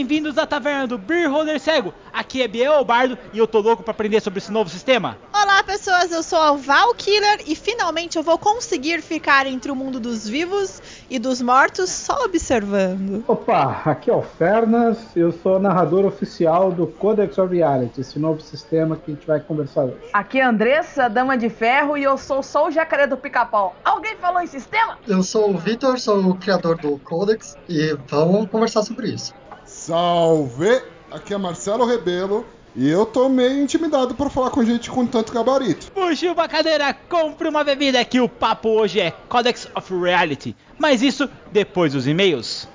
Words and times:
bem-vindos 0.00 0.38
à 0.38 0.46
taverna 0.46 0.86
do 0.86 0.96
Beer 0.96 1.30
Holder 1.30 1.60
Cego. 1.60 1.92
Aqui 2.10 2.40
é 2.40 2.48
Biel 2.48 2.82
Bardo 2.86 3.18
e 3.34 3.38
eu 3.38 3.46
tô 3.46 3.60
louco 3.60 3.82
para 3.82 3.90
aprender 3.90 4.18
sobre 4.22 4.38
esse 4.38 4.50
novo 4.50 4.70
sistema. 4.70 5.18
Olá 5.30 5.62
pessoas, 5.62 6.10
eu 6.10 6.22
sou 6.22 6.40
a 6.40 6.52
Val 6.52 6.94
Killer 6.94 7.42
e 7.46 7.54
finalmente 7.54 8.16
eu 8.16 8.22
vou 8.22 8.38
conseguir 8.38 9.02
ficar 9.02 9.46
entre 9.46 9.70
o 9.70 9.76
mundo 9.76 10.00
dos 10.00 10.26
vivos 10.26 10.80
e 11.10 11.18
dos 11.18 11.42
mortos 11.42 11.90
só 11.90 12.24
observando. 12.24 13.22
Opa, 13.28 13.82
aqui 13.84 14.10
é 14.10 14.14
o 14.14 14.22
Fernas, 14.22 14.96
eu 15.14 15.32
sou 15.32 15.60
narrador 15.60 16.06
oficial 16.06 16.72
do 16.72 16.86
Codex 16.86 17.36
of 17.36 17.54
Reality, 17.54 18.00
esse 18.00 18.18
novo 18.18 18.40
sistema 18.40 18.96
que 18.96 19.10
a 19.10 19.14
gente 19.14 19.26
vai 19.26 19.38
conversar 19.38 19.84
hoje. 19.84 20.08
Aqui 20.14 20.40
é 20.40 20.44
a 20.44 20.48
Andressa, 20.48 21.10
Dama 21.10 21.36
de 21.36 21.50
Ferro, 21.50 21.98
e 21.98 22.04
eu 22.04 22.16
sou 22.16 22.42
só 22.42 22.68
o 22.68 22.70
jacaré 22.70 23.06
do 23.06 23.18
pica-pau. 23.18 23.76
Alguém 23.84 24.16
falou 24.16 24.40
em 24.40 24.46
sistema? 24.46 24.98
Eu 25.06 25.22
sou 25.22 25.50
o 25.50 25.58
Vitor, 25.58 26.00
sou 26.00 26.18
o 26.20 26.34
criador 26.36 26.78
do 26.78 26.98
Codex 27.00 27.54
e 27.68 27.94
vamos 28.08 28.48
conversar 28.48 28.82
sobre 28.82 29.10
isso. 29.10 29.34
Salve! 29.80 30.82
Aqui 31.10 31.32
é 31.32 31.38
Marcelo 31.38 31.86
Rebelo 31.86 32.46
e 32.76 32.86
eu 32.86 33.06
tô 33.06 33.30
meio 33.30 33.62
intimidado 33.62 34.14
por 34.14 34.30
falar 34.30 34.50
com 34.50 34.62
gente 34.62 34.90
com 34.90 35.06
tanto 35.06 35.32
gabarito. 35.32 35.90
Puxe 35.92 36.28
uma 36.28 36.46
cadeira, 36.46 36.92
compre 36.92 37.48
uma 37.48 37.64
bebida 37.64 38.04
que 38.04 38.20
o 38.20 38.28
papo 38.28 38.68
hoje 38.68 39.00
é 39.00 39.10
Codex 39.10 39.66
of 39.74 39.94
Reality. 39.94 40.54
Mas 40.78 41.00
isso 41.00 41.30
depois 41.50 41.94
dos 41.94 42.06
e-mails. 42.06 42.68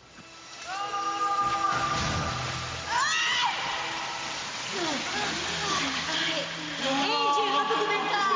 Indira, 6.81 7.65
tudo 7.67 7.87
bem, 7.87 7.99
cara? 8.09 8.35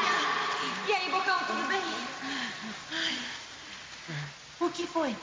E 0.87 0.91
aí, 0.93 1.09
Bocão, 1.09 1.39
tudo 1.47 1.67
bem? 1.67 1.81
O 4.59 4.69
que 4.69 4.85
foi? 4.85 5.15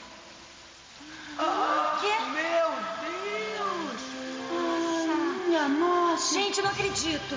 O 1.39 1.86
nossa! 5.67 6.33
Gente, 6.33 6.61
não 6.61 6.69
acredito! 6.69 7.35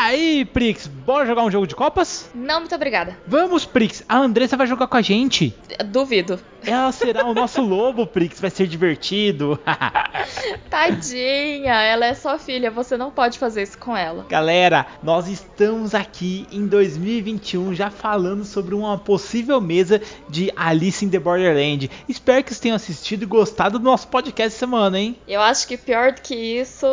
Aí, 0.00 0.44
Prix, 0.44 0.86
bora 0.86 1.26
jogar 1.26 1.44
um 1.44 1.50
jogo 1.50 1.66
de 1.66 1.74
copas? 1.74 2.30
Não, 2.34 2.60
muito 2.60 2.74
obrigada. 2.74 3.16
Vamos, 3.26 3.64
Prix, 3.64 4.04
a 4.08 4.18
Andressa 4.18 4.56
vai 4.56 4.66
jogar 4.66 4.86
com 4.86 4.96
a 4.96 5.02
gente. 5.02 5.54
Duvido. 5.86 6.40
Ela 6.64 6.92
será 6.92 7.24
o 7.26 7.34
nosso 7.34 7.60
lobo, 7.62 8.06
Prix, 8.06 8.40
vai 8.40 8.50
ser 8.50 8.66
divertido. 8.66 9.58
Tadinha, 10.68 11.74
ela 11.82 12.06
é 12.06 12.14
sua 12.14 12.38
filha, 12.38 12.70
você 12.70 12.96
não 12.96 13.10
pode 13.10 13.38
fazer 13.38 13.62
isso 13.62 13.78
com 13.78 13.96
ela. 13.96 14.26
Galera, 14.28 14.86
nós 15.02 15.28
estamos 15.28 15.94
aqui 15.94 16.46
em 16.52 16.66
2021 16.66 17.74
já 17.74 17.90
falando 17.90 18.44
sobre 18.44 18.74
uma 18.74 18.98
possível 18.98 19.60
mesa 19.60 20.00
de 20.28 20.52
Alice 20.56 21.04
in 21.04 21.10
the 21.10 21.18
Borderland. 21.18 21.90
Espero 22.08 22.42
que 22.42 22.50
vocês 22.50 22.60
tenham 22.60 22.76
assistido 22.76 23.22
e 23.22 23.26
gostado 23.26 23.78
do 23.78 23.84
nosso 23.84 24.08
podcast 24.08 24.58
semana, 24.58 24.98
hein? 24.98 25.16
Eu 25.26 25.40
acho 25.40 25.66
que 25.66 25.76
pior 25.76 26.12
do 26.12 26.20
que 26.20 26.34
isso, 26.34 26.86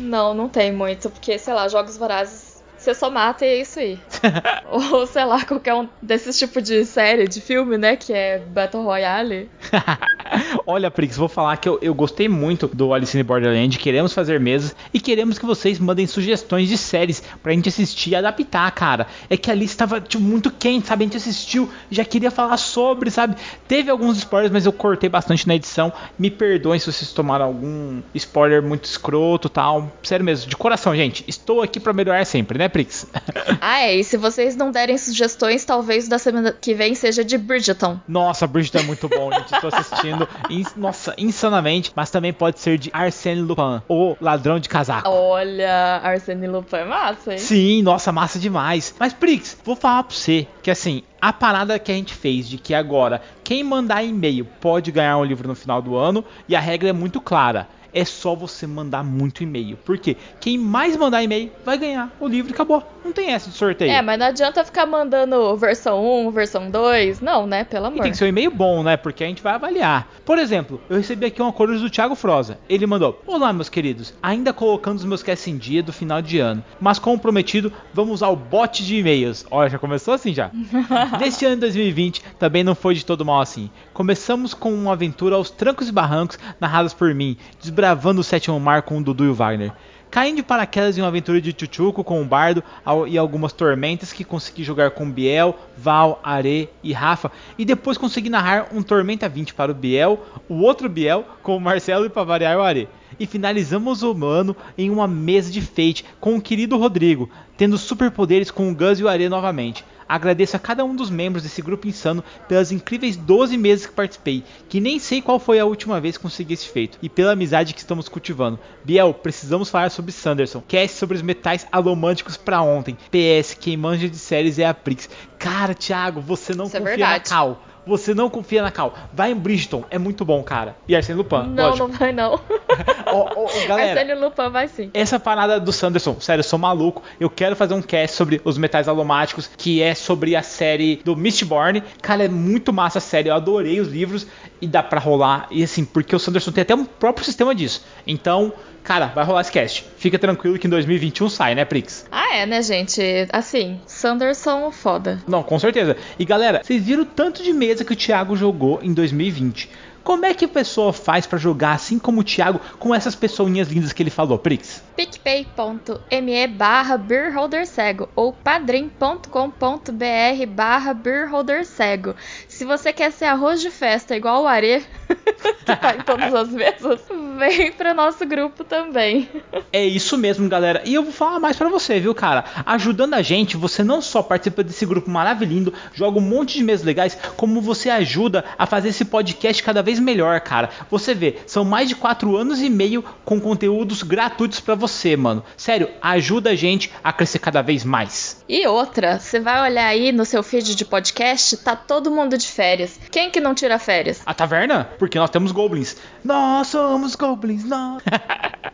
não, 0.00 0.34
não 0.34 0.48
tem 0.48 0.72
muito, 0.72 1.10
porque, 1.10 1.38
sei 1.38 1.54
lá, 1.54 1.68
jogos 1.68 1.96
vorazes. 1.96 2.51
Você 2.82 2.94
só 2.94 3.08
mata 3.08 3.46
e 3.46 3.48
é 3.48 3.60
isso 3.60 3.78
aí. 3.78 3.96
Ou, 4.68 5.06
sei 5.06 5.24
lá, 5.24 5.44
qualquer 5.44 5.72
um 5.72 5.88
desses 6.02 6.36
tipos 6.36 6.64
de 6.64 6.84
série, 6.84 7.28
de 7.28 7.40
filme, 7.40 7.78
né? 7.78 7.94
Que 7.94 8.12
é 8.12 8.40
Battle 8.40 8.82
Royale. 8.82 9.48
Olha, 10.66 10.90
Prix, 10.90 11.16
vou 11.16 11.28
falar 11.28 11.56
que 11.58 11.68
eu, 11.68 11.78
eu 11.80 11.94
gostei 11.94 12.28
muito 12.28 12.66
do 12.66 12.92
Alice 12.92 13.16
in 13.16 13.22
Borderland. 13.22 13.78
Queremos 13.78 14.12
fazer 14.12 14.40
mesas 14.40 14.74
e 14.92 14.98
queremos 14.98 15.38
que 15.38 15.46
vocês 15.46 15.78
mandem 15.78 16.08
sugestões 16.08 16.68
de 16.68 16.76
séries 16.76 17.22
pra 17.40 17.52
gente 17.52 17.68
assistir 17.68 18.10
e 18.10 18.16
adaptar, 18.16 18.68
cara. 18.72 19.06
É 19.30 19.36
que 19.36 19.48
a 19.48 19.54
Alice 19.54 19.76
tava 19.76 20.00
tipo, 20.00 20.22
muito 20.22 20.50
quente, 20.50 20.88
sabe? 20.88 21.04
A 21.04 21.06
gente 21.06 21.16
assistiu, 21.16 21.70
já 21.88 22.04
queria 22.04 22.32
falar 22.32 22.56
sobre, 22.56 23.12
sabe? 23.12 23.36
Teve 23.68 23.92
alguns 23.92 24.18
spoilers, 24.18 24.52
mas 24.52 24.66
eu 24.66 24.72
cortei 24.72 25.08
bastante 25.08 25.46
na 25.46 25.54
edição. 25.54 25.92
Me 26.18 26.32
perdoem 26.32 26.80
se 26.80 26.90
vocês 26.90 27.12
tomaram 27.12 27.44
algum 27.44 28.02
spoiler 28.12 28.60
muito 28.60 28.86
escroto 28.86 29.48
tal. 29.48 29.92
Sério 30.02 30.24
mesmo, 30.24 30.50
de 30.50 30.56
coração, 30.56 30.96
gente. 30.96 31.24
Estou 31.28 31.62
aqui 31.62 31.78
pra 31.78 31.92
melhorar 31.92 32.24
sempre, 32.24 32.58
né, 32.58 32.71
Prix? 32.72 33.06
Ah, 33.64 33.80
é, 33.82 33.94
e 33.96 34.02
se 34.04 34.16
vocês 34.16 34.56
não 34.56 34.72
derem 34.72 34.98
sugestões, 34.98 35.64
talvez 35.64 36.08
da 36.08 36.18
semana 36.18 36.52
que 36.52 36.74
vem 36.74 36.94
seja 36.96 37.24
de 37.24 37.38
Bridgerton. 37.38 38.00
Nossa, 38.08 38.46
Bridgerton 38.46 38.78
é 38.80 38.82
muito 38.82 39.08
bom, 39.08 39.30
gente. 39.32 39.52
Estou 39.54 39.70
assistindo, 39.72 40.28
in- 40.50 40.64
nossa, 40.76 41.14
insanamente. 41.16 41.92
Mas 41.94 42.10
também 42.10 42.32
pode 42.32 42.58
ser 42.58 42.76
de 42.78 42.90
Arsène 42.92 43.40
Lupin, 43.40 43.80
o 43.88 44.16
ladrão 44.20 44.58
de 44.58 44.68
casaco. 44.68 45.08
Olha, 45.08 46.00
Arsene 46.02 46.46
Lupin 46.48 46.76
é 46.76 46.84
massa, 46.84 47.32
hein? 47.32 47.38
Sim, 47.38 47.82
nossa, 47.82 48.10
massa 48.10 48.38
demais. 48.38 48.94
Mas, 48.98 49.12
Prix, 49.12 49.56
vou 49.64 49.76
falar 49.76 50.02
pra 50.04 50.16
você 50.16 50.46
que 50.62 50.70
assim, 50.70 51.02
a 51.20 51.32
parada 51.32 51.78
que 51.78 51.92
a 51.92 51.94
gente 51.94 52.14
fez 52.14 52.48
de 52.48 52.58
que 52.58 52.74
agora 52.74 53.22
quem 53.44 53.62
mandar 53.62 54.02
e-mail 54.02 54.44
pode 54.60 54.90
ganhar 54.90 55.16
um 55.18 55.24
livro 55.24 55.46
no 55.46 55.54
final 55.54 55.80
do 55.80 55.96
ano 55.96 56.24
e 56.48 56.56
a 56.56 56.60
regra 56.60 56.88
é 56.88 56.92
muito 56.92 57.20
clara. 57.20 57.68
É 57.94 58.04
só 58.04 58.34
você 58.34 58.66
mandar 58.66 59.02
muito 59.04 59.42
e-mail. 59.42 59.76
Porque 59.84 60.16
quem 60.40 60.56
mais 60.58 60.96
mandar 60.96 61.22
e-mail 61.22 61.50
vai 61.64 61.76
ganhar 61.78 62.10
o 62.20 62.26
livro 62.26 62.50
e 62.50 62.54
acabou. 62.54 62.82
Não 63.04 63.12
tem 63.12 63.30
essa 63.30 63.50
de 63.50 63.56
sorteio. 63.56 63.90
É, 63.90 64.00
mas 64.00 64.18
não 64.18 64.26
adianta 64.26 64.64
ficar 64.64 64.86
mandando 64.86 65.56
versão 65.56 66.26
1, 66.26 66.30
versão 66.30 66.70
2. 66.70 67.20
Não, 67.20 67.46
né? 67.46 67.64
Pelo 67.64 67.86
E 67.86 67.88
amor. 67.88 68.02
tem 68.02 68.12
que 68.12 68.16
ser 68.16 68.24
um 68.24 68.28
e-mail 68.28 68.50
bom, 68.50 68.82
né? 68.82 68.96
Porque 68.96 69.24
a 69.24 69.26
gente 69.26 69.42
vai 69.42 69.54
avaliar. 69.54 70.08
Por 70.24 70.38
exemplo, 70.38 70.80
eu 70.88 70.96
recebi 70.96 71.26
aqui 71.26 71.42
uma 71.42 71.52
coisa 71.52 71.78
do 71.78 71.90
Thiago 71.90 72.14
Froza. 72.14 72.58
Ele 72.68 72.86
mandou: 72.86 73.20
Olá, 73.26 73.52
meus 73.52 73.68
queridos. 73.68 74.14
Ainda 74.22 74.52
colocando 74.52 74.98
os 74.98 75.04
meus 75.04 75.22
casts 75.22 75.48
em 75.48 75.56
dia 75.58 75.82
do 75.82 75.92
final 75.92 76.22
de 76.22 76.38
ano. 76.38 76.64
Mas 76.80 76.98
como 76.98 77.18
prometido, 77.18 77.72
vamos 77.92 78.14
usar 78.14 78.28
o 78.28 78.36
bot 78.36 78.84
de 78.84 78.96
e-mails. 78.96 79.44
Olha, 79.50 79.68
já 79.68 79.78
começou 79.78 80.14
assim 80.14 80.32
já. 80.32 80.50
Neste 81.20 81.44
ano 81.44 81.56
de 81.56 81.60
2020 81.62 82.22
também 82.38 82.62
não 82.64 82.74
foi 82.74 82.94
de 82.94 83.04
todo 83.04 83.24
mal 83.24 83.40
assim. 83.40 83.68
Começamos 83.92 84.54
com 84.54 84.72
uma 84.72 84.92
aventura 84.92 85.34
aos 85.36 85.50
trancos 85.50 85.88
e 85.88 85.92
barrancos 85.92 86.38
narradas 86.60 86.94
por 86.94 87.12
mim, 87.14 87.36
desbravando 87.82 88.20
o 88.20 88.24
sétimo 88.24 88.60
mar 88.60 88.82
com 88.82 88.98
o 88.98 89.02
Dudu 89.02 89.24
e 89.24 89.28
o 89.28 89.34
Wagner. 89.34 89.72
Caindo 90.08 90.36
de 90.36 90.42
paraquedas 90.44 90.96
em 90.96 91.00
uma 91.00 91.08
aventura 91.08 91.40
de 91.40 91.52
Chuchuco 91.58 92.04
com 92.04 92.22
o 92.22 92.24
Bardo 92.24 92.62
e 93.08 93.18
algumas 93.18 93.52
tormentas 93.52 94.12
que 94.12 94.22
consegui 94.22 94.62
jogar 94.62 94.92
com 94.92 95.10
Biel, 95.10 95.58
Val, 95.76 96.20
Are 96.22 96.68
e 96.80 96.92
Rafa. 96.92 97.32
E 97.58 97.64
depois 97.64 97.98
consegui 97.98 98.30
narrar 98.30 98.68
um 98.72 98.82
Tormenta 98.82 99.28
20 99.28 99.54
para 99.54 99.72
o 99.72 99.74
Biel, 99.74 100.20
o 100.48 100.60
outro 100.60 100.88
Biel 100.88 101.24
com 101.42 101.56
o 101.56 101.60
Marcelo 101.60 102.06
e 102.06 102.08
para 102.08 102.22
variar 102.22 102.56
o 102.56 102.62
Are. 102.62 102.88
E 103.18 103.26
finalizamos 103.26 104.04
o 104.04 104.12
ano 104.24 104.54
em 104.78 104.88
uma 104.88 105.08
mesa 105.08 105.50
de 105.50 105.60
Fate 105.60 106.04
com 106.20 106.36
o 106.36 106.40
querido 106.40 106.78
Rodrigo, 106.78 107.28
tendo 107.56 107.76
superpoderes 107.76 108.50
com 108.50 108.70
o 108.70 108.74
Gus 108.74 109.00
e 109.00 109.04
o 109.04 109.08
Are 109.08 109.28
novamente. 109.28 109.84
Agradeço 110.12 110.54
a 110.54 110.58
cada 110.58 110.84
um 110.84 110.94
dos 110.94 111.08
membros 111.08 111.42
desse 111.42 111.62
grupo 111.62 111.88
insano 111.88 112.22
pelas 112.46 112.70
incríveis 112.70 113.16
12 113.16 113.56
meses 113.56 113.86
que 113.86 113.94
participei, 113.94 114.44
que 114.68 114.78
nem 114.78 114.98
sei 114.98 115.22
qual 115.22 115.38
foi 115.38 115.58
a 115.58 115.64
última 115.64 115.98
vez 116.02 116.18
que 116.18 116.22
consegui 116.22 116.52
esse 116.52 116.68
feito, 116.68 116.98
e 117.00 117.08
pela 117.08 117.32
amizade 117.32 117.72
que 117.72 117.80
estamos 117.80 118.10
cultivando. 118.10 118.58
Biel, 118.84 119.14
precisamos 119.14 119.70
falar 119.70 119.90
sobre 119.90 120.12
Sanderson. 120.12 120.62
Cast 120.68 120.98
sobre 120.98 121.16
os 121.16 121.22
metais 121.22 121.66
alomânticos 121.72 122.36
pra 122.36 122.60
ontem. 122.60 122.94
PS, 123.10 123.54
quem 123.54 123.74
manja 123.74 124.06
de 124.06 124.18
séries 124.18 124.58
é 124.58 124.66
a 124.66 124.74
Prix. 124.74 125.08
Cara, 125.38 125.72
Thiago, 125.72 126.20
você 126.20 126.54
não 126.54 126.66
Isso 126.66 126.76
é 126.76 126.80
confia 126.80 126.98
na 126.98 127.06
verdade. 127.06 127.30
Cal. 127.30 127.62
Você 127.86 128.14
não 128.14 128.30
confia 128.30 128.62
na 128.62 128.70
Cal. 128.70 128.94
Vai 129.12 129.32
em 129.32 129.34
Bridgeton, 129.34 129.84
é 129.90 129.98
muito 129.98 130.24
bom, 130.24 130.42
cara. 130.42 130.76
E 130.86 130.94
Arsene 130.94 131.18
Lupin, 131.18 131.48
Não, 131.48 131.70
lógico. 131.70 131.88
não 131.88 131.94
vai 131.96 132.12
não. 132.12 132.40
Ó, 133.06 133.28
ó, 133.36 133.66
galera, 133.68 134.00
Arsene 134.00 134.18
Lupin 134.18 134.48
vai 134.50 134.66
sim. 134.68 134.90
essa 134.94 135.20
parada 135.20 135.60
do 135.60 135.70
Sanderson, 135.72 136.16
sério, 136.20 136.40
eu 136.40 136.44
sou 136.44 136.58
maluco. 136.58 137.02
Eu 137.20 137.28
quero 137.28 137.54
fazer 137.54 137.74
um 137.74 137.82
cast 137.82 138.16
sobre 138.16 138.40
os 138.44 138.56
metais 138.56 138.88
alomáticos, 138.88 139.50
que 139.56 139.82
é 139.82 139.94
sobre 139.94 140.34
a 140.34 140.42
série 140.42 140.96
do 141.04 141.14
Mistborn. 141.14 141.82
Cara, 142.00 142.24
é 142.24 142.28
muito 142.28 142.72
massa 142.72 142.98
a 142.98 143.00
série, 143.00 143.28
eu 143.28 143.34
adorei 143.34 143.80
os 143.80 143.88
livros 143.88 144.26
e 144.60 144.66
dá 144.66 144.82
pra 144.82 144.98
rolar. 144.98 145.46
E 145.50 145.62
assim, 145.62 145.84
porque 145.84 146.16
o 146.16 146.18
Sanderson 146.18 146.52
tem 146.52 146.62
até 146.62 146.74
um 146.74 146.84
próprio 146.84 147.24
sistema 147.24 147.54
disso. 147.54 147.84
Então, 148.06 148.52
cara, 148.82 149.06
vai 149.06 149.24
rolar 149.24 149.42
esse 149.42 149.52
cast. 149.52 149.84
Fica 149.96 150.18
tranquilo 150.18 150.58
que 150.58 150.66
em 150.66 150.70
2021 150.70 151.28
sai, 151.28 151.54
né, 151.54 151.64
Prix? 151.64 152.06
Ah, 152.10 152.36
é, 152.36 152.46
né, 152.46 152.62
gente? 152.62 153.00
Assim, 153.32 153.80
Sanderson 153.86 154.70
foda. 154.70 155.22
Não, 155.26 155.42
com 155.42 155.58
certeza. 155.58 155.96
E 156.18 156.24
galera, 156.24 156.62
vocês 156.62 156.84
viram 156.84 157.02
o 157.02 157.06
tanto 157.06 157.42
de 157.42 157.52
mesa 157.52 157.84
que 157.84 157.92
o 157.92 157.96
Thiago 157.96 158.36
jogou 158.36 158.80
em 158.82 158.92
2020. 158.92 159.68
Como 160.02 160.26
é 160.26 160.34
que 160.34 160.44
a 160.44 160.48
pessoa 160.48 160.92
faz 160.92 161.26
pra 161.26 161.38
jogar 161.38 161.74
assim 161.74 161.96
como 161.96 162.22
o 162.22 162.24
Thiago 162.24 162.60
com 162.78 162.92
essas 162.92 163.14
pessoinhas 163.14 163.68
lindas 163.68 163.92
que 163.92 164.02
ele 164.02 164.10
falou, 164.10 164.36
Prix? 164.36 164.82
picpay.me 164.96 166.46
barra 166.48 166.96
beerholdercego 166.96 168.08
ou 168.16 168.32
padrim.com.br 168.32 170.46
barra 170.48 170.92
beerholdercego. 170.92 172.16
Se 172.62 172.66
você 172.66 172.92
quer 172.92 173.10
ser 173.10 173.24
arroz 173.24 173.60
de 173.60 173.70
festa 173.70 174.14
igual 174.14 174.44
o 174.44 174.46
Are, 174.46 174.86
que 175.66 175.76
tá 175.76 175.96
em 175.96 176.02
todas 176.02 176.32
as 176.32 176.48
mesas, 176.50 177.00
vem 177.36 177.72
pro 177.72 177.92
nosso 177.92 178.24
grupo 178.24 178.62
também. 178.62 179.28
É 179.72 179.84
isso 179.84 180.16
mesmo, 180.16 180.48
galera. 180.48 180.80
E 180.84 180.94
eu 180.94 181.02
vou 181.02 181.12
falar 181.12 181.40
mais 181.40 181.56
pra 181.56 181.68
você, 181.68 181.98
viu, 181.98 182.14
cara? 182.14 182.44
Ajudando 182.64 183.14
a 183.14 183.22
gente, 183.22 183.56
você 183.56 183.82
não 183.82 184.00
só 184.00 184.22
participa 184.22 184.62
desse 184.62 184.86
grupo 184.86 185.10
maravilhoso, 185.10 185.72
joga 185.92 186.18
um 186.18 186.22
monte 186.22 186.58
de 186.58 186.62
mesas 186.62 186.86
legais, 186.86 187.18
como 187.36 187.60
você 187.60 187.90
ajuda 187.90 188.44
a 188.56 188.64
fazer 188.64 188.90
esse 188.90 189.04
podcast 189.04 189.60
cada 189.60 189.82
vez 189.82 189.98
melhor, 189.98 190.40
cara. 190.40 190.70
Você 190.88 191.14
vê, 191.14 191.38
são 191.46 191.64
mais 191.64 191.88
de 191.88 191.96
4 191.96 192.36
anos 192.36 192.62
e 192.62 192.70
meio 192.70 193.02
com 193.24 193.40
conteúdos 193.40 194.04
gratuitos 194.04 194.60
pra 194.60 194.76
você, 194.76 195.16
mano. 195.16 195.42
Sério, 195.56 195.88
ajuda 196.00 196.50
a 196.50 196.54
gente 196.54 196.92
a 197.02 197.12
crescer 197.12 197.40
cada 197.40 197.60
vez 197.60 197.84
mais. 197.84 198.40
E 198.48 198.64
outra, 198.68 199.18
você 199.18 199.40
vai 199.40 199.68
olhar 199.68 199.86
aí 199.86 200.12
no 200.12 200.24
seu 200.24 200.44
feed 200.44 200.76
de 200.76 200.84
podcast, 200.84 201.56
tá 201.56 201.74
todo 201.74 202.10
mundo 202.10 202.38
de 202.38 202.51
férias. 202.52 202.98
Quem 203.10 203.30
que 203.30 203.40
não 203.40 203.54
tira 203.54 203.78
férias? 203.78 204.22
A 204.24 204.34
taverna? 204.34 204.90
Porque 204.98 205.18
nós 205.18 205.30
temos 205.30 205.52
goblins. 205.52 205.96
Nós 206.24 206.68
somos 206.68 207.14
goblins, 207.14 207.64
nós. 207.64 208.02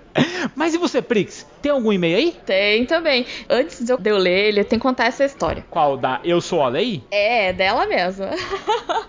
Mas 0.55 0.75
e 0.75 0.79
você, 0.79 1.01
Prix? 1.01 1.47
Tem 1.63 1.71
algum 1.71 1.93
e-mail 1.93 2.17
aí? 2.17 2.37
Tem 2.45 2.85
também. 2.87 3.27
Antes 3.49 3.85
de 3.85 3.93
eu 3.93 4.19
ler 4.19 4.49
ele, 4.49 4.65
tem 4.65 4.79
que 4.79 4.83
contar 4.83 5.07
essa 5.07 5.25
história. 5.25 5.65
Qual 5.71 5.97
da 5.97 6.21
Eu 6.25 6.41
Sou 6.41 6.63
a 6.63 6.69
Lei? 6.69 7.05
É, 7.11 7.53
dela 7.53 7.87
mesma. 7.87 8.31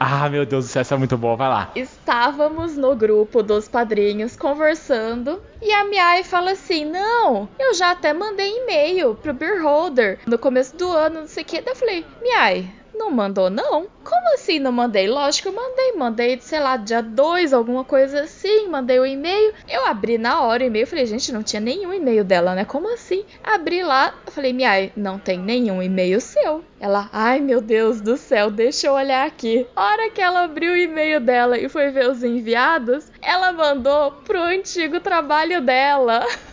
Ah, 0.01 0.30
meu 0.30 0.45
Deus 0.45 0.66
do 0.66 0.69
céu, 0.69 0.80
essa 0.80 0.95
é 0.95 0.98
muito 0.98 1.18
boa. 1.18 1.36
Vai 1.36 1.50
lá. 1.50 1.71
Estávamos 1.75 2.77
no 2.77 2.95
grupo 2.95 3.44
dos 3.44 3.68
padrinhos 3.68 4.38
conversando 4.38 5.42
e 5.62 5.71
a 5.74 5.83
Miai 5.83 6.24
fala 6.24 6.51
assim: 6.51 6.86
Não, 6.86 7.50
eu 7.60 7.74
já 7.74 7.92
até 7.92 8.13
mandei 8.13 8.50
e-mail 8.50 9.16
pro 9.16 9.33
Beer 9.33 9.62
Holder 9.62 10.19
no 10.25 10.38
começo 10.38 10.75
do 10.77 10.89
ano, 10.89 11.21
não 11.21 11.27
sei 11.27 11.44
o 11.44 11.45
que. 11.45 11.60
Daí 11.62 11.74
eu 11.74 11.77
falei: 11.77 12.06
Miai, 12.21 12.69
não 13.00 13.10
mandou 13.10 13.50
não? 13.50 13.88
Como 14.04 14.34
assim 14.34 14.60
não 14.60 14.74
mandei? 14.74 15.07
Lógico 15.07 15.50
que 15.50 15.57
eu 15.57 15.62
mandei, 15.62 15.94
mandei, 15.94 16.40
sei 16.42 16.60
lá, 16.60 16.75
dia 16.75 17.01
2, 17.01 17.54
alguma 17.54 17.86
coisa 17.86 18.24
assim, 18.24 18.68
mandei 18.68 19.00
o 19.00 19.06
e-mail. 19.06 19.54
Eu 19.69 19.86
abri 19.86 20.18
na 20.18 20.42
hora 20.42 20.63
o 20.63 20.68
e-mail, 20.68 20.86
falei, 20.86 21.06
gente, 21.06 21.31
não 21.31 21.42
tinha 21.42 21.62
nenhum 21.62 21.94
e-mail 21.94 22.25
dela, 22.25 22.54
né? 22.54 22.66
Como 22.66 22.94
assim? 22.94 23.24
Abri 23.42 23.81
lá, 23.81 24.13
falei, 24.28 24.51
Miai, 24.51 24.92
não 24.98 25.18
tem 25.18 25.40
nenhum 25.40 25.81
e-mail 25.81 26.19
seu. 26.19 26.62
Ela, 26.78 27.10
ai 27.13 27.40
meu 27.40 27.62
Deus 27.62 28.01
do 28.01 28.18
céu, 28.18 28.51
deixa 28.51 28.88
eu 28.88 28.94
olhar 28.94 29.25
aqui. 29.25 29.66
A 29.75 29.86
hora 29.86 30.10
que 30.10 30.22
ela 30.22 30.44
abriu 30.44 30.74
o 30.74 30.78
e-mail 30.78 31.22
dela 31.22 31.57
e 31.57 31.69
foi 31.69 31.90
ver 31.92 32.10
os 32.10 32.22
enviados, 32.22 33.10
ela 33.22 33.54
mandou 33.54 34.12
pro 34.25 34.42
antigo 34.42 35.00
trabalho 35.00 35.62
dela. 35.62 36.25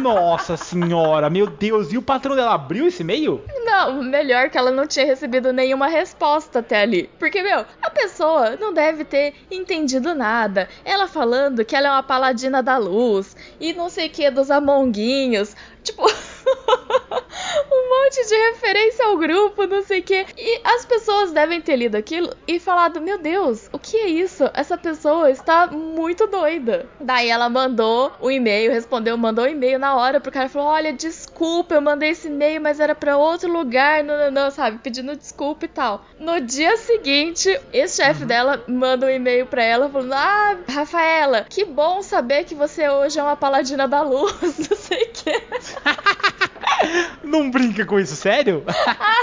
Nossa 0.00 0.56
senhora, 0.56 1.28
meu 1.28 1.46
Deus. 1.46 1.92
E 1.92 1.98
o 1.98 2.02
patrão 2.02 2.34
dela 2.34 2.54
abriu 2.54 2.86
esse 2.86 3.02
e-mail? 3.02 3.42
Não, 3.64 4.02
melhor 4.02 4.48
que 4.48 4.56
ela 4.56 4.70
não 4.70 4.86
tinha 4.86 5.04
recebido 5.04 5.52
nenhuma 5.52 5.86
resposta 5.86 6.60
até 6.60 6.82
ali. 6.82 7.10
Porque, 7.18 7.42
meu, 7.42 7.64
a 7.82 7.90
pessoa 7.90 8.56
não 8.56 8.72
deve 8.72 9.04
ter 9.04 9.34
entendido 9.50 10.14
nada. 10.14 10.68
Ela 10.84 11.06
falando 11.06 11.64
que 11.64 11.76
ela 11.76 11.88
é 11.88 11.90
uma 11.90 12.02
paladina 12.02 12.62
da 12.62 12.78
luz 12.78 13.36
e 13.60 13.72
não 13.72 13.88
sei 13.88 14.06
o 14.06 14.10
que 14.10 14.30
dos 14.30 14.50
amonguinhos. 14.50 15.54
Tipo, 15.82 16.06
um 17.70 18.04
monte 18.04 18.28
de 18.28 18.34
referência 18.50 19.04
ao 19.06 19.16
grupo, 19.16 19.66
não 19.66 19.82
sei 19.82 20.00
o 20.00 20.02
que. 20.02 20.26
E 20.36 20.60
as 20.64 20.84
pessoas 20.84 21.32
devem 21.32 21.60
ter 21.60 21.76
lido 21.76 21.96
aquilo 21.96 22.32
e 22.46 22.58
falado: 22.58 23.00
Meu 23.00 23.18
Deus, 23.18 23.68
o 23.72 23.78
que 23.78 23.96
é 23.96 24.08
isso? 24.08 24.48
Essa 24.54 24.76
pessoa 24.76 25.30
está 25.30 25.66
muito 25.66 26.26
doida. 26.26 26.86
Daí 27.00 27.28
ela 27.28 27.48
mandou 27.48 28.12
o 28.20 28.30
e-mail, 28.30 28.72
respondeu, 28.72 29.16
mandou 29.16 29.44
o 29.44 29.48
e-mail 29.48 29.78
na 29.78 29.96
hora 29.96 30.20
pro 30.20 30.32
cara 30.32 30.48
falou: 30.48 30.68
Olha, 30.68 30.92
desculpa, 30.92 31.74
eu 31.74 31.80
mandei 31.80 32.10
esse 32.10 32.28
e-mail, 32.28 32.60
mas 32.60 32.80
era 32.80 32.94
pra 32.94 33.16
outro 33.16 33.50
lugar, 33.50 34.02
não, 34.04 34.16
não, 34.16 34.30
não, 34.30 34.50
sabe? 34.50 34.78
Pedindo 34.78 35.16
desculpa 35.16 35.64
e 35.64 35.68
tal. 35.68 36.04
No 36.18 36.40
dia 36.40 36.76
seguinte, 36.76 37.60
esse 37.72 38.02
chefe 38.02 38.24
dela 38.24 38.62
manda 38.66 39.06
um 39.06 39.10
e-mail 39.10 39.46
pra 39.46 39.62
ela 39.62 39.88
falando: 39.88 40.12
Ah, 40.12 40.56
Rafaela, 40.68 41.46
que 41.48 41.64
bom 41.64 42.02
saber 42.02 42.44
que 42.44 42.54
você 42.54 42.88
hoje 42.88 43.18
é 43.18 43.22
uma 43.22 43.36
paladina 43.36 43.86
da 43.88 44.02
luz, 44.02 44.58
não 44.70 44.76
sei 44.76 45.02
o 45.02 45.12
que. 45.12 45.36
Não 47.22 47.50
brinca 47.50 47.84
com 47.84 47.98
isso, 47.98 48.14
sério? 48.16 48.62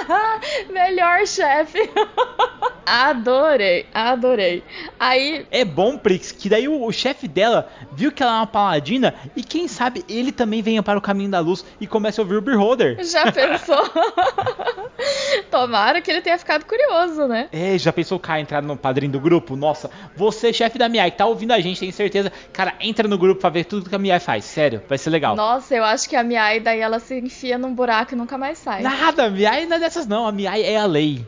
Melhor 0.69 1.25
chefe. 1.25 1.79
Adorei, 2.85 3.85
adorei. 3.93 4.63
Aí, 4.99 5.45
É 5.49 5.63
bom, 5.63 5.97
Prix, 5.97 6.31
que 6.31 6.49
daí 6.49 6.67
o, 6.67 6.83
o 6.85 6.91
chefe 6.91 7.27
dela 7.27 7.69
viu 7.93 8.11
que 8.11 8.21
ela 8.21 8.33
é 8.33 8.35
uma 8.35 8.47
paladina 8.47 9.13
e 9.35 9.43
quem 9.43 9.67
sabe 9.67 10.03
ele 10.09 10.31
também 10.31 10.61
venha 10.61 10.83
para 10.83 10.99
o 10.99 11.01
caminho 11.01 11.31
da 11.31 11.39
luz 11.39 11.65
e 11.79 11.87
comece 11.87 12.19
a 12.19 12.23
ouvir 12.23 12.35
o 12.35 12.41
Beholder. 12.41 12.97
já 13.03 13.29
pensou? 13.31 13.81
Tomara 15.49 16.01
que 16.01 16.11
ele 16.11 16.21
tenha 16.21 16.37
ficado 16.37 16.65
curioso, 16.65 17.27
né? 17.27 17.47
É, 17.51 17.77
já 17.77 17.91
pensou 17.93 18.17
o 18.17 18.21
cara 18.21 18.41
entrar 18.41 18.61
no 18.61 18.75
padrinho 18.75 19.11
do 19.11 19.19
grupo? 19.19 19.55
Nossa, 19.55 19.89
você, 20.15 20.51
chefe 20.51 20.77
da 20.77 20.89
Miai, 20.89 21.11
tá 21.11 21.25
ouvindo 21.25 21.51
a 21.51 21.59
gente, 21.59 21.79
tem 21.79 21.91
certeza. 21.91 22.31
Cara, 22.51 22.73
entra 22.79 23.07
no 23.07 23.17
grupo 23.17 23.41
pra 23.41 23.49
ver 23.49 23.65
tudo 23.65 23.89
que 23.89 23.95
a 23.95 23.99
Miai 23.99 24.19
faz. 24.19 24.45
Sério, 24.45 24.81
vai 24.87 24.97
ser 24.97 25.09
legal. 25.09 25.35
Nossa, 25.35 25.73
eu 25.75 25.83
acho 25.83 26.09
que 26.09 26.15
a 26.15 26.23
Miai 26.23 26.59
daí 26.59 26.79
ela 26.79 26.99
se 26.99 27.12
enfia 27.17 27.57
num 27.57 27.73
buraco 27.73 28.13
e 28.13 28.17
nunca 28.17 28.37
mais 28.37 28.57
sai. 28.57 28.81
Nada, 28.81 29.25
a 29.25 29.29
Miai 29.29 29.65
não 29.65 29.77
é 29.77 29.79
dessas 29.79 30.05
não, 30.07 30.27
a 30.27 30.31
Miai 30.31 30.63
é 30.63 30.77
a 30.77 30.85
lei. 30.85 31.25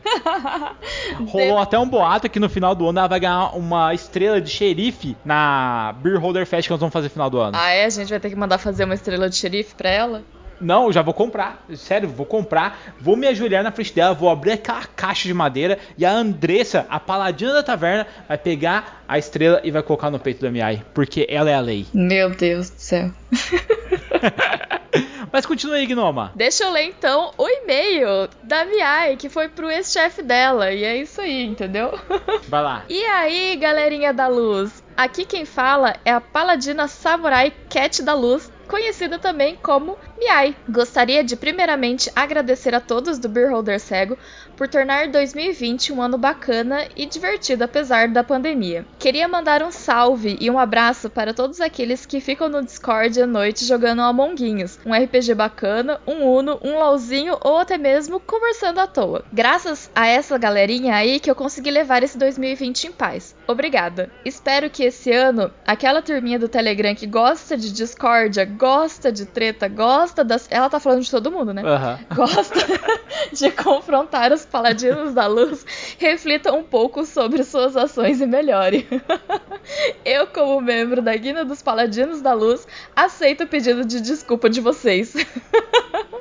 Rolou 1.28 1.58
até 1.58 1.78
um 1.78 1.88
boato 1.88 2.28
que 2.28 2.40
no 2.40 2.48
final 2.48 2.74
do 2.74 2.88
ano 2.88 2.98
ela 2.98 3.08
vai 3.08 3.20
ganhar 3.20 3.56
uma 3.56 3.94
estrela 3.94 4.40
de 4.40 4.50
xerife 4.50 5.16
na 5.24 5.94
Beer 6.02 6.20
Holder 6.20 6.46
Fest 6.46 6.66
que 6.66 6.72
nós 6.72 6.80
vamos 6.80 6.92
fazer 6.92 7.06
no 7.06 7.12
final 7.12 7.30
do 7.30 7.38
ano. 7.38 7.56
Ah, 7.58 7.70
é? 7.70 7.84
A 7.84 7.90
gente 7.90 8.08
vai 8.08 8.20
ter 8.20 8.30
que 8.30 8.36
mandar 8.36 8.58
fazer 8.58 8.84
uma 8.84 8.94
estrela 8.94 9.28
de 9.28 9.36
xerife 9.36 9.74
pra 9.74 9.88
ela? 9.88 10.22
Não, 10.60 10.86
eu 10.86 10.92
já 10.92 11.02
vou 11.02 11.12
comprar. 11.12 11.64
Sério, 11.74 12.08
vou 12.08 12.24
comprar. 12.24 12.94
Vou 13.00 13.16
me 13.16 13.26
ajoelhar 13.26 13.62
na 13.62 13.70
frente 13.70 13.94
dela, 13.94 14.14
vou 14.14 14.30
abrir 14.30 14.52
aquela 14.52 14.84
caixa 14.84 15.28
de 15.28 15.34
madeira 15.34 15.78
e 15.98 16.04
a 16.04 16.10
Andressa, 16.10 16.86
a 16.88 16.98
paladina 16.98 17.52
da 17.52 17.62
taverna, 17.62 18.06
vai 18.26 18.38
pegar 18.38 19.04
a 19.06 19.18
estrela 19.18 19.60
e 19.62 19.70
vai 19.70 19.82
colocar 19.82 20.10
no 20.10 20.18
peito 20.18 20.42
da 20.42 20.50
Miai, 20.50 20.82
porque 20.94 21.26
ela 21.28 21.50
é 21.50 21.54
a 21.54 21.60
lei. 21.60 21.86
Meu 21.92 22.30
Deus 22.30 22.70
do 22.70 22.80
céu. 22.80 23.10
Mas 25.32 25.46
continua 25.46 25.76
aí, 25.76 25.86
Gnoma. 25.86 26.32
Deixa 26.34 26.64
eu 26.64 26.70
ler 26.70 26.84
então 26.84 27.32
o 27.36 27.48
e-mail 27.48 28.28
da 28.42 28.64
Miai, 28.64 29.16
que 29.16 29.28
foi 29.28 29.48
pro 29.48 29.70
ex-chefe 29.70 30.22
dela. 30.22 30.72
E 30.72 30.84
é 30.84 30.96
isso 30.96 31.20
aí, 31.20 31.44
entendeu? 31.44 31.98
Vai 32.48 32.62
lá. 32.62 32.84
E 32.88 33.04
aí, 33.04 33.56
galerinha 33.56 34.12
da 34.12 34.28
luz? 34.28 34.82
Aqui 34.96 35.24
quem 35.26 35.44
fala 35.44 35.94
é 36.04 36.10
a 36.10 36.20
paladina 36.20 36.88
samurai 36.88 37.52
Cat 37.68 38.02
da 38.02 38.14
Luz, 38.14 38.50
conhecida 38.66 39.18
também 39.18 39.56
como 39.62 39.96
Miai. 40.18 40.56
Gostaria 40.68 41.22
de 41.22 41.36
primeiramente 41.36 42.10
agradecer 42.14 42.74
a 42.74 42.80
todos 42.80 43.18
do 43.18 43.28
Beer 43.28 43.50
Holder 43.50 43.78
Cego 43.78 44.18
por 44.56 44.66
tornar 44.66 45.08
2020 45.08 45.92
um 45.92 46.00
ano 46.02 46.16
bacana 46.16 46.86
e 46.96 47.06
divertido 47.06 47.64
apesar 47.64 48.08
da 48.08 48.24
pandemia. 48.24 48.84
Queria 48.98 49.28
mandar 49.28 49.62
um 49.62 49.70
salve 49.70 50.36
e 50.40 50.50
um 50.50 50.58
abraço 50.58 51.10
para 51.10 51.34
todos 51.34 51.60
aqueles 51.60 52.06
que 52.06 52.20
ficam 52.20 52.48
no 52.48 52.64
Discord 52.64 53.20
à 53.20 53.26
noite 53.26 53.64
jogando 53.64 54.02
Amonguinhos, 54.02 54.78
um 54.84 54.94
RPG 54.94 55.34
bacana, 55.34 56.00
um 56.06 56.24
Uno, 56.24 56.58
um 56.62 56.78
LOLzinho 56.78 57.36
ou 57.42 57.58
até 57.58 57.76
mesmo 57.76 58.18
conversando 58.18 58.80
à 58.80 58.86
toa. 58.86 59.24
Graças 59.32 59.90
a 59.94 60.06
essa 60.06 60.38
galerinha 60.38 60.94
aí 60.96 61.20
que 61.20 61.30
eu 61.30 61.34
consegui 61.34 61.70
levar 61.70 62.02
esse 62.02 62.16
2020 62.16 62.88
em 62.88 62.92
paz. 62.92 63.35
Obrigada. 63.46 64.10
Espero 64.24 64.68
que 64.68 64.82
esse 64.84 65.12
ano 65.12 65.52
aquela 65.66 66.02
turminha 66.02 66.38
do 66.38 66.48
Telegram 66.48 66.94
que 66.94 67.06
gosta 67.06 67.56
de 67.56 67.72
discórdia, 67.72 68.44
gosta 68.44 69.12
de 69.12 69.24
treta, 69.24 69.68
gosta 69.68 70.24
das. 70.24 70.48
Ela 70.50 70.68
tá 70.68 70.80
falando 70.80 71.02
de 71.02 71.10
todo 71.10 71.30
mundo, 71.30 71.54
né? 71.54 71.62
Aham. 71.64 71.98
gosta 72.14 72.60
de 73.32 73.50
confrontar 73.52 74.32
os 74.32 74.44
paladinos 74.44 75.14
da 75.14 75.26
luz, 75.26 75.64
reflita 75.98 76.52
um 76.52 76.64
pouco 76.64 77.06
sobre 77.06 77.44
suas 77.44 77.76
ações 77.76 78.20
e 78.20 78.26
melhore. 78.26 78.86
Eu, 80.04 80.26
como 80.28 80.60
membro 80.60 81.02
da 81.02 81.14
Guina 81.16 81.44
dos 81.44 81.60
Paladinos 81.60 82.20
da 82.20 82.32
Luz, 82.32 82.66
aceito 82.94 83.44
o 83.44 83.46
pedido 83.48 83.84
de 83.84 84.00
desculpa 84.00 84.48
de 84.48 84.60
vocês. 84.60 85.14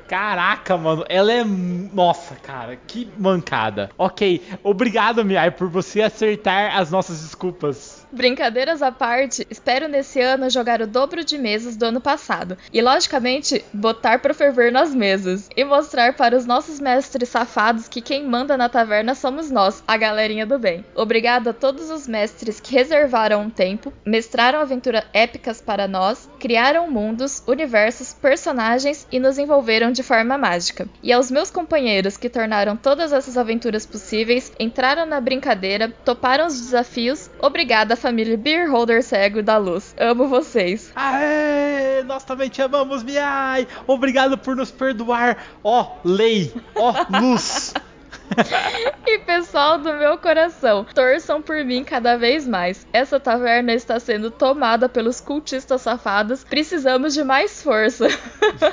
Caraca, 0.08 0.78
mano, 0.78 1.04
ela 1.10 1.32
é. 1.32 1.44
Nossa, 1.44 2.36
cara, 2.36 2.78
que 2.88 3.10
mancada. 3.18 3.90
Ok, 3.98 4.44
obrigado, 4.64 5.26
Miai, 5.26 5.50
por 5.50 5.68
você 5.68 6.02
acertar 6.02 6.78
as 6.78 6.92
nossas 6.92 7.15
desculpas. 7.22 8.06
Brincadeiras 8.12 8.82
à 8.82 8.92
parte, 8.92 9.46
espero 9.50 9.88
nesse 9.88 10.22
ano 10.22 10.50
jogar 10.50 10.82
o 10.82 10.88
dobro 10.88 11.24
de 11.24 11.38
mesas 11.38 11.76
do 11.76 11.86
ano 11.86 12.00
passado. 12.00 12.58
E, 12.72 12.82
logicamente, 12.82 13.64
botar 13.74 14.20
pra 14.20 14.34
ferver 14.34 14.72
nas 14.72 14.94
mesas. 14.94 15.50
E 15.56 15.64
mostrar 15.64 16.16
para 16.16 16.38
os 16.38 16.46
nossos 16.46 16.80
mestres 16.80 17.30
safados 17.30 17.88
que 17.88 18.02
quem 18.02 18.26
manda 18.26 18.58
na 18.58 18.70
taverna 18.70 19.16
somos 19.16 19.52
nós, 19.52 19.84
a 19.88 19.98
galerinha 19.98 20.46
do 20.46 20.58
bem. 20.58 20.86
Obrigado 20.96 21.50
a 21.50 21.54
todos 21.54 21.90
os 21.90 22.08
mestres 22.08 22.60
que 22.60 22.74
reservaram 22.74 23.42
um 23.42 23.50
tempo, 23.50 23.92
mestraram 24.06 24.60
aventuras 24.60 25.04
épicas 25.14 25.62
para 25.62 25.88
nós, 25.88 26.30
criaram 26.46 26.88
mundos, 26.92 27.42
universos, 27.48 28.14
personagens 28.14 29.08
e 29.12 29.20
nos 29.20 29.40
envolveram 29.40 29.92
de 29.92 30.04
forma 30.04 30.38
mágica. 30.38 30.88
E 31.02 31.12
aos 31.12 31.32
meus 31.32 31.50
companheiros 31.50 32.18
que 32.18 32.30
tornaram 32.30 32.78
todas 32.78 33.12
essas 33.12 33.36
aventuras 33.36 33.84
possíveis, 33.84 34.54
entraram 34.60 35.08
na 35.08 35.20
brincadeira, 35.20 35.92
toparam 36.06 36.46
os 36.46 36.54
desafios, 36.54 37.32
obrigada 37.40 37.96
família 37.96 38.38
Beer 38.38 38.70
Holder 38.70 39.02
Cego 39.02 39.42
da 39.42 39.58
Luz. 39.58 39.96
Amo 39.98 40.28
vocês. 40.28 40.92
Aê, 40.96 42.04
nós 42.04 42.24
também 42.24 42.48
te 42.48 42.62
amamos, 42.62 43.02
Miai. 43.02 43.68
Obrigado 43.88 44.38
por 44.38 44.56
nos 44.56 44.70
perdoar. 44.70 45.44
Ó, 45.64 45.96
lei, 46.04 46.54
ó, 46.76 46.94
luz. 47.22 47.74
e 49.06 49.20
pessoal 49.20 49.78
do 49.78 49.94
meu 49.94 50.18
coração, 50.18 50.86
torçam 50.94 51.42
por 51.42 51.64
mim 51.64 51.84
cada 51.84 52.18
vez 52.18 52.48
mais. 52.48 52.88
Essa 52.92 53.20
taverna 53.20 53.74
está 53.74 54.00
sendo 54.00 54.32
tomada 54.32 54.90
pelos 54.90 55.22
cultistas 55.22 55.82
safados. 55.82 56.44
Precisamos 56.44 57.14
de 57.14 57.24
mais 57.24 57.62
força. 57.62 58.08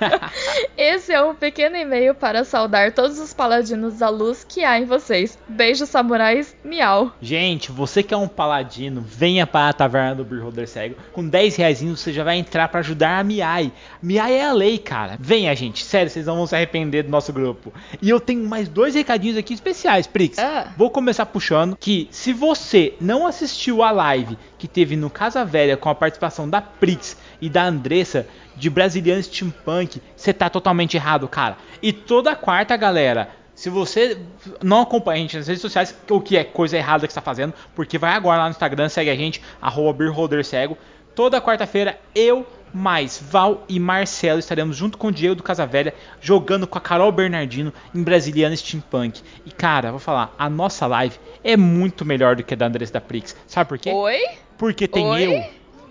Esse 0.76 1.12
é 1.12 1.22
um 1.22 1.34
pequeno 1.34 1.76
e-mail 1.76 2.14
para 2.14 2.44
saudar 2.44 2.92
todos 2.92 3.18
os 3.18 3.34
paladinos 3.34 3.98
da 3.98 4.08
luz 4.08 4.44
que 4.44 4.64
há 4.64 4.78
em 4.78 4.84
vocês. 4.84 5.38
Beijos, 5.46 5.88
samurais, 5.88 6.56
miau. 6.64 7.12
Gente, 7.20 7.70
você 7.70 8.02
que 8.02 8.14
é 8.14 8.16
um 8.16 8.28
paladino, 8.28 9.04
venha 9.06 9.46
para 9.46 9.68
a 9.68 9.72
taverna 9.72 10.14
do 10.16 10.24
Beholder 10.24 10.66
Cego. 10.66 10.96
Com 11.12 11.28
10 11.28 11.56
reais 11.56 11.82
você 11.90 12.12
já 12.12 12.22
vai 12.22 12.36
entrar 12.36 12.68
para 12.68 12.80
ajudar 12.80 13.18
a 13.18 13.24
Miai. 13.24 13.72
Miai 14.00 14.34
é 14.34 14.44
a 14.44 14.52
lei, 14.52 14.78
cara. 14.78 15.16
Venha, 15.18 15.54
gente. 15.54 15.84
Sério, 15.84 16.10
vocês 16.10 16.26
não 16.26 16.36
vão 16.36 16.46
se 16.46 16.54
arrepender 16.54 17.02
do 17.02 17.10
nosso 17.10 17.32
grupo. 17.32 17.72
E 18.00 18.08
eu 18.08 18.20
tenho 18.20 18.48
mais 18.48 18.68
dois 18.68 18.94
recadinhos 18.94 19.36
aqui 19.36 19.41
especiais, 19.50 20.06
Prix. 20.06 20.38
Ah. 20.38 20.72
Vou 20.76 20.90
começar 20.90 21.26
puxando 21.26 21.76
que 21.76 22.08
se 22.10 22.32
você 22.32 22.94
não 23.00 23.26
assistiu 23.26 23.82
a 23.82 23.90
live 23.90 24.36
que 24.58 24.68
teve 24.68 24.94
no 24.94 25.08
Casa 25.08 25.44
Velha 25.44 25.76
com 25.76 25.88
a 25.88 25.94
participação 25.94 26.48
da 26.48 26.60
Prix 26.60 27.16
e 27.40 27.48
da 27.48 27.64
Andressa 27.64 28.26
de 28.54 28.68
Brasiliano 28.68 29.22
Steampunk, 29.22 30.00
você 30.14 30.32
tá 30.32 30.50
totalmente 30.50 30.96
errado, 30.96 31.26
cara. 31.26 31.56
E 31.82 31.92
toda 31.92 32.36
quarta, 32.36 32.76
galera, 32.76 33.30
se 33.54 33.70
você 33.70 34.18
não 34.62 34.82
acompanha 34.82 35.18
a 35.18 35.20
gente 35.20 35.36
nas 35.36 35.46
redes 35.46 35.62
sociais, 35.62 35.96
o 36.10 36.20
que 36.20 36.36
é 36.36 36.44
coisa 36.44 36.76
errada 36.76 37.06
que 37.06 37.10
está 37.10 37.20
fazendo, 37.20 37.54
porque 37.74 37.98
vai 37.98 38.12
agora 38.12 38.38
lá 38.38 38.44
no 38.44 38.50
Instagram, 38.50 38.88
segue 38.88 39.10
a 39.10 39.16
gente, 39.16 39.42
arroba 39.60 40.04
Cego. 40.42 40.76
Toda 41.14 41.40
quarta-feira, 41.40 41.98
eu, 42.14 42.46
mais 42.72 43.22
Val 43.30 43.64
e 43.68 43.78
Marcelo 43.78 44.38
estaremos 44.38 44.76
junto 44.76 44.96
com 44.96 45.08
o 45.08 45.12
Diego 45.12 45.34
do 45.34 45.42
Casa 45.42 45.66
Velha, 45.66 45.94
jogando 46.20 46.66
com 46.66 46.78
a 46.78 46.80
Carol 46.80 47.12
Bernardino 47.12 47.72
em 47.94 48.02
Brasiliana 48.02 48.56
Steampunk. 48.56 49.22
E 49.44 49.50
cara, 49.50 49.90
vou 49.90 50.00
falar, 50.00 50.34
a 50.38 50.48
nossa 50.48 50.86
live 50.86 51.16
é 51.44 51.56
muito 51.56 52.04
melhor 52.04 52.36
do 52.36 52.42
que 52.42 52.54
a 52.54 52.56
da 52.56 52.66
Andressa 52.66 52.94
da 52.94 53.00
Prix. 53.00 53.36
Sabe 53.46 53.68
por 53.68 53.78
quê? 53.78 53.90
Oi? 53.90 54.20
Porque 54.56 54.86
tem 54.86 55.06
Oi? 55.06 55.22
eu, 55.22 55.44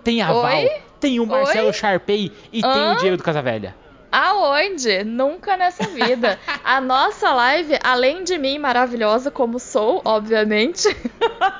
tem 0.03 0.21
a 0.21 0.31
Oi? 0.31 0.41
Val, 0.41 0.81
tem 0.99 1.19
o 1.19 1.25
Marcelo 1.25 1.67
Oi? 1.67 1.73
Sharpay 1.73 2.31
e 2.51 2.61
tem 2.61 2.71
Hã? 2.71 2.93
o 2.93 2.97
Diego 2.97 3.17
do 3.17 3.23
Casa 3.23 3.41
Velha. 3.41 3.75
Aonde? 4.11 5.03
Nunca 5.03 5.55
nessa 5.55 5.87
vida. 5.87 6.37
A 6.63 6.81
nossa 6.81 7.31
live, 7.33 7.77
além 7.83 8.23
de 8.23 8.37
mim 8.37 8.59
maravilhosa 8.59 9.31
como 9.31 9.57
sou, 9.59 10.01
obviamente, 10.03 10.87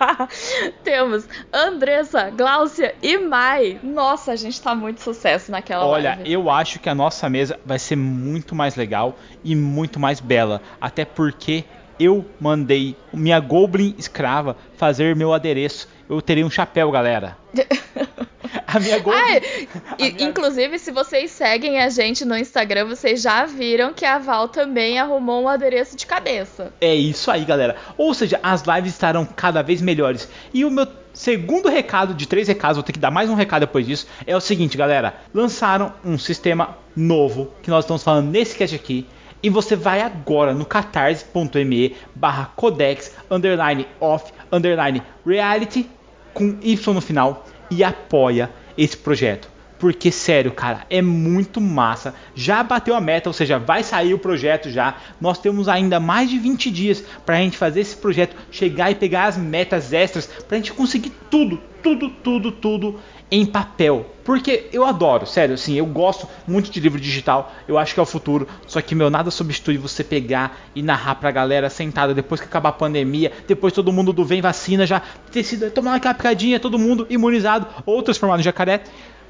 temos 0.84 1.28
Andressa, 1.54 2.30
Gláucia 2.30 2.94
e 3.02 3.18
Mai. 3.18 3.80
Nossa, 3.82 4.34
a 4.34 4.36
gente 4.36 4.62
tá 4.62 4.76
muito 4.76 5.02
sucesso 5.02 5.52
naquela 5.52 5.86
Olha, 5.86 6.16
live. 6.16 6.32
eu 6.32 6.50
acho 6.50 6.80
que 6.80 6.90
a 6.90 6.96
nossa 6.96 7.30
mesa 7.30 7.60
vai 7.66 7.80
ser 7.80 7.96
muito 7.96 8.54
mais 8.54 8.76
legal 8.76 9.16
e 9.44 9.56
muito 9.56 10.00
mais 10.00 10.20
bela. 10.20 10.62
Até 10.80 11.06
porque 11.06 11.64
eu 12.00 12.26
mandei 12.40 12.96
minha 13.14 13.40
Goblin 13.40 13.96
escrava 13.98 14.58
fazer 14.76 15.16
meu 15.16 15.34
adereço. 15.34 15.88
Eu 16.10 16.22
terei 16.22 16.44
um 16.44 16.50
chapéu, 16.50 16.92
galera. 16.92 17.38
A 18.74 18.80
minha 18.80 19.00
Goblin. 19.00 19.20
Ai, 19.20 19.38
a 19.38 19.96
e, 19.98 20.12
minha- 20.14 20.30
Inclusive, 20.30 20.80
se 20.80 20.92
vocês 20.92 21.32
seguem 21.32 21.80
a 21.82 21.90
gente 21.90 22.24
no 22.26 22.38
Instagram, 22.38 22.86
vocês 22.86 23.22
já 23.22 23.46
viram 23.46 23.94
que 23.94 24.06
a 24.06 24.18
Val 24.18 24.48
também 24.48 24.98
arrumou 25.00 25.44
um 25.44 25.48
adereço 25.48 25.96
de 25.96 26.06
cabeça. 26.06 26.74
É 26.80 26.94
isso 26.94 27.30
aí, 27.30 27.44
galera. 27.46 27.76
Ou 27.98 28.14
seja, 28.14 28.40
as 28.42 28.64
lives 28.64 28.94
estarão 28.94 29.26
cada 29.26 29.62
vez 29.62 29.82
melhores. 29.82 30.30
E 30.54 30.64
o 30.66 30.72
meu 30.72 30.88
segundo 31.14 31.68
recado, 31.70 32.14
de 32.14 32.26
três 32.28 32.48
recados, 32.48 32.78
vou 32.78 32.84
ter 32.84 32.94
que 32.94 33.00
dar 33.00 33.12
mais 33.12 33.30
um 33.30 33.36
recado 33.36 33.62
depois 33.62 33.86
disso, 33.86 34.08
é 34.26 34.36
o 34.36 34.40
seguinte, 34.42 34.78
galera. 34.78 35.16
Lançaram 35.34 35.94
um 36.06 36.18
sistema 36.18 36.78
novo 36.96 37.52
que 37.62 37.70
nós 37.70 37.84
estamos 37.84 38.04
falando 38.04 38.30
nesse 38.30 38.56
cast 38.56 38.76
aqui. 38.76 39.06
E 39.44 39.50
você 39.50 39.76
vai 39.76 40.02
agora 40.02 40.54
no 40.54 40.66
catarse.me 40.66 41.96
barra 42.16 42.52
codex 42.56 43.12
underline 43.30 43.88
off 44.00 44.32
underline 44.52 45.02
reality 45.26 45.90
com 46.34 46.58
Y 46.62 46.94
no 46.94 47.02
final 47.02 47.46
e 47.70 47.84
apoia 47.84 48.50
esse 48.78 48.98
projeto. 48.98 49.50
Porque, 49.82 50.12
sério, 50.12 50.52
cara, 50.52 50.86
é 50.92 51.02
muito 51.02 51.60
massa. 51.60 52.14
Já 52.36 52.62
bateu 52.62 52.94
a 52.94 53.02
meta, 53.02 53.30
ou 53.30 53.34
seja, 53.34 53.58
vai 53.58 53.82
sair 53.82 54.14
o 54.14 54.20
projeto 54.20 54.70
já. 54.70 54.96
Nós 55.20 55.40
temos 55.40 55.68
ainda 55.68 56.00
mais 56.00 56.30
de 56.30 56.38
20 56.38 56.70
dias 56.70 57.04
pra 57.26 57.38
gente 57.38 57.58
fazer 57.58 57.80
esse 57.80 57.98
projeto 57.98 58.36
chegar 58.52 58.92
e 58.92 58.96
pegar 58.96 59.26
as 59.26 59.38
metas 59.38 59.92
extras 59.92 60.28
pra 60.48 60.58
gente 60.58 60.72
conseguir 60.72 61.12
tudo, 61.32 61.60
tudo, 61.82 62.12
tudo, 62.12 62.52
tudo 62.52 63.00
em 63.32 63.46
papel. 63.46 64.06
Porque 64.24 64.68
eu 64.74 64.86
adoro, 64.86 65.26
sério, 65.26 65.56
assim, 65.56 65.76
eu 65.76 65.86
gosto 65.86 66.28
muito 66.46 66.70
de 66.70 66.80
livro 66.80 67.00
digital. 67.00 67.52
Eu 67.68 67.78
acho 67.78 67.94
que 67.94 68.00
é 68.00 68.04
o 68.04 68.06
futuro. 68.06 68.48
Só 68.68 68.82
que, 68.82 68.94
meu, 68.94 69.10
nada 69.10 69.32
substitui 69.32 69.78
você 69.78 70.04
pegar 70.04 70.60
e 70.76 70.84
narrar 70.84 71.16
pra 71.16 71.32
galera 71.32 71.70
sentada 71.70 72.14
depois 72.14 72.42
que 72.42 72.48
acabar 72.48 72.70
a 72.70 72.74
pandemia. 72.74 73.32
Depois 73.48 73.74
todo 73.74 73.94
mundo 73.94 74.12
do 74.12 74.26
Vem 74.26 74.42
Vacina 74.42 74.86
já 74.86 75.02
ter 75.32 75.44
sido 75.44 75.72
tomar 75.72 75.96
aquela 75.96 76.14
picadinha, 76.14 76.60
todo 76.60 76.78
mundo 76.78 77.08
imunizado 77.10 77.66
ou 77.86 78.04
transformado 78.04 78.42
em 78.42 78.44
jacaré 78.44 78.82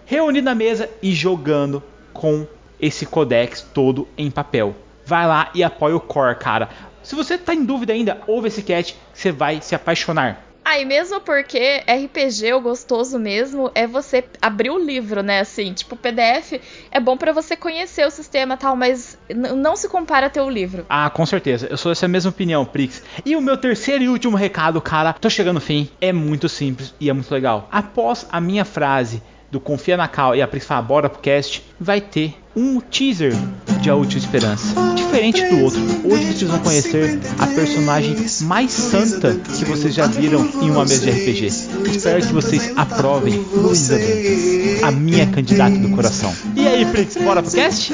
reunido 0.05 0.43
na 0.43 0.53
mesa 0.55 0.89
e 1.01 1.13
jogando 1.13 1.81
com 2.12 2.46
esse 2.81 3.05
codex 3.05 3.62
todo 3.74 4.08
em 4.17 4.29
papel. 4.29 4.75
Vai 5.05 5.25
lá 5.25 5.50
e 5.53 5.63
apoia 5.63 5.96
o 5.96 6.01
core, 6.01 6.36
cara. 6.36 6.67
Se 7.01 7.15
você 7.15 7.38
tá 7.38 7.53
em 7.53 7.63
dúvida 7.63 7.93
ainda, 7.93 8.22
ouve 8.27 8.50
esse 8.50 8.62
que 8.62 8.74
você 9.13 9.31
vai 9.31 9.62
se 9.62 9.74
apaixonar. 9.74 10.50
Ah, 10.63 10.80
e 10.80 10.86
mesmo 10.86 11.20
porque 11.20 11.84
RPG, 11.88 12.53
o 12.53 12.62
gostoso 12.62 13.18
mesmo, 13.18 13.72
é 13.74 13.88
você 13.88 14.24
abrir 14.41 14.70
o 14.70 14.77
livro, 14.77 15.24
né? 15.24 15.39
Assim, 15.39 15.74
tipo, 15.74 15.96
PDF 15.96 16.62
é 16.91 17.00
bom 17.00 17.18
pra 17.18 17.32
você 17.32 17.56
conhecer 17.56 18.06
o 18.06 18.12
sistema 18.12 18.56
tal, 18.56 18.75
mas 18.75 19.18
não 19.34 19.75
se 19.75 19.89
compara 19.89 20.27
a 20.27 20.30
ter 20.30 20.41
o 20.41 20.50
livro. 20.50 20.86
Ah, 20.88 21.10
com 21.10 21.25
certeza. 21.25 21.68
Eu 21.68 21.77
sou 21.77 21.91
dessa 21.91 22.08
mesma 22.08 22.30
opinião, 22.30 22.63
Prix. 22.63 23.01
E 23.25 23.36
o 23.36 23.41
meu 23.41 23.58
terceiro 23.58 24.03
e 24.03 24.10
último 24.10 24.38
recado, 24.38 24.80
cara, 24.80 25.13
tô 25.13 25.30
chegando 25.30 25.56
no 25.56 25.62
fim. 25.62 25.89
É 26.00 26.13
muito 26.13 26.48
simples 26.48 26.94
e 27.00 27.10
é 27.10 27.13
muito 27.13 27.32
legal. 27.32 27.68
Após 27.72 28.27
a 28.32 28.39
minha 28.39 28.63
frase 28.63 29.22
do 29.51 29.60
Confia 29.60 29.98
na 29.98 30.08
Cal 30.08 30.36
e 30.36 30.41
a 30.41 30.48
fala 30.48 30.81
bora 30.81 31.10
pro 31.10 31.22
cast, 31.22 31.62
vai 31.79 32.00
ter 32.00 32.36
um 32.55 32.79
teaser 32.79 33.34
de 33.81 33.89
A 33.89 33.96
Última 33.96 34.20
Esperança. 34.20 34.74
Diferente 34.96 35.43
do 35.50 35.60
outro. 35.60 35.81
Hoje 36.05 36.34
vocês 36.34 36.50
vão 36.50 36.60
conhecer 36.60 37.20
a 37.38 37.48
personagem 37.48 38.15
mais 38.41 38.72
santa 38.72 39.36
que 39.36 39.65
vocês 39.65 39.93
já 39.93 40.08
viram 40.08 40.48
em 40.62 40.70
uma 40.70 40.86
mesa 40.86 41.05
de 41.05 41.12
RPG. 41.12 41.48
Espero 41.48 42.25
que 42.25 42.34
vocês 42.34 42.72
aprovem 42.77 43.34
Luísa 43.53 43.98
Dantas, 43.98 44.84
a 44.84 44.91
minha 44.91 45.27
candidata 45.27 45.77
do 45.77 45.89
coração. 45.89 46.34
E 46.55 46.67
aí, 46.67 46.86
Prix, 46.86 47.17
bora 47.17 47.43
pro 47.43 47.51
cast? 47.51 47.93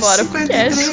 Bora 0.00 0.24
pro 0.24 0.46
cast. 0.46 0.90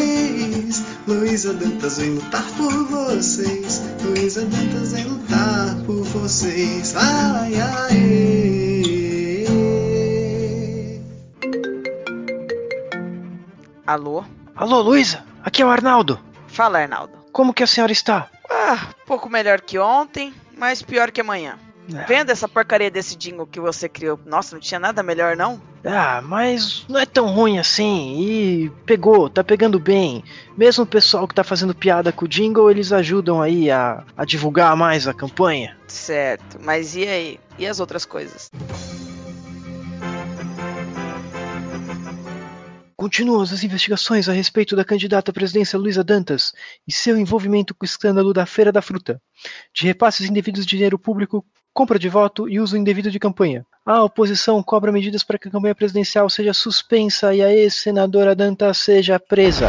Luísa 1.07 1.53
Dantas 1.53 1.97
vem 1.97 2.11
lutar 2.11 2.45
por 2.57 2.71
vocês. 2.87 3.81
Luísa 4.03 4.45
Dantas 4.45 4.93
vem 4.93 5.05
lutar 5.05 5.75
por 5.85 6.03
vocês. 6.03 6.95
Ai, 6.95 7.55
ai, 7.55 8.70
Alô? 13.91 14.23
Alô, 14.55 14.79
Luísa? 14.79 15.21
Aqui 15.43 15.61
é 15.61 15.65
o 15.65 15.69
Arnaldo. 15.69 16.17
Fala, 16.47 16.79
Arnaldo. 16.79 17.11
Como 17.33 17.53
que 17.53 17.61
a 17.61 17.67
senhora 17.67 17.91
está? 17.91 18.29
Ah, 18.49 18.87
pouco 19.05 19.29
melhor 19.29 19.59
que 19.59 19.77
ontem, 19.77 20.33
mas 20.57 20.81
pior 20.81 21.11
que 21.11 21.19
amanhã. 21.19 21.59
É. 21.93 22.05
Vendo 22.05 22.29
essa 22.29 22.47
porcaria 22.47 22.89
desse 22.89 23.17
jingle 23.17 23.45
que 23.45 23.59
você 23.59 23.89
criou? 23.89 24.17
Nossa, 24.25 24.55
não 24.55 24.61
tinha 24.61 24.79
nada 24.79 25.03
melhor, 25.03 25.35
não? 25.35 25.61
Ah, 25.83 26.21
mas 26.23 26.85
não 26.87 27.01
é 27.01 27.05
tão 27.05 27.27
ruim 27.27 27.59
assim. 27.59 28.15
E 28.17 28.69
pegou, 28.85 29.29
tá 29.29 29.43
pegando 29.43 29.77
bem. 29.77 30.23
Mesmo 30.55 30.85
o 30.85 30.87
pessoal 30.87 31.27
que 31.27 31.35
tá 31.35 31.43
fazendo 31.43 31.75
piada 31.75 32.13
com 32.13 32.23
o 32.23 32.29
jingle, 32.29 32.71
eles 32.71 32.93
ajudam 32.93 33.41
aí 33.41 33.69
a, 33.69 34.05
a 34.15 34.23
divulgar 34.23 34.73
mais 34.77 35.05
a 35.05 35.13
campanha. 35.13 35.75
Certo, 35.85 36.57
mas 36.61 36.95
e 36.95 37.05
aí? 37.05 37.39
E 37.59 37.67
as 37.67 37.81
outras 37.81 38.05
coisas? 38.05 38.49
Continuam 43.01 43.41
as 43.41 43.63
investigações 43.63 44.29
a 44.29 44.31
respeito 44.31 44.75
da 44.75 44.85
candidata 44.85 45.31
à 45.31 45.33
presidência 45.33 45.79
Luísa 45.79 46.03
Dantas 46.03 46.53
e 46.87 46.91
seu 46.91 47.17
envolvimento 47.17 47.73
com 47.73 47.83
o 47.83 47.85
escândalo 47.85 48.31
da 48.31 48.45
Feira 48.45 48.71
da 48.71 48.79
Fruta, 48.79 49.19
de 49.73 49.87
repasses 49.87 50.29
indevidos 50.29 50.67
de 50.67 50.75
dinheiro 50.75 50.99
público, 50.99 51.43
compra 51.73 51.97
de 51.97 52.07
voto 52.07 52.47
e 52.47 52.59
uso 52.59 52.77
indevido 52.77 53.09
de 53.09 53.17
campanha. 53.17 53.65
A 53.83 54.03
oposição 54.03 54.61
cobra 54.61 54.91
medidas 54.91 55.23
para 55.23 55.39
que 55.39 55.47
a 55.47 55.51
campanha 55.51 55.73
presidencial 55.73 56.29
seja 56.29 56.53
suspensa 56.53 57.33
e 57.33 57.41
a 57.41 57.51
ex-senadora 57.51 58.35
Dantas 58.35 58.77
seja 58.77 59.19
presa. 59.19 59.67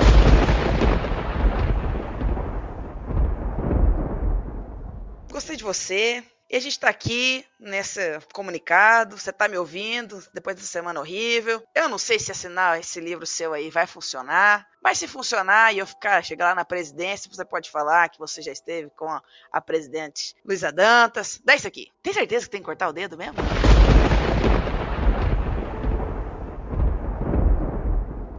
Gostei 5.33 5.57
de 5.57 5.65
você. 5.65 6.23
E 6.53 6.57
a 6.57 6.61
gente 6.61 6.79
tá 6.79 6.91
aqui 6.91 7.47
nesse 7.59 7.99
comunicado. 8.31 9.17
Você 9.17 9.33
tá 9.33 9.49
me 9.49 9.57
ouvindo 9.57 10.23
depois 10.35 10.55
dessa 10.55 10.69
semana 10.69 11.01
horrível. 11.01 11.63
Eu 11.75 11.89
não 11.89 11.97
sei 11.97 12.19
se 12.19 12.31
assinar 12.31 12.79
esse 12.79 13.01
livro 13.01 13.25
seu 13.25 13.55
aí 13.55 13.71
vai 13.71 13.87
funcionar. 13.87 14.67
Mas 14.85 14.99
se 14.99 15.09
funcionar 15.09 15.73
e 15.73 15.79
eu 15.79 15.87
ficar, 15.87 16.23
chegar 16.23 16.51
lá 16.51 16.55
na 16.55 16.63
presidência, 16.63 17.31
você 17.33 17.43
pode 17.43 17.71
falar 17.71 18.11
que 18.11 18.19
você 18.19 18.43
já 18.43 18.53
esteve 18.53 18.91
com 18.91 19.09
a, 19.09 19.23
a 19.51 19.63
presidente 19.63 20.35
Luísa 20.45 20.71
Dantas. 20.71 21.41
Dá 21.43 21.57
isso 21.57 21.67
aqui. 21.67 21.87
Tem 22.03 22.13
certeza 22.13 22.45
que 22.45 22.51
tem 22.51 22.61
que 22.61 22.67
cortar 22.67 22.91
o 22.91 22.93
dedo 22.93 23.17
mesmo? 23.17 23.37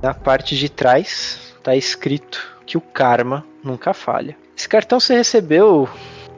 Na 0.03 0.13
parte 0.13 0.55
de 0.55 0.70
trás 0.70 1.55
tá 1.63 1.75
escrito 1.75 2.62
que 2.67 2.77
o 2.77 2.82
karma 2.82 3.43
nunca 3.63 3.91
falha. 3.91 4.38
Esse 4.55 4.70
cartão 4.70 5.00
você 5.00 5.15
recebeu 5.15 5.89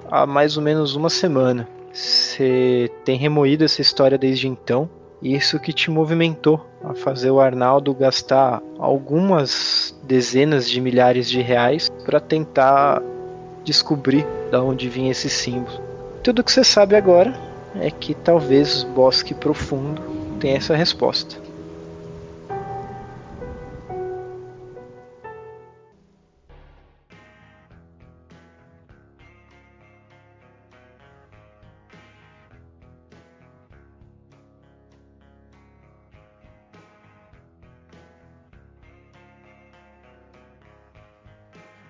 há 0.09 0.25
mais 0.25 0.57
ou 0.57 0.63
menos 0.63 0.95
uma 0.95 1.09
semana. 1.09 1.67
Você 1.91 2.91
tem 3.03 3.17
remoído 3.17 3.63
essa 3.63 3.81
história 3.81 4.17
desde 4.17 4.47
então. 4.47 4.89
E 5.21 5.33
isso 5.33 5.59
que 5.59 5.71
te 5.71 5.89
movimentou 5.89 6.63
a 6.83 6.93
fazer 6.93 7.31
o 7.31 7.39
Arnaldo 7.39 7.93
gastar 7.93 8.61
algumas 8.77 9.97
dezenas 10.03 10.69
de 10.69 10.79
milhares 10.81 11.29
de 11.29 11.41
reais 11.41 11.89
para 12.05 12.19
tentar 12.19 13.01
descobrir 13.63 14.25
de 14.51 14.57
onde 14.57 14.89
vinha 14.89 15.11
esse 15.11 15.29
símbolo. 15.29 15.81
Tudo 16.21 16.43
que 16.43 16.51
você 16.51 16.63
sabe 16.63 16.95
agora 16.95 17.33
é 17.79 17.89
que 17.89 18.13
talvez 18.13 18.83
Bosque 18.83 19.33
Profundo 19.33 20.01
tenha 20.39 20.57
essa 20.57 20.75
resposta. 20.75 21.44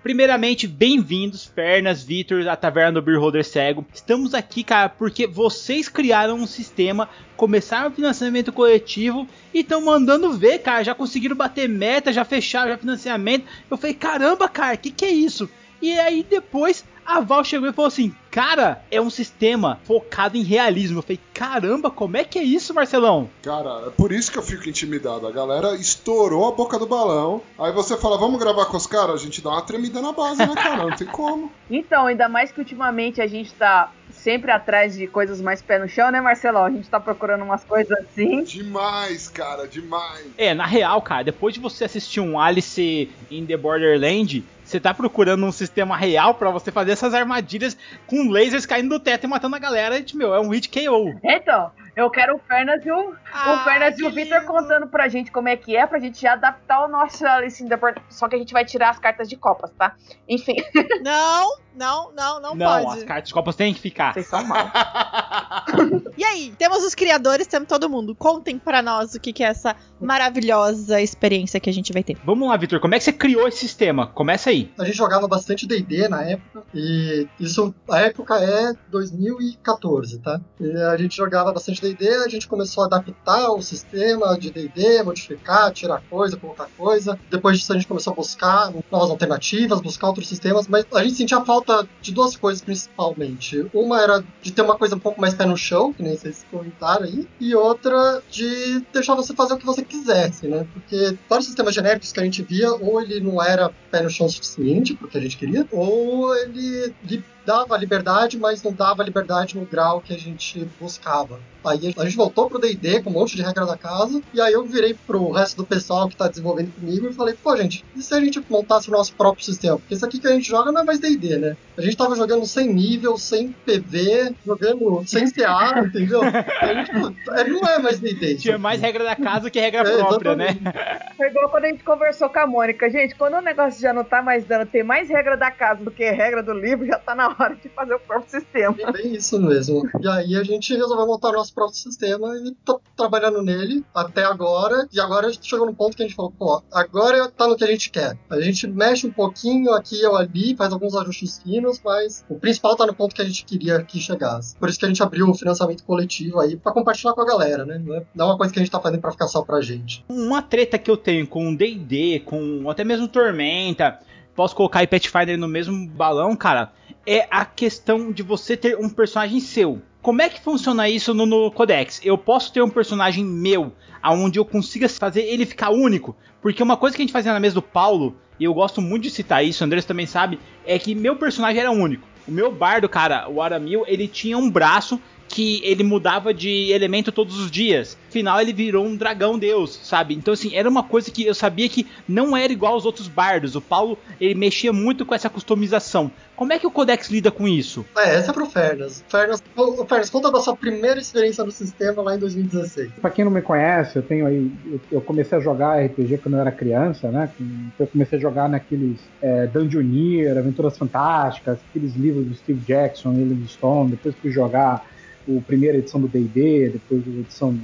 Primeiramente, 0.06 0.68
bem-vindos, 0.68 1.46
Pernas, 1.46 2.04
Vitor, 2.04 2.46
a 2.46 2.54
Taverna 2.54 2.92
do 2.92 3.02
Beer 3.02 3.18
Holder 3.18 3.44
Cego. 3.44 3.84
Estamos 3.92 4.34
aqui, 4.34 4.62
cara, 4.62 4.88
porque 4.88 5.26
vocês 5.26 5.88
criaram 5.88 6.36
um 6.36 6.46
sistema, 6.46 7.08
começaram 7.36 7.90
o 7.90 7.92
financiamento 7.92 8.52
coletivo 8.52 9.26
e 9.52 9.62
estão 9.62 9.84
mandando 9.84 10.32
ver, 10.32 10.60
cara. 10.60 10.84
Já 10.84 10.94
conseguiram 10.94 11.34
bater 11.34 11.68
meta, 11.68 12.12
já 12.12 12.24
fecharam 12.24 12.70
já 12.70 12.78
financiamento. 12.78 13.46
Eu 13.68 13.76
falei, 13.76 13.94
caramba, 13.94 14.48
cara, 14.48 14.76
que 14.76 14.92
que 14.92 15.04
é 15.04 15.10
isso? 15.10 15.50
E 15.82 15.98
aí 15.98 16.22
depois 16.22 16.84
a 17.06 17.20
Val 17.20 17.44
chegou 17.44 17.68
e 17.68 17.72
falou 17.72 17.88
assim: 17.88 18.14
Cara, 18.30 18.82
é 18.90 19.00
um 19.00 19.08
sistema 19.08 19.78
focado 19.84 20.36
em 20.36 20.42
realismo. 20.42 20.98
Eu 20.98 21.02
falei: 21.02 21.20
Caramba, 21.32 21.90
como 21.90 22.16
é 22.16 22.24
que 22.24 22.38
é 22.38 22.42
isso, 22.42 22.74
Marcelão? 22.74 23.30
Cara, 23.42 23.84
é 23.86 23.90
por 23.90 24.12
isso 24.12 24.30
que 24.32 24.38
eu 24.38 24.42
fico 24.42 24.68
intimidado. 24.68 25.26
A 25.26 25.30
galera 25.32 25.74
estourou 25.76 26.48
a 26.48 26.52
boca 26.52 26.78
do 26.78 26.86
balão. 26.86 27.40
Aí 27.58 27.72
você 27.72 27.96
fala: 27.96 28.18
Vamos 28.18 28.40
gravar 28.40 28.66
com 28.66 28.76
os 28.76 28.86
caras? 28.86 29.20
A 29.20 29.24
gente 29.24 29.40
dá 29.40 29.50
uma 29.50 29.62
tremida 29.62 30.02
na 30.02 30.12
base, 30.12 30.44
né, 30.44 30.54
cara? 30.54 30.84
Não 30.84 30.96
tem 30.96 31.06
como. 31.06 31.50
Então, 31.68 32.06
ainda 32.06 32.28
mais 32.28 32.52
que 32.52 32.60
ultimamente 32.60 33.20
a 33.20 33.26
gente 33.26 33.52
tá 33.52 33.92
sempre 34.12 34.50
atrás 34.50 34.94
de 34.94 35.06
coisas 35.06 35.40
mais 35.40 35.60
pé 35.60 35.78
no 35.78 35.88
chão, 35.88 36.10
né, 36.10 36.20
Marcelão? 36.20 36.64
A 36.64 36.70
gente 36.70 36.88
tá 36.88 36.98
procurando 37.00 37.42
umas 37.42 37.64
coisas 37.64 37.90
assim. 37.98 38.44
Demais, 38.44 39.28
cara, 39.28 39.66
demais. 39.66 40.26
É, 40.38 40.54
na 40.54 40.64
real, 40.64 41.02
cara, 41.02 41.24
depois 41.24 41.54
de 41.54 41.60
você 41.60 41.84
assistir 41.84 42.20
um 42.20 42.38
Alice 42.38 43.10
in 43.30 43.46
the 43.46 43.56
Borderland, 43.56 44.44
você 44.66 44.80
tá 44.80 44.92
procurando 44.92 45.44
um 45.46 45.52
sistema 45.52 45.96
real 45.96 46.34
para 46.34 46.50
você 46.50 46.70
fazer 46.72 46.92
essas 46.92 47.14
armadilhas 47.14 47.76
com 48.06 48.30
lasers 48.30 48.66
caindo 48.66 48.88
do 48.90 49.00
teto 49.00 49.24
e 49.24 49.26
matando 49.26 49.56
a 49.56 49.58
galera, 49.58 49.98
e, 49.98 50.16
meu, 50.16 50.34
é 50.34 50.40
um 50.40 50.48
hit 50.50 50.68
KO. 50.68 51.14
Então, 51.24 51.70
eu 51.94 52.10
quero 52.10 52.36
o 52.36 52.38
Fernas 52.38 52.84
e 52.84 52.90
o, 52.90 53.14
Ah, 53.32 53.54
o, 53.54 53.64
Fernas 53.64 53.98
e 53.98 54.04
o 54.04 54.10
Victor 54.10 54.40
lindo. 54.40 54.52
contando 54.52 54.86
pra 54.88 55.08
gente 55.08 55.30
como 55.30 55.48
é 55.48 55.56
que 55.56 55.76
é, 55.76 55.86
pra 55.86 55.98
gente 55.98 56.20
já 56.20 56.32
adaptar 56.34 56.84
o 56.84 56.88
nosso 56.88 57.26
Alice 57.26 57.62
in 57.62 57.68
the 57.68 57.78
Só 58.10 58.28
que 58.28 58.36
a 58.36 58.38
gente 58.38 58.52
vai 58.52 58.64
tirar 58.64 58.90
as 58.90 58.98
cartas 58.98 59.28
de 59.28 59.36
copas, 59.36 59.70
tá? 59.78 59.94
Enfim, 60.28 60.56
Não, 61.02 61.56
não, 61.74 62.12
não, 62.14 62.40
não, 62.40 62.54
Não, 62.54 62.84
pode. 62.84 62.98
as 62.98 63.04
cartas 63.04 63.28
de 63.28 63.34
copas 63.34 63.54
têm 63.56 63.72
que 63.72 63.80
ficar. 63.80 64.12
vocês 64.14 64.26
são 64.26 64.44
mal. 64.44 64.70
E 66.16 66.24
aí, 66.24 66.54
temos 66.56 66.82
os 66.82 66.94
criadores, 66.94 67.46
temos 67.46 67.68
todo 67.68 67.90
mundo. 67.90 68.14
Contem 68.14 68.58
pra 68.58 68.80
nós 68.80 69.14
o 69.14 69.20
que, 69.20 69.32
que 69.34 69.44
é 69.44 69.48
essa 69.48 69.76
maravilhosa 70.00 71.00
experiência 71.00 71.60
que 71.60 71.68
a 71.68 71.72
gente 71.72 71.92
vai 71.92 72.02
ter. 72.02 72.16
Vamos 72.24 72.48
lá, 72.48 72.56
Vitor, 72.56 72.80
como 72.80 72.94
é 72.94 72.98
que 72.98 73.04
você 73.04 73.12
criou 73.12 73.46
esse 73.46 73.58
sistema? 73.58 74.06
Começa 74.06 74.48
aí. 74.48 74.55
A 74.78 74.84
gente 74.84 74.96
jogava 74.96 75.26
bastante 75.28 75.66
D&D 75.66 76.08
na 76.08 76.22
época, 76.22 76.62
e 76.74 77.26
isso, 77.38 77.74
a 77.88 78.00
época 78.00 78.36
é 78.36 78.72
2014, 78.90 80.18
tá? 80.18 80.40
E 80.60 80.70
a 80.72 80.96
gente 80.96 81.16
jogava 81.16 81.52
bastante 81.52 81.80
D&D, 81.80 82.08
a 82.24 82.28
gente 82.28 82.48
começou 82.48 82.84
a 82.84 82.86
adaptar 82.86 83.50
o 83.50 83.62
sistema 83.62 84.38
de 84.38 84.50
D&D, 84.50 85.02
modificar, 85.02 85.72
tirar 85.72 86.02
coisa, 86.08 86.36
colocar 86.36 86.68
coisa. 86.76 87.18
Depois 87.30 87.58
disso 87.58 87.72
a 87.72 87.76
gente 87.76 87.86
começou 87.86 88.12
a 88.12 88.16
buscar 88.16 88.72
novas 88.90 89.10
alternativas, 89.10 89.80
buscar 89.80 90.08
outros 90.08 90.28
sistemas, 90.28 90.66
mas 90.66 90.84
a 90.94 91.02
gente 91.02 91.16
sentia 91.16 91.44
falta 91.44 91.86
de 92.00 92.12
duas 92.12 92.36
coisas 92.36 92.62
principalmente. 92.62 93.66
Uma 93.72 94.00
era 94.00 94.24
de 94.42 94.52
ter 94.52 94.62
uma 94.62 94.76
coisa 94.76 94.96
um 94.96 95.00
pouco 95.00 95.20
mais 95.20 95.34
pé 95.34 95.44
no 95.44 95.56
chão, 95.56 95.92
que 95.92 96.02
nem 96.02 96.16
vocês 96.16 96.44
comentaram 96.50 97.04
aí, 97.04 97.26
e 97.40 97.54
outra 97.54 98.22
de 98.30 98.80
deixar 98.92 99.14
você 99.14 99.34
fazer 99.34 99.54
o 99.54 99.58
que 99.58 99.66
você 99.66 99.84
quisesse, 99.84 100.46
né? 100.46 100.66
Porque 100.72 101.16
vários 101.28 101.46
sistemas 101.46 101.74
genéricos 101.74 102.12
que 102.12 102.20
a 102.20 102.24
gente 102.24 102.42
via, 102.42 102.72
ou 102.72 103.00
ele 103.00 103.20
não 103.20 103.42
era 103.42 103.70
pé 103.90 104.02
no 104.02 104.10
chão 104.10 104.28
o 104.46 104.54
suficiente, 104.54 104.94
porque 104.94 105.18
a 105.18 105.20
gente 105.20 105.36
queria, 105.36 105.66
ou 105.70 106.34
ele 106.36 106.94
lhe 107.02 107.24
dava 107.46 107.76
liberdade, 107.76 108.36
mas 108.38 108.62
não 108.62 108.72
dava 108.72 109.02
liberdade 109.04 109.56
no 109.56 109.64
grau 109.64 110.00
que 110.00 110.12
a 110.12 110.18
gente 110.18 110.68
buscava. 110.80 111.38
Aí 111.64 111.94
a 111.98 112.04
gente 112.04 112.16
voltou 112.16 112.48
pro 112.48 112.60
D&D 112.60 113.02
com 113.02 113.10
um 113.10 113.14
monte 113.14 113.34
de 113.34 113.42
regra 113.42 113.66
da 113.66 113.76
casa, 113.76 114.22
e 114.32 114.40
aí 114.40 114.52
eu 114.52 114.64
virei 114.64 114.94
pro 114.94 115.32
resto 115.32 115.56
do 115.56 115.64
pessoal 115.66 116.08
que 116.08 116.16
tá 116.16 116.28
desenvolvendo 116.28 116.72
comigo 116.72 117.08
e 117.08 117.12
falei, 117.12 117.34
pô 117.34 117.56
gente, 117.56 117.84
e 117.96 118.02
se 118.02 118.14
a 118.14 118.20
gente 118.20 118.40
montasse 118.48 118.88
o 118.88 118.92
nosso 118.92 119.12
próprio 119.14 119.44
sistema? 119.44 119.76
Porque 119.76 119.94
isso 119.94 120.04
aqui 120.06 120.20
que 120.20 120.28
a 120.28 120.32
gente 120.32 120.46
joga 120.46 120.70
não 120.70 120.82
é 120.82 120.84
mais 120.84 121.00
D&D, 121.00 121.38
né? 121.38 121.56
A 121.76 121.80
gente 121.80 121.96
tava 121.96 122.14
jogando 122.14 122.46
sem 122.46 122.72
nível, 122.72 123.18
sem 123.18 123.48
PV, 123.64 124.34
jogando 124.46 125.02
sem 125.06 125.28
CA, 125.30 125.82
entendeu? 125.86 126.20
A 126.22 126.74
gente, 126.74 126.90
é, 127.30 127.44
não 127.48 127.68
é 127.68 127.78
mais 127.80 127.98
D&D. 127.98 128.36
Tinha 128.36 128.54
aqui. 128.54 128.62
mais 128.62 128.80
regra 128.80 129.02
da 129.02 129.16
casa 129.16 129.50
que 129.50 129.58
regra 129.58 129.80
É, 129.88 129.96
própria, 129.98 130.36
né? 130.36 130.50
exatamente. 130.50 131.16
Foi 131.16 131.26
igual 131.26 131.48
quando 131.50 131.64
a 131.64 131.68
gente 131.68 131.82
conversou 131.82 132.28
com 132.28 132.38
a 132.38 132.46
Mônica. 132.46 132.88
Gente, 132.90 133.14
quando 133.16 133.34
o 133.34 133.40
negócio 133.42 133.80
já 133.80 133.92
não 133.92 134.04
tá 134.04 134.22
mais 134.22 134.44
dando, 134.44 134.66
tem 134.66 134.84
mais 134.84 135.08
regra 135.08 135.36
da 135.36 135.50
casa 135.50 135.82
do 135.82 135.90
que 135.90 136.08
regra 136.10 136.42
do 136.44 136.52
livro, 136.52 136.86
já 136.86 136.98
tá 136.98 137.14
na 137.14 137.28
hora 137.38 137.54
de 137.54 137.68
fazer 137.68 137.94
o 137.94 138.00
próprio 138.00 138.30
sistema. 138.30 138.76
É 138.78 138.92
bem 138.92 139.14
isso 139.14 139.40
mesmo. 139.40 139.88
E 140.00 140.08
aí 140.08 140.36
a 140.36 140.42
gente 140.42 140.74
resolveu 140.74 141.06
montar 141.06 141.28
o 141.28 141.32
nosso 141.32 141.54
próprio 141.54 141.76
sistema 141.76 142.34
e 142.36 142.54
tá 142.64 142.76
trabalhando 142.96 143.42
nele 143.42 143.84
até 143.94 144.24
agora. 144.24 144.88
E 144.92 145.00
agora 145.00 145.26
a 145.26 145.30
gente 145.30 145.48
chegou 145.48 145.66
num 145.66 145.74
ponto 145.74 145.96
que 145.96 146.02
a 146.02 146.06
gente 146.06 146.16
falou, 146.16 146.32
pô, 146.32 146.62
agora 146.72 147.28
tá 147.30 147.46
no 147.46 147.56
que 147.56 147.64
a 147.64 147.68
gente 147.68 147.90
quer. 147.90 148.18
A 148.30 148.40
gente 148.40 148.66
mexe 148.66 149.06
um 149.06 149.12
pouquinho 149.12 149.72
aqui 149.72 150.04
ou 150.06 150.16
ali, 150.16 150.56
faz 150.56 150.72
alguns 150.72 150.94
ajustes 150.94 151.42
finos, 151.42 151.80
mas 151.84 152.24
o 152.28 152.36
principal 152.36 152.76
tá 152.76 152.86
no 152.86 152.94
ponto 152.94 153.14
que 153.14 153.22
a 153.22 153.24
gente 153.24 153.44
queria 153.44 153.82
que 153.82 154.00
chegasse. 154.00 154.56
Por 154.56 154.68
isso 154.68 154.78
que 154.78 154.84
a 154.84 154.88
gente 154.88 155.02
abriu 155.02 155.28
o 155.28 155.34
financiamento 155.34 155.84
coletivo 155.84 156.40
aí 156.40 156.56
pra 156.56 156.72
compartilhar 156.72 157.12
com 157.12 157.20
a 157.20 157.26
galera, 157.26 157.64
né? 157.64 157.78
Não 157.78 157.94
é, 157.94 158.02
não 158.14 158.26
é 158.26 158.28
uma 158.30 158.38
coisa 158.38 158.52
que 158.52 158.58
a 158.58 158.62
gente 158.62 158.72
tá 158.72 158.80
fazendo 158.80 159.00
pra 159.00 159.12
ficar 159.12 159.28
só 159.28 159.42
pra 159.42 159.60
gente. 159.60 160.04
Uma 160.08 160.42
treta 160.42 160.78
que 160.78 160.90
eu 160.90 160.96
tenho 160.96 161.26
com 161.26 161.54
D&D, 161.54 162.20
com 162.20 162.68
até 162.70 162.84
mesmo 162.84 163.08
Tormenta, 163.08 163.98
posso 164.36 164.54
colocar 164.54 164.80
aí 164.80 164.86
Pathfinder 164.86 165.38
no 165.38 165.48
mesmo 165.48 165.88
balão, 165.88 166.36
cara, 166.36 166.72
é 167.06 167.28
a 167.30 167.44
questão 167.44 168.10
de 168.10 168.22
você 168.22 168.56
ter 168.56 168.76
um 168.76 168.88
personagem 168.88 169.38
seu. 169.38 169.80
Como 170.02 170.20
é 170.20 170.28
que 170.28 170.40
funciona 170.40 170.88
isso 170.88 171.14
no, 171.14 171.24
no 171.24 171.50
Codex? 171.50 172.00
Eu 172.04 172.18
posso 172.18 172.52
ter 172.52 172.62
um 172.62 172.68
personagem 172.68 173.24
meu, 173.24 173.72
aonde 174.02 174.38
eu 174.38 174.44
consiga 174.44 174.88
fazer 174.88 175.22
ele 175.22 175.46
ficar 175.46 175.70
único? 175.70 176.16
Porque 176.42 176.62
uma 176.62 176.76
coisa 176.76 176.96
que 176.96 177.02
a 177.02 177.04
gente 177.04 177.12
fazia 177.12 177.32
na 177.32 177.40
mesa 177.40 177.54
do 177.54 177.62
Paulo, 177.62 178.16
e 178.38 178.44
eu 178.44 178.52
gosto 178.52 178.80
muito 178.80 179.04
de 179.04 179.10
citar 179.10 179.44
isso, 179.44 179.62
o 179.62 179.66
Andrés 179.66 179.84
também 179.84 180.06
sabe, 180.06 180.38
é 180.64 180.78
que 180.78 180.94
meu 180.94 181.16
personagem 181.16 181.60
era 181.60 181.70
único. 181.70 182.06
O 182.26 182.30
meu 182.30 182.50
bardo, 182.50 182.88
cara, 182.88 183.28
o 183.28 183.40
Aramil, 183.40 183.84
ele 183.86 184.08
tinha 184.08 184.36
um 184.36 184.50
braço 184.50 185.00
que 185.28 185.60
ele 185.64 185.82
mudava 185.82 186.32
de 186.32 186.70
elemento 186.72 187.10
todos 187.12 187.38
os 187.38 187.50
dias. 187.50 187.96
Afinal, 188.08 188.40
ele 188.40 188.52
virou 188.52 188.86
um 188.86 188.96
dragão 188.96 189.38
deus, 189.38 189.78
sabe? 189.82 190.14
Então, 190.14 190.32
assim, 190.32 190.54
era 190.54 190.68
uma 190.68 190.82
coisa 190.82 191.10
que 191.10 191.24
eu 191.26 191.34
sabia 191.34 191.68
que 191.68 191.86
não 192.08 192.34
era 192.36 192.52
igual 192.52 192.72
aos 192.74 192.86
outros 192.86 193.08
bardos. 193.08 193.54
O 193.56 193.60
Paulo, 193.60 193.98
ele 194.20 194.34
mexia 194.34 194.72
muito 194.72 195.04
com 195.04 195.14
essa 195.14 195.28
customização. 195.28 196.10
Como 196.34 196.52
é 196.52 196.58
que 196.58 196.66
o 196.66 196.70
Codex 196.70 197.10
lida 197.10 197.30
com 197.30 197.48
isso? 197.48 197.84
É, 197.96 198.14
essa 198.16 198.30
é 198.30 198.34
pro 198.34 198.46
Fernas. 198.46 199.02
Fernas, 199.08 199.42
Fernas, 199.88 200.10
conta 200.10 200.30
da 200.30 200.40
sua 200.40 200.54
primeira 200.56 201.00
experiência 201.00 201.42
no 201.44 201.50
sistema 201.50 202.02
lá 202.02 202.14
em 202.14 202.18
2016. 202.18 202.92
Pra 203.00 203.10
quem 203.10 203.24
não 203.24 203.32
me 203.32 203.42
conhece, 203.42 203.96
eu 203.96 204.02
tenho 204.02 204.26
aí. 204.26 204.50
eu- 204.70 204.80
Eu 204.92 205.00
comecei 205.00 205.36
a 205.36 205.40
jogar 205.40 205.78
RPG 205.80 206.18
quando 206.18 206.34
eu 206.36 206.40
era 206.40 206.52
criança, 206.52 207.10
né? 207.10 207.30
Com- 207.36 207.66
Eu 207.78 207.86
comecei 207.86 208.18
a 208.18 208.20
jogar 208.20 208.48
naqueles 208.48 208.98
é, 209.20 209.46
Dungeoneer, 209.46 210.38
Aventuras 210.38 210.76
Fantásticas, 210.78 211.58
aqueles 211.70 211.94
livros 211.96 212.24
do 212.26 212.34
Steve 212.34 212.60
Jackson, 212.66 213.12
Livingstone. 213.12 213.90
Depois 213.90 214.14
fui 214.20 214.30
jogar 214.30 214.86
o 215.28 215.42
primeira 215.42 215.78
edição 215.78 216.00
do 216.00 216.08
D&D, 216.08 216.70
depois 216.70 217.02
a 217.06 217.20
edição 217.20 217.56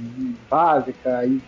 básica, 0.49 1.25
e 1.25 1.41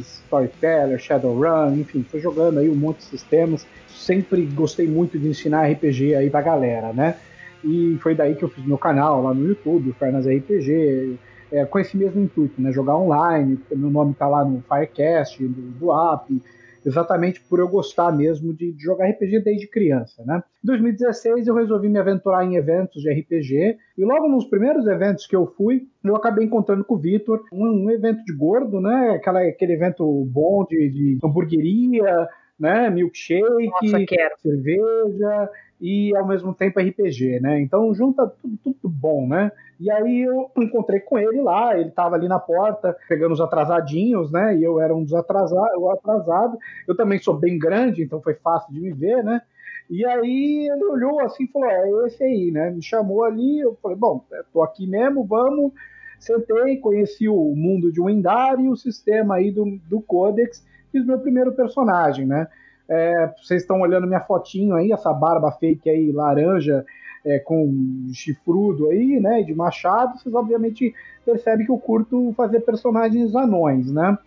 Storyteller, 0.00 0.98
Shadowrun, 0.98 1.74
enfim, 1.74 2.04
fui 2.08 2.20
jogando 2.20 2.58
aí 2.58 2.70
um 2.70 2.74
monte 2.74 2.98
de 2.98 3.04
sistemas. 3.04 3.66
Sempre 3.88 4.46
gostei 4.46 4.88
muito 4.88 5.18
de 5.18 5.28
ensinar 5.28 5.66
RPG 5.66 6.14
aí 6.14 6.30
pra 6.30 6.40
galera, 6.40 6.92
né? 6.92 7.16
E 7.62 7.98
foi 8.02 8.14
daí 8.14 8.34
que 8.34 8.42
eu 8.42 8.48
fiz 8.48 8.64
meu 8.64 8.78
canal 8.78 9.22
lá 9.22 9.34
no 9.34 9.46
YouTube, 9.46 9.94
Fernas 9.98 10.26
RPG, 10.26 11.18
é, 11.52 11.64
com 11.66 11.78
esse 11.78 11.96
mesmo 11.96 12.22
intuito, 12.22 12.60
né? 12.60 12.72
Jogar 12.72 12.96
online, 12.96 13.58
meu 13.70 13.90
nome 13.90 14.14
tá 14.14 14.26
lá 14.26 14.44
no 14.44 14.62
Firecast, 14.68 15.42
do, 15.42 15.60
do 15.78 15.92
app, 15.92 16.42
exatamente 16.84 17.40
por 17.40 17.58
eu 17.58 17.68
gostar 17.68 18.12
mesmo 18.12 18.54
de, 18.54 18.72
de 18.72 18.82
jogar 18.82 19.08
RPG 19.08 19.40
desde 19.40 19.68
criança, 19.68 20.22
né? 20.24 20.42
Em 20.62 20.66
2016 20.66 21.46
eu 21.46 21.54
resolvi 21.54 21.88
me 21.88 21.98
aventurar 21.98 22.44
em 22.44 22.56
eventos 22.56 23.02
de 23.02 23.10
RPG 23.10 23.78
e 23.98 24.04
logo 24.04 24.28
nos 24.28 24.46
primeiros 24.46 24.86
eventos 24.86 25.26
que 25.26 25.36
eu 25.36 25.46
fui, 25.46 25.86
eu 26.04 26.16
acabei 26.16 26.44
encontrando 26.44 26.84
com 26.84 26.94
o 26.94 26.98
Vitor, 26.98 27.44
um, 27.52 27.84
um 27.84 27.90
evento 27.90 28.24
de 28.24 28.32
gordo, 28.34 28.80
né? 28.80 29.10
Aquela, 29.10 29.40
aquele 29.40 29.72
evento 29.72 30.24
bom 30.26 30.64
de, 30.68 30.88
de 30.90 31.18
hamburgueria, 31.22 32.28
né? 32.58 32.90
Milkshake, 32.90 33.66
Nossa, 33.66 34.38
cerveja 34.42 35.50
e 35.80 36.14
ao 36.14 36.26
mesmo 36.26 36.54
tempo 36.54 36.78
RPG, 36.78 37.40
né? 37.40 37.60
Então 37.60 37.92
junta 37.94 38.26
tudo, 38.26 38.58
tudo 38.62 38.88
bom, 38.88 39.26
né? 39.26 39.50
E 39.78 39.90
aí 39.90 40.22
eu 40.22 40.50
encontrei 40.58 41.00
com 41.00 41.18
ele 41.18 41.40
lá, 41.40 41.78
ele 41.78 41.88
estava 41.88 42.16
ali 42.16 42.28
na 42.28 42.38
porta 42.38 42.94
pegando 43.08 43.32
os 43.32 43.40
atrasadinhos, 43.40 44.30
né? 44.30 44.56
E 44.56 44.62
eu 44.62 44.78
era 44.78 44.94
um 44.94 45.02
dos 45.02 45.14
atrasados, 45.14 45.76
o 45.78 45.90
atrasado. 45.90 46.58
Eu 46.86 46.94
também 46.94 47.18
sou 47.18 47.34
bem 47.34 47.58
grande, 47.58 48.02
então 48.02 48.20
foi 48.20 48.34
fácil 48.34 48.72
de 48.74 48.80
me 48.80 48.92
ver, 48.92 49.24
né? 49.24 49.40
E 49.88 50.04
aí 50.04 50.68
ele 50.70 50.84
olhou 50.84 51.20
assim 51.20 51.44
e 51.44 51.48
falou: 51.48 51.68
É 51.68 52.06
esse 52.06 52.22
aí, 52.22 52.50
né? 52.50 52.70
Me 52.70 52.82
chamou 52.82 53.24
ali, 53.24 53.60
eu 53.60 53.76
falei: 53.82 53.96
Bom, 53.96 54.24
eu 54.30 54.44
tô 54.52 54.62
aqui 54.62 54.86
mesmo, 54.86 55.24
vamos. 55.24 55.72
Sentei, 56.18 56.76
conheci 56.76 57.26
o 57.28 57.54
mundo 57.56 57.90
de 57.90 58.00
Windar 58.00 58.60
e 58.60 58.68
o 58.68 58.76
sistema 58.76 59.36
aí 59.36 59.50
do, 59.50 59.80
do 59.88 60.02
Codex, 60.02 60.62
fiz 60.92 61.04
meu 61.06 61.18
primeiro 61.18 61.52
personagem, 61.52 62.26
né? 62.26 62.46
É, 62.90 63.32
vocês 63.40 63.62
estão 63.62 63.80
olhando 63.80 64.06
minha 64.06 64.20
fotinho 64.20 64.74
aí, 64.74 64.90
essa 64.90 65.12
barba 65.12 65.52
fake 65.52 65.88
aí, 65.88 66.10
laranja, 66.10 66.84
é, 67.24 67.38
com 67.38 68.10
chifrudo 68.12 68.90
aí, 68.90 69.20
né? 69.20 69.42
De 69.42 69.54
machado, 69.54 70.18
vocês 70.18 70.34
obviamente 70.34 70.92
percebem 71.24 71.64
que 71.64 71.70
eu 71.70 71.78
curto 71.78 72.34
fazer 72.36 72.60
personagens 72.60 73.36
anões, 73.36 73.92
né? 73.92 74.18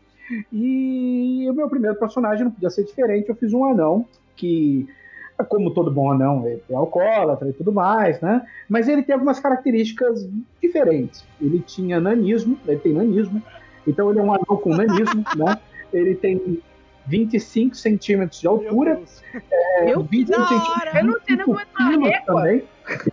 E 0.52 1.46
o 1.50 1.54
meu 1.54 1.68
primeiro 1.68 1.98
personagem 1.98 2.46
não 2.46 2.52
podia 2.52 2.70
ser 2.70 2.86
diferente, 2.86 3.28
eu 3.28 3.36
fiz 3.36 3.54
um 3.54 3.66
anão 3.66 4.06
que 4.36 4.88
como 5.50 5.74
todo 5.74 5.92
bom 5.92 6.12
anão, 6.12 6.48
é 6.48 6.60
alcoólatra 6.74 7.50
e 7.50 7.54
tudo 7.54 7.74
mais, 7.74 8.22
né? 8.22 8.46
Mas 8.70 8.88
ele 8.88 9.04
tem 9.04 9.14
algumas 9.14 9.40
características 9.40 10.30
diferentes. 10.62 11.26
Ele 11.42 11.60
tinha 11.60 12.00
nanismo, 12.00 12.58
ele 12.66 12.80
tem 12.80 12.94
nanismo, 12.94 13.42
então 13.86 14.10
ele 14.10 14.20
é 14.20 14.24
um 14.24 14.32
anão 14.32 14.58
com 14.58 14.70
nanismo, 14.70 15.24
né? 15.36 15.58
Ele 15.92 16.16
tem 16.16 16.62
25 17.06 17.76
centímetros 17.76 18.40
de 18.40 18.48
altura, 18.48 19.02
é, 19.80 19.86
Meu 19.86 20.04
21 20.04 20.32
da 20.38 20.44
hora! 20.44 20.48
centímetros 20.48 20.96
Eu 21.00 21.06
não 21.06 21.20
sei 21.26 21.36
nem 21.36 21.46
como 21.46 21.60
é 22.08 22.10
régua. 22.10 22.42
também. 22.42 22.64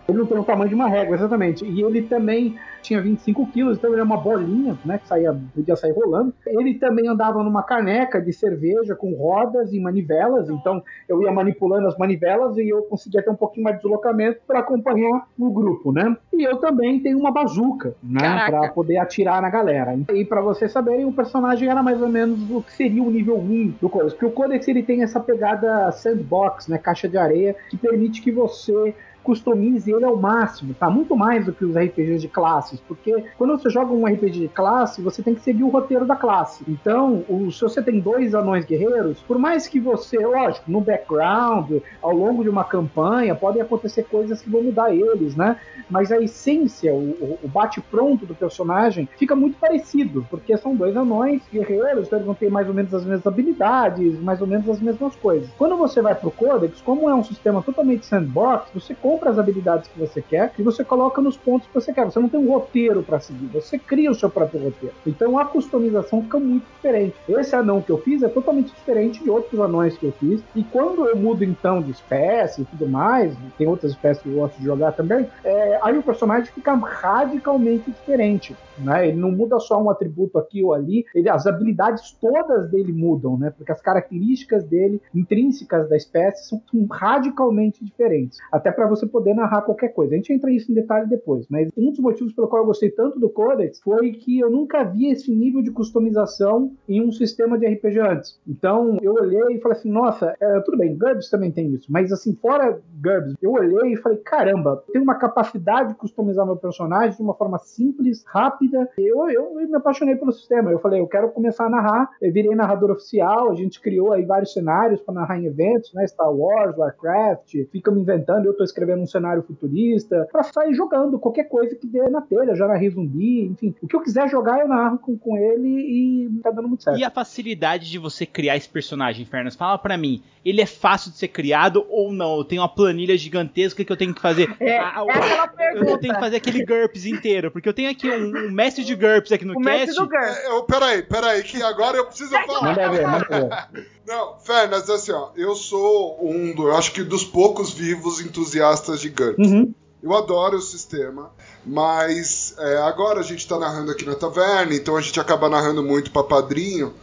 Ele 0.07 0.17
não 0.17 0.25
tem 0.25 0.37
o 0.37 0.43
tamanho 0.43 0.69
de 0.69 0.75
uma 0.75 0.87
régua, 0.87 1.15
exatamente. 1.15 1.65
E 1.65 1.81
ele 1.81 2.01
também 2.03 2.57
tinha 2.81 3.01
25 3.01 3.47
quilos, 3.47 3.77
então 3.77 3.91
ele 3.91 4.01
é 4.01 4.03
uma 4.03 4.17
bolinha, 4.17 4.77
né? 4.83 4.97
Que 4.97 5.07
saía, 5.07 5.37
podia 5.53 5.75
sair 5.75 5.91
rolando. 5.91 6.33
Ele 6.45 6.73
também 6.75 7.07
andava 7.07 7.43
numa 7.43 7.63
caneca 7.63 8.21
de 8.21 8.33
cerveja 8.33 8.95
com 8.95 9.13
rodas 9.13 9.71
e 9.71 9.79
manivelas, 9.79 10.49
então 10.49 10.83
eu 11.07 11.21
ia 11.21 11.31
manipulando 11.31 11.87
as 11.87 11.97
manivelas 11.97 12.57
e 12.57 12.69
eu 12.69 12.81
conseguia 12.83 13.21
ter 13.21 13.29
um 13.29 13.35
pouquinho 13.35 13.63
mais 13.63 13.77
de 13.77 13.83
deslocamento 13.83 14.41
para 14.47 14.59
acompanhar 14.59 15.27
o 15.37 15.51
grupo, 15.51 15.91
né? 15.91 16.15
E 16.33 16.43
eu 16.43 16.57
também 16.57 16.99
tenho 16.99 17.19
uma 17.19 17.31
bazuca, 17.31 17.93
né? 18.03 18.45
Para 18.47 18.69
poder 18.69 18.97
atirar 18.97 19.41
na 19.41 19.49
galera. 19.49 19.97
E 20.13 20.25
para 20.25 20.41
vocês 20.41 20.71
saberem, 20.71 21.05
o 21.05 21.13
personagem 21.13 21.69
era 21.69 21.83
mais 21.83 22.01
ou 22.01 22.09
menos 22.09 22.49
o 22.49 22.61
que 22.61 22.73
seria 22.73 23.03
o 23.03 23.11
nível 23.11 23.37
1 23.37 23.75
do 23.81 23.89
Codex. 23.89 24.13
Porque 24.13 24.25
o 24.25 24.31
Codex 24.31 24.67
ele 24.67 24.83
tem 24.83 25.03
essa 25.03 25.19
pegada 25.19 25.91
sandbox, 25.91 26.67
né? 26.67 26.77
Caixa 26.77 27.07
de 27.07 27.17
areia, 27.17 27.55
que 27.69 27.77
permite 27.77 28.21
que 28.21 28.31
você 28.31 28.95
customize 29.23 29.91
ele 29.91 30.05
ao 30.05 30.17
máximo, 30.17 30.73
tá? 30.73 30.89
Muito 30.89 31.15
mais 31.15 31.45
do 31.45 31.53
que 31.53 31.63
os 31.65 31.75
RPGs 31.75 32.21
de 32.21 32.27
classes, 32.27 32.79
porque 32.81 33.25
quando 33.37 33.51
você 33.57 33.69
joga 33.69 33.93
um 33.93 34.05
RPG 34.05 34.39
de 34.41 34.47
classe, 34.49 35.01
você 35.01 35.21
tem 35.21 35.35
que 35.35 35.41
seguir 35.41 35.63
o 35.63 35.69
roteiro 35.69 36.05
da 36.05 36.15
classe. 36.15 36.63
Então, 36.67 37.23
o- 37.27 37.51
se 37.51 37.61
você 37.61 37.81
tem 37.81 37.99
dois 37.99 38.33
anões 38.33 38.65
guerreiros, 38.65 39.21
por 39.21 39.37
mais 39.37 39.67
que 39.67 39.79
você, 39.79 40.17
lógico, 40.19 40.69
no 40.71 40.81
background, 40.81 41.71
ao 42.01 42.11
longo 42.13 42.43
de 42.43 42.49
uma 42.49 42.63
campanha, 42.63 43.35
podem 43.35 43.61
acontecer 43.61 44.03
coisas 44.03 44.41
que 44.41 44.49
vão 44.49 44.63
mudar 44.63 44.93
eles, 44.93 45.35
né? 45.35 45.57
Mas 45.89 46.11
a 46.11 46.19
essência, 46.21 46.93
o, 46.93 47.37
o- 47.43 47.47
bate-pronto 47.47 48.25
do 48.25 48.35
personagem 48.35 49.07
fica 49.17 49.35
muito 49.35 49.57
parecido, 49.59 50.25
porque 50.29 50.57
são 50.57 50.75
dois 50.75 50.95
anões 50.95 51.41
guerreiros, 51.51 52.07
então 52.07 52.17
eles 52.17 52.25
vão 52.25 52.35
ter 52.35 52.49
mais 52.49 52.67
ou 52.67 52.73
menos 52.73 52.93
as 52.93 53.05
mesmas 53.05 53.27
habilidades, 53.27 54.19
mais 54.19 54.41
ou 54.41 54.47
menos 54.47 54.67
as 54.69 54.81
mesmas 54.81 55.15
coisas. 55.15 55.49
Quando 55.57 55.77
você 55.77 56.01
vai 56.01 56.15
pro 56.15 56.31
Codex, 56.31 56.81
como 56.81 57.09
é 57.09 57.15
um 57.15 57.23
sistema 57.23 57.61
totalmente 57.61 58.05
sandbox, 58.05 58.71
você 58.73 58.95
compra 59.11 59.29
as 59.29 59.37
habilidades 59.37 59.89
que 59.89 59.99
você 59.99 60.21
quer 60.21 60.53
e 60.57 60.63
você 60.63 60.85
coloca 60.85 61.21
nos 61.21 61.35
pontos 61.35 61.67
que 61.67 61.73
você 61.73 61.91
quer. 61.91 62.05
Você 62.05 62.17
não 62.17 62.29
tem 62.29 62.39
um 62.39 62.49
roteiro 62.49 63.03
para 63.03 63.19
seguir, 63.19 63.47
você 63.47 63.77
cria 63.77 64.09
o 64.09 64.15
seu 64.15 64.29
próprio 64.29 64.63
roteiro. 64.63 64.95
Então 65.05 65.37
a 65.37 65.43
customização 65.43 66.23
fica 66.23 66.39
muito 66.39 66.65
diferente. 66.75 67.15
Esse 67.27 67.53
anão 67.53 67.81
que 67.81 67.91
eu 67.91 67.97
fiz 67.97 68.23
é 68.23 68.29
totalmente 68.29 68.73
diferente 68.73 69.21
de 69.21 69.29
outros 69.29 69.59
anões 69.59 69.97
que 69.97 70.05
eu 70.05 70.13
fiz. 70.13 70.41
E 70.55 70.63
quando 70.63 71.05
eu 71.05 71.17
mudo 71.17 71.43
então 71.43 71.81
de 71.81 71.91
espécie 71.91 72.61
e 72.61 72.65
tudo 72.65 72.87
mais, 72.87 73.35
tem 73.57 73.67
outras 73.67 73.91
espécies 73.91 74.23
que 74.23 74.29
eu 74.29 74.35
gosto 74.35 74.57
de 74.57 74.63
jogar 74.63 74.93
também, 74.93 75.27
é, 75.43 75.79
aí 75.83 75.97
o 75.97 76.03
personagem 76.03 76.45
fica 76.45 76.73
radicalmente 76.73 77.91
diferente. 77.91 78.55
Né? 78.77 79.09
Ele 79.09 79.17
não 79.17 79.31
muda 79.31 79.59
só 79.59 79.81
um 79.81 79.89
atributo 79.89 80.37
aqui 80.37 80.63
ou 80.63 80.73
ali, 80.73 81.05
ele, 81.13 81.29
as 81.29 81.45
habilidades 81.45 82.11
todas 82.19 82.69
dele 82.69 82.91
mudam, 82.91 83.37
né? 83.37 83.53
Porque 83.55 83.71
as 83.71 83.81
características 83.81 84.63
dele, 84.63 85.01
intrínsecas 85.13 85.89
da 85.89 85.95
espécie, 85.95 86.47
são 86.47 86.61
radicalmente 86.89 87.83
diferentes. 87.83 88.39
Até 88.51 88.71
para 88.71 88.87
você 88.87 89.00
poder 89.07 89.33
narrar 89.33 89.61
qualquer 89.61 89.89
coisa. 89.89 90.13
A 90.13 90.17
gente 90.17 90.33
entra 90.33 90.51
isso 90.51 90.71
em 90.71 90.75
detalhe 90.75 91.07
depois, 91.07 91.45
mas 91.49 91.69
um 91.77 91.89
dos 91.89 91.99
motivos 91.99 92.33
pelo 92.33 92.47
qual 92.47 92.61
eu 92.61 92.67
gostei 92.67 92.89
tanto 92.89 93.19
do 93.19 93.29
Codex 93.29 93.79
foi 93.81 94.11
que 94.11 94.39
eu 94.39 94.49
nunca 94.49 94.83
vi 94.83 95.11
esse 95.11 95.33
nível 95.33 95.61
de 95.61 95.71
customização 95.71 96.73
em 96.87 97.01
um 97.01 97.11
sistema 97.11 97.57
de 97.57 97.67
RPG 97.67 97.99
antes. 97.99 98.39
Então 98.47 98.97
eu 99.01 99.13
olhei 99.13 99.55
e 99.55 99.61
falei 99.61 99.77
assim: 99.77 99.91
nossa, 99.91 100.35
é, 100.39 100.59
tudo 100.61 100.77
bem, 100.77 100.97
GURPS 100.97 101.29
também 101.29 101.51
tem 101.51 101.73
isso, 101.73 101.91
mas 101.91 102.11
assim, 102.11 102.35
fora 102.35 102.79
GURPS, 103.01 103.35
eu 103.41 103.51
olhei 103.51 103.93
e 103.93 103.97
falei: 103.97 104.17
caramba, 104.19 104.83
tem 104.91 105.01
uma 105.01 105.15
capacidade 105.15 105.89
de 105.89 105.95
customizar 105.95 106.45
meu 106.45 106.57
personagem 106.57 107.15
de 107.15 107.21
uma 107.21 107.33
forma 107.33 107.59
simples, 107.59 108.23
rápida. 108.25 108.89
Eu, 108.97 109.29
eu, 109.29 109.59
eu 109.59 109.67
me 109.67 109.75
apaixonei 109.75 110.15
pelo 110.15 110.31
sistema. 110.31 110.71
Eu 110.71 110.79
falei: 110.79 110.99
eu 110.99 111.07
quero 111.07 111.29
começar 111.29 111.65
a 111.65 111.69
narrar. 111.69 112.09
Eu 112.21 112.31
virei 112.31 112.55
narrador 112.55 112.91
oficial, 112.91 113.51
a 113.51 113.55
gente 113.55 113.81
criou 113.81 114.11
aí 114.11 114.25
vários 114.25 114.53
cenários 114.53 115.01
para 115.01 115.13
narrar 115.13 115.39
em 115.39 115.45
eventos, 115.45 115.93
né? 115.93 116.05
Star 116.07 116.31
Wars, 116.31 116.77
Warcraft, 116.77 117.55
fica 117.71 117.91
me 117.91 118.01
inventando, 118.01 118.45
eu 118.45 118.55
tô 118.55 118.63
escrevendo 118.63 118.90
um 118.95 119.07
cenário 119.07 119.43
futurista, 119.43 120.27
pra 120.31 120.43
sair 120.43 120.73
jogando 120.73 121.19
qualquer 121.19 121.45
coisa 121.45 121.75
que 121.75 121.87
dê 121.87 122.01
na 122.09 122.21
telha, 122.21 122.55
já 122.55 122.67
narrei 122.67 122.89
zumbi, 122.89 123.45
enfim. 123.47 123.73
O 123.81 123.87
que 123.87 123.95
eu 123.95 124.01
quiser 124.01 124.29
jogar, 124.29 124.59
eu 124.59 124.67
narro 124.67 124.97
com, 124.99 125.17
com 125.17 125.37
ele 125.37 125.67
e 125.69 126.39
tá 126.41 126.51
dando 126.51 126.67
muito 126.67 126.83
certo. 126.83 126.99
E 126.99 127.03
a 127.03 127.09
facilidade 127.09 127.89
de 127.89 127.97
você 127.97 128.25
criar 128.25 128.57
esse 128.57 128.69
personagem, 128.69 129.25
Fernas? 129.25 129.55
Fala 129.55 129.77
pra 129.77 129.97
mim, 129.97 130.21
ele 130.43 130.61
é 130.61 130.65
fácil 130.65 131.11
de 131.11 131.17
ser 131.17 131.27
criado 131.29 131.85
ou 131.89 132.11
não? 132.11 132.37
Eu 132.37 132.43
tenho 132.43 132.61
uma 132.61 132.69
planilha 132.69 133.17
gigantesca 133.17 133.83
que 133.83 133.91
eu 133.91 133.97
tenho 133.97 134.13
que 134.13 134.21
fazer. 134.21 134.53
É, 134.59 134.79
Ah, 134.79 135.03
é 135.07 135.11
aquela 135.11 135.45
eu 135.45 135.49
pergunta. 135.55 135.97
tenho 135.99 136.13
que 136.13 136.19
fazer 136.19 136.35
aquele 136.37 136.65
GURPS 136.65 137.05
inteiro, 137.05 137.51
porque 137.51 137.67
eu 137.69 137.73
tenho 137.73 137.89
aqui 137.89 138.09
um, 138.09 138.47
um 138.47 138.51
mestre 138.51 138.83
de 138.83 138.95
GURPS 138.95 139.31
aqui 139.31 139.45
no 139.45 139.55
O 139.55 139.59
mestre 139.59 139.87
cast. 139.95 139.99
do 140.01 140.07
GURPS. 140.09 140.37
É, 140.37 140.47
eu, 140.51 140.63
peraí, 140.63 141.03
peraí, 141.03 141.43
que 141.43 141.61
agora 141.61 141.97
eu 141.97 142.05
preciso 142.05 142.31
falar. 142.31 142.61
Manda 142.75 142.89
ver, 142.89 143.07
manda 143.07 143.27
ver. 143.71 143.85
Não, 144.07 144.39
Fernas, 144.39 144.89
assim, 144.89 145.11
ó, 145.11 145.29
eu 145.35 145.55
sou 145.55 146.17
um, 146.21 146.53
eu 146.57 146.75
acho 146.75 146.91
que 146.91 147.03
dos 147.03 147.23
poucos 147.23 147.71
vivos 147.71 148.19
entusiastas 148.19 148.99
de 148.99 149.09
GURPS. 149.09 149.47
Uhum. 149.47 149.73
Eu 150.01 150.15
adoro 150.15 150.57
o 150.57 150.61
sistema, 150.61 151.31
mas 151.63 152.55
é, 152.57 152.77
agora 152.77 153.19
a 153.19 153.23
gente 153.23 153.47
tá 153.47 153.59
narrando 153.59 153.91
aqui 153.91 154.03
na 154.03 154.15
taverna, 154.15 154.73
então 154.73 154.97
a 154.97 155.01
gente 155.01 155.19
acaba 155.19 155.47
narrando 155.47 155.83
muito 155.83 156.09
pra 156.11 156.23
padrinho. 156.23 156.93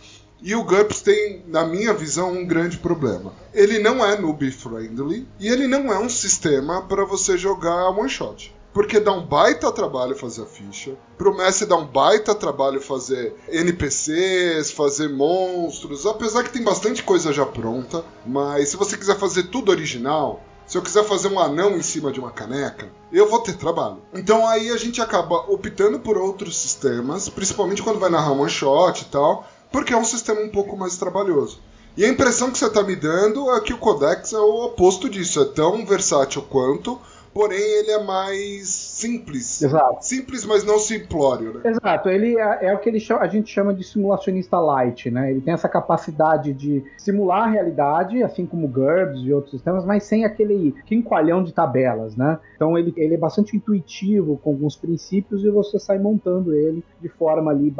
E 0.41 0.55
o 0.55 0.65
GURPS 0.65 1.03
tem, 1.03 1.43
na 1.47 1.65
minha 1.65 1.93
visão, 1.93 2.33
um 2.33 2.47
grande 2.47 2.79
problema. 2.79 3.33
Ele 3.53 3.79
não 3.79 4.05
é 4.05 4.17
noob 4.19 4.51
friendly 4.51 5.27
e 5.39 5.49
ele 5.49 5.67
não 5.67 5.93
é 5.93 5.99
um 5.99 6.09
sistema 6.09 6.83
para 6.83 7.05
você 7.05 7.37
jogar 7.37 7.91
one 7.91 8.09
shot. 8.09 8.55
Porque 8.73 9.01
dá 9.01 9.13
um 9.13 9.27
baita 9.27 9.73
trabalho 9.73 10.15
fazer 10.15 10.43
a 10.43 10.47
ficha. 10.47 10.97
Pro 11.17 11.37
mestre 11.37 11.67
dá 11.67 11.77
um 11.77 11.87
baita 11.87 12.35
trabalho 12.35 12.81
fazer 12.81 13.35
NPCs, 13.49 14.71
fazer 14.71 15.09
monstros. 15.09 16.07
Apesar 16.07 16.45
que 16.45 16.53
tem 16.53 16.63
bastante 16.63 17.03
coisa 17.03 17.33
já 17.33 17.47
pronta. 17.47 18.05
Mas 18.27 18.69
se 18.69 18.77
você 18.77 18.97
quiser 18.97 19.17
fazer 19.17 19.45
tudo 19.45 19.71
original, 19.71 20.43
se 20.69 20.77
eu 20.77 20.83
quiser 20.83 21.03
fazer 21.05 21.29
um 21.29 21.41
anão 21.41 21.79
em 21.79 21.83
cima 21.83 22.13
de 22.13 22.21
uma 22.21 22.31
caneca, 22.31 22.93
eu 23.11 23.27
vou 23.29 23.41
ter 23.41 23.57
trabalho. 23.57 24.03
Então 24.13 24.47
aí 24.47 24.69
a 24.69 24.77
gente 24.77 25.01
acaba 25.01 25.51
optando 25.51 25.99
por 25.99 26.19
outros 26.19 26.59
sistemas, 26.59 27.27
principalmente 27.27 27.83
quando 27.83 27.99
vai 27.99 28.11
narrar 28.11 28.33
one 28.33 28.51
shot 28.51 29.01
e 29.01 29.07
tal, 29.07 29.49
porque 29.73 29.95
é 29.95 29.97
um 29.97 30.05
sistema 30.05 30.43
um 30.43 30.51
pouco 30.51 30.77
mais 30.77 30.99
trabalhoso. 30.99 31.59
E 31.97 32.05
a 32.05 32.09
impressão 32.09 32.51
que 32.51 32.59
você 32.59 32.67
está 32.67 32.83
me 32.83 32.95
dando 32.95 33.51
é 33.55 33.61
que 33.61 33.73
o 33.73 33.79
Codex 33.79 34.35
é 34.35 34.39
o 34.39 34.67
oposto 34.67 35.09
disso, 35.09 35.41
é 35.41 35.47
tão 35.47 35.87
versátil 35.87 36.43
quanto, 36.43 37.01
porém 37.33 37.61
ele 37.61 37.91
é 37.91 38.03
mais 38.03 38.69
simples. 38.69 39.63
Exato. 39.63 40.05
Simples, 40.05 40.45
mas 40.45 40.65
não 40.65 40.79
simplório, 40.79 41.55
né? 41.55 41.61
Exato, 41.71 42.09
ele 42.09 42.39
é, 42.39 42.67
é 42.67 42.75
o 42.75 42.79
que 42.79 42.89
ele 42.89 43.01
chama- 43.01 43.23
a 43.23 43.29
gente 43.29 43.51
chama 43.53 43.73
de 43.75 43.85
simulacionista 43.85 44.59
light, 44.59 45.11
né? 45.11 45.31
Ele 45.31 45.41
tem 45.41 45.55
essa 45.55 45.69
capacidade 45.69 46.53
de 46.53 46.85
simular 46.97 47.45
a 47.45 47.51
realidade, 47.51 48.23
assim 48.23 48.47
como 48.47 48.67
o 48.67 48.69
GURPS 48.69 49.21
e 49.21 49.33
outros 49.33 49.53
sistemas, 49.53 49.85
mas 49.85 50.05
sem 50.05 50.25
aquele 50.25 50.75
quinqualhão 50.87 51.43
de 51.43 51.53
tabelas, 51.53 52.17
né? 52.17 52.39
Então 52.57 52.77
ele, 52.77 52.93
ele 52.97 53.15
é 53.15 53.19
bastante 53.19 53.57
intuitivo 53.57 54.37
com 54.43 54.51
alguns 54.51 54.77
princípios 54.77 55.45
e 55.45 55.51
você 55.51 55.79
sai 55.79 55.99
montando 55.99 56.55
ele 56.55 56.85
de 57.01 57.09
forma 57.09 57.51
ali 57.51 57.73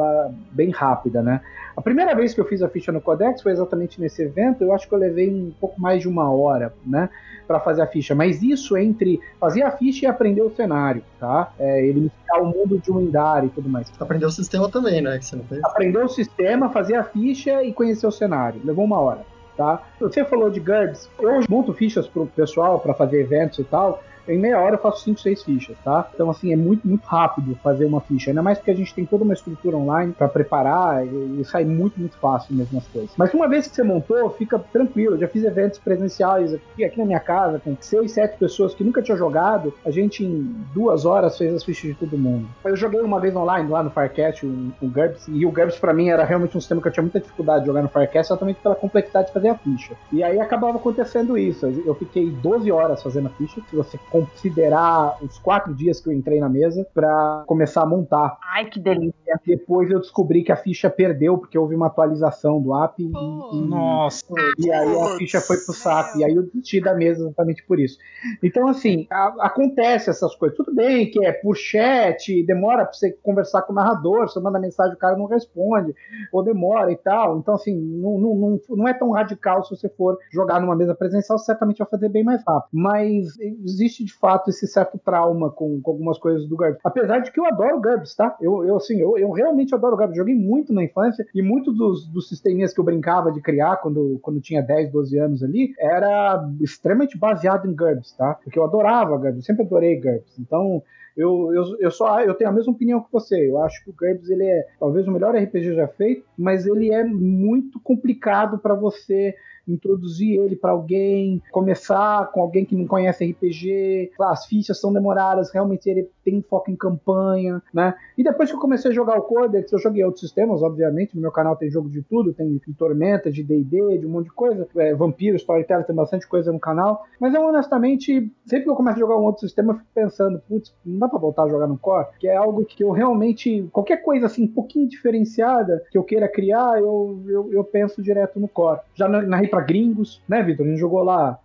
bem 0.51 0.69
rápida, 0.71 1.21
né? 1.21 1.41
A 1.75 1.81
primeira 1.81 2.13
vez 2.13 2.33
que 2.33 2.41
eu 2.41 2.45
fiz 2.45 2.61
a 2.61 2.67
ficha 2.69 2.91
no 2.91 2.99
Codex 2.99 3.41
foi 3.41 3.51
exatamente 3.53 4.01
nesse 4.01 4.21
evento. 4.21 4.63
Eu 4.63 4.73
acho 4.73 4.87
que 4.87 4.93
eu 4.93 4.99
levei 4.99 5.29
um 5.29 5.51
pouco 5.59 5.79
mais 5.79 6.01
de 6.01 6.07
uma 6.09 6.29
hora, 6.31 6.73
né, 6.85 7.09
para 7.49 7.59
fazer 7.59 7.81
a 7.81 7.87
ficha. 7.87 8.13
Mas 8.13 8.43
isso 8.43 8.77
entre 8.77 9.19
fazer 9.39 9.63
a 9.63 9.71
ficha 9.71 10.05
e 10.05 10.07
aprender 10.07 10.43
o 10.43 10.51
cenário, 10.51 11.01
tá? 11.19 11.51
É, 11.57 11.83
ele 11.83 12.01
iniciar 12.01 12.39
o 12.39 12.45
mundo 12.45 12.77
de 12.77 12.91
um 12.91 13.01
Indar 13.01 13.43
e 13.43 13.49
tudo 13.49 13.67
mais. 13.67 13.91
Aprendeu 13.99 14.27
o 14.27 14.31
sistema 14.31 14.69
também, 14.69 15.01
né? 15.01 15.17
Que 15.17 15.25
você 15.25 15.35
não 15.35 15.43
fez. 15.45 15.63
Aprender 15.63 15.97
o 15.97 16.07
sistema, 16.07 16.69
fazer 16.69 16.93
a 16.93 17.03
ficha 17.03 17.63
e 17.63 17.73
conhecer 17.73 18.05
o 18.05 18.11
cenário. 18.11 18.61
Levou 18.63 18.85
uma 18.85 18.99
hora. 18.99 19.25
tá? 19.57 19.81
Você 19.99 20.23
falou 20.23 20.51
de 20.51 20.59
GURPS, 20.59 21.09
eu 21.19 21.39
monto 21.49 21.73
fichas 21.73 22.07
pro 22.07 22.27
pessoal 22.27 22.79
para 22.79 22.93
fazer 22.93 23.21
eventos 23.21 23.57
e 23.57 23.63
tal. 23.63 24.03
Em 24.29 24.37
meia 24.37 24.59
hora 24.59 24.75
eu 24.75 24.79
faço 24.79 25.03
5, 25.03 25.19
6 25.19 25.43
fichas, 25.43 25.77
tá? 25.83 26.07
Então, 26.13 26.29
assim, 26.29 26.53
é 26.53 26.55
muito, 26.55 26.87
muito 26.87 27.05
rápido 27.05 27.55
fazer 27.63 27.85
uma 27.85 28.01
ficha. 28.01 28.31
Ainda 28.31 28.41
mais 28.41 28.57
porque 28.57 28.71
a 28.71 28.75
gente 28.75 28.93
tem 28.93 29.05
toda 29.05 29.23
uma 29.23 29.33
estrutura 29.33 29.75
online 29.75 30.13
para 30.13 30.27
preparar 30.27 31.05
e, 31.05 31.41
e 31.41 31.45
sai 31.45 31.65
muito, 31.65 31.99
muito 31.99 32.17
fácil 32.17 32.55
mesmo 32.55 32.77
as 32.77 32.87
coisas. 32.87 33.09
Mas 33.17 33.33
uma 33.33 33.47
vez 33.47 33.67
que 33.67 33.75
você 33.75 33.83
montou, 33.83 34.29
fica 34.31 34.59
tranquilo. 34.59 35.15
Eu 35.15 35.19
já 35.19 35.27
fiz 35.27 35.43
eventos 35.43 35.79
presenciais 35.79 36.53
aqui, 36.53 36.83
aqui 36.83 36.97
na 36.97 37.05
minha 37.05 37.19
casa 37.19 37.59
com 37.59 37.75
6, 37.79 38.11
7 38.11 38.37
pessoas 38.37 38.73
que 38.73 38.83
nunca 38.83 39.01
tinham 39.01 39.17
jogado. 39.17 39.73
A 39.85 39.91
gente, 39.91 40.23
em 40.23 40.55
duas 40.73 41.05
horas, 41.05 41.37
fez 41.37 41.53
as 41.53 41.63
fichas 41.63 41.91
de 41.91 41.95
todo 41.95 42.17
mundo. 42.17 42.47
Eu 42.63 42.75
joguei 42.75 43.01
uma 43.01 43.19
vez 43.19 43.35
online 43.35 43.69
lá 43.69 43.83
no 43.83 43.89
Firecast, 43.89 44.45
o, 44.45 44.71
o 44.81 44.87
GURPS, 44.87 45.27
e 45.27 45.45
o 45.45 45.51
GURPS 45.51 45.79
pra 45.79 45.93
mim 45.93 46.09
era 46.09 46.23
realmente 46.23 46.55
um 46.55 46.59
sistema 46.59 46.81
que 46.81 46.87
eu 46.87 46.91
tinha 46.91 47.03
muita 47.03 47.19
dificuldade 47.19 47.61
de 47.61 47.67
jogar 47.67 47.81
no 47.81 47.89
Firecast, 47.89 48.31
exatamente 48.31 48.59
pela 48.61 48.75
complexidade 48.75 49.27
de 49.27 49.33
fazer 49.33 49.49
a 49.49 49.55
ficha. 49.55 49.93
E 50.11 50.23
aí 50.23 50.39
acabava 50.39 50.77
acontecendo 50.77 51.37
isso. 51.37 51.65
Eu 51.65 51.95
fiquei 51.95 52.29
12 52.29 52.71
horas 52.71 53.01
fazendo 53.01 53.27
a 53.27 53.31
ficha, 53.31 53.61
se 53.69 53.75
você 53.75 53.97
considerar 54.25 55.17
os 55.21 55.37
quatro 55.39 55.73
dias 55.73 55.99
que 55.99 56.09
eu 56.09 56.13
entrei 56.13 56.39
na 56.39 56.49
mesa 56.49 56.87
para 56.93 57.43
começar 57.47 57.81
a 57.83 57.85
montar. 57.85 58.37
Ai, 58.53 58.65
que 58.65 58.79
delícia. 58.79 59.39
Depois 59.45 59.89
eu 59.89 59.99
descobri 59.99 60.43
que 60.43 60.51
a 60.51 60.55
ficha 60.55 60.89
perdeu 60.89 61.37
porque 61.37 61.57
houve 61.57 61.75
uma 61.75 61.87
atualização 61.87 62.61
do 62.61 62.75
app 62.75 63.01
e, 63.01 63.05
e, 63.07 63.61
Nossa. 63.67 64.23
e 64.57 64.71
aí 64.71 65.01
a 65.01 65.17
ficha 65.17 65.39
foi 65.41 65.57
pro 65.57 65.73
saco. 65.73 66.17
E 66.17 66.23
aí 66.23 66.35
eu 66.35 66.43
desisti 66.43 66.81
da 66.81 66.93
mesa 66.95 67.23
exatamente 67.25 67.63
por 67.65 67.79
isso. 67.79 67.97
Então, 68.43 68.67
assim, 68.67 69.07
a- 69.09 69.35
acontece 69.39 70.09
essas 70.09 70.35
coisas. 70.35 70.57
Tudo 70.57 70.73
bem 70.73 71.09
que 71.09 71.23
é 71.25 71.31
por 71.31 71.55
chat, 71.55 72.43
demora 72.43 72.83
pra 72.85 72.93
você 72.93 73.11
conversar 73.23 73.61
com 73.63 73.71
o 73.73 73.75
narrador, 73.75 74.27
você 74.29 74.39
manda 74.39 74.59
mensagem, 74.59 74.93
o 74.93 74.97
cara 74.97 75.17
não 75.17 75.25
responde, 75.25 75.93
ou 76.31 76.43
demora 76.43 76.91
e 76.91 76.97
tal. 76.97 77.37
Então, 77.39 77.55
assim, 77.55 77.75
não, 77.75 78.17
não, 78.17 78.35
não, 78.35 78.59
não 78.69 78.87
é 78.87 78.93
tão 78.93 79.11
radical 79.11 79.63
se 79.63 79.75
você 79.75 79.89
for 79.89 80.17
jogar 80.31 80.59
numa 80.59 80.75
mesa 80.75 80.95
presencial, 80.95 81.37
você 81.37 81.45
certamente 81.45 81.77
vai 81.79 81.87
fazer 81.87 82.09
bem 82.09 82.23
mais 82.23 82.43
rápido. 82.45 82.69
Mas 82.73 83.39
existe 83.39 83.98
de 84.03 84.13
fato 84.13 84.49
esse 84.49 84.67
certo 84.67 84.97
trauma 84.97 85.49
com, 85.49 85.81
com 85.81 85.91
algumas 85.91 86.17
coisas 86.17 86.47
do 86.47 86.55
GURPS. 86.55 86.79
Apesar 86.83 87.19
de 87.19 87.31
que 87.31 87.39
eu 87.39 87.45
adoro 87.45 87.81
GURPS, 87.81 88.15
tá? 88.15 88.35
Eu, 88.41 88.63
eu 88.65 88.77
assim, 88.77 88.99
eu, 88.99 89.17
eu 89.17 89.31
realmente 89.31 89.73
adoro 89.73 89.97
GURPS. 89.97 90.15
Joguei 90.15 90.35
muito 90.35 90.73
na 90.73 90.83
infância 90.83 91.25
e 91.33 91.41
muitos 91.41 91.75
dos, 91.77 92.07
dos 92.07 92.27
sisteminhas 92.27 92.73
que 92.73 92.79
eu 92.79 92.83
brincava 92.83 93.31
de 93.31 93.41
criar 93.41 93.77
quando, 93.77 94.19
quando 94.21 94.41
tinha 94.41 94.61
10, 94.61 94.91
12 94.91 95.17
anos 95.17 95.43
ali 95.43 95.73
era 95.79 96.47
extremamente 96.61 97.17
baseado 97.17 97.67
em 97.67 97.75
GURPS, 97.75 98.13
tá? 98.13 98.35
Porque 98.43 98.57
eu 98.57 98.63
adorava 98.63 99.19
eu 99.29 99.41
sempre 99.41 99.63
adorei 99.63 99.99
GURPS. 99.99 100.39
Então, 100.39 100.81
eu, 101.19 101.53
eu, 101.53 101.63
eu 101.79 101.91
só 101.91 102.21
eu 102.21 102.33
tenho 102.33 102.49
a 102.49 102.53
mesma 102.53 102.71
opinião 102.71 103.01
que 103.01 103.11
você. 103.11 103.49
Eu 103.49 103.61
acho 103.61 103.83
que 103.83 103.89
o 103.89 103.93
GURPS 103.93 104.29
ele 104.29 104.45
é 104.45 104.67
talvez 104.79 105.07
o 105.07 105.11
melhor 105.11 105.35
RPG 105.35 105.75
já 105.75 105.87
feito, 105.87 106.25
mas 106.37 106.65
ele 106.65 106.91
é 106.91 107.03
muito 107.03 107.79
complicado 107.79 108.57
para 108.57 108.73
você 108.73 109.35
introduzir 109.71 110.39
ele 110.39 110.55
para 110.55 110.71
alguém, 110.71 111.41
começar 111.51 112.31
com 112.31 112.41
alguém 112.41 112.65
que 112.65 112.75
não 112.75 112.87
conhece 112.87 113.25
RPG, 113.25 114.11
as 114.19 114.45
fichas 114.45 114.79
são 114.79 114.91
demoradas, 114.91 115.51
realmente 115.51 115.89
ele 115.89 116.09
tem 116.23 116.41
foco 116.41 116.71
em 116.71 116.75
campanha, 116.75 117.61
né? 117.73 117.93
E 118.17 118.23
depois 118.23 118.49
que 118.49 118.55
eu 118.55 118.59
comecei 118.61 118.91
a 118.91 118.93
jogar 118.93 119.17
o 119.17 119.23
Codex, 119.23 119.71
eu 119.71 119.79
joguei 119.79 120.03
outros 120.03 120.21
sistemas, 120.21 120.61
obviamente, 120.61 121.15
no 121.15 121.21
meu 121.21 121.31
canal 121.31 121.55
tem 121.55 121.69
jogo 121.69 121.89
de 121.89 122.01
tudo, 122.01 122.33
tem 122.33 122.59
de 122.65 122.73
Tormenta, 122.73 123.31
de 123.31 123.43
D&D, 123.43 123.99
de 123.99 124.05
um 124.05 124.09
monte 124.09 124.25
de 124.25 124.33
coisa, 124.33 124.67
é, 124.77 124.93
Vampiro, 124.93 125.35
Storyteller, 125.35 125.85
tem 125.85 125.95
bastante 125.95 126.27
coisa 126.27 126.51
no 126.51 126.59
canal, 126.59 127.03
mas 127.19 127.33
eu 127.33 127.41
honestamente, 127.41 128.31
sempre 128.45 128.63
que 128.63 128.69
eu 128.69 128.75
começo 128.75 128.97
a 128.97 128.99
jogar 128.99 129.17
um 129.17 129.23
outro 129.23 129.41
sistema, 129.41 129.73
eu 129.73 129.77
fico 129.77 129.89
pensando, 129.93 130.41
putz, 130.47 130.73
não 130.85 130.99
dá 130.99 131.08
pra 131.09 131.19
voltar 131.19 131.43
a 131.43 131.49
jogar 131.49 131.67
no 131.67 131.77
Core, 131.77 132.07
que 132.19 132.27
é 132.27 132.35
algo 132.35 132.63
que 132.65 132.83
eu 132.83 132.91
realmente, 132.91 133.67
qualquer 133.71 133.97
coisa 134.03 134.25
assim, 134.27 134.43
um 134.43 134.47
pouquinho 134.47 134.87
diferenciada 134.87 135.83
que 135.91 135.97
eu 135.97 136.03
queira 136.03 136.27
criar, 136.27 136.79
eu, 136.79 137.19
eu, 137.27 137.51
eu 137.53 137.63
penso 137.63 138.01
direto 138.01 138.39
no 138.39 138.47
Core. 138.47 138.79
Já 138.95 139.07
na- 139.07 139.21
narrei 139.21 139.47
pra 139.47 139.61
gringos, 139.61 140.21
né, 140.27 140.41
Vitor? 140.43 140.65
A 140.65 140.69
gente 140.69 140.79
jogou 140.79 141.03
lá 141.03 141.37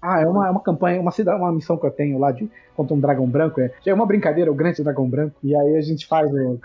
ah, 0.00 0.20
é 0.20 0.26
uma, 0.26 0.46
é 0.46 0.50
uma 0.50 0.60
campanha, 0.60 1.00
uma, 1.00 1.10
cidade, 1.10 1.40
uma 1.40 1.52
missão 1.52 1.76
que 1.76 1.86
eu 1.86 1.90
tenho 1.90 2.18
lá 2.18 2.32
de 2.32 2.48
contra 2.78 2.94
um 2.94 3.00
dragão 3.00 3.26
branco. 3.26 3.60
É, 3.60 3.72
é 3.84 3.92
uma 3.92 4.06
brincadeira, 4.06 4.52
o 4.52 4.54
grande 4.54 4.82
dragão 4.84 5.08
branco. 5.08 5.34
E 5.42 5.54
aí 5.54 5.76
a 5.76 5.80
gente 5.80 6.06
faz, 6.06 6.30
o, 6.32 6.58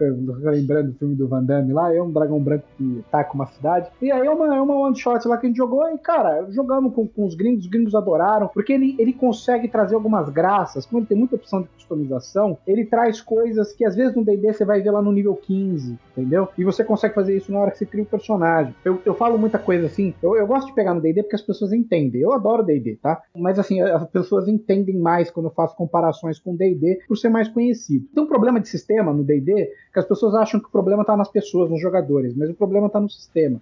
lembrando 0.44 0.92
do 0.92 0.98
filme 1.00 1.16
do 1.16 1.28
Van 1.28 1.44
Damme 1.44 1.74
lá, 1.74 1.94
é 1.94 2.00
um 2.00 2.12
dragão 2.12 2.40
branco 2.40 2.66
que 2.78 3.04
ataca 3.08 3.34
uma 3.34 3.48
cidade. 3.48 3.90
E 4.00 4.12
aí 4.12 4.26
é 4.26 4.30
uma, 4.30 4.56
é 4.56 4.62
uma 4.62 4.76
one 4.76 4.96
shot 4.96 5.28
lá 5.28 5.38
que 5.38 5.48
a 5.48 5.50
gente 5.50 5.58
jogou. 5.58 5.88
E 5.90 5.98
cara, 5.98 6.46
jogamos 6.52 6.94
com, 6.94 7.08
com 7.08 7.26
os 7.26 7.34
gringos, 7.34 7.66
os 7.66 7.70
gringos 7.70 7.96
adoraram, 7.96 8.48
porque 8.54 8.74
ele, 8.74 8.96
ele 9.00 9.12
consegue 9.12 9.68
trazer 9.68 9.96
algumas 9.96 10.30
graças. 10.30 10.86
Como 10.86 11.00
ele 11.00 11.08
tem 11.08 11.18
muita 11.18 11.36
opção 11.36 11.64
de 11.64 11.68
customização, 11.70 12.58
ele 12.68 12.86
traz 12.86 13.20
coisas 13.20 13.74
que 13.74 13.84
às 13.84 13.96
vezes 13.96 14.16
no 14.16 14.24
DD 14.24 14.54
você 14.54 14.64
vai 14.64 14.82
ver 14.82 14.92
lá 14.92 15.02
no 15.02 15.12
nível 15.12 15.36
15, 15.36 15.98
entendeu? 16.16 16.48
E 16.56 16.64
você 16.64 16.84
consegue 16.84 17.16
fazer 17.16 17.36
isso 17.36 17.52
na 17.52 17.60
hora 17.60 17.72
que 17.72 17.80
você 17.80 17.86
cria 17.88 18.04
o 18.04 18.08
personagem. 18.08 18.76
Eu, 18.86 19.02
eu 19.04 19.16
falo 19.16 19.38
muita 19.38 19.58
coisa 19.58 19.88
assim, 19.88 20.14
eu, 20.22 20.36
eu 20.36 20.46
gosto 20.46 20.68
de 20.68 20.74
pegar 20.74 20.94
no 20.94 21.02
DD 21.02 21.24
porque 21.24 21.36
as 21.36 21.42
pessoas 21.42 21.74
entendem. 21.74 22.22
Eu 22.22 22.34
adoro 22.34 22.63
D&D, 22.64 22.98
tá? 23.02 23.22
Mas 23.36 23.60
assim, 23.60 23.82
as 23.82 24.10
pessoas 24.10 24.48
entendem 24.48 24.98
mais 24.98 25.30
quando 25.30 25.48
eu 25.48 25.52
faço 25.52 25.76
comparações 25.76 26.40
com 26.40 26.56
D&D 26.56 27.02
por 27.08 27.18
ser 27.18 27.30
mais 27.30 27.48
conhecido. 27.48 28.08
Tem 28.14 28.24
um 28.24 28.28
problema 28.28 28.60
de 28.60 28.68
sistema 28.68 29.14
no 29.14 29.24
D&D 29.24 29.72
que 29.94 30.00
as 30.00 30.06
pessoas 30.06 30.34
acham 30.36 30.60
que 30.60 30.68
o 30.68 30.72
problema 30.72 31.06
tá 31.06 31.16
nas 31.16 31.30
pessoas, 31.30 31.70
nos 31.70 31.82
jogadores, 31.82 32.36
mas 32.36 32.50
o 32.50 32.54
problema 32.54 32.90
tá 32.90 33.00
no 33.00 33.10
sistema. 33.10 33.62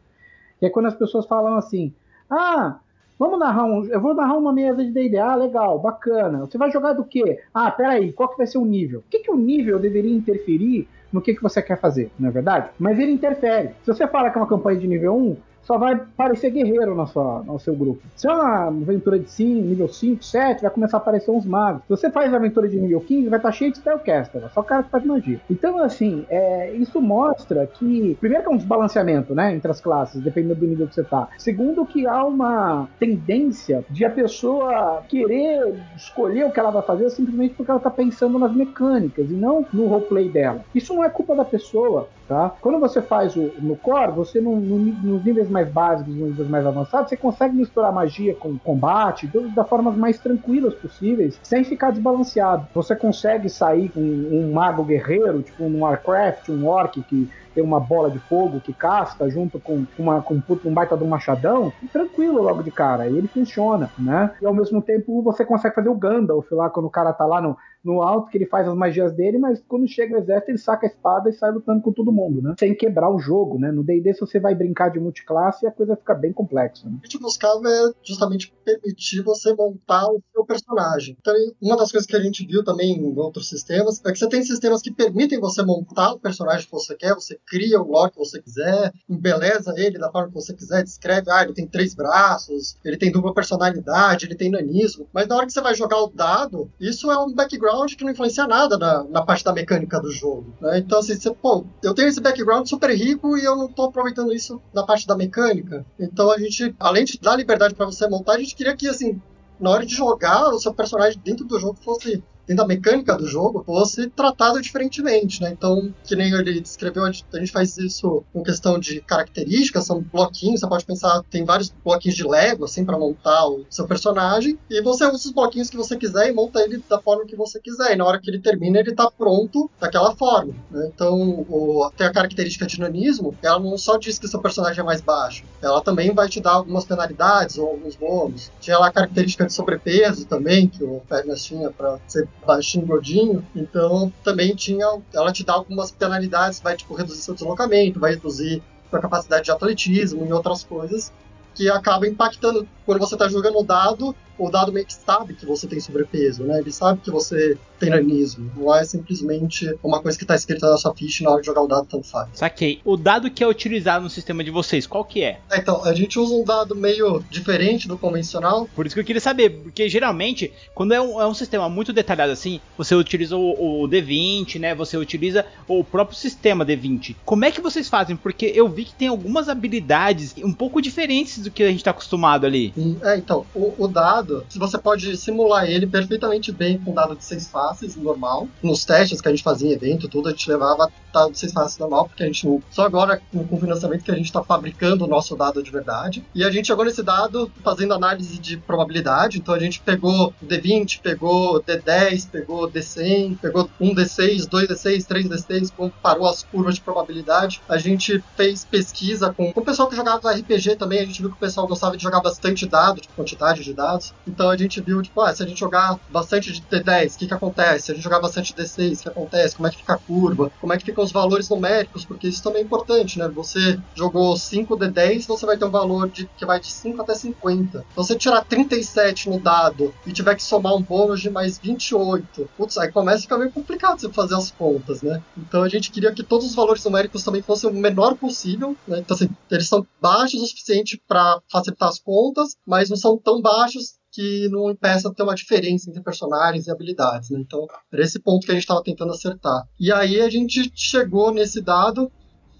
Que 0.60 0.68
é 0.68 0.70
quando 0.70 0.88
as 0.88 0.96
pessoas 0.96 1.26
falam 1.26 1.56
assim: 1.56 1.94
"Ah, 2.30 2.80
Vamos 3.22 3.38
narrar 3.38 3.66
um. 3.66 3.86
Eu 3.86 4.02
vou 4.02 4.16
narrar 4.16 4.36
uma 4.36 4.52
mesa 4.52 4.84
de 4.84 4.90
DD. 4.90 5.16
Ah, 5.20 5.36
legal, 5.36 5.78
bacana. 5.78 6.40
Você 6.40 6.58
vai 6.58 6.72
jogar 6.72 6.94
do 6.94 7.04
quê? 7.04 7.40
Ah, 7.54 7.70
peraí, 7.70 8.12
qual 8.12 8.28
que 8.28 8.36
vai 8.36 8.48
ser 8.48 8.58
o 8.58 8.66
nível? 8.66 9.02
O 9.02 9.04
que, 9.12 9.20
que 9.20 9.30
o 9.30 9.38
nível 9.38 9.78
deveria 9.78 10.12
interferir 10.12 10.88
no 11.14 11.22
que, 11.22 11.36
que 11.36 11.44
você 11.44 11.62
quer 11.62 11.80
fazer, 11.80 12.10
não 12.18 12.30
é 12.30 12.32
verdade? 12.32 12.72
Mas 12.80 12.98
ele 12.98 13.12
interfere. 13.12 13.76
Se 13.84 13.94
você 13.94 14.08
fala 14.08 14.32
que 14.32 14.40
é 14.40 14.42
uma 14.42 14.48
campanha 14.48 14.80
de 14.80 14.88
nível 14.88 15.16
1, 15.16 15.38
só 15.64 15.78
vai 15.78 16.02
parecer 16.18 16.52
guerreiro 16.52 16.96
no 16.96 17.60
seu 17.60 17.76
grupo. 17.76 18.02
Se 18.16 18.28
é 18.28 18.34
uma 18.34 18.68
aventura 18.68 19.20
de 19.20 19.30
5, 19.30 19.62
nível 19.68 19.88
5, 19.88 20.24
7, 20.24 20.62
vai 20.62 20.72
começar 20.72 20.98
a 20.98 21.00
aparecer 21.00 21.32
uns 21.32 21.46
magos. 21.46 21.84
Se 21.84 21.90
você 21.90 22.12
faz 22.12 22.34
aventura 22.34 22.68
de 22.68 22.80
nível 22.80 23.02
15, 23.02 23.30
vai 23.30 23.40
estar 23.40 23.52
cheio 23.52 23.72
de 23.72 23.78
spellcaster, 23.78 24.42
só 24.54 24.64
cara 24.64 24.84
que 24.84 24.90
faz 24.90 25.06
magia. 25.06 25.40
Então, 25.50 25.78
assim, 25.78 26.26
é, 26.30 26.72
isso 26.74 27.02
mostra 27.02 27.66
que, 27.68 28.18
primeiro 28.20 28.44
que 28.44 28.50
é 28.50 28.54
um 28.54 28.58
desbalanceamento, 28.58 29.34
né, 29.34 29.54
entre 29.54 29.70
as 29.70 29.80
classes, 29.80 30.22
dependendo 30.22 30.56
do 30.56 30.68
nível 30.68 30.88
que 30.88 30.96
você 30.96 31.04
tá. 31.04 31.30
Segundo 31.38 31.86
que 31.86 32.08
há 32.08 32.24
uma 32.26 32.88
tendência 33.00 33.86
de 33.90 34.06
a 34.06 34.10
pessoa 34.10 35.04
querer 35.08 35.76
escolher 35.96 36.46
o 36.46 36.52
que 36.52 36.60
ela 36.60 36.72
vai 36.72 36.82
fazer 36.82 37.10
simplesmente 37.10 37.54
porque 37.56 37.72
ela 37.72 37.80
tá 37.80 37.90
pensando 37.90 38.38
nas 38.40 38.54
mecânicas 38.54 39.30
e 39.30 39.34
não 39.34 39.66
no 39.72 39.88
roleplay 39.88 40.30
dela. 40.30 40.64
Isso 40.74 40.94
não 40.94 41.04
é 41.04 41.10
culpa 41.10 41.36
da 41.36 41.46
pessoa, 41.46 42.10
tá? 42.32 42.56
Quando 42.62 42.80
você 42.80 43.02
faz 43.02 43.36
o, 43.36 43.52
no 43.60 43.76
core, 43.76 44.14
você 44.14 44.40
no, 44.40 44.56
no, 44.56 44.78
nos 44.78 45.26
níveis 45.26 45.50
mais 45.50 45.70
básicos, 45.70 46.16
nos 46.16 46.30
níveis 46.30 46.50
mais 46.50 46.66
avançados, 46.66 47.10
você 47.10 47.18
consegue 47.18 47.54
misturar 47.58 47.92
magia 47.92 48.34
com 48.34 48.58
combate 48.58 49.28
tudo 49.28 49.50
da 49.50 49.66
formas 49.66 49.98
mais 49.98 50.18
tranquilas 50.18 50.74
possíveis, 50.76 51.38
sem 51.44 51.66
ficar 51.66 51.92
desbalanceado. 51.92 52.66
Você 52.74 52.96
consegue 52.96 53.50
sair 53.50 53.90
com 53.90 54.00
um 54.00 54.54
mago 54.54 54.82
guerreiro, 54.86 55.42
tipo 55.42 55.62
um 55.66 55.82
Warcraft, 55.82 56.48
um 56.48 56.66
orc 56.66 57.02
que 57.02 57.30
tem 57.54 57.64
uma 57.64 57.80
bola 57.80 58.10
de 58.10 58.20
fogo 58.20 58.60
que 58.60 58.74
casca 58.74 59.30
junto 59.30 59.60
com, 59.60 59.86
uma, 59.98 60.22
com 60.22 60.42
um 60.66 60.74
baita 60.74 60.98
de 60.98 61.04
um 61.04 61.08
machadão, 61.08 61.72
tranquilo 61.92 62.42
logo 62.42 62.64
de 62.64 62.72
cara, 62.72 63.08
e 63.08 63.18
ele 63.18 63.28
funciona, 63.28 63.92
né? 63.98 64.32
E 64.42 64.46
ao 64.46 64.54
mesmo 64.54 64.82
tempo 64.82 65.22
você 65.22 65.46
consegue 65.46 65.76
fazer 65.76 65.90
o 65.90 65.96
Gandalf 65.96 66.52
lá 66.52 66.70
quando 66.70 66.86
o 66.86 66.90
cara 66.90 67.14
tá 67.14 67.26
lá 67.26 67.42
no, 67.42 67.58
no 67.84 68.02
alto, 68.02 68.30
que 68.30 68.38
ele 68.38 68.46
faz 68.46 68.68
as 68.68 68.76
magias 68.76 69.14
dele, 69.14 69.38
mas 69.38 69.62
quando 69.68 69.88
chega 69.88 70.16
o 70.16 70.20
exército 70.20 70.52
ele 70.52 70.58
saca 70.58 70.86
a 70.86 70.90
espada 70.90 71.30
e 71.30 71.34
sai 71.34 71.52
lutando 71.52 71.82
com 71.82 71.92
todo 71.92 72.12
mundo, 72.12 72.42
né? 72.42 72.56
Sem 72.60 72.76
quebrar 72.76 73.10
o 73.10 73.20
jogo, 73.20 73.58
né? 73.58 73.72
No 73.72 73.84
D&D 73.84 74.14
se 74.14 74.22
você 74.22 74.40
vai 74.40 74.54
brincar 74.56 74.90
de 74.90 75.00
multiclasse, 75.00 75.66
a 75.66 75.72
coisa 75.72 75.96
fica 75.96 76.14
bem 76.14 76.32
complexa, 76.32 76.88
né? 76.88 76.98
O 76.98 77.08
que 77.08 77.20
buscava 77.20 77.68
é 77.68 77.92
justamente 78.04 78.54
permitir 78.64 79.22
você 79.24 79.54
montar 79.54 80.06
o 80.08 80.22
seu 80.32 80.46
personagem. 80.46 81.18
Então, 81.20 81.34
uma 81.62 81.78
das 81.78 81.92
coisas 81.92 82.08
que 82.08 82.16
a 82.16 82.22
gente 82.22 82.46
viu 82.46 82.64
também 82.64 82.98
em 82.98 83.18
outros 83.18 83.50
sistemas 83.50 84.04
é 84.06 84.12
que 84.12 84.20
você 84.20 84.30
tem 84.30 84.44
sistemas 84.44 84.82
que 84.82 84.92
permitem 84.92 85.40
você 85.40 85.64
montar 85.64 86.14
o 86.14 86.20
personagem 86.20 86.66
que 86.66 86.72
você 86.72 86.96
quer, 86.96 87.14
você 87.14 87.40
cria 87.48 87.82
o 87.82 87.92
lore 87.92 88.12
que 88.12 88.18
você 88.18 88.42
quiser, 88.42 88.94
embeleza 89.10 89.74
ele 89.78 90.00
da 90.00 90.12
forma 90.12 90.30
que 90.30 90.34
você 90.34 90.54
quiser, 90.54 90.84
descreve, 90.84 91.30
ah, 91.30 91.44
ele 91.44 91.54
tem 91.54 91.68
três 91.68 91.94
braços, 91.94 92.78
ele 92.84 92.98
tem 92.98 93.12
dupla 93.12 93.34
personalidade, 93.34 94.26
ele 94.26 94.36
tem 94.36 94.50
nanismo, 94.50 95.08
mas 95.14 95.28
na 95.28 95.36
hora 95.36 95.46
que 95.46 95.54
você 95.54 95.62
vai 95.62 95.76
jogar 95.76 96.02
o 96.02 96.08
dado, 96.08 96.72
isso 96.80 97.12
é 97.12 97.18
um 97.18 97.34
background 97.34 97.94
que 97.94 98.04
não 98.04 98.12
influencia 98.12 98.48
nada 98.48 98.78
na, 98.78 99.04
na 99.04 99.22
parte 99.22 99.44
da 99.44 99.54
mecânica 99.54 100.00
do 100.00 100.12
jogo. 100.12 100.54
Né? 100.62 100.80
Então, 100.80 101.00
assim, 101.00 101.16
você, 101.16 101.34
pô, 101.34 101.66
eu 101.84 101.94
tenho 101.94 102.08
esse 102.08 102.22
background 102.22 102.68
super 102.68 102.90
rico 102.92 103.38
e 103.38 103.44
eu 103.44 103.56
não 103.56 103.68
tô 103.68 103.84
aproveitando 103.84 104.34
isso 104.34 104.62
na 104.74 104.84
parte 104.84 105.06
da 105.06 105.16
mecânica. 105.16 105.86
Então 106.00 106.32
a 106.32 106.38
gente, 106.38 106.76
além 106.80 107.06
de 107.06 107.20
dar 107.20 107.36
liberdade 107.36 107.76
para 107.76 107.86
você 107.86 108.08
montar, 108.08 108.34
a 108.34 108.40
gente 108.40 108.56
queria 108.56 108.76
que, 108.76 108.88
assim, 108.88 109.22
na 109.60 109.70
hora 109.70 109.86
de 109.86 109.94
jogar, 109.94 110.50
o 110.50 110.60
seu 110.60 110.74
personagem 110.74 111.22
dentro 111.24 111.46
do 111.46 111.60
jogo 111.60 111.78
fosse 111.84 112.24
dentro 112.48 112.64
da 112.64 112.68
mecânica 112.68 113.16
do 113.16 113.28
jogo, 113.28 113.64
fosse 113.66 114.10
tratado 114.10 114.62
diferentemente, 114.62 115.42
né? 115.42 115.52
Então, 115.52 115.94
que 116.04 116.16
nem 116.16 116.34
ele 116.34 116.60
descreveu, 116.60 117.04
a 117.06 117.12
gente 117.12 117.52
faz 117.52 117.78
isso 117.78 118.24
com 118.34 118.44
questão 118.44 118.80
de 118.80 119.02
características, 119.02 119.86
são 119.86 120.02
bloquinhos, 120.02 120.60
você 120.60 120.68
pode 120.68 120.86
pensar, 120.86 121.24
tem 121.30 121.46
vários 121.46 121.74
bloquinhos 121.84 122.16
de 122.16 122.28
Lego, 122.28 122.66
assim, 122.66 122.86
para 122.86 122.98
montar 122.98 123.48
o 123.48 123.66
seu 123.70 123.88
personagem, 123.88 124.58
e 124.70 124.82
você 124.82 125.06
usa 125.06 125.16
os 125.16 125.32
bloquinhos 125.32 125.70
que 125.70 125.78
você 125.78 125.96
quiser 125.96 126.30
e 126.30 126.34
monta 126.34 126.62
ele 126.62 126.84
da 126.90 127.00
forma 127.00 127.26
que 127.26 127.36
você 127.36 127.60
quiser, 127.60 127.94
e 127.94 127.96
na 127.96 128.06
hora 128.06 128.20
que 128.20 128.30
ele 128.30 128.40
termina, 128.40 128.80
ele 128.80 128.94
tá 128.94 129.10
pronto 129.10 129.70
daquela 129.80 130.16
forma, 130.16 130.54
né? 130.70 130.90
Então, 130.94 131.46
o, 131.50 131.92
tem 131.96 132.08
a 132.08 132.12
característica 132.12 132.66
de 132.66 132.80
nanismo, 132.80 133.36
ela 133.42 133.60
não 133.60 133.78
só 133.78 133.98
diz 133.98 134.20
que 134.20 134.28
seu 134.28 134.42
personagem 134.42 134.82
é 134.82 134.84
mais 134.84 135.02
baixo, 135.02 135.44
ela 135.62 135.82
também 135.82 136.14
vai 136.14 136.28
te 136.28 136.40
dar 136.40 136.54
algumas 136.54 136.86
penalidades 136.86 137.58
ou 137.58 137.68
alguns 137.70 137.96
bônus. 137.96 138.52
Tinha 138.60 138.78
lá 138.78 138.88
a 138.88 138.92
característica 138.92 139.46
de 139.46 139.54
sobrepeso 139.54 140.26
também, 140.26 140.68
que 140.68 140.84
o 140.84 141.02
Pernas 141.08 141.44
tinha 141.44 141.70
para 141.70 142.00
ser 142.08 142.28
baixinho, 142.46 142.86
gordinho, 142.86 143.46
então 143.56 144.12
também 144.24 144.56
tinha, 144.56 144.86
ela 145.14 145.32
te 145.32 145.44
dá 145.44 145.54
algumas 145.54 145.92
penalidades, 145.92 146.60
vai 146.60 146.76
tipo 146.76 146.94
reduzir 146.94 147.22
seu 147.22 147.34
deslocamento, 147.34 148.00
vai 148.00 148.12
reduzir 148.12 148.64
sua 148.90 149.00
capacidade 149.00 149.46
de 149.46 149.52
atletismo 149.52 150.26
e 150.26 150.34
outras 150.34 150.64
coisas 150.64 151.12
que 151.54 151.70
acaba 151.70 152.08
impactando. 152.08 152.68
Quando 152.86 153.00
você 153.00 153.16
está 153.16 153.28
jogando 153.28 153.60
o 153.60 153.64
dado 153.64 154.16
o 154.42 154.50
dado 154.50 154.74
meio 154.74 154.86
que 154.86 154.94
sabe 154.94 155.34
que 155.36 155.46
você 155.46 155.68
tem 155.68 155.80
sobrepeso, 155.80 156.44
né? 156.44 156.60
Ele 156.60 156.72
sabe 156.72 157.00
que 157.02 157.12
você 157.12 157.58
tem 157.80 157.90
nanismo. 157.90 158.52
Não 158.56 158.74
é 158.76 158.84
simplesmente 158.84 159.74
uma 159.84 160.02
coisa 160.02 160.18
que 160.18 160.24
está 160.24 160.36
escrita 160.36 160.70
na 160.70 160.78
sua 160.78 160.94
ficha 160.96 161.24
e 161.24 161.26
na 161.26 161.32
hora 161.32 161.42
de 161.42 161.48
jogar 161.48 161.62
o 161.62 161.68
dado 161.68 161.88
tanto 161.88 162.08
faz. 162.08 162.30
Saquei. 162.34 162.80
O 162.86 162.96
dado 162.96 163.30
que 163.30 163.44
é 163.44 163.48
utilizado 163.48 164.04
no 164.04 164.10
sistema 164.10 164.44
de 164.44 164.52
vocês, 164.52 164.86
qual 164.88 165.04
que 165.06 165.24
é? 165.24 165.40
É, 165.50 165.60
Então, 165.60 165.84
a 165.84 165.94
gente 165.94 166.20
usa 166.20 166.34
um 166.34 166.44
dado 166.44 166.76
meio 166.76 167.24
diferente 167.30 167.88
do 167.88 167.98
convencional. 167.98 168.68
Por 168.76 168.86
isso 168.86 168.96
que 168.96 169.02
eu 169.02 169.06
queria 169.06 169.22
saber, 169.22 169.50
porque 169.50 169.90
geralmente, 169.90 170.52
quando 170.74 170.94
é 170.94 171.02
um, 171.02 171.22
é 171.22 171.28
um 171.28 171.34
sistema 171.34 171.70
muito 171.70 171.94
detalhado 171.94 172.32
assim, 172.32 172.60
você 172.78 172.96
utiliza 172.96 173.36
o, 173.36 173.84
o 173.84 173.88
D20, 173.88 174.60
né? 174.60 174.76
Você 174.76 174.98
utiliza 174.98 175.46
o 175.68 175.84
próprio 175.84 176.18
sistema 176.18 176.66
D20. 176.66 177.16
Como 177.26 177.46
é 177.46 177.52
que 177.52 177.62
vocês 177.62 177.90
fazem? 177.90 178.16
Porque 178.16 178.52
eu 178.56 178.68
vi 178.68 178.86
que 178.86 178.94
tem 178.94 179.08
algumas 179.08 179.50
habilidades 179.50 180.36
um 180.44 180.54
pouco 180.54 180.82
diferentes 180.82 181.40
do 181.40 181.52
que 181.52 181.64
a 181.64 181.68
gente 181.68 181.78
está 181.78 181.92
acostumado 181.92 182.46
ali. 182.46 182.74
É, 183.04 183.18
então, 183.18 183.46
o, 183.56 183.74
o 183.78 183.88
dado, 183.88 184.31
você 184.56 184.78
pode 184.78 185.16
simular 185.18 185.66
ele 185.66 185.88
perfeitamente 185.88 186.52
bem 186.52 186.78
com 186.78 186.94
dado 186.94 187.16
de 187.16 187.24
seis 187.24 187.48
faces, 187.48 187.96
normal. 187.96 188.48
Nos 188.62 188.86
testes 188.86 189.22
que 189.22 189.28
a 189.28 189.32
gente 189.32 189.44
fazia 189.44 189.70
em 189.70 189.74
evento, 189.74 190.08
tudo, 190.08 190.28
a 190.28 190.32
gente 190.32 190.50
levava 190.50 190.92
dado 191.14 191.32
de 191.32 191.40
seis 191.40 191.52
faces 191.52 191.78
normal, 191.78 192.08
porque 192.08 192.24
a 192.24 192.26
gente 192.26 192.46
não. 192.48 192.62
Só 192.70 192.86
agora, 192.86 193.22
com, 193.32 193.56
o 193.56 193.60
financiamento, 193.60 194.04
que 194.04 194.12
a 194.12 194.16
gente 194.16 194.26
está 194.26 194.44
fabricando 194.44 195.06
o 195.06 195.08
nosso 195.08 195.36
dado 195.36 195.62
de 195.62 195.72
verdade. 195.72 196.24
E 196.34 196.44
a 196.44 196.52
gente 196.52 196.68
chegou 196.68 196.86
nesse 196.86 197.04
dado 197.04 197.52
fazendo 197.64 197.94
análise 197.94 198.38
de 198.40 198.58
probabilidade. 198.58 199.38
Então 199.38 199.54
a 199.54 199.60
gente 199.60 199.80
pegou 199.80 200.34
D20, 200.44 201.02
pegou 201.02 201.62
D10, 201.62 202.30
pegou 202.30 202.70
D100, 202.70 203.38
pegou 203.40 203.70
1D6, 203.80 204.48
2D6, 204.48 205.06
3D6, 205.06 205.72
comparou 205.76 206.28
as 206.28 206.44
curvas 206.44 206.76
de 206.76 206.82
probabilidade. 206.82 207.62
A 207.68 207.78
gente 207.78 208.24
fez 208.36 208.66
pesquisa 208.66 209.34
com, 209.34 209.52
com 209.52 209.62
o 209.62 209.66
pessoal 209.66 209.90
que 209.90 209.96
jogava 209.96 210.32
RPG 210.32 210.76
também. 210.76 211.00
A 211.00 211.06
gente 211.06 211.22
viu 211.22 211.30
que 211.30 211.38
o 211.38 211.40
pessoal 211.40 211.68
gostava 211.68 211.98
de 211.98 212.04
jogar 212.04 212.22
bastante 212.22 212.66
dado, 212.66 213.02
tipo, 213.02 213.14
quantidade 213.14 213.64
de 213.64 213.74
dados. 213.74 214.14
Então 214.28 214.50
a 214.50 214.58
gente 214.58 214.82
viu, 214.82 215.02
tipo, 215.02 215.20
ah, 215.22 215.34
se 215.34 215.44
a 215.44 215.48
gente 215.48 215.60
jogar 215.60 216.00
bastante 216.10 216.52
de 216.52 216.62
D10, 216.62 217.16
o 217.16 217.18
que 217.18 217.28
que 217.28 217.34
acontece? 217.34 217.86
Se 217.86 217.92
a 217.92 217.96
gente 217.96 218.04
jogar 218.04 218.20
bastante 218.20 218.54
D6, 218.54 219.00
o 219.00 219.04
que 219.04 219.10
acontece? 219.10 219.56
Como 219.56 219.68
é 219.68 219.72
que 219.72 219.78
fica 219.78 219.94
a 219.94 219.98
curva? 219.98 220.52
Como 220.60 220.74
é 220.74 220.78
que 220.78 220.86
ficam 220.86 221.04
os 221.04 221.12
valores 221.12 221.50
numéricos? 221.50 222.06
Porque 222.06 222.28
isso 222.28 222.44
também 222.44 222.62
é 222.62 222.66
importante, 222.66 223.18
né? 223.18 223.28
Você 223.30 223.80
jogou 223.96 224.36
5 224.36 224.78
D10, 224.78 225.26
você 225.28 225.46
vai 225.46 225.58
ter 225.58 225.66
um 225.66 225.72
valor 225.72 226.10
de, 226.10 226.28
que 226.38 226.46
vai 226.46 226.60
de 226.60 226.68
5 226.72 227.02
até 227.02 227.16
50. 227.16 227.86
Então, 227.92 228.04
se 228.04 228.14
você 228.14 228.16
tirar 228.18 228.44
37 228.46 229.30
no 229.30 229.40
dado 229.40 229.94
e 230.06 230.12
tiver 230.12 230.36
que 230.36 230.44
somar 230.44 230.76
um 230.76 230.82
bônus 230.82 231.22
de 231.22 231.30
mais 231.30 231.58
28, 231.58 232.50
putz, 232.58 232.78
aí 232.78 232.92
começa 232.92 233.20
a 233.20 233.22
ficar 233.22 233.38
meio 233.38 233.52
complicado 233.52 234.00
você 234.00 234.10
fazer 234.10 234.36
as 234.36 234.52
contas, 234.52 235.02
né? 235.02 235.22
Então 235.38 235.64
a 235.64 235.70
gente 235.70 235.92
queria 235.92 236.12
que 236.12 236.24
todos 236.24 236.48
os 236.48 236.56
valores 236.56 236.84
numéricos 236.84 237.24
também 237.24 237.42
fossem 237.42 237.70
o 237.70 237.74
menor 237.74 238.16
possível, 238.16 238.76
né? 238.88 239.00
Então, 239.00 239.16
assim, 239.16 239.30
eles 239.50 239.68
são 239.68 239.86
baixos 240.02 240.42
o 240.42 240.46
suficiente 240.46 241.02
para 241.08 241.40
facilitar 241.50 241.90
as 241.90 242.00
contas, 242.00 242.56
mas 242.66 242.90
não 242.90 242.98
são 242.98 243.18
tão 243.18 243.42
baixos 243.42 244.02
que 244.12 244.50
não 244.50 244.70
impeça 244.70 245.14
ter 245.14 245.24
uma 245.24 245.36
diferença 245.36 245.90
entre 245.90 246.04
personagens 246.04 246.68
e 246.68 246.72
habilidades, 246.72 247.30
né? 247.30 247.40
Então, 247.40 247.66
era 247.92 248.04
esse 248.04 248.20
ponto 248.20 248.46
que 248.46 248.52
a 248.52 248.54
gente 248.54 248.64
estava 248.64 248.84
tentando 248.84 249.14
acertar. 249.14 249.68
E 249.80 249.92
aí 249.92 250.22
a 250.22 250.30
gente 250.30 250.72
chegou 250.76 251.34
nesse 251.34 251.62
dado, 251.62 252.12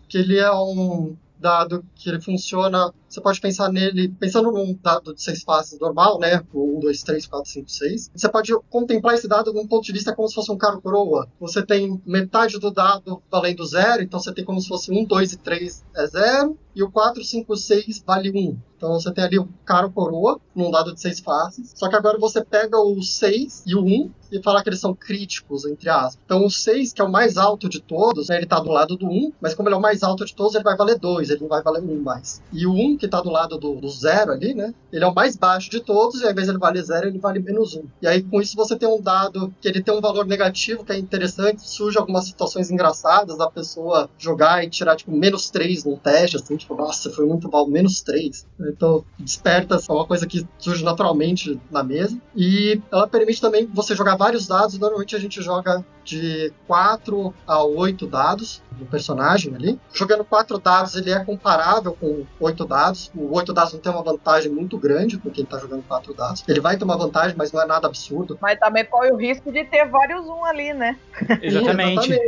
que 0.08 0.18
ele 0.18 0.38
é 0.38 0.52
um 0.52 1.16
dado 1.38 1.86
que 1.96 2.10
ele 2.10 2.22
funciona. 2.22 2.94
Você 3.12 3.20
pode 3.20 3.42
pensar 3.42 3.70
nele, 3.70 4.08
pensando 4.08 4.54
num 4.54 4.74
dado 4.82 5.14
de 5.14 5.22
seis 5.22 5.44
faces 5.44 5.78
normal, 5.78 6.18
né? 6.18 6.42
O 6.54 6.78
1, 6.78 6.80
2, 6.80 7.04
3, 7.04 7.26
4, 7.26 7.52
5, 7.52 7.70
6. 7.70 8.12
Você 8.16 8.30
pode 8.30 8.58
contemplar 8.70 9.16
esse 9.16 9.28
dado 9.28 9.52
de 9.52 9.60
um 9.60 9.68
ponto 9.68 9.84
de 9.84 9.92
vista 9.92 10.16
como 10.16 10.30
se 10.30 10.36
fosse 10.36 10.50
um 10.50 10.58
caro 10.58 10.82
coroa. 10.82 11.28
Você 11.38 11.62
tem 11.62 12.02
metade 12.06 12.58
do 12.58 12.72
dado 12.72 13.22
valendo 13.30 13.66
zero, 13.66 14.02
então 14.02 14.18
você 14.18 14.34
tem 14.34 14.46
como 14.46 14.62
se 14.62 14.70
fosse 14.70 14.90
1, 14.90 15.04
2 15.04 15.34
e 15.34 15.38
3 15.38 15.86
é 15.94 16.08
zero, 16.08 16.58
e 16.74 16.82
o 16.82 16.90
4, 16.90 17.22
5, 17.22 17.58
6 17.58 18.04
vale 18.06 18.32
1. 18.32 18.58
Então 18.82 18.94
você 18.94 19.14
tem 19.14 19.24
ali 19.24 19.38
o 19.38 19.48
caro 19.64 19.92
coroa, 19.92 20.40
num 20.56 20.72
dado 20.72 20.94
de 20.94 21.00
seis 21.00 21.20
faces. 21.20 21.72
Só 21.76 21.88
que 21.88 21.96
agora 21.96 22.18
você 22.18 22.44
pega 22.44 22.80
o 22.80 23.00
6 23.04 23.64
e 23.68 23.76
o 23.76 23.84
1 23.84 24.12
e 24.32 24.42
fala 24.42 24.64
que 24.64 24.70
eles 24.70 24.80
são 24.80 24.92
críticos, 24.92 25.66
entre 25.66 25.88
aspas. 25.88 26.18
Então 26.26 26.44
o 26.44 26.50
6, 26.50 26.92
que 26.92 27.00
é 27.00 27.06
o 27.06 27.12
mais 27.12 27.38
alto 27.38 27.70
de 27.70 27.80
todos, 27.80 28.30
né, 28.30 28.38
ele 28.38 28.48
tá 28.48 28.60
do 28.60 28.72
lado 28.72 28.98
do 28.98 29.06
1, 29.06 29.34
mas 29.40 29.54
como 29.54 29.70
ele 29.70 29.76
é 29.76 29.78
o 29.78 29.82
mais 29.82 30.02
alto 30.02 30.26
de 30.26 30.34
todos, 30.34 30.56
ele 30.56 30.64
vai 30.64 30.76
valer 30.76 30.98
2, 30.98 31.30
ele 31.30 31.42
não 31.42 31.48
vai 31.48 31.62
valer 31.62 31.84
1 31.84 32.02
mais. 32.02 32.42
E 32.52 32.66
o 32.66 32.74
1, 32.74 32.98
que 33.02 33.08
tá 33.08 33.20
do 33.20 33.30
lado 33.30 33.58
do, 33.58 33.76
do 33.76 33.90
0 33.90 34.32
ali, 34.32 34.54
né, 34.54 34.74
ele 34.94 35.04
é 35.04 35.08
o 35.08 35.14
mais 35.14 35.36
baixo 35.36 35.70
de 35.70 35.80
todos, 35.80 36.22
e 36.22 36.26
ao 36.26 36.32
invés 36.32 36.48
de 36.48 36.52
ele 36.54 36.60
valer 36.60 36.84
0, 36.84 37.08
ele 37.08 37.20
vale 37.20 37.40
menos 37.40 37.76
1. 37.76 37.84
E 38.02 38.08
aí 38.08 38.22
com 38.22 38.40
isso 38.40 38.56
você 38.56 38.76
tem 38.76 38.88
um 38.88 39.02
dado 39.02 39.54
que 39.60 39.68
ele 39.68 39.82
tem 39.82 39.94
um 39.94 40.02
valor 40.02 40.26
negativo, 40.26 40.86
que 40.86 40.92
é 40.92 40.98
interessante, 40.98 41.68
surge 41.68 41.98
algumas 41.98 42.26
situações 42.26 42.70
engraçadas 42.70 43.38
da 43.38 43.50
pessoa 43.50 44.10
jogar 44.18 44.64
e 44.64 44.70
tirar, 44.70 44.96
tipo, 44.96 45.12
menos 45.12 45.50
3 45.50 45.84
num 45.84 45.98
teste, 45.98 46.38
assim, 46.38 46.56
tipo, 46.56 46.76
nossa, 46.76 47.10
foi 47.10 47.26
muito 47.26 47.50
mal, 47.50 47.68
menos 47.68 48.02
3. 48.02 48.46
Então 48.62 49.04
desperta, 49.18 49.76
é 49.76 49.92
uma 49.92 50.06
coisa 50.06 50.28
que 50.28 50.48
surge 50.58 50.84
naturalmente 50.84 51.60
na 51.70 51.84
mesa. 51.84 52.18
E 52.36 52.82
ela 52.92 53.08
permite 53.08 53.42
também 53.42 53.66
você 53.66 53.96
jogar 53.96 54.16
vários 54.16 54.48
dados. 54.48 54.78
Normalmente 54.78 55.16
a 55.16 55.20
gente 55.20 55.42
joga 55.42 55.84
de 56.04 56.52
4 56.68 57.34
a 57.48 57.64
8 57.64 58.08
dados 58.08 58.62
do 58.72 58.86
personagem 58.86 59.54
ali. 59.56 59.80
Jogando 59.94 60.24
4 60.24 60.58
dados, 60.60 60.96
ele 60.96 61.12
é 61.12 61.24
comparável 61.24 61.94
com 61.94 62.26
8 62.40 62.66
dados. 62.66 62.91
O 63.16 63.36
8 63.36 63.54
dados 63.54 63.74
não 63.74 63.80
tem 63.80 63.92
uma 63.92 64.04
vantagem 64.04 64.52
muito 64.52 64.78
grande 64.78 65.18
com 65.18 65.30
quem 65.30 65.46
tá 65.46 65.58
jogando 65.58 65.84
4 65.88 66.14
dados. 66.14 66.44
Ele 66.48 66.60
vai 66.60 66.78
ter 66.78 66.84
uma 66.84 66.98
vantagem, 66.98 67.36
mas 67.38 67.52
não 67.52 67.62
é 67.62 67.66
nada 67.66 67.88
absurdo. 67.88 68.38
Mas 68.42 68.60
também 68.60 68.86
corre 68.86 69.12
o 69.12 69.16
risco 69.18 69.52
de 69.52 69.64
ter 69.66 69.86
vários 69.88 70.26
um 70.28 70.44
ali, 70.46 70.74
né? 70.74 70.98
Exatamente. 71.42 72.12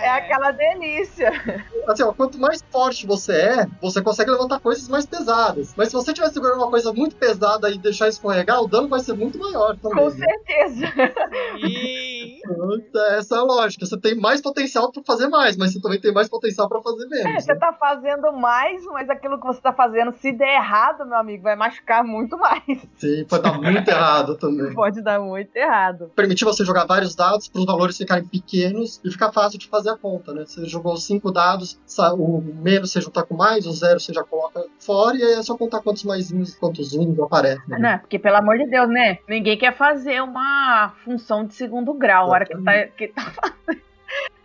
É 0.00 0.10
aquela 0.10 0.50
delícia. 0.52 1.30
Assim, 1.86 2.02
ó, 2.02 2.12
quanto 2.12 2.38
mais 2.38 2.62
forte 2.70 3.06
você 3.06 3.32
é, 3.32 3.66
você 3.80 4.00
consegue 4.00 4.30
levantar 4.30 4.60
coisas 4.60 4.88
mais 4.88 5.04
pesadas. 5.04 5.74
Mas 5.76 5.88
se 5.88 5.94
você 5.94 6.12
estiver 6.12 6.28
segurando 6.30 6.58
uma 6.58 6.70
coisa 6.70 6.92
muito 6.92 7.16
pesada 7.16 7.68
e 7.70 7.78
deixar 7.78 8.08
escorregar, 8.08 8.62
o 8.62 8.68
dano 8.68 8.88
vai 8.88 9.00
ser 9.00 9.14
muito 9.14 9.38
maior 9.38 9.76
também. 9.76 10.04
Com 10.04 10.10
certeza. 10.10 10.86
Então, 11.62 13.08
Essa 13.16 13.36
é 13.36 13.38
a 13.38 13.42
lógica. 13.42 13.84
Você 13.84 13.98
tem 13.98 14.14
mais 14.14 14.40
potencial 14.40 14.90
pra 14.92 15.02
fazer 15.04 15.28
mais, 15.28 15.56
mas 15.56 15.72
você 15.72 15.80
também 15.80 16.00
tem 16.00 16.12
mais 16.12 16.28
potencial 16.28 16.68
pra 16.68 16.80
fazer 16.80 17.04
É, 17.04 17.08
menos. 17.24 17.44
você 17.44 17.52
né? 17.52 17.58
tá 17.58 17.72
fazendo 17.72 18.32
mais, 18.32 18.84
mas 18.86 19.10
aquilo 19.10 19.27
que 19.36 19.46
você 19.46 19.60
tá 19.60 19.72
fazendo, 19.72 20.12
se 20.12 20.30
der 20.32 20.54
errado, 20.54 21.04
meu 21.04 21.18
amigo, 21.18 21.42
vai 21.42 21.56
machucar 21.56 22.04
muito 22.04 22.38
mais. 22.38 22.62
Sim, 22.96 23.24
pode 23.28 23.42
dar 23.42 23.60
muito 23.60 23.88
errado 23.88 24.36
também. 24.36 24.72
Pode 24.78 25.02
dar 25.02 25.18
muito 25.18 25.54
errado. 25.56 26.12
Permitir 26.14 26.44
você 26.44 26.64
jogar 26.64 26.86
vários 26.86 27.16
dados 27.16 27.48
para 27.48 27.58
os 27.58 27.66
valores 27.66 27.96
ficarem 27.96 28.24
pequenos 28.24 29.00
e 29.04 29.10
ficar 29.10 29.32
fácil 29.32 29.58
de 29.58 29.66
fazer 29.68 29.90
a 29.90 29.96
conta, 29.96 30.32
né? 30.32 30.44
Você 30.46 30.64
jogou 30.66 30.96
cinco 30.96 31.32
dados, 31.32 31.78
o 32.16 32.40
menos 32.62 32.92
você 32.92 33.00
juntar 33.00 33.24
com 33.24 33.34
mais, 33.34 33.66
o 33.66 33.72
zero 33.72 33.98
você 33.98 34.12
já 34.12 34.22
coloca 34.22 34.64
fora, 34.78 35.16
e 35.16 35.22
aí 35.22 35.32
é 35.34 35.42
só 35.42 35.56
contar 35.56 35.82
quantos 35.82 36.04
maisinhos, 36.04 36.54
quantos 36.54 36.94
um 36.94 37.24
aparecem. 37.24 37.62
né? 37.66 37.78
Não, 37.78 37.98
porque 37.98 38.18
pelo 38.18 38.36
amor 38.36 38.56
de 38.56 38.66
Deus, 38.66 38.88
né? 38.88 39.18
Ninguém 39.28 39.58
quer 39.58 39.74
fazer 39.76 40.22
uma 40.22 40.92
função 41.04 41.44
de 41.44 41.54
segundo 41.54 41.92
grau. 41.94 42.28
A 42.28 42.30
hora 42.30 42.46
que 42.46 42.56
tá, 42.62 42.86
que 42.96 43.08
tá 43.08 43.22
fazendo. 43.22 43.87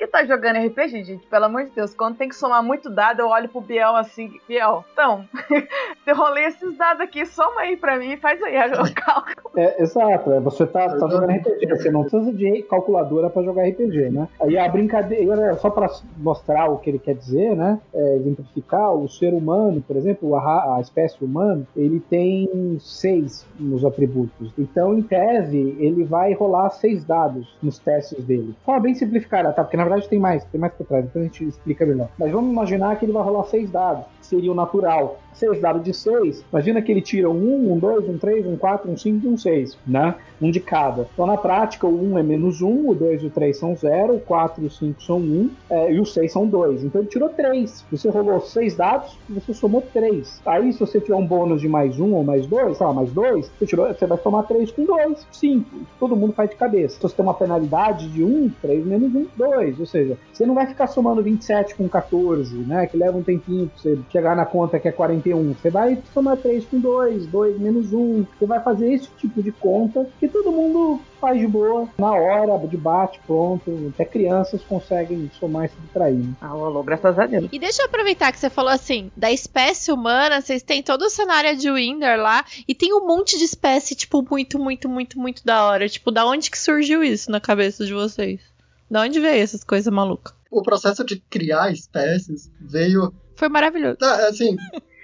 Que 0.04 0.08
tá 0.08 0.26
jogando 0.26 0.58
RPG, 0.58 1.06
gente, 1.06 1.26
pelo 1.28 1.46
amor 1.46 1.64
de 1.64 1.70
Deus, 1.70 1.94
quando 1.94 2.18
tem 2.18 2.28
que 2.28 2.36
somar 2.36 2.62
muito 2.62 2.90
dado, 2.90 3.22
eu 3.22 3.30
olho 3.30 3.48
pro 3.48 3.62
Biel 3.62 3.96
assim, 3.96 4.38
Biel, 4.46 4.84
então, 4.92 5.24
eu 6.06 6.14
rolei 6.14 6.44
esses 6.44 6.76
dados 6.78 7.00
aqui, 7.00 7.26
soma 7.26 7.62
aí 7.62 7.78
pra 7.78 7.98
mim, 7.98 8.18
faz 8.18 8.44
aí 8.44 8.54
o 8.72 8.94
cálculo. 8.94 9.52
É, 9.56 9.82
exato, 9.82 10.34
é, 10.34 10.42
você 10.42 10.66
tá, 10.66 10.90
tá 10.90 11.08
jogando 11.08 11.32
RPG, 11.32 11.68
você 11.70 11.90
não 11.90 12.02
precisa 12.02 12.34
de 12.34 12.64
calculadora 12.64 13.30
para 13.30 13.44
jogar 13.44 13.64
RPG, 13.64 14.10
né? 14.10 14.28
Aí 14.42 14.58
a 14.58 14.68
brincadeira, 14.68 15.56
só 15.56 15.70
para 15.70 15.88
mostrar 16.18 16.70
o 16.70 16.80
que 16.80 16.90
ele 16.90 17.00
quer 17.00 17.16
dizer, 17.16 17.56
né? 17.56 17.80
É, 17.94 18.16
exemplificar, 18.18 18.94
o 18.94 19.08
ser 19.08 19.34
humano, 19.34 19.82
por 19.88 19.96
exemplo, 19.96 20.36
a, 20.36 20.76
a 20.76 20.82
espécie 20.82 21.24
humana, 21.24 21.66
ele 21.78 22.02
tem 22.02 22.78
seis 22.82 23.46
nos 23.58 23.86
atributos. 23.86 24.52
Então, 24.58 24.98
em 24.98 25.02
tese, 25.02 25.78
ele 25.80 26.04
vai 26.04 26.34
rolar 26.34 26.72
seis 26.72 27.06
dados 27.06 27.56
nos 27.64 27.80
testes 27.80 28.22
dele. 28.26 28.54
De 28.60 28.66
forma 28.66 28.82
bem 28.82 28.96
simplificada, 28.96 29.54
tá? 29.54 29.64
Porque 29.64 29.78
na 29.78 29.84
verdade 29.84 29.93
verdade 29.94 30.10
tem 30.10 30.20
mais, 30.20 30.44
tem 30.46 30.60
mais 30.60 30.74
por 30.74 30.86
trás, 30.86 31.06
depois 31.06 31.26
a 31.26 31.28
gente 31.28 31.46
explica 31.46 31.86
melhor. 31.86 32.10
Mas 32.18 32.32
vamos 32.32 32.52
imaginar 32.52 32.98
que 32.98 33.06
ele 33.06 33.12
vai 33.12 33.24
rolar 33.24 33.44
seis 33.46 33.70
dados, 33.70 34.06
seria 34.22 34.52
o 34.52 34.56
natural. 34.56 35.20
Seis 35.34 35.60
dados 35.60 35.84
de 35.84 35.94
seis, 35.94 36.46
imagina 36.52 36.80
que 36.80 36.92
ele 36.92 37.02
tira 37.02 37.28
um 37.28 37.34
1, 37.34 37.74
um 37.74 37.80
2, 37.80 38.08
um 38.08 38.18
3, 38.20 38.46
um 38.46 38.56
4, 38.56 38.92
um 38.92 38.96
5 38.96 39.26
e 39.26 39.30
um 39.30 39.38
6, 39.38 39.78
né? 39.86 40.16
Um 40.40 40.52
de 40.52 40.60
cada. 40.60 41.08
Então, 41.12 41.26
na 41.26 41.38
prática, 41.38 41.88
o 41.88 42.14
1 42.14 42.20
é 42.20 42.24
menos 42.24 42.62
1, 42.62 42.90
o 42.90 42.94
2 42.94 43.24
e 43.24 43.26
o 43.26 43.30
3 43.32 43.58
são 43.58 43.76
0, 43.76 44.16
o 44.16 44.20
4 44.20 44.64
e 44.64 44.68
o 44.68 44.70
5 44.70 45.02
são 45.02 45.18
1, 45.18 45.50
é, 45.72 45.94
e 45.94 46.00
o 46.00 46.06
6 46.06 46.32
são 46.32 46.46
2. 46.46 46.84
Então, 46.84 47.02
ele 47.02 47.10
tirou 47.10 47.30
3. 47.30 47.84
Você 47.92 48.10
rolou 48.10 48.42
seis 48.42 48.76
dados, 48.76 49.18
você 49.28 49.54
somou 49.54 49.82
3. 49.82 50.42
Aí, 50.46 50.72
se 50.72 50.80
você 50.80 51.02
tiver 51.02 51.16
um 51.16 51.26
bônus 51.26 51.60
de 51.60 51.68
mais 51.68 52.00
1 52.00 52.14
ou 52.14 52.24
mais 52.24 52.46
2, 52.46 52.78
sei 52.78 52.86
lá, 52.86 52.94
mais 52.94 53.12
2, 53.12 53.52
você, 53.58 53.66
tirou, 53.66 53.88
você 53.88 54.06
vai 54.06 54.18
somar 54.20 54.46
3 54.46 54.72
com 54.72 54.86
2, 54.86 55.26
5. 55.32 55.70
Todo 56.00 56.16
mundo 56.16 56.34
faz 56.34 56.50
de 56.52 56.56
cabeça. 56.56 56.96
Se 56.96 57.02
você 57.02 57.16
tem 57.16 57.26
uma 57.26 57.34
penalidade 57.34 58.08
de 58.10 58.24
1, 58.24 58.52
3 58.62 58.86
menos 58.86 59.16
1, 59.16 59.26
2. 59.74 59.80
Ou 59.80 59.86
seja, 59.86 60.18
você 60.32 60.46
não 60.46 60.56
vai 60.56 60.68
ficar 60.68 60.88
somando 60.88 61.24
27 61.24 61.76
com 61.76 61.88
14, 61.88 62.56
né? 62.56 62.88
Que 62.88 62.98
leva 62.98 63.18
um 63.18 63.24
tempinho 63.24 63.68
pra 63.68 63.82
você 63.82 64.00
chegar 64.12 64.36
na 64.36 64.46
conta 64.46 64.80
que 64.80 64.88
é 64.88 64.92
41. 64.92 65.54
Você 65.54 65.70
vai 65.70 66.02
somar 66.14 66.38
3 66.38 66.66
com 66.66 66.80
2, 66.80 67.28
2 67.28 67.60
menos 67.60 67.94
1. 67.94 68.26
Você 68.38 68.46
vai 68.46 68.62
fazer 68.62 68.94
esse 68.94 69.10
tipo 69.18 69.42
de 69.42 69.52
conta 69.52 70.08
que 70.20 70.28
todo 70.28 70.52
mundo 70.52 71.00
faz 71.24 71.40
de 71.40 71.48
boa, 71.48 71.88
na 71.98 72.12
hora, 72.12 72.68
de 72.68 72.76
bate, 72.76 73.18
pronto. 73.26 73.94
Até 73.94 74.04
crianças 74.04 74.62
conseguem 74.62 75.32
somar 75.40 75.66
e 75.66 75.70
subtrair. 75.70 76.18
Né? 76.18 76.34
Alô, 76.42 76.66
alô, 76.66 76.84
graças 76.84 77.18
a 77.18 77.26
Deus. 77.26 77.48
E 77.50 77.58
deixa 77.58 77.82
eu 77.82 77.86
aproveitar 77.86 78.30
que 78.34 78.40
você 78.40 78.50
falou 78.50 78.72
assim, 78.72 79.10
da 79.16 79.32
espécie 79.32 79.90
humana, 79.90 80.42
vocês 80.42 80.62
têm 80.62 80.84
todo 80.84 81.04
o 81.04 81.10
cenário 81.10 81.56
de 81.56 81.72
Winder 81.72 82.20
lá, 82.20 82.44
e 82.68 82.76
tem 82.76 82.94
um 82.94 83.08
monte 83.08 83.38
de 83.38 83.46
espécie, 83.46 83.96
tipo, 83.96 84.22
muito, 84.30 84.60
muito, 84.60 84.90
muito, 84.90 85.18
muito 85.18 85.46
da 85.46 85.66
hora. 85.66 85.88
Tipo, 85.88 86.12
da 86.12 86.26
onde 86.26 86.52
que 86.52 86.60
surgiu 86.60 87.02
isso 87.02 87.32
na 87.32 87.40
cabeça 87.40 87.86
de 87.86 87.94
vocês? 87.94 88.42
Da 88.90 89.02
onde 89.02 89.20
veio 89.20 89.42
essas 89.44 89.64
coisas 89.64 89.92
malucas? 89.92 90.34
O 90.52 90.62
processo 90.62 91.04
de 91.04 91.20
criar 91.20 91.72
espécies 91.72 92.52
veio. 92.62 93.14
Foi 93.36 93.50
maravilhoso. 93.50 93.98
Tá, 93.98 94.28
assim. 94.28 94.56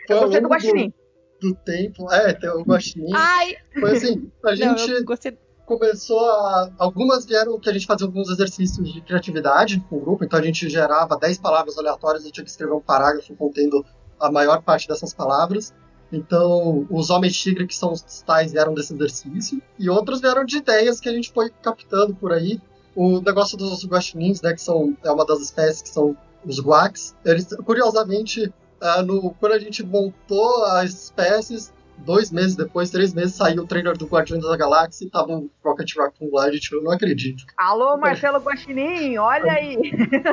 Foi 0.08 0.16
Eu 0.16 0.22
gostei 0.22 0.42
do 0.42 0.48
guaxinim. 0.48 0.94
do 1.42 1.56
tempo. 1.56 2.12
É, 2.12 2.34
tem 2.34 2.50
o 2.50 2.62
guaxinim. 2.64 3.12
Ai! 3.14 3.56
Foi 3.80 3.92
assim, 3.98 4.32
a 4.44 4.50
Não, 4.56 4.56
gente 4.78 4.92
eu 4.92 5.04
gostei. 5.06 5.38
começou 5.66 6.20
a. 6.20 6.72
Algumas 6.78 7.26
vieram 7.26 7.60
que 7.60 7.70
a 7.70 7.74
gente 7.74 7.86
fazia 7.88 8.06
alguns 8.06 8.30
exercícios 8.30 8.92
de 8.94 9.02
criatividade 9.02 9.84
com 9.90 9.98
o 9.98 10.02
grupo, 10.02 10.24
então 10.24 10.38
a 10.40 10.44
gente 10.44 10.70
gerava 10.70 11.18
10 11.18 11.38
palavras 11.40 11.78
aleatórias 11.78 12.26
e 12.26 12.32
tinha 12.32 12.44
que 12.44 12.50
escrever 12.52 12.74
um 12.74 12.82
parágrafo 12.82 13.36
contendo 13.36 13.84
a 14.20 14.32
maior 14.32 14.62
parte 14.62 14.88
dessas 14.88 15.14
palavras. 15.14 15.74
Então, 16.12 16.88
os 16.90 17.12
homens 17.12 17.38
tigre, 17.38 17.68
que 17.68 17.76
são 17.76 17.92
os 17.92 18.02
tais, 18.24 18.52
vieram 18.52 18.74
desse 18.74 18.94
exercício, 18.96 19.62
e 19.78 19.90
outros 19.92 20.20
vieram 20.20 20.44
de 20.44 20.58
ideias 20.58 21.00
que 21.00 21.08
a 21.08 21.14
gente 21.14 21.32
foi 21.32 21.52
captando 21.62 22.16
por 22.16 22.32
aí. 22.34 22.60
O 22.96 23.22
negócio 23.22 23.58
dos 23.58 23.86
guaxinins, 23.86 24.42
né, 24.42 24.54
que 24.54 24.62
são, 24.62 24.98
é 25.04 25.12
uma 25.12 25.26
das 25.26 25.40
espécies 25.40 25.82
que 25.82 25.90
são 25.90 26.18
os 26.46 26.60
guacs, 26.60 27.16
eles, 27.26 27.48
curiosamente, 27.66 28.52
ah, 28.82 29.02
no, 29.02 29.32
quando 29.40 29.54
a 29.54 29.60
gente 29.60 29.84
montou 29.84 30.64
as 30.66 30.92
espécies, 30.92 31.74
dois 32.06 32.32
meses 32.32 32.56
depois, 32.56 32.90
três 32.90 33.14
meses, 33.14 33.36
saiu 33.36 33.64
o 33.64 33.68
trailer 33.68 33.98
do 33.98 34.06
Guardiões 34.06 34.44
da 34.44 34.56
Galáxia 34.58 35.06
e 35.06 35.10
tava 35.10 35.32
o 35.34 35.50
Rocket 35.64 35.96
Raccoon 35.96 36.30
lá, 36.32 36.46
a 36.46 36.52
gente 36.52 36.72
eu 36.72 36.82
não 36.82 36.92
acredito. 36.92 37.44
Alô, 37.58 37.98
Marcelo 37.98 38.40
Guaxinim, 38.40 39.18
olha 39.18 39.52
aí. 39.52 39.78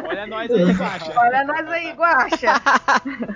Olha 0.09 0.27
nós 0.27 0.51
aí, 0.51 0.73
Guaxa. 0.73 1.13
Olha 1.19 1.45
nós 1.45 1.69
aí, 1.69 1.93
Guaxa. 1.93 2.53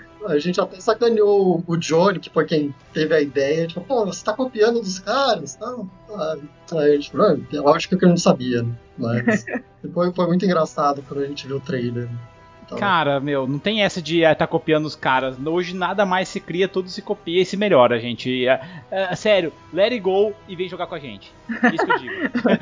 A 0.26 0.38
gente 0.38 0.60
até 0.60 0.78
sacaneou 0.78 1.64
o 1.66 1.76
Johnny, 1.78 2.18
que 2.20 2.28
foi 2.28 2.44
quem 2.44 2.74
teve 2.92 3.14
a 3.14 3.22
ideia, 3.22 3.66
tipo, 3.66 3.80
pô, 3.80 4.04
você 4.04 4.22
tá 4.22 4.34
copiando 4.34 4.78
dos 4.78 4.98
caras, 4.98 5.58
não? 5.58 5.90
Ah, 6.14 6.36
aí 6.74 6.92
a 6.92 6.94
gente 6.96 7.10
falou, 7.10 7.28
"Ah, 7.28 7.56
é 7.56 7.60
lógico 7.60 7.96
que 7.96 8.04
eu 8.04 8.08
não 8.10 8.18
sabia, 8.18 8.62
né? 8.62 8.70
Mas 8.98 9.46
foi, 9.94 10.12
foi 10.12 10.26
muito 10.26 10.44
engraçado 10.44 11.02
quando 11.08 11.22
a 11.22 11.26
gente 11.26 11.46
viu 11.46 11.56
o 11.56 11.60
trailer. 11.60 12.06
Então, 12.70 12.78
Cara, 12.78 13.18
meu, 13.18 13.48
não 13.48 13.58
tem 13.58 13.82
essa 13.82 14.00
de 14.00 14.20
estar 14.20 14.34
tá 14.36 14.46
copiando 14.46 14.84
os 14.84 14.94
caras. 14.94 15.36
Hoje 15.44 15.74
nada 15.74 16.06
mais 16.06 16.28
se 16.28 16.38
cria, 16.38 16.68
tudo 16.68 16.88
se 16.88 17.02
copia 17.02 17.42
e 17.42 17.44
se 17.44 17.56
melhora, 17.56 17.98
gente. 17.98 18.46
É, 18.46 18.60
é, 18.92 19.16
sério, 19.16 19.52
let 19.72 19.90
it 19.90 19.98
go 19.98 20.32
e 20.46 20.54
vem 20.54 20.68
jogar 20.68 20.86
com 20.86 20.94
a 20.94 20.98
gente. 21.00 21.34
Isso 21.74 21.84
que 21.84 21.92
eu 21.92 21.98
digo. 21.98 22.14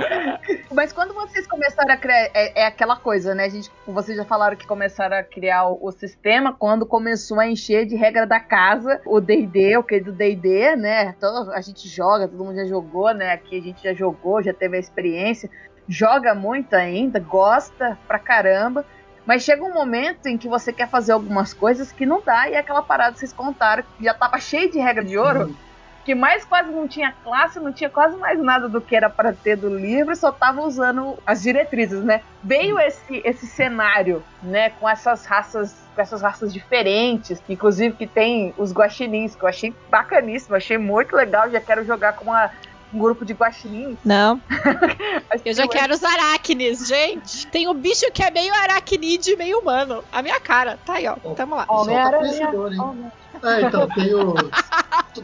Mas 0.72 0.94
quando 0.94 1.12
vocês 1.12 1.46
começaram 1.46 1.92
a 1.92 1.96
criar. 1.96 2.30
É, 2.32 2.62
é 2.62 2.66
aquela 2.66 2.96
coisa, 2.96 3.34
né? 3.34 3.44
A 3.44 3.48
gente, 3.50 3.70
vocês 3.86 4.16
já 4.16 4.24
falaram 4.24 4.56
que 4.56 4.66
começaram 4.66 5.18
a 5.18 5.22
criar 5.22 5.68
o, 5.68 5.78
o 5.82 5.92
sistema 5.92 6.54
quando 6.54 6.86
começou 6.86 7.38
a 7.38 7.46
encher 7.46 7.84
de 7.84 7.94
regra 7.94 8.26
da 8.26 8.40
casa 8.40 9.02
o 9.04 9.20
DD, 9.20 9.76
o 9.76 9.82
que 9.82 10.00
do 10.00 10.12
DD, 10.12 10.74
né? 10.76 11.12
Todo, 11.20 11.52
a 11.52 11.60
gente 11.60 11.86
joga, 11.86 12.26
todo 12.26 12.42
mundo 12.42 12.56
já 12.56 12.64
jogou, 12.64 13.12
né? 13.12 13.32
Aqui 13.32 13.58
a 13.58 13.62
gente 13.62 13.82
já 13.82 13.92
jogou, 13.92 14.42
já 14.42 14.54
teve 14.54 14.78
a 14.78 14.80
experiência. 14.80 15.50
Joga 15.86 16.34
muito 16.34 16.74
ainda, 16.74 17.18
gosta 17.18 17.98
pra 18.06 18.18
caramba. 18.18 18.86
Mas 19.28 19.42
chega 19.42 19.62
um 19.62 19.74
momento 19.74 20.24
em 20.24 20.38
que 20.38 20.48
você 20.48 20.72
quer 20.72 20.88
fazer 20.88 21.12
algumas 21.12 21.52
coisas 21.52 21.92
que 21.92 22.06
não 22.06 22.22
dá, 22.24 22.48
e 22.48 22.54
é 22.54 22.58
aquela 22.58 22.80
parada 22.80 23.12
que 23.12 23.18
vocês 23.18 23.30
contaram, 23.30 23.84
que 23.98 24.02
já 24.02 24.14
tava 24.14 24.40
cheio 24.40 24.72
de 24.72 24.78
regra 24.78 25.04
de 25.04 25.18
ouro, 25.18 25.54
que 26.02 26.14
mais 26.14 26.46
quase 26.46 26.70
não 26.70 26.88
tinha 26.88 27.12
classe, 27.22 27.60
não 27.60 27.70
tinha 27.70 27.90
quase 27.90 28.16
mais 28.16 28.40
nada 28.42 28.70
do 28.70 28.80
que 28.80 28.96
era 28.96 29.10
para 29.10 29.30
ter 29.34 29.54
do 29.54 29.68
livro, 29.68 30.16
só 30.16 30.32
tava 30.32 30.62
usando 30.62 31.18
as 31.26 31.42
diretrizes, 31.42 32.02
né? 32.02 32.22
Veio 32.42 32.80
esse, 32.80 33.20
esse 33.22 33.46
cenário, 33.46 34.24
né, 34.42 34.70
com 34.70 34.88
essas 34.88 35.26
raças, 35.26 35.76
com 35.94 36.00
essas 36.00 36.22
raças 36.22 36.50
diferentes, 36.50 37.38
que 37.38 37.52
inclusive 37.52 37.94
que 37.96 38.06
tem 38.06 38.54
os 38.56 38.72
guaxinins, 38.72 39.36
que 39.36 39.42
eu 39.44 39.48
achei 39.50 39.74
bacaníssimo, 39.90 40.56
achei 40.56 40.78
muito 40.78 41.14
legal, 41.14 41.50
já 41.50 41.60
quero 41.60 41.84
jogar 41.84 42.14
com 42.14 42.24
uma- 42.24 42.50
um 42.92 42.98
grupo 42.98 43.24
de 43.24 43.32
guaxinins. 43.32 43.96
Não. 44.04 44.40
Eu 45.44 45.54
já 45.54 45.68
quero 45.68 45.94
os 45.94 46.02
aracnes, 46.02 46.86
gente. 46.86 47.46
Tem 47.48 47.68
um 47.68 47.74
bicho 47.74 48.10
que 48.12 48.22
é 48.22 48.30
meio 48.30 48.52
aracnide 48.54 49.32
e 49.32 49.36
meio 49.36 49.58
humano. 49.60 50.02
A 50.10 50.22
minha 50.22 50.40
cara. 50.40 50.78
Tá 50.84 50.94
aí, 50.94 51.06
ó. 51.06 51.14
Tamo 51.34 51.54
lá. 51.54 51.66
Solta 51.66 51.82
Homem-Aranha. 51.82 53.12
É, 53.42 53.62
então, 53.62 53.88
tem 53.88 54.14
o. 54.14 54.34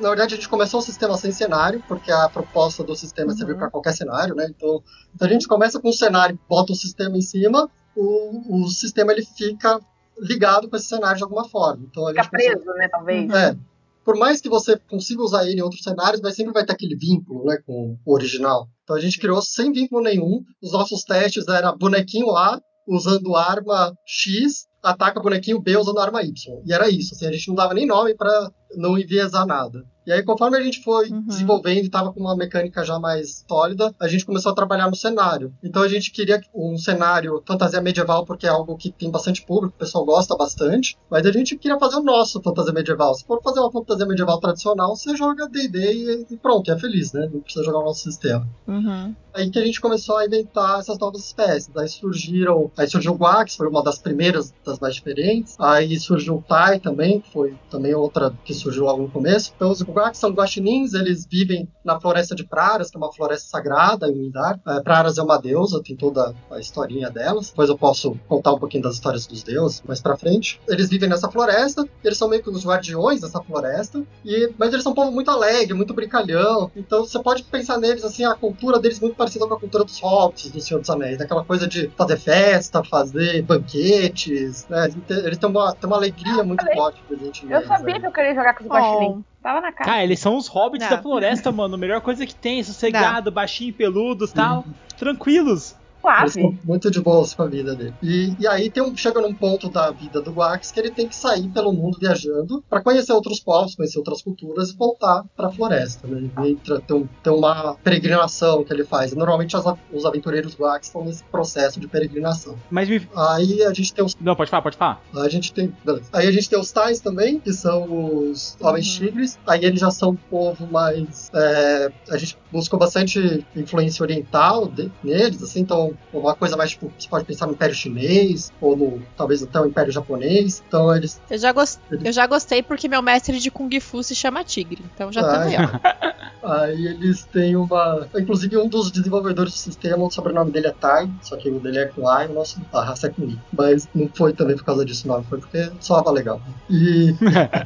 Na 0.00 0.08
verdade, 0.08 0.34
a 0.34 0.36
gente 0.36 0.48
começou 0.48 0.80
o 0.80 0.82
sistema 0.82 1.16
sem 1.16 1.32
cenário, 1.32 1.82
porque 1.88 2.10
a 2.12 2.28
proposta 2.28 2.82
do 2.84 2.94
sistema 2.94 3.32
é 3.32 3.34
servir 3.34 3.56
para 3.56 3.70
qualquer 3.70 3.92
cenário, 3.92 4.34
né? 4.34 4.46
Então, 4.48 4.82
se 5.16 5.24
a 5.24 5.28
gente 5.28 5.48
começa 5.48 5.80
com 5.80 5.88
um 5.88 5.92
cenário, 5.92 6.38
bota 6.48 6.72
o 6.72 6.76
sistema 6.76 7.16
em 7.16 7.22
cima, 7.22 7.68
o, 7.96 8.62
o 8.64 8.68
sistema 8.68 9.12
ele 9.12 9.24
fica 9.24 9.80
ligado 10.18 10.68
com 10.68 10.76
esse 10.76 10.86
cenário 10.86 11.16
de 11.16 11.22
alguma 11.24 11.48
forma. 11.48 11.84
Então, 11.90 12.06
a 12.06 12.10
Fica 12.10 12.22
gente 12.22 12.30
começou- 12.30 12.52
preso, 12.62 12.78
né, 12.78 12.88
talvez. 12.88 13.30
É. 13.32 13.56
Por 14.04 14.16
mais 14.16 14.40
que 14.40 14.48
você 14.48 14.78
consiga 14.78 15.22
usar 15.22 15.46
ele 15.46 15.60
em 15.60 15.62
outros 15.62 15.82
cenários, 15.82 16.20
mas 16.20 16.36
sempre 16.36 16.52
vai 16.52 16.64
ter 16.64 16.72
aquele 16.72 16.96
vínculo, 16.96 17.44
né, 17.44 17.58
com 17.66 17.96
o 18.04 18.12
original. 18.12 18.68
Então 18.82 18.96
a 18.96 19.00
gente 19.00 19.18
criou 19.18 19.40
sem 19.40 19.72
vínculo 19.72 20.02
nenhum. 20.02 20.42
Os 20.62 20.72
nossos 20.72 21.02
testes 21.04 21.48
era 21.48 21.72
bonequinho 21.72 22.30
A 22.36 22.60
usando 22.86 23.34
arma 23.34 23.94
X, 24.06 24.66
ataca 24.82 25.20
bonequinho 25.20 25.60
B 25.60 25.76
usando 25.76 25.98
arma 25.98 26.22
Y. 26.22 26.32
E 26.66 26.72
era 26.72 26.88
isso, 26.88 27.14
assim, 27.14 27.26
a 27.26 27.32
gente 27.32 27.48
não 27.48 27.54
dava 27.54 27.72
nem 27.72 27.86
nome 27.86 28.14
para 28.14 28.50
não 28.76 28.98
enviesar 28.98 29.46
nada. 29.46 29.84
E 30.06 30.12
aí, 30.12 30.22
conforme 30.22 30.58
a 30.58 30.62
gente 30.62 30.82
foi 30.82 31.08
Uhum. 31.08 31.22
desenvolvendo 31.22 31.86
e 31.86 31.88
tava 31.88 32.12
com 32.12 32.20
uma 32.20 32.36
mecânica 32.36 32.84
já 32.84 32.98
mais 32.98 33.42
sólida, 33.48 33.90
a 33.98 34.06
gente 34.06 34.26
começou 34.26 34.52
a 34.52 34.54
trabalhar 34.54 34.86
no 34.90 34.94
cenário. 34.94 35.54
Então 35.62 35.80
a 35.80 35.88
gente 35.88 36.10
queria 36.10 36.42
um 36.54 36.76
cenário 36.76 37.42
fantasia 37.46 37.80
medieval, 37.80 38.26
porque 38.26 38.46
é 38.46 38.50
algo 38.50 38.76
que 38.76 38.92
tem 38.92 39.10
bastante 39.10 39.40
público, 39.46 39.74
o 39.74 39.78
pessoal 39.78 40.04
gosta 40.04 40.36
bastante. 40.36 40.94
Mas 41.10 41.24
a 41.24 41.32
gente 41.32 41.56
queria 41.56 41.78
fazer 41.78 41.96
o 41.96 42.02
nosso 42.02 42.42
fantasia 42.42 42.70
medieval. 42.72 43.14
Se 43.14 43.24
for 43.24 43.40
fazer 43.42 43.60
uma 43.60 43.72
fantasia 43.72 44.04
medieval 44.04 44.38
tradicional, 44.38 44.94
você 44.94 45.16
joga 45.16 45.48
D&D 45.48 45.78
e, 45.94 46.26
e 46.34 46.36
pronto, 46.36 46.70
é 46.70 46.78
feliz, 46.78 47.10
né? 47.14 47.26
Não 47.32 47.40
precisa 47.40 47.64
jogar 47.64 47.78
o 47.78 47.84
nosso 47.84 48.02
sistema. 48.02 48.46
Uhum. 48.68 49.14
Aí 49.32 49.48
que 49.50 49.58
a 49.58 49.64
gente 49.64 49.80
começou 49.80 50.18
a 50.18 50.26
inventar 50.26 50.80
essas 50.80 50.98
novas 50.98 51.24
espécies. 51.24 51.74
Aí 51.76 51.88
surgiram. 51.88 52.70
Aí 52.76 52.86
surgiu 52.86 53.12
o 53.12 53.16
Guax, 53.16 53.56
foi 53.56 53.68
uma 53.68 53.82
das 53.82 53.98
primeiras, 53.98 54.52
das 54.64 54.78
mais 54.78 54.94
diferentes. 54.94 55.56
Aí 55.58 55.98
surgiu 55.98 56.36
o 56.36 56.42
Tai 56.42 56.78
também, 56.78 57.20
que 57.20 57.32
foi 57.32 57.54
também 57.70 57.94
outra 57.94 58.32
que 58.44 58.52
surgiu 58.64 58.84
logo 58.84 59.02
no 59.02 59.10
começo. 59.10 59.52
Então 59.54 59.70
os 59.70 59.82
Guax 59.82 60.18
são 60.18 60.30
guaxinins, 60.30 60.94
eles 60.94 61.26
vivem 61.30 61.68
na 61.84 62.00
floresta 62.00 62.34
de 62.34 62.44
Praras, 62.44 62.90
que 62.90 62.96
é 62.96 62.98
uma 62.98 63.12
floresta 63.12 63.48
sagrada 63.48 64.08
em 64.08 64.14
Mindar. 64.14 64.58
É, 64.66 64.80
Praras 64.80 65.18
é 65.18 65.22
uma 65.22 65.38
deusa, 65.38 65.82
tem 65.82 65.94
toda 65.96 66.34
a 66.50 66.58
historinha 66.58 67.10
delas. 67.10 67.50
Depois 67.50 67.68
eu 67.68 67.76
posso 67.78 68.16
contar 68.28 68.52
um 68.52 68.58
pouquinho 68.58 68.82
das 68.82 68.94
histórias 68.94 69.26
dos 69.26 69.42
deuses 69.42 69.82
mais 69.86 70.00
pra 70.00 70.16
frente. 70.16 70.60
Eles 70.68 70.88
vivem 70.88 71.08
nessa 71.08 71.30
floresta, 71.30 71.86
eles 72.02 72.16
são 72.18 72.28
meio 72.28 72.42
que 72.42 72.50
os 72.50 72.64
guardiões 72.66 73.20
dessa 73.20 73.40
floresta. 73.42 74.02
E, 74.24 74.52
mas 74.58 74.72
eles 74.72 74.82
são 74.82 74.92
um 74.92 74.94
povo 74.94 75.12
muito 75.12 75.30
alegre, 75.30 75.74
muito 75.74 75.92
brincalhão. 75.94 76.70
Então 76.74 77.04
você 77.04 77.22
pode 77.22 77.42
pensar 77.44 77.78
neles 77.78 78.04
assim, 78.04 78.24
a 78.24 78.34
cultura 78.34 78.78
deles 78.80 78.98
muito 79.00 79.16
parecida 79.16 79.46
com 79.46 79.54
a 79.54 79.60
cultura 79.60 79.84
dos 79.84 79.98
hobbits 80.00 80.50
do 80.50 80.60
Senhor 80.60 80.80
dos 80.80 80.90
Anéis, 80.90 81.18
daquela 81.18 81.44
coisa 81.44 81.66
de 81.68 81.88
fazer 81.96 82.16
festa, 82.18 82.82
fazer 82.84 83.42
banquetes, 83.42 84.66
né? 84.68 84.88
Eles 85.08 85.38
têm- 85.38 85.50
uma, 85.50 85.74
têm 85.74 85.86
uma 85.88 85.96
alegria 85.96 86.42
muito 86.42 86.64
forte 86.74 87.02
presente 87.06 87.42
Eu 87.44 87.48
neles, 87.50 87.68
sabia 87.68 87.94
né? 87.94 88.00
que 88.00 88.06
eu 88.06 88.12
queria 88.12 88.34
jogar 88.34 88.53
com 88.54 88.64
os 88.64 88.70
guaxinins. 88.70 89.24
Tava 89.42 89.60
na 89.60 89.72
cara. 89.72 89.90
Cara, 89.90 90.04
eles 90.04 90.18
são 90.20 90.36
os 90.36 90.46
hobbits 90.46 90.88
Não. 90.88 90.96
da 90.96 91.02
floresta, 91.02 91.52
mano. 91.52 91.74
A 91.74 91.78
melhor 91.78 92.00
coisa 92.00 92.24
que 92.24 92.34
tem, 92.34 92.62
sossegado, 92.62 93.30
baixinho, 93.30 93.74
peludos 93.74 94.32
tal. 94.32 94.64
Tranquilos. 94.96 95.76
Suave. 96.04 96.26
estão 96.26 96.58
muito 96.64 96.90
de 96.90 97.00
boas 97.00 97.34
com 97.34 97.42
a 97.42 97.46
vida 97.46 97.74
dele. 97.74 97.94
E, 98.02 98.34
e 98.38 98.46
aí 98.46 98.70
tem 98.70 98.82
um, 98.82 98.96
chega 98.96 99.20
num 99.20 99.32
ponto 99.34 99.68
da 99.68 99.90
vida 99.90 100.20
do 100.20 100.30
Guax 100.32 100.70
que 100.70 100.80
ele 100.80 100.90
tem 100.90 101.08
que 101.08 101.16
sair 101.16 101.48
pelo 101.48 101.72
mundo 101.72 101.98
viajando 101.98 102.62
para 102.68 102.82
conhecer 102.82 103.12
outros 103.12 103.40
povos, 103.40 103.74
conhecer 103.74 103.98
outras 103.98 104.22
culturas 104.22 104.70
e 104.70 104.76
voltar 104.76 105.24
para 105.36 105.48
a 105.48 105.50
floresta. 105.50 106.06
Né? 106.06 106.18
Ele 106.38 106.50
entra, 106.50 106.80
tem, 106.80 106.96
um- 106.96 107.08
tem 107.22 107.32
uma 107.32 107.74
peregrinação 107.82 108.62
que 108.64 108.72
ele 108.72 108.84
faz. 108.84 109.14
Normalmente 109.14 109.56
as 109.56 109.64
os 109.92 110.04
aventureiros 110.04 110.54
Guax 110.54 110.88
estão 110.88 111.04
nesse 111.04 111.24
processo 111.24 111.80
de 111.80 111.88
peregrinação. 111.88 112.56
Mas 112.70 112.88
me. 112.88 113.08
Aí 113.16 113.62
a 113.62 113.72
gente 113.72 113.92
tem 113.94 114.04
os 114.04 114.14
Não, 114.20 114.36
pode 114.36 114.50
falar, 114.50 114.62
pode 114.62 114.76
falar. 114.76 115.00
a 115.16 115.28
gente 115.28 115.52
tem. 115.54 115.72
beleza. 115.84 116.08
Aí 116.12 116.26
a 116.28 116.32
gente 116.32 116.48
tem 116.50 116.58
os 116.58 116.70
Tais 116.70 117.00
também, 117.00 117.38
que 117.40 117.52
são 117.52 117.84
os 118.28 118.56
Homens 118.60 118.86
Tigres. 118.86 119.38
Aí 119.46 119.64
eles 119.64 119.80
já 119.80 119.90
são 119.90 120.10
um 120.10 120.16
povo 120.16 120.66
mais. 120.70 121.30
é, 121.34 121.90
a 122.10 122.16
gente 122.18 122.36
buscou 122.52 122.78
bastante 122.78 123.44
influência 123.56 124.02
oriental 124.02 124.66
de- 124.68 124.90
neles, 125.02 125.42
assim, 125.42 125.60
então 125.60 125.93
uma 126.12 126.34
coisa 126.34 126.56
mais 126.56 126.70
tipo, 126.70 126.92
você 126.98 127.08
pode 127.08 127.24
pensar 127.24 127.46
no 127.46 127.52
Império 127.52 127.74
Chinês, 127.74 128.52
ou 128.60 128.76
no, 128.76 129.02
talvez 129.16 129.42
até 129.42 129.60
o 129.60 129.66
Império 129.66 129.92
Japonês. 129.92 130.62
Então 130.66 130.94
eles. 130.94 131.20
Eu 131.30 131.38
já, 131.38 131.52
gos- 131.52 131.78
eu 131.90 132.12
já 132.12 132.26
gostei 132.26 132.62
porque 132.62 132.88
meu 132.88 133.02
mestre 133.02 133.38
de 133.38 133.50
Kung 133.50 133.70
Fu 133.80 134.02
se 134.02 134.14
chama 134.14 134.44
Tigre. 134.44 134.84
Então 134.94 135.10
já 135.12 135.22
tá 135.22 135.42
Ah, 135.42 135.42
aí, 135.44 135.56
ó. 135.64 136.14
Aí 136.44 136.86
eles 136.86 137.24
têm 137.32 137.56
uma. 137.56 138.06
Inclusive, 138.18 138.58
um 138.58 138.68
dos 138.68 138.90
desenvolvedores 138.90 139.54
do 139.54 139.58
sistema, 139.58 140.04
o 140.04 140.10
sobrenome 140.10 140.50
dele 140.50 140.66
é 140.66 140.72
Tai, 140.72 141.10
só 141.22 141.36
que 141.38 141.48
o 141.48 141.58
dele 141.58 141.78
é 141.78 141.86
com 141.86 142.06
A 142.06 142.24
e 142.26 142.28
o 142.28 142.34
nosso 142.34 142.60
a 142.70 142.82
raça 142.84 143.06
é 143.06 143.10
com 143.10 143.22
I. 143.22 143.38
Mas 143.50 143.88
não 143.94 144.10
foi 144.14 144.34
também 144.34 144.54
por 144.54 144.64
causa 144.64 144.84
disso, 144.84 145.08
não. 145.08 145.22
Foi 145.24 145.38
porque 145.38 145.70
soava 145.80 146.10
legal. 146.10 146.42
E. 146.68 147.14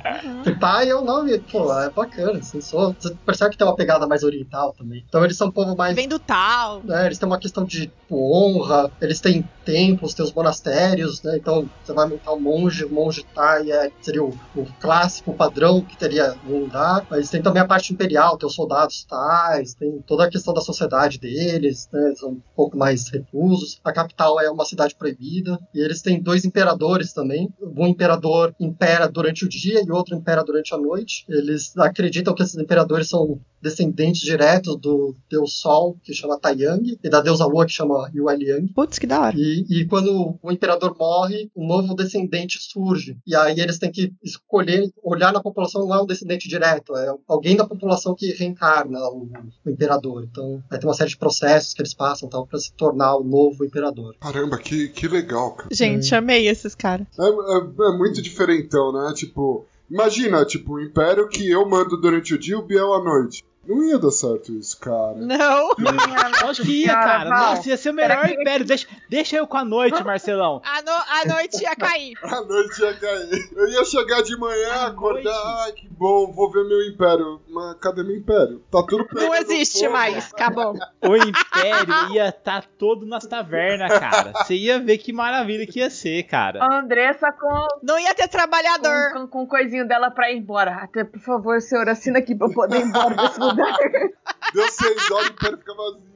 Tai 0.61 0.89
é 0.89 0.95
o 0.95 1.05
nome, 1.05 1.39
pô, 1.41 1.73
é 1.77 1.91
bacana. 1.91 2.39
Assim, 2.39 2.61
só, 2.61 2.93
você 2.93 3.15
percebe 3.27 3.51
que 3.53 3.59
tem 3.59 3.67
uma 3.67 3.75
pegada 3.77 4.07
mais 4.07 4.23
oriental 4.23 4.73
também. 4.79 5.05
Então 5.09 5.25
eles 5.25 5.37
são 5.37 5.49
um 5.49 5.53
povo 5.53 5.77
mais. 5.77 5.95
Vem 5.97 6.09
do 6.09 6.19
tal. 6.19 6.81
né, 6.85 7.07
eles 7.07 7.19
têm 7.19 7.27
uma 7.29 7.39
questão 7.39 7.65
de 7.65 7.89
tipo, 7.89 8.17
honra, 8.19 8.91
eles 9.01 9.21
têm 9.21 9.49
templos, 9.65 10.15
têm 10.15 10.25
os 10.25 10.33
monastérios, 10.33 11.23
né? 11.23 11.37
Então 11.37 11.69
você 11.85 11.93
vai 11.93 12.09
montar 12.09 12.33
um 12.33 12.41
monge, 12.41 12.85
o 12.85 12.93
monge 12.93 13.25
Tai 13.35 13.71
é, 13.71 13.91
seria 14.01 14.25
o, 14.25 14.31
o 14.57 14.67
clássico 14.81 15.35
padrão 15.35 15.83
que 15.83 15.97
teria 15.97 16.35
lugar, 16.47 17.07
mas 17.11 17.29
tem 17.29 17.43
também 17.43 17.63
a 17.63 17.67
parte 17.67 17.93
imperial, 17.93 18.39
tem 18.39 18.47
os 18.47 18.55
soldados 18.55 19.05
tais, 19.05 19.75
tem 19.75 20.03
toda 20.07 20.25
a 20.25 20.31
questão 20.31 20.55
da 20.55 20.61
sociedade 20.61 21.19
deles, 21.19 21.89
né? 21.93 22.15
São 22.17 22.31
um 22.31 22.43
pouco 22.57 22.77
mais 22.77 23.09
reclusos. 23.11 23.81
A 23.85 23.93
capital 23.93 24.41
é 24.41 24.51
uma 24.51 24.65
cidade 24.65 24.95
proibida, 24.95 25.59
e 25.75 25.81
eles 25.81 26.01
têm 26.03 26.23
dois 26.23 26.45
imperadores 26.45 27.13
também. 27.13 27.53
Um 27.61 27.87
imperador 27.87 28.55
impera 28.59 29.09
durante 29.09 29.45
o 29.45 29.49
dia 29.49 29.83
e 29.85 29.91
outro 29.91 30.17
impera 30.17 30.43
durante 30.43 30.75
a 30.75 30.79
noite. 30.79 31.25
Eles 31.29 31.77
acreditam 31.77 32.35
que 32.35 32.43
esses 32.43 32.57
imperadores 32.57 33.09
são 33.09 33.39
descendentes 33.61 34.21
diretos 34.23 34.77
do 34.77 35.15
deus 35.31 35.59
Sol, 35.61 35.97
que 36.03 36.13
chama 36.15 36.39
Taiyang, 36.39 36.99
e 37.03 37.09
da 37.11 37.21
deusa 37.21 37.45
Lua, 37.47 37.67
que 37.67 37.73
chama 37.73 38.11
Yueliang. 38.15 38.69
Putz, 38.75 38.99
que 38.99 39.07
da 39.07 39.21
hora. 39.21 39.37
E, 39.37 39.65
e 39.69 39.85
quando 39.87 40.39
o 40.43 40.53
imperador 40.53 40.97
morre, 40.99 41.51
um 41.57 41.67
novo 41.67 41.95
descendente 41.95 42.59
surge. 42.61 43.17
E 43.27 43.35
aí 43.35 43.59
eles 43.59 43.79
têm 43.79 43.91
que 43.91 44.13
escolher, 44.23 44.91
olhar 45.03 45.33
na 45.33 45.41
população, 45.43 45.87
não 45.87 45.95
é 45.95 46.03
um 46.03 46.07
descendente 46.07 46.49
direto, 46.49 46.97
é 46.97 47.15
alguém 47.27 47.57
da 47.57 47.67
população 47.67 48.15
que 48.15 48.33
reencarna 48.33 48.99
o, 49.09 49.29
o 49.65 49.71
imperador. 49.71 50.25
Então 50.31 50.63
vai 50.69 50.79
ter 50.79 50.87
uma 50.87 50.95
série 50.95 51.11
de 51.11 51.17
processos 51.19 51.75
que 51.75 51.81
eles 51.83 51.95
passam 51.95 52.29
tal 52.29 52.47
para 52.47 52.59
se 52.59 52.73
tornar 52.73 53.17
o 53.17 53.25
novo 53.25 53.65
imperador. 53.65 54.15
Caramba, 54.21 54.59
que, 54.59 54.89
que 54.89 55.09
legal, 55.09 55.53
cara. 55.53 55.69
Gente, 55.73 56.15
amei 56.15 56.49
esses 56.49 56.75
caras. 56.75 57.07
É, 57.19 57.23
é- 57.23 57.95
é 57.95 57.99
muito 57.99 58.21
diferentão, 58.23 58.93
né? 58.93 59.13
Tipo, 59.15 59.65
imagina, 59.91 60.45
tipo, 60.45 60.75
o 60.75 60.81
império 60.81 61.29
que 61.29 61.49
eu 61.51 61.69
mando 61.69 61.97
durante 61.97 62.35
o 62.35 62.39
dia 62.39 62.55
e 62.55 62.59
o 62.59 62.63
Biel 62.63 62.95
à 62.95 63.03
noite. 63.03 63.45
Não 63.69 63.85
ia 63.85 63.99
dar 63.99 64.11
certo 64.11 64.53
isso, 64.53 64.79
cara. 64.81 65.15
Não. 65.17 65.73
Acho 66.49 66.63
que 66.63 66.85
ia, 66.85 66.95
cara. 66.95 67.29
Nossa, 67.31 67.69
ia 67.69 67.77
ser 67.77 67.91
o 67.91 67.95
melhor 67.95 68.27
que- 68.27 68.35
império. 68.35 68.65
Deixa, 68.65 68.87
deixa 69.11 69.37
eu 69.37 69.47
com 69.47 69.59
a 69.59 69.65
noite, 69.65 70.03
Marcelão. 70.03 70.63
A, 70.65 70.81
no- 70.83 70.91
a 71.33 71.35
noite 71.37 71.63
ia 71.63 71.77
cair. 71.77 72.15
A 72.25 72.41
noite 72.41 72.81
ia 72.81 72.95
cair. 72.95 73.51
Eu 73.55 73.69
ia 73.69 73.85
chegar 73.85 74.23
de 74.23 74.37
manhã, 74.39 74.73
À 74.73 74.87
acordar, 74.87 75.23
noite. 75.33 75.63
ai 75.65 75.73
que 75.73 75.89
bom, 75.89 76.33
vou 76.33 76.51
ver 76.51 76.65
meu 76.65 76.83
império. 76.87 77.41
Mas 77.49 77.77
cadê 77.81 78.03
meu 78.03 78.17
império? 78.17 78.63
Tá 78.71 78.83
tudo 78.83 79.07
Não 79.13 79.35
existe 79.35 79.81
fogo. 79.81 79.93
mais. 79.93 80.33
Acabou. 80.33 80.75
O 81.03 81.17
império 81.17 82.15
ia 82.15 82.29
estar 82.29 82.65
todo 82.79 83.05
nas 83.07 83.27
tavernas, 83.27 83.99
cara. 83.99 84.33
Você 84.33 84.55
ia 84.55 84.79
ver 84.79 84.99
que 84.99 85.13
maravilha 85.13 85.67
que 85.67 85.79
ia 85.81 85.91
ser, 85.91 86.23
cara. 86.25 86.63
A 86.65 86.79
Andressa 86.81 87.31
com, 87.33 87.67
Não 87.83 87.99
ia 87.99 88.15
ter 88.15 88.29
trabalhador. 88.29 89.13
com, 89.13 89.21
com, 89.21 89.27
com 89.29 89.43
o 89.43 89.47
coisinho 89.47 89.87
dela 89.87 90.11
pra 90.11 90.31
ir 90.33 90.39
embora. 90.39 90.73
Até, 90.83 91.05
por 91.05 91.21
favor, 91.21 91.61
senhor, 91.61 91.89
assina 91.89 92.19
aqui 92.19 92.35
pra 92.35 92.47
eu 92.49 92.53
poder 92.55 92.79
ir 92.81 92.85
embora 92.85 93.15
desse 93.15 93.41
lugar. 93.41 93.58
Deu 94.55 94.69
seis 94.71 95.11
horas 95.11 95.27
e 95.27 95.31
o 95.31 95.33
império 95.33 95.59
fica 95.59 95.75
vazio. 95.75 96.09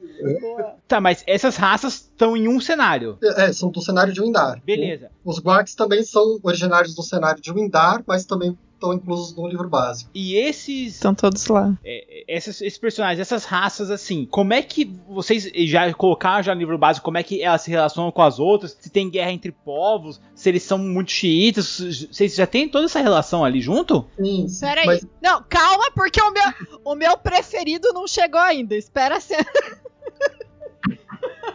Tá, 0.87 1.01
mas 1.01 1.23
essas 1.27 1.55
raças 1.55 1.95
estão 1.95 2.37
em 2.37 2.47
um 2.47 2.59
cenário. 2.59 3.17
É, 3.37 3.51
são 3.51 3.69
do 3.69 3.81
cenário 3.81 4.13
de 4.13 4.21
Windar. 4.21 4.61
Beleza. 4.63 5.11
Os 5.23 5.39
Guax 5.39 5.75
também 5.75 6.03
são 6.03 6.39
originários 6.41 6.95
do 6.95 7.03
cenário 7.03 7.41
de 7.41 7.51
Windar, 7.51 8.03
mas 8.07 8.25
também 8.25 8.57
estão 8.83 8.93
inclusos 8.93 9.35
no 9.35 9.47
livro 9.47 9.69
básico. 9.69 10.11
E 10.13 10.35
esses, 10.35 10.95
Estão 10.95 11.15
todos 11.15 11.47
lá. 11.47 11.73
é, 11.83 12.25
esses, 12.27 12.61
esses 12.61 12.77
personagens, 12.77 13.19
essas 13.19 13.45
raças, 13.45 13.89
assim, 13.89 14.25
como 14.25 14.53
é 14.53 14.61
que 14.61 14.85
vocês 15.07 15.49
já 15.69 15.91
colocaram 15.93 16.43
já 16.43 16.53
no 16.53 16.59
livro 16.59 16.77
básico, 16.77 17.05
como 17.05 17.17
é 17.17 17.23
que 17.23 17.41
elas 17.41 17.61
se 17.61 17.69
relacionam 17.71 18.11
com 18.11 18.21
as 18.21 18.39
outras? 18.39 18.77
Se 18.79 18.89
tem 18.89 19.09
guerra 19.09 19.31
entre 19.31 19.51
povos, 19.51 20.19
se 20.35 20.49
eles 20.49 20.63
são 20.63 20.77
muito 20.77 21.11
xiitas, 21.11 22.07
vocês 22.11 22.35
já 22.35 22.45
tem 22.45 22.67
toda 22.67 22.85
essa 22.85 22.99
relação 22.99 23.45
ali 23.45 23.61
junto? 23.61 24.05
Sim, 24.19 24.45
Peraí. 24.59 24.85
mas 24.85 25.07
Não, 25.21 25.43
calma, 25.47 25.89
porque 25.95 26.21
o 26.21 26.31
meu, 26.31 26.79
o 26.83 26.95
meu 26.95 27.17
preferido 27.17 27.93
não 27.93 28.07
chegou 28.07 28.41
ainda. 28.41 28.75
Espera 28.75 29.19
ser. 29.19 29.45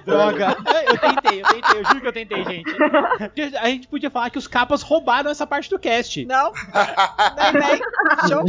Droga! 0.08 0.56
eu 0.88 0.98
tentei, 0.98 1.42
eu 1.42 1.46
tentei, 1.46 1.80
eu 1.80 1.84
juro 1.84 2.00
que 2.00 2.06
eu 2.06 2.12
tentei, 2.12 2.44
gente. 2.44 2.76
A 3.60 3.68
gente 3.68 3.88
podia 3.88 4.10
falar 4.10 4.30
que 4.30 4.38
os 4.38 4.48
capas 4.48 4.80
roubaram 4.80 5.30
essa 5.30 5.46
parte 5.46 5.68
do 5.68 5.78
cast. 5.78 6.24
Não. 6.24 6.52
Show. 8.26 8.44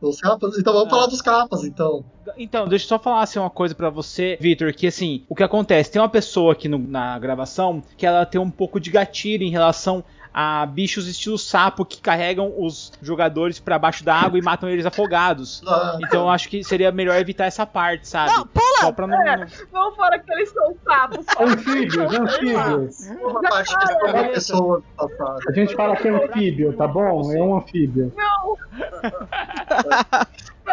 os 0.00 0.20
capas. 0.20 0.56
Então 0.56 0.72
vamos 0.72 0.88
falar 0.88 1.06
dos 1.06 1.20
capas, 1.20 1.64
então. 1.64 2.04
Então, 2.36 2.66
deixa 2.68 2.84
eu 2.84 2.88
só 2.88 2.98
falar 2.98 3.22
assim, 3.22 3.38
uma 3.38 3.50
coisa 3.50 3.74
pra 3.74 3.90
você, 3.90 4.36
Victor, 4.40 4.72
que 4.72 4.86
assim, 4.86 5.24
o 5.28 5.34
que 5.34 5.42
acontece? 5.42 5.90
Tem 5.90 6.00
uma 6.00 6.08
pessoa 6.08 6.52
aqui 6.52 6.68
no- 6.68 6.78
na 6.78 7.18
gravação 7.18 7.82
que 7.96 8.06
ela 8.06 8.24
tem 8.26 8.40
um 8.40 8.50
pouco 8.50 8.78
de 8.80 8.90
gatilho 8.90 9.42
em 9.44 9.50
relação 9.50 10.02
a 10.32 10.64
bichos 10.64 11.08
estilo 11.08 11.36
sapo 11.36 11.84
que 11.84 12.00
carregam 12.00 12.54
os 12.56 12.92
jogadores 13.02 13.58
pra 13.58 13.76
baixo 13.80 14.04
da 14.04 14.14
água 14.14 14.38
e 14.38 14.42
matam 14.42 14.68
eles 14.68 14.86
afogados. 14.86 15.60
Então 16.06 16.20
eu 16.22 16.28
acho 16.28 16.48
que 16.48 16.62
seria 16.62 16.92
melhor 16.92 17.16
evitar 17.18 17.46
essa 17.46 17.66
parte, 17.66 18.06
sabe? 18.08 18.32
Não, 18.32 18.46
pula! 18.46 18.78
Só 18.80 18.92
pra 18.92 19.08
não. 19.08 19.18
não- 19.18 19.46
Não 19.72 19.92
fora 19.96 20.20
que 20.20 20.32
eles 20.32 20.52
são 20.52 20.72
sapos. 20.84 21.26
Anfíbios, 21.36 22.14
anfíbios. 22.14 23.08
uma 23.20 23.42
parte 23.42 23.76
que 23.76 23.92
é 24.06 24.12
uma 24.12 24.24
pessoa 24.28 24.82
passada. 24.96 25.40
A 25.48 25.52
gente 25.52 25.74
fala 25.74 25.96
que 25.96 26.06
é 26.06 26.10
anfíbio, 26.12 26.72
tá 26.74 26.86
bom? 26.86 27.32
É 27.32 27.42
um 27.42 27.56
anfíbio. 27.56 28.12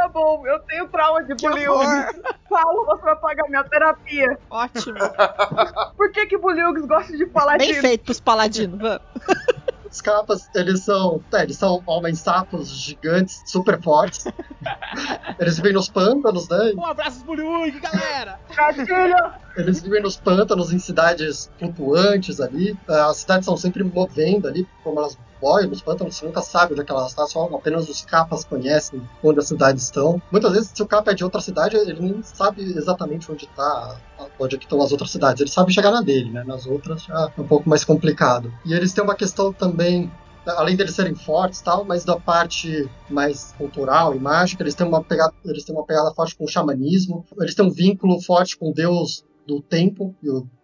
Tá 0.08 0.14
bom, 0.14 0.48
eu 0.48 0.60
tenho 0.60 0.88
trauma 0.88 1.22
de 1.26 1.36
bullying. 1.36 1.66
Fala, 2.48 2.86
você 2.86 3.02
vai 3.04 3.16
pagar 3.18 3.50
minha 3.50 3.64
terapia. 3.66 4.40
Ótimo. 4.50 4.96
Por 5.98 6.12
que 6.14 6.26
que 6.28 6.38
bullying 6.38 6.88
gosta 6.88 7.18
de 7.18 7.30
falar 7.30 7.58
Bem 7.58 7.74
feito 7.74 8.06
pros 8.06 8.22
paladinos. 8.22 8.80
Vamos. 8.80 9.02
Os 9.92 10.02
capas, 10.02 10.50
eles 10.54 10.84
são. 10.84 11.22
é, 11.34 11.44
eles 11.44 11.58
são 11.58 11.82
homens 11.86 12.20
sapos 12.20 12.70
gigantes, 12.70 13.42
super 13.46 13.82
fortes. 13.82 14.26
Eles 15.40 15.56
vivem 15.56 15.74
nos 15.74 15.88
pântanos, 15.88 16.48
né? 16.50 16.74
Um 16.76 16.86
abraço 16.86 17.24
pro 17.24 17.36
Bullying, 17.36 17.80
galera! 17.80 18.38
Gatilho! 18.54 19.34
Eles 19.56 19.82
vivem 19.82 20.02
nos 20.02 20.18
pântanos, 20.18 20.74
em 20.74 20.78
cidades 20.80 21.50
flutuantes 21.58 22.42
ali. 22.42 22.78
As 22.88 23.18
cidades 23.18 23.46
são 23.46 23.56
sempre 23.56 23.82
movendo 23.84 24.48
ali, 24.48 24.68
como 24.84 25.00
elas 25.00 25.18
boiam 25.42 25.70
nos 25.70 25.82
pântanos, 25.82 26.16
você 26.16 26.26
nunca 26.26 26.42
sabe 26.42 26.74
onde 26.74 26.82
é 26.82 26.86
que 26.86 26.92
elas 26.92 27.10
estão, 27.10 27.28
só 27.28 27.44
apenas 27.54 27.90
os 27.90 28.04
capas 28.06 28.44
conhecem 28.44 29.02
onde 29.24 29.40
as 29.40 29.48
cidades 29.48 29.84
estão. 29.84 30.22
Muitas 30.32 30.52
vezes, 30.52 30.72
se 30.74 30.82
o 30.82 30.88
capa 30.88 31.12
é 31.12 31.14
de 31.14 31.24
outra 31.24 31.42
cidade, 31.42 31.76
ele 31.76 32.00
nem 32.00 32.22
sabe 32.24 32.62
exatamente 32.62 33.32
onde 33.32 33.46
está, 33.46 33.98
onde 34.40 34.56
é 34.56 34.60
estão 34.60 34.82
as 34.82 34.92
outras 34.92 35.12
cidades. 35.12 35.42
Ele 35.42 35.50
sabe 35.50 35.74
chegar 35.74 35.92
na 35.92 36.02
dele, 36.02 36.32
né? 36.32 36.44
Nas 36.44 36.66
outras 36.66 37.04
já 37.04 37.32
é 37.38 37.42
um 37.42 37.48
pouco 37.48 37.70
mais 37.70 37.84
complicado. 37.84 38.54
E 38.66 38.74
eles 38.74 38.94
têm 38.94 39.04
uma 39.04 39.16
questão 39.16 39.54
também 39.54 40.12
além 40.56 40.76
deles 40.76 40.96
serem 40.96 41.16
fortes 41.16 41.62
tal, 41.62 41.84
mas 41.84 42.06
da 42.06 42.18
parte 42.18 42.90
mais 43.10 43.54
cultural 43.58 44.16
e 44.16 44.20
mágica, 44.20 44.64
eles 44.64 44.76
têm 44.76 44.88
uma 44.88 45.04
pegada, 45.04 45.34
eles 45.46 45.64
têm 45.64 45.76
uma 45.76 45.86
pegada 45.86 46.14
forte 46.14 46.36
com 46.36 46.46
o 46.46 46.48
xamanismo, 46.48 47.26
eles 47.40 47.56
têm 47.56 47.66
um 47.66 47.72
vínculo 47.72 48.22
forte 48.22 48.58
com 48.58 48.70
o 48.70 48.74
deus 48.74 49.24
do 49.48 49.62
tempo, 49.62 50.14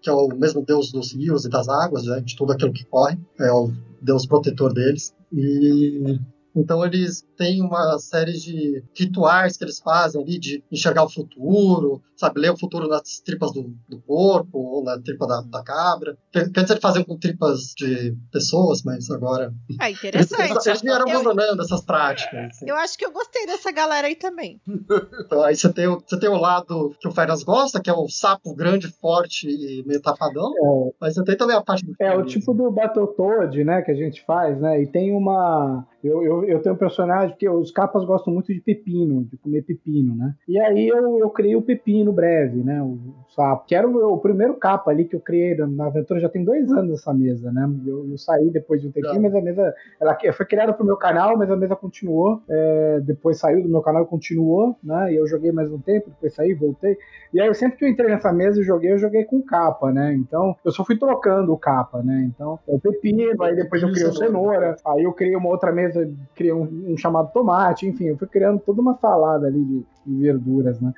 que 0.02 0.10
é 0.10 0.14
o 0.14 0.28
mesmo 0.28 0.64
deus 0.66 0.92
dos 0.92 1.14
rios 1.14 1.46
e 1.46 1.50
das 1.50 1.70
águas, 1.70 2.06
né, 2.06 2.22
de 2.22 2.36
tudo 2.36 2.52
aquilo 2.52 2.74
que 2.74 2.86
corre, 2.86 3.18
é 3.40 3.52
o 3.52 3.72
deus 4.02 4.26
protetor 4.26 4.74
deles. 4.74 5.16
E 5.32 6.20
Então 6.56 6.84
eles 6.86 7.26
têm 7.38 7.62
uma 7.62 7.98
série 8.00 8.34
de 8.34 8.84
rituais 8.98 9.58
que 9.58 9.64
eles 9.64 9.80
fazem 9.80 10.22
ali 10.22 10.40
de 10.40 10.64
enxergar 10.72 11.04
o 11.04 11.10
futuro, 11.10 12.02
sabe, 12.16 12.40
ler 12.40 12.52
o 12.52 12.58
futuro 12.60 12.88
nas 12.88 13.20
tripas 13.26 13.52
do, 13.52 13.74
do 13.90 14.00
corpo 14.02 14.58
ou 14.60 14.84
na 14.84 15.00
tripa 15.00 15.26
da, 15.28 15.42
da 15.42 15.64
cabra. 15.64 16.18
Que- 16.32 16.40
Antes 16.40 16.70
eles 16.70 16.82
faziam 16.82 17.04
com 17.04 17.18
tripas 17.18 17.74
de 17.78 18.16
pessoas, 18.32 18.84
mas 18.84 19.10
agora 19.10 19.54
eles, 19.82 19.98
interessante. 19.98 20.52
eles, 20.52 20.66
eles 20.68 20.82
vieram 20.82 21.06
Eu- 21.08 21.20
abandonando 21.20 21.62
essas 21.62 21.82
práticas. 21.84 22.46
assim. 22.52 22.70
Eu 22.70 22.76
acho 22.76 22.98
que 22.98 23.06
eu 23.06 23.12
gostei 23.12 23.46
dessa 23.46 23.72
galera 23.72 24.08
aí 24.08 24.16
também. 24.16 24.60
Então, 25.26 25.42
aí 25.44 25.56
você 25.56 25.72
tem, 25.72 25.88
o, 25.88 26.00
você 26.06 26.20
tem 26.20 26.30
o 26.30 26.36
lado 26.38 26.96
que 27.00 27.08
o 27.08 27.12
Feras 27.12 27.44
gosta, 27.44 27.82
que 27.82 27.90
é 27.90 27.94
o 27.94 28.08
sapo 28.10 28.54
grande, 28.54 28.88
forte 28.88 29.48
e 29.48 29.84
meio 29.86 30.02
tapadão. 30.02 30.52
Mas 31.00 31.14
você 31.16 31.24
tem 31.24 31.38
também 31.38 31.56
a 31.56 31.62
parte 31.62 31.86
do 31.86 31.94
É, 32.00 32.16
o 32.16 32.26
tipo 32.26 32.54
do 32.54 32.70
Battletoad, 32.72 33.64
né, 33.64 33.82
que 33.82 33.92
a 33.92 33.96
gente 33.96 34.24
faz, 34.26 34.60
né? 34.60 34.82
E 34.82 34.88
tem 34.88 35.12
uma. 35.16 35.86
Eu, 36.04 36.22
eu, 36.24 36.44
eu 36.46 36.62
tenho 36.62 36.76
um 36.76 36.78
personagem 36.78 37.36
que 37.38 37.48
os 37.48 37.72
capas 37.72 38.04
gostam 38.06 38.34
muito 38.34 38.54
de 38.54 38.60
pepino, 38.60 39.24
de 39.26 39.38
comer 39.38 39.62
pepino, 39.64 40.16
né? 40.16 40.34
E 40.48 40.60
aí 40.60 40.88
eu, 40.88 41.18
eu 41.20 41.30
criei 41.30 41.56
o 41.56 41.62
pepino 41.62 42.12
breve, 42.12 42.64
né? 42.64 42.82
O, 42.82 42.88
o 42.88 43.14
sapo, 43.30 43.66
que 43.66 43.74
era 43.76 43.88
o, 43.88 44.14
o 44.14 44.18
primeiro 44.20 44.56
capa 44.56 44.92
ali 44.92 45.06
que 45.06 45.16
eu 45.16 45.20
criei 45.20 45.56
na- 45.56 45.86
aventura, 45.88 46.20
já 46.20 46.30
tem 46.30 46.44
dois 46.44 46.70
anos 46.72 47.00
essa 47.00 47.14
mesa, 47.14 47.52
né? 47.52 47.70
Eu, 47.86 48.10
eu 48.10 48.18
saí 48.18 48.50
depois 48.50 48.82
de 48.82 48.88
um 48.88 48.92
tempinho, 48.92 49.14
Já. 49.16 49.20
mas 49.22 49.36
a 49.36 49.42
mesa 49.42 49.74
ela 50.00 50.18
foi 50.34 50.46
criada 50.46 50.74
pro 50.74 50.86
meu 50.86 50.98
canal, 50.98 51.38
mas 51.38 51.50
a 51.50 51.56
mesa 51.56 51.76
continuou. 51.76 52.42
é, 52.50 53.00
depois 53.02 53.40
saiu 53.40 53.64
do 53.64 53.70
meu 53.70 53.82
canal 53.82 54.04
e 54.04 54.08
continuou, 54.08 54.76
né? 54.84 55.14
E 55.14 55.16
eu 55.16 55.28
joguei 55.28 55.52
mais 55.52 55.72
um 55.72 55.80
tempo, 55.80 56.10
depois 56.10 56.34
saí, 56.34 56.54
voltei. 56.54 56.98
E 57.34 57.42
aí, 57.42 57.54
sempre 57.56 57.78
que 57.78 57.86
eu 57.86 57.90
entrei 57.90 58.10
nessa 58.10 58.32
mesa 58.32 58.60
e 58.62 58.64
joguei, 58.64 58.92
eu 58.92 58.98
joguei 58.98 59.24
com 59.26 59.42
capa, 59.42 59.92
né? 59.92 60.14
Então, 60.14 60.56
eu 60.64 60.72
só 60.72 60.84
fui 60.86 60.98
trocando 60.98 61.52
o 61.52 61.58
capa, 61.58 62.02
né? 62.04 62.30
Então, 62.34 62.60
é 62.68 62.76
o 62.76 62.80
pepino, 62.80 63.42
aí 63.44 63.56
depois 63.56 63.82
eu 63.82 63.92
criei 63.92 64.08
o 64.08 64.14
cenoura, 64.14 64.76
aí 64.86 65.04
eu 65.04 65.14
criei 65.14 65.36
uma 65.36 65.50
outra 65.50 65.72
mesa, 65.72 65.93
criei 66.36 66.54
um, 66.54 66.94
um 66.94 66.98
chamado 66.98 67.32
tomate, 67.32 67.88
enfim, 67.88 68.06
eu 68.06 68.18
fui 68.18 68.28
criando 68.28 68.60
toda 68.60 68.82
uma 68.82 68.98
salada 68.98 69.48
ali 69.48 69.64
de, 69.64 69.86
de 70.06 70.22
verduras, 70.22 70.80
né? 70.82 70.92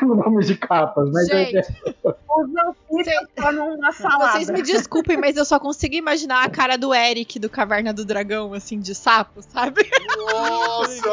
Com 0.00 0.06
o 0.06 0.14
nome 0.16 0.44
de 0.44 0.56
capas, 0.56 1.10
mas 1.12 1.28
é- 1.30 1.44
Gente, 1.46 1.58
Os 2.04 2.50
anfitriões 2.56 3.28
só 3.38 3.52
numa 3.52 3.92
salada. 3.92 4.32
vocês 4.32 4.50
me 4.50 4.60
desculpem, 4.62 5.16
mas 5.16 5.36
eu 5.36 5.44
só 5.44 5.58
consigo 5.58 5.94
imaginar 5.94 6.44
a 6.44 6.50
cara 6.50 6.76
do 6.76 6.92
Eric 6.94 7.38
do 7.38 7.48
Caverna 7.48 7.92
do 7.92 8.04
Dragão, 8.04 8.52
assim, 8.52 8.78
de 8.80 8.94
sapo, 8.94 9.40
sabe? 9.42 9.88
Nossa! 10.16 11.08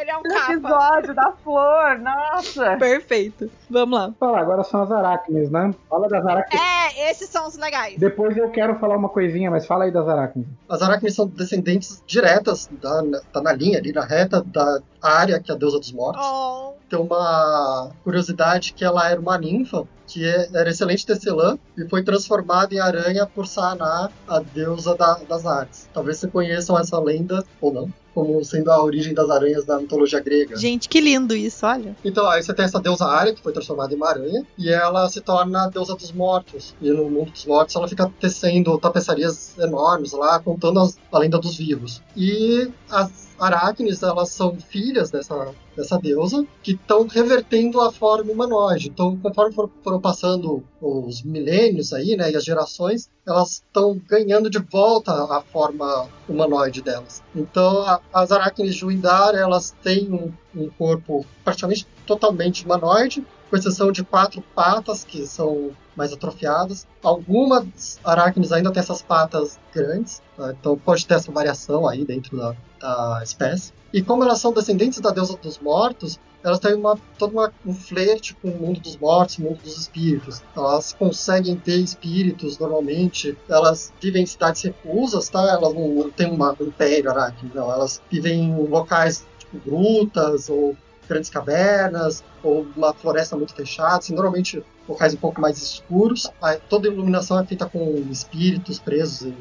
Ele 0.00 0.10
é 0.10 0.16
um 0.16 0.20
O 0.20 0.22
capa. 0.22 0.52
episódio 0.52 1.14
da 1.14 1.32
flor, 1.42 1.98
nossa. 1.98 2.76
Perfeito. 2.76 3.50
Vamos 3.68 3.98
lá. 3.98 4.12
Falar, 4.18 4.40
agora 4.40 4.62
são 4.64 4.82
as 4.82 4.92
aracnes, 4.92 5.50
né? 5.50 5.74
Fala 5.88 6.08
das 6.08 6.24
aracnes. 6.24 6.60
É, 6.60 7.10
esses 7.10 7.28
são 7.28 7.46
os 7.46 7.56
legais. 7.56 7.98
Depois 7.98 8.36
eu 8.36 8.48
quero 8.50 8.78
falar 8.78 8.96
uma 8.96 9.08
coisinha, 9.08 9.50
mas 9.50 9.66
fala 9.66 9.84
aí 9.84 9.90
das 9.90 10.06
aracnes. 10.08 10.46
As 10.68 10.80
aracnes 10.82 11.14
são 11.14 11.26
descendentes 11.26 12.02
diretas, 12.06 12.68
da, 12.80 13.02
tá 13.32 13.40
na 13.42 13.52
linha 13.52 13.78
ali, 13.78 13.92
na 13.92 14.04
reta 14.04 14.42
da 14.42 14.80
área 15.02 15.33
que 15.40 15.50
é 15.50 15.54
a 15.54 15.58
deusa 15.58 15.78
dos 15.78 15.92
mortos. 15.92 16.24
Oh, 16.24 16.72
Tem 16.88 16.98
uma 16.98 17.90
curiosidade 18.02 18.72
que 18.72 18.84
ela 18.84 19.08
era 19.08 19.20
uma 19.20 19.36
ninfa, 19.38 19.86
que 20.06 20.24
é- 20.24 20.48
era 20.54 20.70
excelente 20.70 21.06
tecelã, 21.06 21.58
e 21.76 21.88
foi 21.88 22.02
transformada 22.02 22.74
em 22.74 22.78
aranha 22.78 23.26
por 23.26 23.46
Saaná, 23.46 24.10
a 24.26 24.40
deusa 24.40 24.94
da- 24.94 25.20
das 25.28 25.46
artes. 25.46 25.88
Talvez 25.92 26.18
você 26.18 26.28
conheçam 26.28 26.78
essa 26.78 26.98
lenda, 26.98 27.44
ou 27.60 27.72
não, 27.72 27.92
como 28.14 28.42
sendo 28.44 28.70
a 28.70 28.82
origem 28.82 29.12
das 29.12 29.28
aranhas 29.28 29.64
da 29.64 29.80
mitologia 29.80 30.20
grega. 30.20 30.56
gente, 30.56 30.88
que 30.88 31.00
lindo 31.00 31.34
isso, 31.34 31.66
olha. 31.66 31.96
Então, 32.04 32.28
aí 32.28 32.42
você 32.42 32.54
tem 32.54 32.64
essa 32.64 32.80
deusa 32.80 33.04
Área, 33.06 33.34
que 33.34 33.42
foi 33.42 33.52
transformada 33.52 33.92
em 33.92 33.96
uma 33.96 34.08
aranha, 34.08 34.46
e 34.56 34.70
ela 34.70 35.08
se 35.08 35.20
torna 35.20 35.64
a 35.64 35.68
deusa 35.68 35.96
dos 35.96 36.12
mortos. 36.12 36.74
E 36.80 36.90
no 36.90 37.10
mundo 37.10 37.32
dos 37.32 37.44
mortos 37.44 37.74
ela 37.74 37.88
fica 37.88 38.10
tecendo 38.20 38.78
tapeçarias 38.78 39.58
enormes 39.58 40.12
lá, 40.12 40.38
contando 40.38 40.78
as- 40.80 40.96
a 41.10 41.18
lenda 41.18 41.38
dos 41.38 41.56
vivos. 41.56 42.02
E 42.16 42.70
as 42.88 43.24
aracnes, 43.36 44.00
elas 44.02 44.30
são 44.30 44.56
filhas 44.56 45.10
dessa, 45.10 45.48
dessa 45.76 45.98
deusa, 45.98 46.46
que 46.62 46.72
estão 46.72 47.06
revertendo 47.06 47.80
a 47.80 47.90
forma 47.90 48.30
humanoide. 48.30 48.88
Então, 48.88 49.16
conforme 49.16 49.52
for- 49.52 49.70
foram 49.94 50.00
passando 50.00 50.62
os 50.80 51.22
milênios 51.22 51.92
aí, 51.92 52.16
né, 52.16 52.30
e 52.30 52.36
as 52.36 52.44
gerações, 52.44 53.08
elas 53.26 53.52
estão 53.64 54.00
ganhando 54.08 54.50
de 54.50 54.58
volta 54.58 55.12
a 55.12 55.40
forma 55.42 56.08
humanoide 56.28 56.82
delas. 56.82 57.22
Então, 57.34 57.82
a- 57.82 58.00
as 58.12 58.32
aracnes 58.32 58.74
de 58.74 58.84
Windar, 58.84 59.34
elas 59.34 59.74
têm 59.82 60.12
um, 60.12 60.32
um 60.54 60.68
corpo 60.70 61.24
praticamente 61.44 61.86
totalmente 62.06 62.64
humanoide, 62.64 63.24
com 63.48 63.56
exceção 63.56 63.92
de 63.92 64.02
quatro 64.04 64.42
patas, 64.54 65.04
que 65.04 65.26
são 65.26 65.70
mais 65.94 66.12
atrofiadas. 66.12 66.86
Algumas 67.02 68.00
aracnes 68.02 68.50
ainda 68.50 68.72
têm 68.72 68.80
essas 68.80 69.00
patas 69.00 69.58
grandes, 69.72 70.20
tá? 70.36 70.52
então 70.58 70.76
pode 70.76 71.06
ter 71.06 71.14
essa 71.14 71.30
variação 71.30 71.86
aí 71.86 72.04
dentro 72.04 72.36
da, 72.36 72.54
da 72.80 73.20
espécie. 73.22 73.72
E 73.92 74.02
como 74.02 74.24
elas 74.24 74.40
são 74.40 74.52
descendentes 74.52 75.00
da 75.00 75.10
deusa 75.10 75.36
dos 75.36 75.58
mortos, 75.58 76.18
elas 76.44 76.58
têm 76.58 76.74
uma, 76.74 76.98
todo 77.18 77.32
uma, 77.32 77.50
um 77.64 77.72
flerte 77.72 78.34
com 78.34 78.50
o 78.50 78.60
mundo 78.60 78.78
dos 78.78 78.98
mortos, 78.98 79.38
o 79.38 79.42
mundo 79.42 79.58
dos 79.62 79.78
espíritos. 79.78 80.42
Elas 80.54 80.92
conseguem 80.92 81.56
ter 81.56 81.78
espíritos 81.78 82.58
normalmente, 82.58 83.36
elas 83.48 83.90
vivem 84.00 84.24
em 84.24 84.26
cidades 84.26 84.60
reclusas, 84.62 85.30
tá? 85.30 85.40
Elas 85.40 85.72
não, 85.72 85.88
não 85.88 86.10
têm 86.10 86.30
uma, 86.30 86.54
um 86.60 86.64
império 86.66 87.10
aracne, 87.10 87.50
não. 87.54 87.72
Elas 87.72 88.00
vivem 88.10 88.44
em 88.44 88.68
locais 88.68 89.26
tipo 89.38 89.58
grutas 89.58 90.50
ou 90.50 90.76
grandes 91.08 91.30
cavernas 91.30 92.22
ou 92.42 92.66
uma 92.76 92.92
floresta 92.92 93.36
muito 93.36 93.54
fechada, 93.54 93.96
assim, 93.96 94.14
normalmente 94.14 94.62
locais 94.86 95.14
um 95.14 95.18
pouco 95.18 95.40
mais 95.40 95.56
escuros. 95.56 96.30
Aí, 96.42 96.58
toda 96.68 96.88
a 96.88 96.92
iluminação 96.92 97.40
é 97.40 97.46
feita 97.46 97.64
com 97.64 98.04
espíritos 98.10 98.78
presos 98.78 99.28
em 99.28 99.36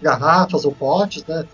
garrafas 0.00 0.64
ou 0.64 0.72
potes, 0.72 1.24
né? 1.26 1.44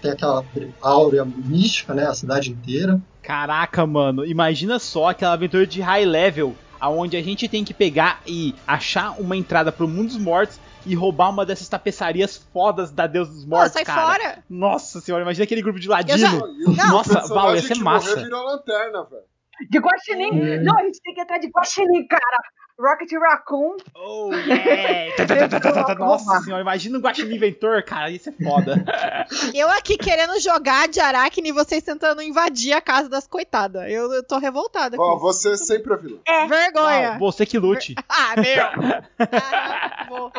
Tem 0.00 0.12
aquela 0.12 0.44
áurea 0.80 1.24
mística, 1.24 1.92
né? 1.92 2.06
A 2.06 2.14
cidade 2.14 2.52
inteira. 2.52 3.00
Caraca, 3.22 3.86
mano, 3.86 4.24
imagina 4.24 4.78
só 4.78 5.08
aquela 5.10 5.32
aventura 5.34 5.66
de 5.66 5.80
high 5.80 6.04
level, 6.04 6.54
aonde 6.80 7.16
a 7.16 7.22
gente 7.22 7.48
tem 7.48 7.64
que 7.64 7.74
pegar 7.74 8.20
e 8.26 8.54
achar 8.66 9.20
uma 9.20 9.36
entrada 9.36 9.70
pro 9.70 9.86
mundo 9.86 10.08
dos 10.08 10.16
mortos 10.18 10.58
e 10.86 10.94
roubar 10.94 11.28
uma 11.30 11.44
dessas 11.44 11.68
tapeçarias 11.68 12.38
fodas 12.52 12.90
da 12.90 13.06
Deus 13.06 13.28
dos 13.28 13.44
Mortos, 13.44 13.72
sai 13.72 13.84
cara. 13.84 14.00
fora. 14.06 14.38
Nossa 14.48 15.00
senhora, 15.00 15.22
imagina 15.22 15.44
aquele 15.44 15.60
grupo 15.62 15.78
de 15.78 15.86
ladino. 15.88 16.16
já- 16.18 16.86
Nossa, 16.86 17.20
Val, 17.28 17.54
ia 17.54 17.60
ser 17.62 17.74
massa. 17.76 18.08
morrer 18.10 18.22
virou 18.24 18.44
lanterna, 18.44 19.04
velho. 19.04 19.22
De 19.68 19.78
guaxinim. 19.78 20.58
Não, 20.62 20.78
a 20.78 20.82
gente 20.82 21.00
tem 21.02 21.14
que 21.14 21.20
entrar 21.20 21.38
de 21.38 21.48
guaxinim, 21.48 22.06
cara. 22.06 22.42
Rocket 22.80 23.12
Raccoon. 23.12 23.76
Oh, 23.94 24.30
yeah! 24.32 25.14
Tá, 25.14 25.84
tá, 25.84 25.94
Nossa 25.96 26.40
senhora, 26.40 26.62
imagina 26.62 26.96
um 26.96 27.00
Guaxinim 27.00 27.36
Inventor, 27.36 27.82
cara, 27.84 28.10
isso 28.10 28.30
é 28.30 28.32
foda. 28.32 28.82
Eu 29.54 29.68
aqui 29.68 29.98
querendo 29.98 30.40
jogar 30.40 30.88
de 30.88 30.98
Aracne 30.98 31.50
e 31.50 31.52
vocês 31.52 31.82
tentando 31.82 32.22
invadir 32.22 32.72
a 32.72 32.80
casa 32.80 33.08
das 33.08 33.26
coitadas. 33.26 33.90
Eu, 33.90 34.10
eu 34.12 34.22
tô 34.26 34.38
revoltada 34.38 34.96
Ó, 34.98 35.12
isso. 35.12 35.20
você 35.20 35.56
sempre 35.58 35.92
é 35.92 35.96
vilã. 35.98 36.18
Vergonha. 36.48 37.10
Val, 37.10 37.18
você 37.18 37.44
que 37.44 37.58
lute. 37.58 37.94
Ah, 38.08 38.34
meu. 38.36 38.98
Ah, 39.18 40.06
vou 40.08 40.32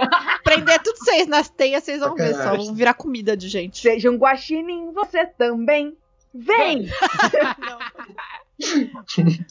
prender 0.43 0.81
tudo 0.81 0.97
vocês 0.97 1.27
nas 1.27 1.49
teias, 1.49 1.83
vocês 1.83 1.99
vão 1.99 2.15
ver 2.15 2.33
só. 2.35 2.55
Vão 2.55 2.73
virar 2.73 2.93
comida 2.93 3.35
de 3.35 3.47
gente. 3.47 3.81
Seja 3.81 4.09
um 4.09 4.17
guaxinim, 4.17 4.91
você 4.91 5.25
também. 5.25 5.95
Vem! 6.33 6.87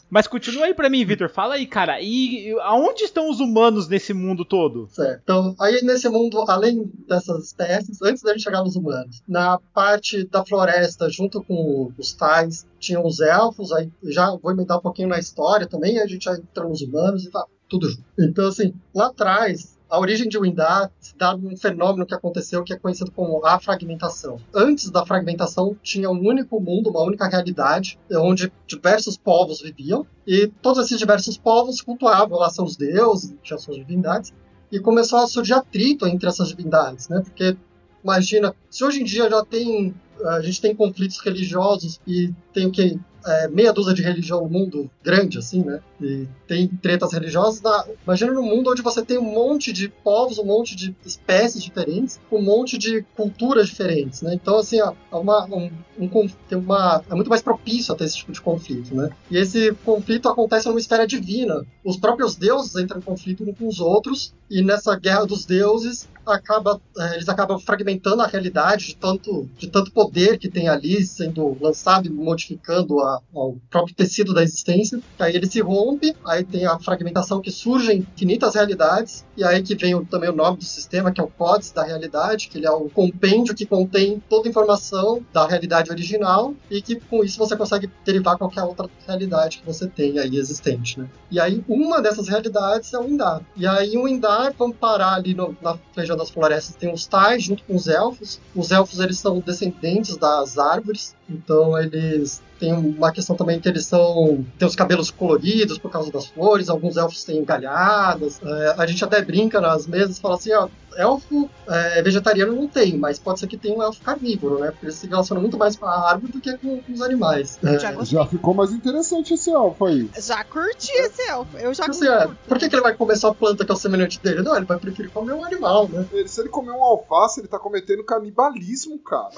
Mas 0.09 0.27
continua 0.27 0.65
aí 0.65 0.73
pra 0.73 0.89
mim, 0.89 1.05
Victor. 1.05 1.29
Fala 1.29 1.55
aí, 1.55 1.65
cara. 1.65 2.01
E 2.01 2.55
aonde 2.61 3.03
estão 3.03 3.29
os 3.29 3.39
humanos 3.39 3.87
nesse 3.87 4.13
mundo 4.13 4.43
todo? 4.43 4.87
Certo. 4.89 5.21
Então, 5.23 5.55
aí 5.59 5.81
nesse 5.83 6.09
mundo, 6.09 6.43
além 6.47 6.91
dessas 7.07 7.45
espécies, 7.45 8.01
antes 8.01 8.23
da 8.23 8.31
gente 8.31 8.43
chegar 8.43 8.63
nos 8.63 8.75
humanos, 8.75 9.21
na 9.27 9.59
parte 9.73 10.23
da 10.25 10.45
floresta, 10.45 11.09
junto 11.09 11.43
com 11.43 11.91
os 11.97 12.13
tais, 12.13 12.67
tinham 12.79 13.05
os 13.05 13.19
elfos, 13.19 13.71
aí 13.71 13.89
já 14.03 14.35
vou 14.35 14.51
emendar 14.51 14.77
um 14.77 14.81
pouquinho 14.81 15.09
na 15.09 15.19
história 15.19 15.67
também, 15.67 15.99
a 15.99 16.07
gente 16.07 16.25
já 16.25 16.33
entra 16.33 16.67
nos 16.67 16.81
humanos 16.81 17.25
e 17.25 17.31
tá 17.31 17.45
tudo 17.69 17.89
junto. 17.89 18.03
Então, 18.19 18.47
assim, 18.47 18.73
lá 18.93 19.07
atrás, 19.07 19.77
a 19.91 19.99
origem 19.99 20.29
de 20.29 20.39
Windar 20.39 20.89
se 21.01 21.15
dá 21.17 21.35
num 21.35 21.55
fenômeno 21.57 22.05
que 22.05 22.15
aconteceu 22.15 22.63
que 22.63 22.71
é 22.71 22.79
conhecido 22.79 23.11
como 23.11 23.45
a 23.45 23.59
fragmentação. 23.59 24.39
Antes 24.55 24.89
da 24.89 25.05
fragmentação, 25.05 25.75
tinha 25.83 26.09
um 26.09 26.25
único 26.25 26.61
mundo, 26.61 26.89
uma 26.89 27.03
única 27.03 27.27
realidade, 27.27 27.99
onde 28.09 28.51
diversos 28.65 29.17
povos 29.17 29.61
viviam, 29.61 30.07
e 30.25 30.47
todos 30.61 30.85
esses 30.85 30.97
diversos 30.97 31.37
povos 31.37 31.81
cultuavam 31.81 32.39
lá 32.39 32.49
seus 32.49 32.77
deuses, 32.77 33.35
tinham 33.43 33.59
suas 33.59 33.75
divindades, 33.75 34.33
e 34.71 34.79
começou 34.79 35.19
a 35.19 35.27
surgir 35.27 35.53
atrito 35.53 36.07
entre 36.07 36.29
essas 36.29 36.47
divindades, 36.47 37.09
né? 37.09 37.19
Porque 37.21 37.57
imagina, 38.01 38.55
se 38.69 38.85
hoje 38.85 39.01
em 39.01 39.03
dia 39.03 39.29
já 39.29 39.43
tem 39.43 39.93
a 40.25 40.41
gente 40.41 40.61
tem 40.61 40.75
conflitos 40.75 41.19
religiosos 41.19 41.99
e 42.05 42.31
tem 42.53 42.67
o 42.67 42.71
que 42.71 42.99
é, 43.25 43.47
meia 43.47 43.73
dúzia 43.73 43.93
de 43.93 44.01
religião 44.01 44.41
no 44.41 44.49
mundo 44.49 44.89
grande, 45.03 45.37
assim, 45.37 45.63
né? 45.63 45.79
E 46.01 46.27
tem 46.47 46.67
tretas 46.67 47.13
religiosas. 47.13 47.61
Na... 47.61 47.85
Imagina 48.03 48.33
num 48.33 48.43
mundo 48.43 48.71
onde 48.71 48.81
você 48.81 49.03
tem 49.03 49.17
um 49.17 49.33
monte 49.33 49.71
de 49.71 49.89
povos, 49.89 50.37
um 50.37 50.45
monte 50.45 50.75
de 50.75 50.95
espécies 51.05 51.63
diferentes, 51.63 52.19
um 52.31 52.41
monte 52.41 52.77
de 52.77 53.03
culturas 53.15 53.67
diferentes, 53.67 54.21
né? 54.21 54.33
Então, 54.33 54.57
assim, 54.57 54.79
é 54.79 54.93
uma, 55.11 55.45
um, 55.45 55.71
um, 55.99 56.09
tem 56.49 56.57
uma, 56.57 57.03
é 57.09 57.15
muito 57.15 57.29
mais 57.29 57.41
propício 57.41 57.93
a 57.93 57.97
ter 57.97 58.05
esse 58.05 58.17
tipo 58.17 58.31
de 58.31 58.41
conflito, 58.41 58.95
né? 58.95 59.09
E 59.29 59.37
esse 59.37 59.71
conflito 59.85 60.27
acontece 60.27 60.67
numa 60.67 60.79
esfera 60.79 61.05
divina. 61.05 61.65
Os 61.83 61.97
próprios 61.97 62.35
deuses 62.35 62.75
entram 62.75 62.99
em 62.99 63.03
conflito 63.03 63.43
uns 63.43 63.57
com 63.57 63.67
os 63.67 63.79
outros, 63.79 64.33
e 64.49 64.61
nessa 64.61 64.97
guerra 64.97 65.25
dos 65.25 65.45
deuses, 65.45 66.09
acaba, 66.25 66.79
é, 66.97 67.15
eles 67.15 67.29
acabam 67.29 67.59
fragmentando 67.59 68.21
a 68.21 68.27
realidade 68.27 68.87
de 68.87 68.95
tanto, 68.95 69.49
de 69.57 69.67
tanto 69.67 69.91
poder 69.91 70.37
que 70.37 70.49
tem 70.49 70.67
ali 70.67 71.03
sendo 71.05 71.57
lançado 71.59 72.07
e 72.07 72.09
modificando 72.09 72.99
a, 72.99 73.10
o 73.33 73.57
próprio 73.69 73.95
tecido 73.95 74.33
da 74.33 74.43
existência. 74.43 74.99
Aí 75.19 75.35
ele 75.35 75.47
se 75.47 75.61
rompe, 75.61 76.15
aí 76.25 76.43
tem 76.43 76.65
a 76.65 76.79
fragmentação 76.79 77.41
que 77.41 77.51
surgem 77.51 77.99
infinitas 77.99 78.55
realidades, 78.55 79.25
e 79.35 79.43
aí 79.43 79.61
que 79.61 79.75
vem 79.75 79.95
o, 79.95 80.05
também 80.05 80.29
o 80.29 80.35
nome 80.35 80.57
do 80.57 80.63
sistema, 80.63 81.11
que 81.11 81.19
é 81.19 81.23
o 81.23 81.27
Códice 81.27 81.73
da 81.73 81.83
Realidade, 81.83 82.47
que 82.47 82.57
ele 82.57 82.67
é 82.67 82.71
o 82.71 82.89
compêndio 82.89 83.55
que 83.55 83.65
contém 83.65 84.21
toda 84.29 84.47
a 84.47 84.49
informação 84.49 85.25
da 85.33 85.47
realidade 85.47 85.91
original, 85.91 86.53
e 86.69 86.81
que 86.81 86.99
com 86.99 87.23
isso 87.23 87.37
você 87.37 87.55
consegue 87.55 87.89
derivar 88.05 88.37
qualquer 88.37 88.63
outra 88.63 88.89
realidade 89.07 89.59
que 89.59 89.65
você 89.65 89.87
tenha 89.87 90.21
aí 90.21 90.37
existente. 90.37 90.99
Né? 90.99 91.09
E 91.29 91.39
aí 91.39 91.63
uma 91.67 92.01
dessas 92.01 92.27
realidades 92.27 92.93
é 92.93 92.99
o 92.99 93.07
Indar. 93.07 93.41
E 93.55 93.65
aí 93.65 93.97
o 93.97 94.07
Indar, 94.07 94.53
vamos 94.57 94.77
parar 94.77 95.15
ali 95.15 95.33
no, 95.33 95.55
na 95.61 95.77
região 95.95 96.17
das 96.17 96.29
florestas, 96.29 96.75
tem 96.75 96.93
os 96.93 97.05
Tais 97.05 97.43
junto 97.43 97.63
com 97.63 97.75
os 97.75 97.87
Elfos. 97.87 98.39
Os 98.55 98.71
Elfos 98.71 98.99
eles 98.99 99.19
são 99.19 99.39
descendentes 99.39 100.17
das 100.17 100.57
árvores, 100.57 101.15
então 101.29 101.77
eles 101.77 102.41
tem 102.61 102.71
uma 102.71 103.11
questão 103.11 103.35
também 103.35 103.59
que 103.59 103.67
eles 103.67 103.87
são. 103.87 104.45
têm 104.59 104.67
os 104.67 104.75
cabelos 104.75 105.09
coloridos 105.09 105.79
por 105.79 105.89
causa 105.89 106.11
das 106.11 106.27
flores, 106.27 106.69
alguns 106.69 106.95
elfos 106.95 107.23
têm 107.23 107.43
galhadas. 107.43 108.39
É, 108.43 108.75
a 108.77 108.85
gente 108.85 109.03
até 109.03 109.19
brinca 109.19 109.59
nas 109.59 109.87
mesas 109.87 110.19
e 110.19 110.21
fala 110.21 110.35
assim: 110.35 110.53
ó, 110.53 110.69
elfo 110.95 111.49
é, 111.67 112.01
vegetariano 112.01 112.53
não 112.53 112.67
tem, 112.67 112.97
mas 112.97 113.19
pode 113.19 113.39
ser 113.39 113.47
que 113.47 113.57
tenha 113.57 113.75
um 113.75 113.81
elfo 113.81 114.01
carnívoro, 114.01 114.59
né? 114.59 114.71
Porque 114.71 114.85
eles 114.85 114.95
se 114.95 115.07
relacionam 115.07 115.41
muito 115.41 115.57
mais 115.57 115.75
com 115.75 115.85
a 115.85 116.09
árvore 116.09 116.33
do 116.33 116.41
que 116.41 116.57
com, 116.57 116.81
com 116.81 116.93
os 116.93 117.01
animais. 117.01 117.59
É, 117.63 117.79
já, 117.79 118.03
já, 118.03 118.25
ficou 118.25 118.53
mais 118.53 118.71
interessante 118.71 119.33
esse 119.33 119.49
elfo 119.49 119.85
aí. 119.85 120.09
Já 120.19 120.43
curti 120.43 120.91
esse 120.91 121.21
elfo. 121.23 121.57
Eu 121.57 121.73
já 121.73 121.85
assim, 121.85 122.07
é, 122.07 122.29
Por 122.47 122.57
que, 122.57 122.69
que 122.69 122.75
ele 122.75 122.83
vai 122.83 122.93
comer 122.93 123.15
só 123.15 123.29
a 123.29 123.33
planta 123.33 123.65
que 123.65 123.71
é 123.71 123.73
o 123.73 123.77
semelhante 123.77 124.19
dele? 124.19 124.41
Não, 124.41 124.55
ele 124.55 124.65
vai 124.65 124.77
preferir 124.77 125.11
comer 125.11 125.33
um 125.33 125.43
animal, 125.43 125.87
né? 125.87 126.05
Ele, 126.11 126.27
se 126.27 126.41
ele 126.41 126.49
comer 126.49 126.71
um 126.71 126.83
alface, 126.83 127.39
ele 127.39 127.47
tá 127.47 127.59
cometendo 127.59 128.03
canibalismo, 128.03 128.99
cara. 128.99 129.31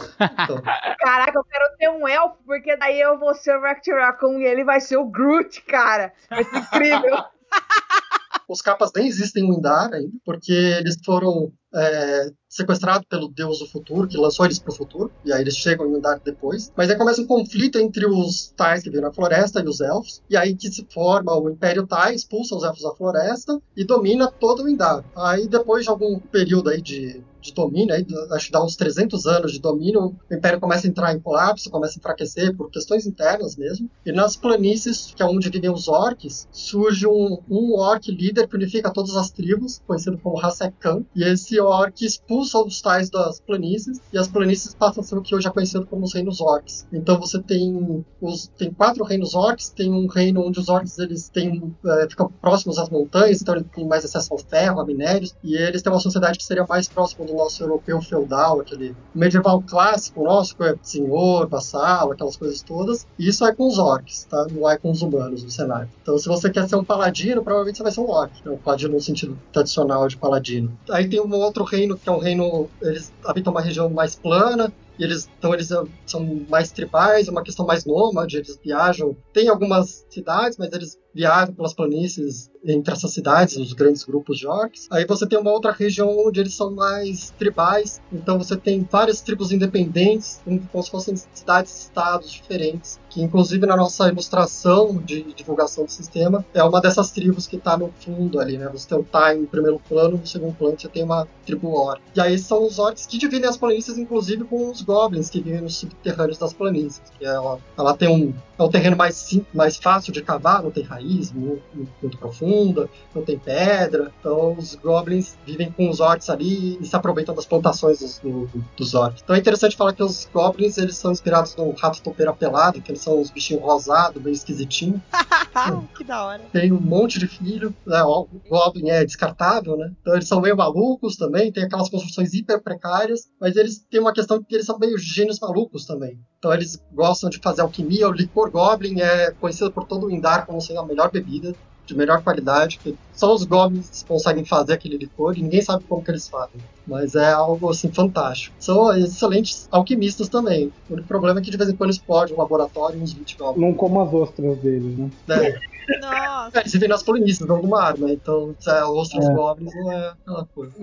Então. 0.43 0.61
Caraca, 0.99 1.37
eu 1.37 1.43
quero 1.43 1.77
ter 1.77 1.89
um 1.89 2.07
elfo, 2.07 2.35
porque 2.45 2.75
daí 2.75 2.99
eu 2.99 3.12
vou 3.17 3.33
ser 3.33 3.55
o 3.55 3.61
Rector 3.61 3.95
Raccoon 3.95 4.39
e 4.39 4.45
ele 4.45 4.63
vai 4.63 4.79
ser 4.79 4.97
o 4.97 5.05
Groot, 5.05 5.61
cara. 5.63 6.13
Vai 6.29 6.43
ser 6.43 6.57
incrível. 6.57 7.17
Os 8.49 8.61
capas 8.61 8.91
nem 8.95 9.07
existem 9.07 9.45
em 9.45 9.57
Indar 9.57 9.93
ainda, 9.93 10.13
porque 10.25 10.51
eles 10.51 10.97
foram 11.03 11.51
é, 11.73 12.29
sequestrados 12.53 13.07
pelo 13.07 13.27
Deus 13.27 13.59
do 13.59 13.67
Futuro, 13.67 14.07
que 14.07 14.15
lançou 14.15 14.45
eles 14.45 14.59
pro 14.59 14.71
futuro, 14.71 15.11
e 15.25 15.33
aí 15.33 15.41
eles 15.41 15.57
chegam 15.57 15.87
em 15.87 15.97
Indar 15.97 16.21
depois. 16.23 16.71
Mas 16.77 16.89
aí 16.89 16.95
começa 16.95 17.21
um 17.21 17.25
conflito 17.25 17.79
entre 17.79 18.05
os 18.05 18.53
Tais 18.55 18.83
que 18.83 18.89
vivem 18.89 19.01
na 19.01 19.11
floresta 19.11 19.59
e 19.59 19.67
os 19.67 19.81
Elfos, 19.81 20.21
e 20.29 20.37
aí 20.37 20.55
que 20.55 20.71
se 20.71 20.85
forma 20.93 21.35
o 21.35 21.49
Império 21.49 21.87
Tai, 21.87 22.13
expulsa 22.13 22.55
os 22.55 22.63
Elfos 22.63 22.83
da 22.83 22.93
floresta 22.93 23.59
e 23.75 23.83
domina 23.83 24.31
todo 24.31 24.63
o 24.63 24.69
Indar. 24.69 25.03
Aí 25.15 25.47
depois 25.47 25.83
de 25.83 25.89
algum 25.89 26.19
período 26.19 26.69
aí 26.69 26.81
de 26.81 27.23
de 27.43 27.53
domínio, 27.53 27.93
aí, 27.93 28.05
acho 28.31 28.45
que 28.45 28.51
dá 28.51 28.63
uns 28.63 28.75
300 28.75 29.27
anos 29.27 29.51
de 29.51 29.59
domínio, 29.59 30.15
o 30.29 30.33
Império 30.33 30.59
começa 30.59 30.87
a 30.87 30.89
entrar 30.89 31.13
em 31.13 31.19
colapso, 31.19 31.69
começa 31.69 31.97
a 31.97 31.99
enfraquecer 31.99 32.55
por 32.55 32.71
questões 32.71 33.05
internas 33.05 33.57
mesmo. 33.57 33.89
E 34.05 34.11
nas 34.11 34.37
planícies, 34.37 35.13
que 35.13 35.21
é 35.21 35.25
onde 35.25 35.49
vivem 35.49 35.69
os 35.69 35.87
orcs, 35.87 36.47
surge 36.51 37.05
um, 37.05 37.37
um 37.49 37.73
orc 37.75 38.09
líder 38.09 38.47
que 38.47 38.55
unifica 38.55 38.91
todas 38.91 39.15
as 39.15 39.29
tribos, 39.29 39.81
conhecido 39.85 40.17
como 40.17 40.39
Hassekan. 40.39 41.03
E 41.15 41.23
esse 41.23 41.59
orc 41.59 42.05
expulsa 42.05 42.42
os 42.43 42.81
tais 42.81 43.09
das 43.09 43.39
planícies, 43.39 44.01
e 44.11 44.17
as 44.17 44.27
planícies 44.27 44.73
passam 44.73 45.03
a 45.03 45.05
ser 45.05 45.17
o 45.17 45.21
que 45.21 45.35
hoje 45.35 45.47
é 45.47 45.51
conhecido 45.51 45.85
como 45.85 46.03
os 46.03 46.13
reinos 46.13 46.41
orcs. 46.41 46.87
Então 46.91 47.19
você 47.19 47.41
tem 47.41 48.05
os 48.21 48.47
tem 48.57 48.71
quatro 48.71 49.03
reinos 49.03 49.35
orcs, 49.35 49.69
tem 49.69 49.91
um 49.91 50.07
reino 50.07 50.45
onde 50.45 50.59
os 50.59 50.69
orcs 50.69 50.97
eles 50.97 51.29
têm, 51.29 51.73
é, 51.85 52.07
ficam 52.09 52.31
próximos 52.41 52.77
às 52.77 52.89
montanhas, 52.89 53.41
então 53.41 53.55
eles 53.55 53.67
têm 53.73 53.87
mais 53.87 54.05
acesso 54.05 54.33
ao 54.33 54.39
ferro, 54.39 54.79
a 54.79 54.85
minérios, 54.85 55.35
e 55.43 55.55
eles 55.55 55.81
têm 55.81 55.91
uma 55.91 55.99
sociedade 55.99 56.37
que 56.37 56.43
seria 56.43 56.65
mais 56.67 56.87
próxima 56.87 57.25
do 57.25 57.33
nosso 57.33 57.61
europeu 57.63 58.01
feudal, 58.01 58.59
aquele 58.59 58.95
medieval 59.13 59.61
clássico 59.61 60.23
nosso, 60.23 60.55
que 60.55 60.63
é 60.63 60.75
senhor, 60.81 61.47
vassalo, 61.47 62.13
aquelas 62.13 62.37
coisas 62.37 62.61
todas. 62.61 63.05
E 63.17 63.27
isso 63.27 63.45
é 63.45 63.53
com 63.53 63.67
os 63.67 63.77
orcs, 63.77 64.25
tá? 64.29 64.47
Não 64.51 64.69
é 64.69 64.77
com 64.77 64.91
os 64.91 65.01
humanos 65.01 65.43
no 65.43 65.49
cenário. 65.49 65.89
Então, 66.01 66.17
se 66.17 66.27
você 66.27 66.49
quer 66.49 66.67
ser 66.67 66.75
um 66.75 66.83
paladino, 66.83 67.43
provavelmente 67.43 67.77
você 67.77 67.83
vai 67.83 67.91
ser 67.91 68.01
um 68.01 68.09
orc. 68.09 68.33
Né? 68.45 68.51
Um 68.51 68.57
paladino 68.57 68.93
no 68.93 69.01
sentido 69.01 69.37
tradicional 69.51 70.07
de 70.07 70.17
paladino. 70.17 70.77
Aí 70.89 71.07
tem 71.07 71.19
um 71.19 71.33
outro 71.33 71.63
reino, 71.63 71.97
que 71.97 72.07
é 72.07 72.11
um 72.11 72.19
reino. 72.19 72.32
Eles 72.81 73.13
habitam 73.25 73.51
uma 73.51 73.61
região 73.61 73.89
mais 73.89 74.15
plana, 74.15 74.73
e 74.97 75.03
eles, 75.03 75.29
então 75.37 75.53
eles 75.53 75.69
são 76.05 76.45
mais 76.49 76.71
tribais, 76.71 77.27
é 77.27 77.31
uma 77.31 77.43
questão 77.43 77.65
mais 77.65 77.85
nômade, 77.85 78.37
eles 78.37 78.59
viajam. 78.63 79.15
Tem 79.31 79.47
algumas 79.49 80.05
cidades, 80.09 80.57
mas 80.57 80.71
eles 80.71 80.99
viajam 81.13 81.53
pelas 81.53 81.73
planícies 81.73 82.51
entre 82.65 82.93
essas 82.93 83.11
cidades, 83.11 83.55
os 83.57 83.73
grandes 83.73 84.03
grupos 84.03 84.37
de 84.39 84.47
orcs. 84.47 84.87
Aí 84.91 85.05
você 85.05 85.27
tem 85.27 85.37
uma 85.37 85.51
outra 85.51 85.71
região 85.71 86.09
onde 86.25 86.39
eles 86.39 86.55
são 86.55 86.71
mais 86.71 87.31
tribais, 87.31 88.01
então 88.11 88.37
você 88.37 88.55
tem 88.55 88.87
várias 88.89 89.21
tribos 89.21 89.51
independentes, 89.51 90.41
como 90.71 90.83
se 90.83 90.89
fossem 90.89 91.15
cidades-estados 91.33 92.31
diferentes, 92.31 92.99
que 93.09 93.21
inclusive 93.21 93.65
na 93.65 93.75
nossa 93.75 94.07
ilustração 94.07 94.97
de 94.97 95.33
divulgação 95.33 95.85
do 95.85 95.91
sistema, 95.91 96.45
é 96.53 96.63
uma 96.63 96.81
dessas 96.81 97.11
tribos 97.11 97.47
que 97.47 97.57
está 97.57 97.77
no 97.77 97.91
fundo 97.99 98.39
ali, 98.39 98.57
né? 98.57 98.69
Você 98.69 98.87
tem 98.87 98.97
o 98.97 99.03
Tai 99.03 99.35
no 99.35 99.47
primeiro 99.47 99.79
plano, 99.87 100.17
no 100.17 100.25
segundo 100.25 100.55
plano 100.55 100.79
você 100.79 100.87
tem 100.87 101.03
uma 101.03 101.27
tribo 101.45 101.69
orc. 101.69 102.01
E 102.15 102.21
aí 102.21 102.39
são 102.39 102.65
os 102.65 102.79
orcs 102.79 103.05
que 103.05 103.17
dividem 103.17 103.49
as 103.49 103.57
planícies, 103.57 103.97
inclusive 103.97 104.45
com 104.45 104.71
os 104.71 104.81
goblins 104.93 105.29
que 105.29 105.41
vivem 105.41 105.61
nos 105.61 105.77
subterrâneos 105.77 106.37
das 106.37 106.53
planícies, 106.53 107.01
que 107.17 107.25
ela, 107.25 107.57
ela 107.77 107.97
tem 107.97 108.09
um, 108.09 108.33
é 108.57 108.63
um 108.63 108.69
terreno 108.69 108.95
mais, 108.95 109.39
mais 109.53 109.77
fácil 109.77 110.13
de 110.13 110.21
cavar, 110.21 110.61
não 110.61 110.71
tem 110.71 110.83
raiz 110.83 111.31
muito, 111.31 111.63
muito 112.01 112.17
profunda, 112.17 112.89
não 113.13 113.23
tem 113.23 113.37
pedra, 113.37 114.11
então 114.19 114.53
os 114.53 114.75
goblins 114.75 115.35
vivem 115.45 115.71
com 115.71 115.89
os 115.89 115.99
orcs 115.99 116.29
ali 116.29 116.77
e 116.79 116.85
se 116.85 116.95
aproveitam 116.95 117.33
das 117.33 117.45
plantações 117.45 117.99
dos, 117.99 118.19
do, 118.19 118.49
dos 118.77 118.93
orcs. 118.93 119.21
Então 119.23 119.35
é 119.35 119.39
interessante 119.39 119.75
falar 119.75 119.93
que 119.93 120.03
os 120.03 120.27
goblins 120.31 120.77
eles 120.77 120.97
são 120.97 121.11
inspirados 121.11 121.55
no 121.55 121.71
rato 121.71 122.01
topeira 122.01 122.33
pelado, 122.33 122.81
que 122.81 122.91
eles 122.91 123.01
são 123.01 123.19
uns 123.19 123.31
bichinhos 123.31 123.63
rosados, 123.63 124.21
meio 124.21 124.33
esquisitinhos. 124.33 125.01
que 125.95 126.03
da 126.03 126.25
hora. 126.25 126.43
Tem 126.51 126.71
um 126.71 126.79
monte 126.79 127.19
de 127.19 127.27
filho, 127.27 127.75
né? 127.85 128.03
O 128.03 128.27
goblin 128.49 128.89
é 128.89 129.05
descartável, 129.05 129.77
né? 129.77 129.91
Então 130.01 130.13
eles 130.13 130.27
são 130.27 130.41
meio 130.41 130.57
malucos 130.57 131.15
também, 131.15 131.51
tem 131.51 131.63
aquelas 131.63 131.89
construções 131.89 132.33
hiper 132.33 132.61
precárias, 132.61 133.29
mas 133.39 133.55
eles 133.55 133.79
têm 133.89 133.99
uma 133.99 134.13
questão 134.13 134.43
que 134.43 134.53
eles 134.53 134.65
são 134.65 134.77
meio 134.77 134.97
gênios 134.97 135.39
malucos 135.39 135.85
também. 135.85 136.19
Então 136.43 136.53
eles 136.53 136.77
gostam 136.91 137.29
de 137.29 137.39
fazer 137.39 137.61
alquimia. 137.61 138.09
O 138.09 138.11
licor 138.11 138.51
Goblin 138.51 138.99
é 138.99 139.31
conhecido 139.31 139.71
por 139.71 139.85
todo 139.85 140.07
o 140.07 140.11
Indar 140.11 140.45
como 140.45 140.59
sendo 140.59 140.81
a 140.81 140.85
melhor 140.85 141.09
bebida, 141.09 141.55
de 141.85 141.95
melhor 141.95 142.21
qualidade. 142.21 142.79
Que 142.79 142.97
só 143.13 143.33
os 143.33 143.45
Goblins 143.45 144.03
conseguem 144.05 144.43
fazer 144.43 144.73
aquele 144.73 144.97
licor 144.97 145.37
e 145.37 145.41
ninguém 145.41 145.61
sabe 145.61 145.85
como 145.85 146.03
que 146.03 146.11
eles 146.11 146.27
fazem. 146.27 146.59
Mas 146.85 147.15
é 147.15 147.31
algo 147.31 147.69
assim 147.69 147.89
fantástico. 147.89 148.53
São 148.59 148.93
excelentes 148.93 149.69
alquimistas 149.71 150.27
também. 150.27 150.69
O 150.89 150.93
único 150.95 151.07
problema 151.07 151.39
é 151.39 151.43
que 151.43 151.49
de 151.49 151.55
vez 151.55 151.69
em 151.69 151.77
quando 151.77 151.91
explode 151.91 152.33
um 152.33 152.37
laboratório 152.37 152.99
e 152.99 153.01
uns 153.01 153.13
20 153.13 153.37
Goblins. 153.37 153.65
Não 153.65 153.73
como 153.73 154.01
as 154.01 154.13
ostras 154.13 154.57
deles, 154.57 154.97
né? 154.97 155.09
É. 155.29 155.99
Nossa. 156.01 156.57
É, 156.57 156.59
eles 156.59 156.73
vivem 156.73 156.89
nas 156.89 157.03
planícies, 157.03 157.47
não 157.47 157.61
no 157.61 157.69
mar, 157.69 157.97
né? 157.97 158.11
Então, 158.11 158.53
é, 158.67 158.83
ostras 158.83 159.25
é. 159.25 159.33
goblins 159.33 159.73
não 159.75 159.91
é 159.93 160.09
aquela 160.09 160.45
coisa. 160.45 160.73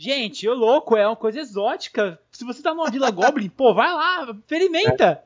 Gente, 0.00 0.48
o 0.48 0.54
louco 0.54 0.96
é 0.96 1.04
uma 1.04 1.16
coisa 1.16 1.40
exótica. 1.40 2.20
Se 2.38 2.44
você 2.44 2.62
tá 2.62 2.72
numa 2.72 2.88
Vila 2.88 3.10
Goblin, 3.10 3.48
pô, 3.48 3.74
vai 3.74 3.92
lá, 3.92 4.30
experimenta. 4.30 5.20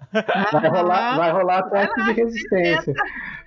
Vai 0.50 0.70
rolar, 0.70 1.16
vai 1.18 1.30
rolar 1.30 1.62
teste 1.68 2.04
de 2.04 2.12
resistência. 2.12 2.94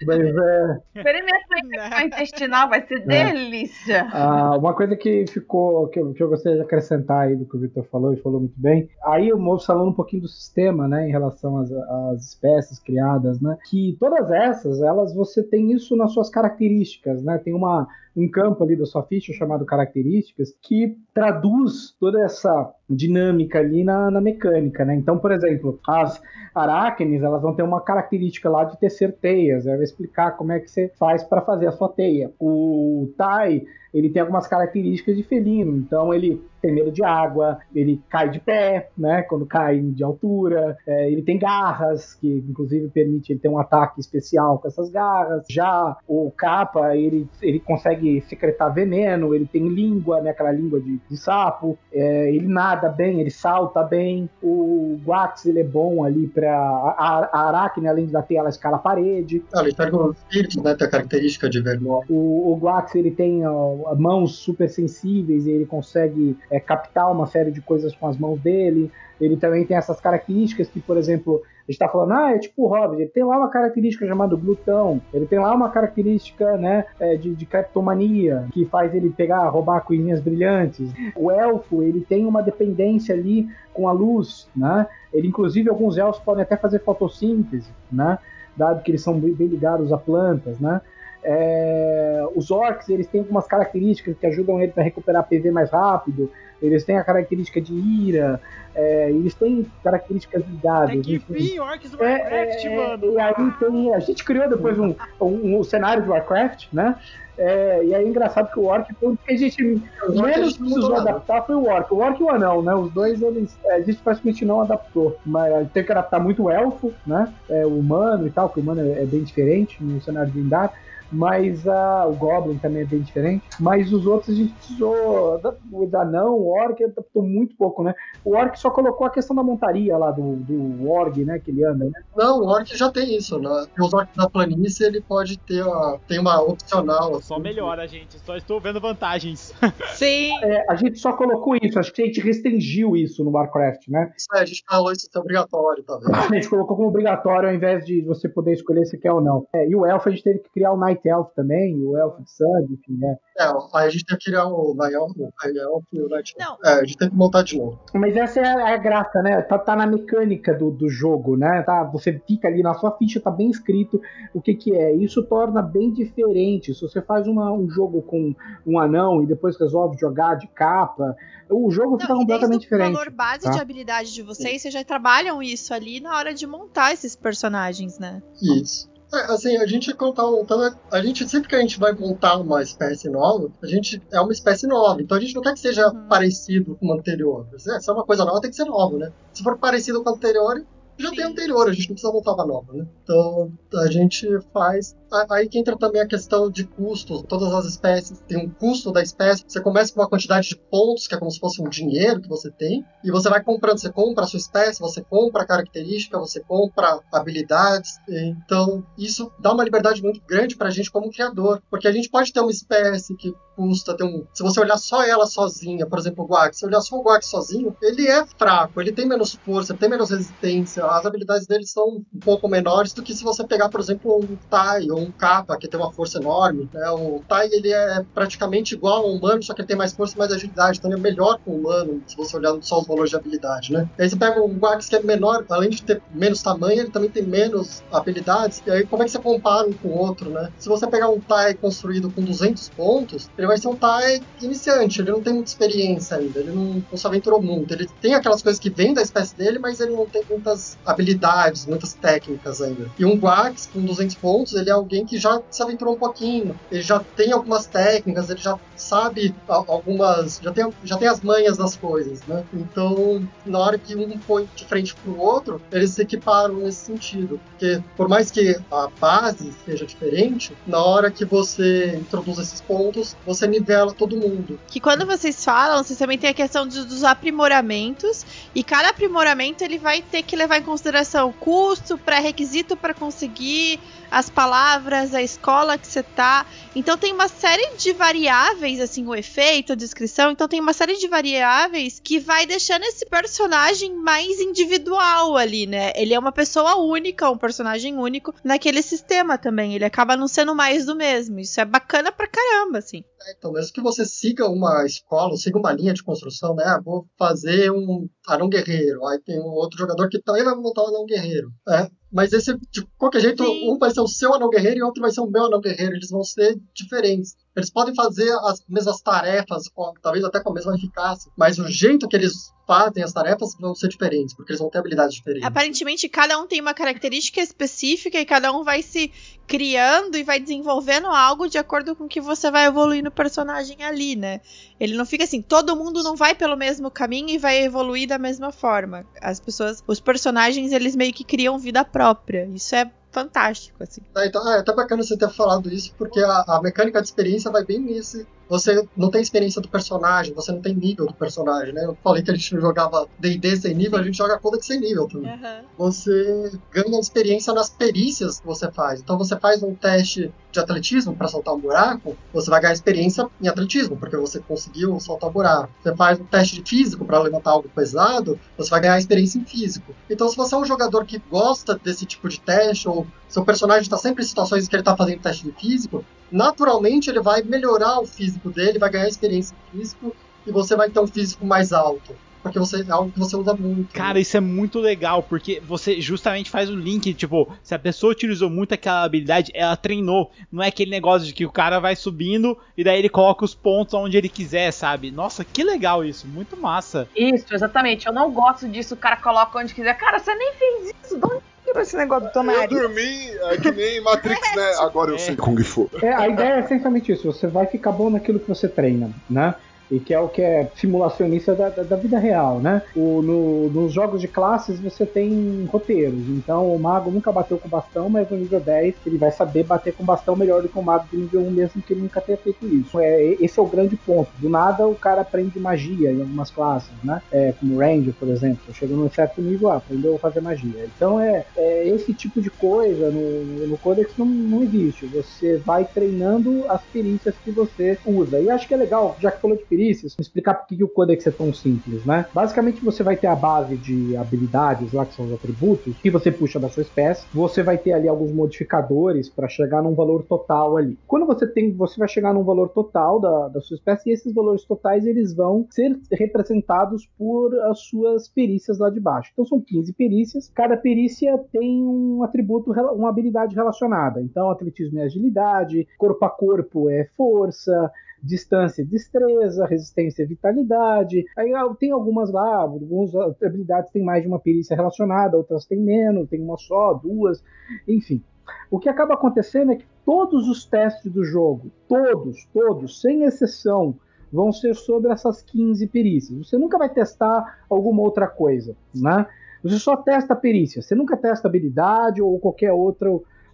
Mas 0.06 0.20
é. 0.20 0.82
Experimenta 0.98 2.06
intestinal, 2.06 2.70
vai 2.70 2.86
ser 2.86 3.02
é. 3.10 3.34
delícia. 3.34 4.08
Ah, 4.14 4.56
uma 4.56 4.76
coisa 4.76 4.96
que 4.96 5.26
ficou, 5.26 5.88
que 5.88 6.00
eu, 6.00 6.14
que 6.14 6.22
eu 6.22 6.30
gostaria 6.30 6.60
de 6.60 6.64
acrescentar 6.64 7.26
aí 7.26 7.36
do 7.36 7.48
que 7.48 7.58
o 7.58 7.60
Victor 7.60 7.84
falou, 7.86 8.14
e 8.14 8.18
falou 8.18 8.42
muito 8.42 8.54
bem. 8.56 8.88
Aí 9.04 9.34
o 9.34 9.40
moço 9.40 9.66
falando 9.66 9.90
um 9.90 9.96
pouquinho 9.96 10.22
do 10.22 10.28
sistema, 10.28 10.88
né, 10.88 11.08
em 11.08 11.12
relação 11.12 11.58
às, 11.58 11.72
às 11.72 12.22
espécies 12.22 12.78
criadas, 12.78 13.42
né, 13.42 13.58
que 13.68 13.98
todas 14.00 14.30
essas, 14.30 14.80
elas, 14.80 15.16
você 15.16 15.42
tem 15.42 15.72
isso 15.72 15.96
nas 15.96 16.14
suas 16.14 16.30
características, 16.30 17.24
né, 17.24 17.40
tem 17.40 17.56
uma 17.56 17.88
um 18.16 18.30
campo 18.30 18.64
ali 18.64 18.76
da 18.76 18.86
sua 18.86 19.04
ficha 19.04 19.34
chamado 19.34 19.66
características 19.66 20.56
que 20.62 20.96
traduz 21.14 21.96
toda 22.00 22.24
essa 22.24 22.74
dinâmica 22.90 23.60
ali 23.60 23.84
na, 23.84 24.12
na 24.12 24.22
mecânica, 24.22 24.86
né? 24.86 24.96
Então, 24.96 25.18
por 25.18 25.32
exemplo, 25.32 25.80
as 25.88 26.22
arácnides, 26.54 27.24
elas 27.24 27.42
vão 27.42 27.54
ter 27.54 27.64
uma 27.64 27.82
característica 27.82 28.50
lá 28.50 28.64
de 28.64 28.80
tecer 28.80 29.14
teias, 29.14 29.66
vai 29.66 29.82
explicar 29.82 30.32
como 30.32 30.52
é 30.52 30.60
que 30.60 30.70
você 30.70 30.92
faz 31.00 31.24
para 31.24 31.42
fazer 31.42 31.68
a 31.68 31.72
sua 31.72 31.90
teia. 31.90 32.32
O 32.40 33.12
Tai, 33.18 33.64
ele 33.96 34.10
tem 34.10 34.22
algumas 34.22 34.46
características 34.46 35.16
de 35.16 35.24
felino. 35.24 35.78
Então 35.78 36.14
ele 36.14 36.42
tem 36.62 36.74
medo 36.74 36.92
de 36.92 37.04
água, 37.04 37.60
ele 37.74 38.02
cai 38.10 38.30
de 38.30 38.40
pé, 38.40 38.90
né? 38.98 39.22
Quando 39.22 39.46
cai 39.46 39.80
de 39.80 40.04
altura, 40.04 40.76
é, 40.88 41.12
ele 41.12 41.22
tem 41.22 41.38
garras, 41.38 42.16
que 42.16 42.44
inclusive 42.50 42.90
permite 42.90 43.32
ele 43.32 43.40
ter 43.40 43.50
um 43.50 43.60
ataque 43.60 44.00
especial 44.00 44.58
com 44.58 44.68
essas 44.68 44.90
garras. 44.90 45.46
Já 45.50 45.96
o 46.08 46.32
capa, 46.36 46.96
ele, 46.96 47.28
ele 47.42 47.60
consegue 47.60 48.20
secretar 48.22 48.74
veneno, 48.74 49.34
ele 49.34 49.46
tem 49.46 49.68
língua, 49.68 50.22
né? 50.22 50.32
Aquela 50.32 50.52
língua 50.52 50.82
de, 50.82 51.00
de 51.10 51.18
sapo, 51.18 51.78
é, 51.94 52.34
ele 52.34 52.48
nada 52.48 52.90
bem, 52.90 53.22
ele 53.22 53.32
salta 53.32 53.84
bem. 53.84 54.30
O 54.42 55.00
Guax, 55.06 55.46
ele 55.46 55.60
é 55.60 55.64
bom 55.64 56.04
ali 56.04 56.28
pra. 56.28 56.52
A, 56.52 57.30
a 57.32 57.48
Aracne, 57.48 57.88
além 57.88 58.08
de 58.08 58.12
dar 58.12 58.24
ter 58.24 58.36
ela 58.36 58.50
escala 58.50 58.78
a 58.78 58.80
parede. 58.80 59.44
Ah, 59.54 59.62
ele 59.62 59.74
pega 59.74 59.96
os 59.96 60.18
espíritos, 60.18 60.64
né? 60.64 60.74
Tem 60.74 60.88
a 60.88 60.90
característica 60.90 61.50
de 61.50 61.62
vermelho. 61.62 62.02
O, 62.10 62.54
o 62.54 62.58
Guax, 62.60 62.96
ele 62.96 63.12
tem 63.12 63.46
ó, 63.46 63.85
mãos 63.98 64.36
super 64.38 64.70
sensíveis 64.70 65.46
e 65.46 65.52
ele 65.52 65.66
consegue 65.66 66.38
é, 66.50 66.60
captar 66.60 67.12
uma 67.12 67.28
série 67.28 67.52
de 67.52 67.62
coisas 67.62 67.96
com 67.96 68.08
as 68.08 68.18
mãos 68.18 68.40
dele. 68.40 68.92
Ele 69.20 69.38
também 69.38 69.66
tem 69.66 69.78
essas 69.78 70.00
características 70.00 70.68
que, 70.68 70.80
por 70.80 70.98
exemplo, 70.98 71.42
a 71.68 71.72
gente 71.72 71.80
tá 71.80 71.90
falando, 71.90 72.12
ah, 72.14 72.32
é 72.36 72.38
tipo 72.38 72.64
o 72.64 72.68
Hobbit, 72.68 73.02
ele 73.02 73.10
tem 73.10 73.24
lá 73.24 73.38
uma 73.38 73.50
característica 73.50 74.06
chamada 74.06 74.36
glutão, 74.36 75.02
ele 75.12 75.26
tem 75.26 75.40
lá 75.40 75.54
uma 75.54 75.70
característica, 75.70 76.58
né, 76.58 76.86
é, 77.00 77.16
de, 77.16 77.34
de 77.34 77.46
creptomania, 77.46 78.48
que 78.54 78.66
faz 78.66 78.94
ele 78.94 79.10
pegar, 79.10 79.50
roubar 79.50 79.82
coisinhas 79.82 80.22
brilhantes. 80.22 80.94
O 81.16 81.32
elfo, 81.32 81.82
ele 81.82 82.02
tem 82.02 82.24
uma 82.26 82.44
dependência 82.44 83.16
ali 83.16 83.50
com 83.74 83.88
a 83.88 83.92
luz, 83.92 84.48
né, 84.56 84.86
ele, 85.12 85.28
inclusive, 85.28 85.68
alguns 85.68 85.98
elfos 85.98 86.22
podem 86.22 86.44
até 86.44 86.56
fazer 86.56 86.80
fotossíntese, 86.80 87.70
né, 87.92 88.20
dado 88.56 88.84
que 88.84 88.92
eles 88.92 89.02
são 89.02 89.20
bem 89.20 89.48
ligados 89.48 89.92
a 89.92 89.98
plantas, 89.98 90.60
né, 90.60 90.82
é, 91.28 92.24
os 92.36 92.52
orcs 92.52 92.88
eles 92.88 93.08
têm 93.08 93.22
algumas 93.22 93.48
características 93.48 94.16
que 94.16 94.28
ajudam 94.28 94.62
eles 94.62 94.78
a 94.78 94.82
recuperar 94.84 95.24
PV 95.24 95.50
mais 95.50 95.72
rápido. 95.72 96.32
Eles 96.62 96.84
têm 96.86 96.98
a 96.98 97.04
característica 97.04 97.60
de 97.60 97.74
ira, 97.74 98.40
é, 98.76 99.10
eles 99.10 99.34
têm 99.34 99.66
características 99.84 100.44
ligadas. 100.48 100.92
Tem 100.92 101.02
que 101.02 101.16
enfim. 101.16 101.34
vir 101.34 101.60
orcs 101.60 101.92
do 101.92 102.04
É, 102.04 102.12
Warcraft, 102.12 102.66
é, 102.66 102.76
mano. 102.76 103.14
E 103.14 103.20
aí 103.20 103.34
tem, 103.60 103.94
a 103.94 104.00
gente 104.00 104.24
criou 104.24 104.48
depois 104.48 104.78
um, 104.78 104.96
um, 105.20 105.60
um 105.60 105.64
cenário 105.64 106.04
de 106.04 106.10
Warcraft, 106.10 106.68
né? 106.72 106.96
É, 107.38 107.84
e 107.84 107.94
aí 107.94 108.06
é 108.06 108.08
engraçado 108.08 108.50
que 108.50 108.60
o 108.60 108.64
Orc 108.64 108.88
foi 108.94 109.12
o 109.12 109.18
que 109.18 109.34
a 109.34 109.38
gente 109.38 109.62
menos 110.08 110.58
precisou 110.58 110.96
adaptar 110.96 111.42
foi 111.42 111.56
o 111.56 111.66
Orc. 111.66 111.94
O 111.94 111.98
Orc 111.98 112.20
e 112.22 112.24
o 112.24 112.30
Anão, 112.30 112.62
né? 112.62 112.74
Os 112.74 112.92
dois 112.92 113.22
eles, 113.22 113.58
é, 113.66 113.76
a 113.76 113.82
gente 113.82 113.98
praticamente 113.98 114.46
não 114.46 114.62
adaptou. 114.62 115.18
Mas 115.26 115.70
teve 115.72 115.86
que 115.86 115.92
adaptar 115.92 116.20
muito 116.20 116.44
o 116.44 116.52
Elfo, 116.52 116.94
né? 117.06 117.34
É, 117.50 117.66
o 117.66 117.80
Humano 117.80 118.26
e 118.28 118.32
tal, 118.32 118.48
que 118.50 118.60
o 118.60 118.64
Humano 118.64 118.82
é, 118.82 119.02
é 119.02 119.06
bem 119.06 119.24
diferente 119.24 119.84
no 119.84 120.02
cenário 120.02 120.32
de 120.32 120.40
Indar. 120.40 120.74
Mas 121.12 121.68
ah, 121.68 122.06
o 122.08 122.16
Goblin 122.16 122.58
também 122.58 122.84
é 122.84 122.86
bem 122.86 123.02
diferente. 123.02 123.44
Mas 123.60 123.92
os 123.94 124.06
outros 124.06 124.36
a 124.36 124.38
gente 124.38 124.54
precisou. 124.54 125.40
O 125.72 125.98
Anão, 125.98 126.34
o 126.36 126.50
Orc 126.50 126.84
adaptou 126.84 127.24
muito 127.24 127.56
pouco, 127.56 127.84
né? 127.84 127.94
O 128.24 128.36
Orc 128.36 128.56
só 128.60 128.70
colocou 128.70 129.08
a 129.08 129.10
questão 129.10 129.36
da 129.36 129.44
montaria 129.44 129.98
lá 129.98 130.12
do, 130.12 130.36
do 130.38 130.90
Org, 130.90 131.24
né? 131.24 131.40
Que 131.40 131.52
ele 131.52 131.64
anda, 131.64 131.86
né? 131.86 131.92
Não, 132.16 132.42
o 132.42 132.48
Orc 132.48 132.76
já 132.76 132.92
tem 132.92 133.16
isso, 133.16 133.38
né? 133.40 133.66
Os 133.80 133.94
Orcs 133.94 134.16
da 134.16 134.30
planície, 134.30 134.86
ele 134.86 135.02
pode 135.02 135.38
ter 135.38 135.62
a, 135.62 135.98
tem 136.08 136.20
uma 136.20 136.42
opcional. 136.42 137.22
Só 137.22 137.36
assim. 137.36 137.44
melhora, 137.44 137.88
gente. 137.88 138.20
Só 138.20 138.36
estou 138.36 138.60
vendo 138.60 138.82
vantagens. 138.82 139.54
Sim. 139.94 140.32
É, 140.44 140.66
a 140.70 140.76
gente 140.76 141.00
só 141.00 141.14
colocou 141.14 141.56
isso, 141.62 141.80
acho 141.80 141.94
que 141.94 142.02
a 142.02 142.06
gente 142.06 142.22
restringiu 142.22 142.96
isso 142.96 143.24
no 143.24 143.32
Warcraft, 143.32 143.88
né? 143.88 144.12
Isso 144.18 144.28
aí, 144.34 144.42
a 144.42 144.46
gente 144.46 144.64
falou 144.68 144.92
isso 144.92 145.10
é 145.14 145.20
obrigatório, 145.20 145.84
tá 145.84 145.98
vendo? 145.98 146.16
A 146.16 146.36
gente 146.36 146.50
colocou 146.50 146.76
como 146.76 146.90
obrigatório 146.90 147.50
ao 147.50 147.56
invés 147.56 147.86
de 147.86 148.02
você 148.02 148.28
poder 148.28 148.54
escolher 148.54 148.86
se 148.86 148.98
quer 148.98 149.12
ou 149.12 149.22
não. 149.22 149.48
É, 149.54 149.68
e 149.68 149.76
o 149.76 149.86
Elfo 149.86 150.10
a 150.10 150.12
gente 150.12 150.24
teve 150.24 150.40
que 150.40 150.50
criar 150.50 150.72
o 150.72 150.78
Night 150.78 150.95
Elf 151.06 151.30
também, 151.36 151.76
o 151.84 151.98
Elfo 151.98 152.22
de 152.24 152.32
sangue, 152.32 152.74
enfim, 152.74 152.98
né? 153.00 153.16
É, 153.40 153.44
aí 153.74 153.88
a 153.88 153.90
gente 153.90 154.06
tem 154.06 154.18
que 154.18 154.26
criar 154.26 154.46
o 154.48 154.74
Night 154.76 154.96
Elf, 154.96 155.12
o 155.18 155.84
e 155.92 156.02
o 156.02 156.08
Night 156.10 156.34
Elf. 156.38 156.48
Não. 156.48 156.58
É, 156.70 156.74
a 156.80 156.84
gente 156.86 156.98
tem 156.98 157.10
que 157.10 157.16
montar 157.16 157.44
de 157.44 157.58
novo. 157.58 157.80
Mas 157.94 158.16
essa 158.16 158.40
é 158.40 158.48
a, 158.48 158.74
a 158.74 158.78
graça, 158.78 159.22
né? 159.22 159.42
Tá, 159.42 159.58
tá 159.58 159.76
na 159.76 159.86
mecânica 159.86 160.54
do, 160.54 160.72
do 160.72 160.88
jogo, 160.90 161.36
né? 161.36 161.62
Tá, 161.64 161.84
você 161.84 162.22
fica 162.28 162.48
ali 162.48 162.62
na 162.62 162.74
sua 162.76 162.92
ficha, 162.98 163.20
tá 163.20 163.32
bem 163.32 163.50
escrito 163.50 164.00
o 164.34 164.42
que 164.42 164.54
que 164.56 164.76
é. 164.76 164.94
Isso 164.96 165.24
torna 165.24 165.62
bem 165.62 165.92
diferente. 165.92 166.74
Se 166.74 166.82
você 166.82 167.02
faz 167.02 167.28
uma- 167.28 167.52
um 167.52 167.70
jogo 167.70 168.02
com 168.02 168.34
um 168.66 168.80
anão 168.80 169.24
e 169.24 169.28
depois 169.28 169.58
resolve 169.58 169.98
jogar 169.98 170.36
de 170.36 170.48
capa, 170.48 171.16
o 171.50 171.70
jogo 171.72 172.00
fica 172.00 172.14
Não, 172.14 172.20
desde 172.26 172.34
completamente 172.34 172.60
o 172.62 172.64
diferente. 172.64 172.94
valor 172.94 173.10
base 173.12 173.44
tá? 173.44 173.52
de 173.52 173.60
habilidade 173.60 174.14
de 174.14 174.22
vocês, 174.22 174.62
vocês 174.62 174.74
já 174.74 174.84
trabalham 174.84 175.42
isso 175.42 175.74
ali 175.74 176.00
na 176.00 176.16
hora 176.18 176.34
de 176.34 176.46
montar 176.48 176.94
esses 176.94 177.16
personagens, 177.16 178.00
né? 178.00 178.22
Isso. 178.42 178.90
É, 179.16 179.32
assim, 179.32 179.58
a 179.58 179.66
gente 179.66 179.94
quando 179.94 180.14
tá 180.14 180.24
montando, 180.24 180.78
a 180.92 181.02
gente 181.02 181.28
sempre 181.30 181.50
que 181.50 181.56
a 181.56 181.60
gente 181.60 181.80
vai 181.80 181.94
montar 181.94 182.38
uma 182.38 182.62
espécie 182.62 183.10
nova, 183.10 183.50
a 183.62 183.68
gente 183.68 184.02
é 184.12 184.20
uma 184.20 184.32
espécie 184.32 184.68
nova. 184.68 185.02
Então 185.02 185.18
a 185.18 185.22
gente 185.22 185.34
não 185.36 185.42
quer 185.42 185.54
que 185.54 185.60
seja 185.60 185.88
Uhum. 185.90 186.08
parecido 186.08 186.76
com 186.76 186.88
o 186.88 186.94
anterior. 186.94 187.48
Se 187.58 187.70
é 187.90 187.94
uma 187.94 188.04
coisa 188.06 188.26
nova, 188.26 188.42
tem 188.42 188.50
que 188.50 188.56
ser 188.56 188.66
nova, 188.66 188.98
né? 188.98 189.12
Se 189.34 189.44
for 189.44 189.58
parecido 189.58 190.04
com 190.04 190.10
o 190.10 190.14
anterior, 190.14 190.64
já 190.98 191.10
Sim. 191.10 191.16
tem 191.16 191.26
anterior, 191.26 191.68
a 191.68 191.74
gente 191.74 191.90
não 191.90 191.96
precisa 191.96 192.12
montar 192.14 192.34
uma 192.34 192.46
nova, 192.46 192.74
né? 192.74 192.86
Então 193.04 193.52
a 193.76 193.88
gente 193.92 194.28
faz. 194.54 194.96
a- 195.12 195.26
Aí 195.36 195.48
que 195.48 195.58
entra 195.60 195.78
também 195.78 196.02
a 196.02 196.08
questão 196.08 196.50
de 196.50 196.66
custo. 196.66 197.24
Todas 197.24 197.54
as 197.54 197.66
espécies 197.66 198.20
têm 198.28 198.38
um 198.46 198.50
custo 198.50 198.92
da 198.92 199.02
espécie. 199.02 199.44
Você 199.48 199.62
começa 199.62 199.94
com 199.94 200.02
uma 200.02 200.10
quantidade 200.10 200.50
de 200.50 200.56
pontos, 200.58 201.08
que 201.08 201.16
é 201.16 201.18
como 201.18 201.32
se 201.32 201.40
fosse 201.40 201.62
um 201.62 201.70
dinheiro 201.70 202.22
que 202.22 202.28
você 202.28 202.50
tem, 202.52 202.84
e 203.04 203.12
você 203.12 203.30
vai 203.30 203.42
comprando. 203.44 203.78
Você 203.80 203.92
compra 203.92 204.24
a 204.26 204.28
sua 204.28 204.38
espécie, 204.40 204.80
você 204.80 205.02
compra 205.04 205.44
a 205.44 205.46
característica, 205.46 206.18
você 206.20 206.40
compra 206.42 207.00
habilidades. 207.14 207.98
Então 208.46 208.86
isso 208.98 209.32
dá 209.40 209.54
uma 209.54 209.64
liberdade 209.64 210.02
muito 210.02 210.22
grande 210.28 210.56
pra 210.56 210.70
gente 210.70 210.92
como 210.92 211.10
criador, 211.12 211.62
porque 211.70 211.88
a 211.88 211.92
gente 211.92 212.10
pode 212.10 212.32
ter 212.34 212.40
uma 212.40 212.52
espécie 212.52 213.16
que 213.16 213.34
custa 213.56 213.96
ter 213.96 214.04
um. 214.04 214.26
Se 214.34 214.44
você 214.44 214.60
olhar 214.60 214.78
só 214.78 215.02
ela 215.04 215.26
sozinha, 215.26 215.86
por 215.88 215.98
exemplo, 215.98 216.26
o 216.26 216.28
Guax, 216.28 216.58
se 216.60 216.66
olhar 216.66 216.82
só 216.82 216.98
o 216.98 217.02
Guax 217.04 217.28
sozinho, 217.28 217.76
ele 217.82 218.06
é 218.08 218.26
fraco, 218.38 218.82
ele 218.82 218.92
tem 218.92 219.08
menos 219.08 219.34
força, 219.46 219.74
tem 219.74 219.90
menos 219.90 220.10
resistência, 220.10 220.85
as 220.90 221.06
habilidades 221.06 221.48
dele 221.48 221.66
são 221.66 222.04
um 222.14 222.20
pouco 222.20 222.48
menores 222.48 222.94
do 222.94 223.04
que 223.04 223.14
se 223.14 223.24
você 223.24 223.46
pegar, 223.46 223.70
por 223.70 223.80
exemplo, 223.80 224.18
um 224.18 224.36
Tai 224.50 224.90
ou 224.90 225.00
um 225.00 225.12
Kappa, 225.12 225.58
que 225.58 225.68
tem 225.68 225.80
uma 225.80 225.92
força 225.92 226.20
enorme. 226.20 226.70
Né? 226.74 226.90
O 226.92 227.22
Tai 227.28 227.48
ele 227.52 227.72
é 227.72 228.06
praticamente 228.14 228.76
igual 228.76 229.04
ao 229.04 229.12
humano, 229.12 229.44
só 229.44 229.54
que 229.54 229.62
ele 229.62 229.68
tem 229.68 229.78
mais 229.78 229.94
força 229.94 230.16
e 230.16 230.18
mais 230.18 230.32
agilidade, 230.32 230.80
então 230.80 230.92
ele 230.92 231.00
é 231.00 231.04
melhor 231.04 231.40
que 231.40 231.50
o 231.50 231.54
humano, 231.54 232.02
se 232.08 232.16
você 232.16 232.38
olhar 232.38 232.56
só 232.62 232.80
os 232.80 232.88
valores 232.88 233.10
de 233.10 233.16
habilidade. 233.16 233.72
Né? 233.72 233.90
Aí 233.98 234.10
você 234.10 234.16
pega 234.16 234.42
um 234.42 234.58
Guax 234.58 234.88
que 234.88 234.96
é 234.96 235.04
menor, 235.04 235.46
além 235.50 235.70
de 235.70 235.84
ter 235.84 236.02
menos 236.14 236.42
tamanho, 236.42 236.82
ele 236.82 236.92
também 236.92 237.10
tem 237.10 237.24
menos 237.24 237.84
habilidades, 237.92 238.62
e 238.66 238.72
aí 238.72 238.86
como 238.86 239.04
é 239.04 239.06
que 239.06 239.12
você 239.12 239.20
compara 239.20 239.68
um 239.68 239.74
com 239.74 239.90
o 239.90 239.98
outro? 239.98 240.30
Né? 240.30 240.52
Se 240.58 240.70
você 240.70 240.88
pegar 240.88 241.10
um 241.10 241.20
Tai 241.20 241.54
construído 241.56 242.12
com 242.12 242.22
200 242.22 242.70
pontos, 242.70 243.30
ele 243.38 243.48
vai 243.48 243.58
ser 243.58 243.68
um 243.68 243.76
Tai 243.76 244.22
iniciante, 244.42 245.02
ele 245.02 245.12
não 245.12 245.22
tem 245.22 245.34
muita 245.34 245.50
experiência 245.50 246.18
ainda, 246.18 246.40
ele 246.40 246.52
não, 246.52 246.84
não 246.90 246.98
se 246.98 247.08
aventurou 247.08 247.42
muito. 247.42 247.74
Ele 247.74 247.88
tem 248.02 248.14
aquelas 248.14 248.42
coisas 248.42 248.60
que 248.60 248.70
vêm 248.70 248.94
da 248.94 249.02
espécie 249.02 249.36
dele, 249.36 249.60
mas 249.60 249.80
ele 249.80 249.92
não 249.92 250.06
tem 250.06 250.24
muitas 250.30 250.75
habilidades, 250.86 251.66
muitas 251.66 251.94
técnicas 251.94 252.62
ainda. 252.62 252.90
E 252.98 253.06
um 253.06 253.16
Guax 253.18 253.70
com 253.72 253.82
200 253.82 254.16
pontos, 254.16 254.54
ele 254.54 254.70
é 254.70 254.74
alguém 254.74 255.06
que 255.06 255.18
já 255.18 255.42
se 255.50 255.62
aventurou 255.62 255.96
um 255.96 256.00
pouquinho, 256.00 256.58
ele 256.72 256.82
já 256.82 257.00
tem 257.00 257.32
algumas 257.32 257.66
técnicas, 257.66 258.30
ele 258.30 258.42
já 258.42 258.58
sabe 258.76 259.34
algumas, 259.48 260.40
já 260.42 260.52
tem, 260.52 260.68
já 260.84 260.98
tem 260.98 261.08
as 261.08 261.22
manhas 261.22 261.58
das 261.58 261.76
coisas, 261.76 262.22
né? 262.28 262.44
Então, 262.54 263.28
na 263.46 263.60
hora 263.60 263.78
que 263.78 263.96
um 263.96 264.18
põe 264.20 264.48
de 264.56 264.66
frente 264.66 264.96
pro 264.96 265.18
outro, 265.20 265.62
eles 265.72 265.92
se 265.92 266.02
equiparam 266.02 266.56
nesse 266.56 266.86
sentido. 266.86 267.40
Porque, 267.50 267.82
por 267.96 268.08
mais 268.08 268.32
que 268.32 268.58
a 268.72 268.88
base 269.00 269.52
seja 269.66 269.86
diferente, 269.86 270.56
na 270.66 270.84
hora 270.84 271.12
que 271.12 271.26
você 271.26 271.96
introduz 271.96 272.38
esses 272.40 272.62
pontos, 272.62 273.16
você 273.26 273.48
nivela 273.48 273.94
todo 273.94 274.16
mundo. 274.18 274.60
Que 274.68 274.80
quando 274.80 275.06
vocês 275.06 275.44
falam, 275.44 275.84
vocês 275.84 275.98
também 275.98 276.18
tem 276.18 276.30
a 276.30 276.34
questão 276.34 276.68
de- 276.68 276.86
dos 276.86 277.04
aprimoramentos. 277.04 278.26
E 278.54 278.64
cada 278.64 278.90
aprimoramento 278.90 279.64
ele 279.64 279.78
vai 279.78 280.02
ter 280.02 280.24
que 280.24 280.36
levar 280.36 280.58
em 280.58 280.64
consideração 280.66 281.32
custo, 281.32 281.98
pré-requisito 281.98 282.76
para 282.76 282.94
conseguir, 282.94 283.80
as 284.16 284.30
palavras, 284.30 285.14
a 285.14 285.22
escola 285.22 285.78
que 285.78 285.86
você 285.86 286.02
tá. 286.02 286.46
Então 286.74 286.98
tem 286.98 287.12
uma 287.12 287.28
série 287.28 287.76
de 287.76 287.92
variáveis, 287.92 288.80
assim, 288.80 289.06
o 289.06 289.14
efeito, 289.14 289.74
a 289.74 289.76
descrição. 289.76 290.32
Então 290.32 290.48
tem 290.48 290.62
uma 290.62 290.72
série 290.72 290.96
de 290.96 291.06
variáveis 291.10 292.00
que 292.00 292.18
vai 292.18 292.46
deixando 292.46 292.84
esse 292.84 293.06
personagem 293.08 293.94
mais 293.94 294.40
individual 294.40 295.36
ali, 295.36 295.68
né? 295.68 295.92
Ele 295.98 296.14
é 296.14 296.20
uma 296.20 296.32
pessoa 296.32 296.78
única, 296.78 297.30
um 297.30 297.38
personagem 297.38 297.98
único 297.98 298.34
naquele 298.42 298.82
sistema 298.82 299.38
também. 299.38 299.76
Ele 299.76 299.84
acaba 299.84 300.16
não 300.16 300.30
sendo 300.30 300.56
mais 300.56 300.86
do 300.86 300.96
mesmo. 300.96 301.42
Isso 301.42 301.60
é 301.60 301.66
bacana 301.66 302.10
pra 302.10 302.26
caramba, 302.26 302.78
assim. 302.78 303.04
Então, 303.38 303.52
mesmo 303.52 303.74
que 303.74 303.82
você 303.82 304.06
siga 304.06 304.48
uma 304.48 304.86
escola, 304.86 305.36
siga 305.36 305.60
uma 305.60 305.74
linha 305.74 305.94
de 305.94 306.04
construção, 306.04 306.56
né? 306.56 306.64
Ah, 306.66 306.80
vou 306.82 307.06
fazer 307.18 307.70
um 307.70 308.08
anão 308.28 308.48
guerreiro. 308.48 309.06
Aí 309.08 309.20
tem 309.20 309.38
um 309.42 309.52
outro 309.52 309.78
jogador 309.78 310.08
que 310.08 310.22
também 310.22 310.44
vai 310.46 310.56
montar 310.56 310.84
um 310.84 310.88
anão 310.88 311.06
guerreiro. 311.06 311.50
É, 311.68 311.90
Mas 312.16 312.32
esse, 312.32 312.58
de 312.72 312.82
qualquer 312.98 313.20
jeito, 313.20 313.44
Sim. 313.44 313.70
um 313.70 313.78
vai 313.78 313.92
ser 313.92 314.00
o 314.00 314.08
seu 314.08 314.34
anão 314.34 314.50
guerreiro 314.50 314.78
e 314.78 314.82
outro 314.82 315.02
vai 315.02 315.12
ser 315.12 315.20
o 315.20 315.30
meu 315.30 315.48
anão 315.48 315.60
guerreiro. 315.60 315.96
Eles 315.96 316.10
vão 316.10 316.24
ser 316.24 316.58
diferentes. 316.74 317.36
Eles 317.56 317.70
podem 317.70 317.96
fazer 317.96 318.32
as 318.44 318.64
mesmas 318.68 319.00
tarefas, 319.02 319.68
com- 319.70 319.94
talvez 320.02 320.24
até 320.26 320.42
com 320.42 320.50
a 320.50 320.54
mesma 320.54 320.76
eficácia, 320.76 321.32
mas 321.38 321.58
o 321.58 321.68
jeito 321.68 322.08
que 322.08 322.16
eles 322.16 322.54
fazem 322.68 323.04
as 323.04 323.14
tarefas 323.14 323.56
vão 323.60 323.74
ser 323.76 323.88
diferentes, 323.88 324.36
porque 324.36 324.52
eles 324.52 324.60
vão 324.60 324.70
ter 324.70 324.80
habilidades 324.80 325.16
diferentes. 325.16 325.48
Aparentemente, 325.48 326.10
cada 326.10 326.38
um 326.40 326.48
tem 326.48 326.60
uma 326.60 326.74
característica 326.74 327.40
específica 327.40 328.20
e 328.20 328.26
cada 328.26 328.52
um 328.52 328.64
vai 328.64 328.82
se 328.82 329.12
criando 329.48 330.18
e 330.18 330.24
vai 330.24 330.40
desenvolvendo 330.40 331.08
algo 331.08 331.48
de 331.48 331.58
acordo 331.58 331.96
com 331.96 332.08
que 332.08 332.20
você 332.20 332.50
vai 332.50 332.66
evoluindo 332.66 333.10
o 333.10 333.12
personagem 333.12 333.84
ali, 333.84 334.16
né? 334.16 334.42
Ele 334.80 334.96
não 334.98 335.06
fica 335.06 335.24
assim, 335.24 335.42
todo 335.42 335.76
mundo 335.76 336.04
não 336.04 336.16
vai 336.16 336.34
pelo 336.36 336.58
mesmo 336.58 336.90
caminho 336.90 337.30
e 337.30 337.38
vai 337.38 337.64
evoluir 337.64 338.08
da 338.08 338.18
mesma 338.18 338.52
forma. 338.52 339.06
As 339.22 339.40
pessoas, 339.40 339.84
os 339.88 340.00
personagens, 340.00 340.72
eles 340.72 340.96
meio 340.96 341.14
que 341.14 341.24
criam 341.24 341.60
vida 341.60 341.86
própria. 341.86 342.46
Isso 342.54 342.76
é 342.76 342.92
fantástico, 343.16 343.82
assim. 343.82 344.02
É, 344.18 344.28
então, 344.28 344.46
é 344.52 344.60
até 344.60 344.74
bacana 344.74 345.02
você 345.02 345.16
ter 345.18 345.30
falado 345.30 345.72
isso, 345.72 345.96
porque 345.98 346.20
a, 346.20 346.44
a 346.48 346.62
mecânica 346.62 347.02
de 347.02 347.08
experiência 347.08 347.50
vai 347.50 347.64
bem 347.64 347.80
nisso. 347.80 348.28
Você 348.48 348.88
não 348.96 349.10
tem 349.10 349.22
experiência 349.22 349.62
do 349.62 349.68
personagem, 349.68 350.34
você 350.34 350.52
não 350.52 350.62
tem 350.62 350.74
nível 350.74 351.06
do 351.08 351.14
personagem, 351.14 351.74
né? 351.74 351.86
Eu 351.86 351.98
falei 352.04 352.22
que 352.22 352.32
a 352.32 352.36
gente 352.36 352.54
não 352.54 352.62
jogava 352.62 353.08
D&D 353.20 353.58
sem 353.58 353.74
nível, 353.74 354.00
a 354.00 354.04
gente 354.04 354.18
joga 354.18 354.38
Codex 354.38 354.66
sem 354.66 354.80
nível 354.80 355.08
também. 355.08 355.32
Você 355.78 356.52
ganha 356.72 357.00
experiência 357.00 357.54
nas 357.54 357.70
perícias 357.70 358.40
que 358.40 358.46
você 358.46 358.72
faz. 358.72 359.02
Então 359.02 359.18
você 359.18 359.38
faz 359.38 359.64
um 359.64 359.74
teste 359.74 360.32
de 360.52 360.60
atletismo 360.60 361.16
para 361.16 361.28
saltar 361.28 361.54
um 361.54 361.60
buraco, 361.60 362.16
você 362.34 362.50
vai 362.50 362.62
ganhar 362.62 362.74
experiência 362.74 363.28
em 363.42 363.48
atletismo, 363.48 363.98
porque 363.98 364.16
você 364.16 364.40
conseguiu 364.40 365.00
saltar 365.00 365.30
o 365.30 365.34
buraco. 365.34 365.70
Você 365.82 365.96
faz 365.96 366.20
um 366.20 366.26
teste 366.26 366.62
de 366.62 366.70
físico 366.70 367.04
para 367.04 367.20
levantar 367.20 367.52
algo 367.52 367.70
pesado, 367.70 368.40
você 368.58 368.70
vai 368.70 368.82
ganhar 368.82 368.98
experiência 368.98 369.40
em 369.40 369.46
físico. 369.46 369.94
Então 370.10 370.30
se 370.30 370.38
você 370.38 370.56
é 370.56 370.58
um 370.58 370.66
jogador 370.66 371.06
que 371.06 371.22
gosta 371.30 371.80
desse 371.84 372.06
tipo 372.06 372.30
de 372.30 372.40
teste, 372.40 372.88
ou 372.88 373.06
seu 373.28 373.44
personagem 373.44 373.84
está 373.84 373.98
sempre 373.98 374.24
em 374.24 374.28
situações 374.28 374.68
que 374.68 374.76
ele 374.76 374.82
está 374.82 374.96
fazendo 374.96 375.22
teste 375.22 375.44
de 375.44 375.52
físico, 375.52 376.06
naturalmente 376.32 377.10
ele 377.10 377.22
vai 377.22 377.42
melhorar 377.42 378.00
o 378.00 378.06
físico 378.06 378.50
dele, 378.50 378.80
vai 378.80 378.90
ganhar 378.90 379.08
experiência 379.08 379.56
em 379.74 379.78
físico, 379.78 380.16
e 380.46 380.52
você 380.52 380.76
vai 380.76 380.90
ter 380.90 381.00
um 381.00 381.08
físico 381.08 381.46
mais 381.46 381.74
alto. 381.74 382.16
Porque 382.46 382.60
você, 382.60 382.84
é 382.88 382.92
algo 382.92 383.12
que 383.12 383.18
você 383.18 383.36
usa 383.36 383.56
muito. 383.56 383.92
Cara, 383.92 384.20
isso 384.20 384.38
é 384.38 384.40
muito 384.40 384.78
legal, 384.80 385.24
porque 385.24 385.60
você 385.66 386.00
justamente 386.00 386.48
faz 386.48 386.70
o 386.70 386.76
link, 386.76 387.12
tipo, 387.16 387.52
se 387.64 387.74
a 387.74 387.80
pessoa 387.80 388.12
utilizou 388.12 388.52
muito 388.52 388.72
aquela 388.72 389.04
habilidade, 389.04 389.52
ela 389.56 389.76
treinou. 389.76 390.32
Não 390.52 390.62
é 390.62 390.68
aquele 390.68 390.92
negócio 390.92 391.26
de 391.26 391.34
que 391.34 391.44
o 391.44 391.52
cara 391.52 391.80
vai 391.80 391.96
subindo 391.96 392.56
e 392.78 392.84
daí 392.84 393.00
ele 393.00 393.10
coloca 393.10 393.44
os 393.44 393.56
pontos 393.56 393.96
onde 393.96 394.16
ele 394.16 394.30
quiser, 394.30 394.70
sabe? 394.72 395.10
Nossa, 395.10 395.44
que 395.44 395.64
legal 395.64 396.06
isso, 396.06 396.28
muito 396.28 396.56
massa. 396.56 397.10
Isso, 397.16 397.52
exatamente. 397.52 398.06
Eu 398.06 398.14
não 398.14 398.30
gosto 398.30 398.70
disso, 398.70 398.94
o 398.94 398.98
cara 398.98 399.18
coloca 399.18 399.58
onde 399.58 399.74
quiser. 399.74 399.96
Cara, 399.96 400.20
você 400.20 400.36
nem 400.36 400.54
fez 400.54 400.94
isso. 401.04 401.18
De 401.18 401.26
onde 401.26 401.42
tirou 401.66 401.82
esse 401.82 401.98
negócio 401.98 402.28
do 402.28 402.32
teu 402.32 402.44
Eu 402.44 402.68
dormi, 402.68 403.30
é 403.52 403.58
que 403.58 403.72
nem 403.72 404.02
Matrix, 404.02 404.40
né? 404.56 404.74
Agora 404.80 405.12
eu 405.12 405.20
sei 405.20 405.36
Kung 405.36 405.62
Fu. 405.64 405.90
É, 406.02 406.14
a 406.14 406.28
ideia 406.28 406.54
é 406.54 406.60
essencialmente 406.60 407.12
isso. 407.12 407.26
Você 407.32 407.48
vai 407.48 407.66
ficar 407.66 407.92
bom 407.92 408.10
naquilo 408.10 408.40
que 408.40 408.48
você 408.48 408.70
treina, 408.70 409.10
né? 409.30 409.56
E 409.90 410.00
que 410.00 410.14
é 410.14 410.20
o 410.20 410.30
que 410.30 410.42
é 410.42 410.72
simulacionista 410.76 411.56
da, 411.56 411.70
da, 411.70 411.84
da 411.84 411.96
vida 411.98 412.18
real, 412.20 412.60
né? 412.62 412.82
O, 412.94 413.22
no- 413.22 413.70
nos 413.70 413.94
jogos 413.94 414.20
de 414.22 414.28
classes 414.28 414.80
você 414.82 415.06
tem 415.06 415.66
roteiros. 415.66 416.28
Então 416.30 416.74
o 416.74 416.80
mago 416.80 417.12
nunca 417.12 417.32
bateu 417.32 417.60
com 417.60 417.70
bastão, 417.70 418.10
mas 418.10 418.30
no 418.30 418.38
nível 418.38 418.60
10 418.60 418.96
ele 419.06 419.18
vai 419.18 419.32
saber 419.32 419.64
bater 419.64 419.94
com 419.94 420.04
bastão 420.06 420.36
melhor 420.36 420.62
do 420.64 420.70
que 420.70 420.78
o 420.80 420.84
mago 420.84 421.08
de 421.10 421.18
nível 421.18 421.46
1, 421.46 421.52
mesmo 421.52 421.84
que 421.84 421.94
ele 421.94 422.02
nunca 422.02 422.22
tenha 422.22 422.38
feito 422.38 422.68
isso. 422.68 423.00
É, 423.00 423.36
esse 423.40 423.60
é 423.60 423.62
o 423.64 423.68
grande 423.70 423.96
ponto. 423.98 424.32
Do 424.38 424.50
nada 424.50 424.88
o 424.88 424.96
cara 424.98 425.22
aprende 425.22 425.60
magia 425.60 426.12
em 426.12 426.22
algumas 426.22 426.50
classes, 426.52 426.98
né? 427.04 427.22
É, 427.32 427.54
como 427.54 427.78
Ranger, 427.80 428.16
por 428.18 428.30
exemplo. 428.30 428.74
Chegou 428.74 428.98
num 428.98 429.10
certo 429.10 429.42
nível, 429.42 429.70
ah, 429.70 429.78
aprendeu 429.78 430.16
a 430.16 430.20
fazer 430.20 430.42
magia. 430.42 430.86
Então 430.96 431.20
é, 431.20 431.46
é 431.56 431.88
esse 431.90 432.14
tipo 432.14 432.42
de 432.42 432.50
coisa 432.50 433.12
no, 433.12 433.68
no 433.68 433.78
Codex 433.78 434.14
não, 434.18 434.26
não 434.26 434.64
existe. 434.64 435.08
Você 435.08 435.58
vai 435.58 435.86
treinando 435.86 436.66
as 436.70 436.84
perícias 436.92 437.38
que 437.40 437.52
você 437.52 438.00
usa. 438.06 438.42
E 438.42 438.50
acho 438.50 438.68
que 438.68 438.74
é 438.74 438.78
legal, 438.78 439.16
já 439.20 439.32
que 439.32 439.42
falou 439.42 439.58
de 439.58 439.66
perícias, 439.76 440.16
explicar 440.18 440.54
por 440.54 440.68
que 440.68 440.84
o 440.84 440.88
Codex 440.88 441.28
é 441.28 441.32
tão 441.32 441.54
simples, 441.54 442.06
né? 442.06 442.26
Basicamente 442.34 442.84
você 442.84 443.04
vai 443.04 443.18
ter 443.18 443.28
a 443.28 443.36
base 443.36 443.76
de 443.76 444.16
habilidades 444.16 444.94
lá, 444.94 445.06
que 445.06 445.14
são 445.14 445.26
os 445.26 445.34
atributos, 445.34 445.98
que 445.98 446.10
você 446.10 446.32
puxa 446.32 446.60
da 446.60 446.70
sua 446.70 446.82
espécie. 446.82 447.28
Você 447.34 447.62
vai 447.62 447.78
ter 447.78 447.92
ali 447.92 448.08
alguns 448.08 448.32
modificadores 448.32 449.30
para 449.30 449.50
chegar 449.50 449.84
num 449.84 449.94
valor 449.94 450.24
total 450.24 450.78
ali. 450.78 450.98
Quando 451.06 451.26
você 451.26 451.46
tem, 451.46 451.74
você 451.74 452.00
vai 452.00 452.08
chegar 452.08 452.34
num 452.34 452.44
valor 452.44 452.70
total 452.70 453.20
da, 453.20 453.50
da 453.50 453.62
sua 453.62 453.76
espécie, 453.76 454.10
e 454.10 454.14
esses 454.14 454.34
valores 454.34 454.64
totais 454.64 455.06
eles 455.06 455.34
vão 455.34 455.68
ser 455.70 456.00
representados 456.12 457.08
por 457.18 457.54
as 457.62 457.80
suas 457.82 458.30
perícias 458.30 458.80
lá 458.80 458.90
de 458.90 459.00
baixo. 459.00 459.32
Então 459.34 459.46
são 459.46 459.60
15 459.60 459.92
perícias, 459.94 460.50
cada 460.54 460.78
perícia 460.78 461.38
tem 461.52 461.84
um 461.84 462.24
atributo, 462.24 462.72
uma 462.72 463.10
habilidade 463.10 463.56
relacionada. 463.56 464.22
Então 464.22 464.50
atletismo 464.50 465.00
é 465.00 465.04
agilidade, 465.04 465.88
corpo 465.98 466.24
a 466.24 466.30
corpo 466.30 466.90
é 466.90 467.10
força, 467.18 467.92
distância 468.22 468.82
e 468.82 468.86
destreza, 468.86 469.66
resistência 469.66 470.24
e 470.24 470.28
vitalidade. 470.28 471.26
Aí 471.38 471.54
ah, 471.54 471.68
tem 471.78 471.92
algumas 471.92 472.32
lá, 472.32 472.58
algumas 472.58 473.14
habilidades 473.44 473.92
têm 473.92 474.04
mais 474.04 474.24
de 474.24 474.28
uma 474.28 474.40
perícia 474.40 474.76
relacionada, 474.76 475.38
outras 475.38 475.66
têm 475.66 475.80
menos, 475.80 476.30
tem 476.30 476.42
uma 476.42 476.58
só, 476.58 476.94
duas, 476.94 477.44
enfim. 477.88 478.24
O 478.70 478.80
que 478.80 478.90
acaba 478.90 479.16
acontecendo 479.16 479.72
é 479.72 479.76
que 479.76 479.86
todos 480.06 480.48
os 480.48 480.66
testes 480.66 481.12
do 481.12 481.24
jogo, 481.24 481.72
todos, 481.88 482.46
todos, 482.54 483.02
sem 483.02 483.24
exceção, 483.24 483.96
vão 484.32 484.52
ser 484.52 484.76
sobre 484.76 485.12
essas 485.12 485.42
15 485.42 485.88
perícias. 485.88 486.48
Você 486.48 486.58
nunca 486.58 486.78
vai 486.78 486.90
testar 486.90 487.60
alguma 487.70 488.02
outra 488.02 488.28
coisa, 488.28 488.76
né? 488.94 489.26
Você 489.64 489.80
só 489.80 489.98
testa 489.98 490.36
perícia, 490.36 490.82
você 490.82 490.94
nunca 490.94 491.18
testa 491.18 491.48
habilidade 491.48 492.22
ou 492.22 492.40
qualquer 492.40 492.72
outra 492.72 493.10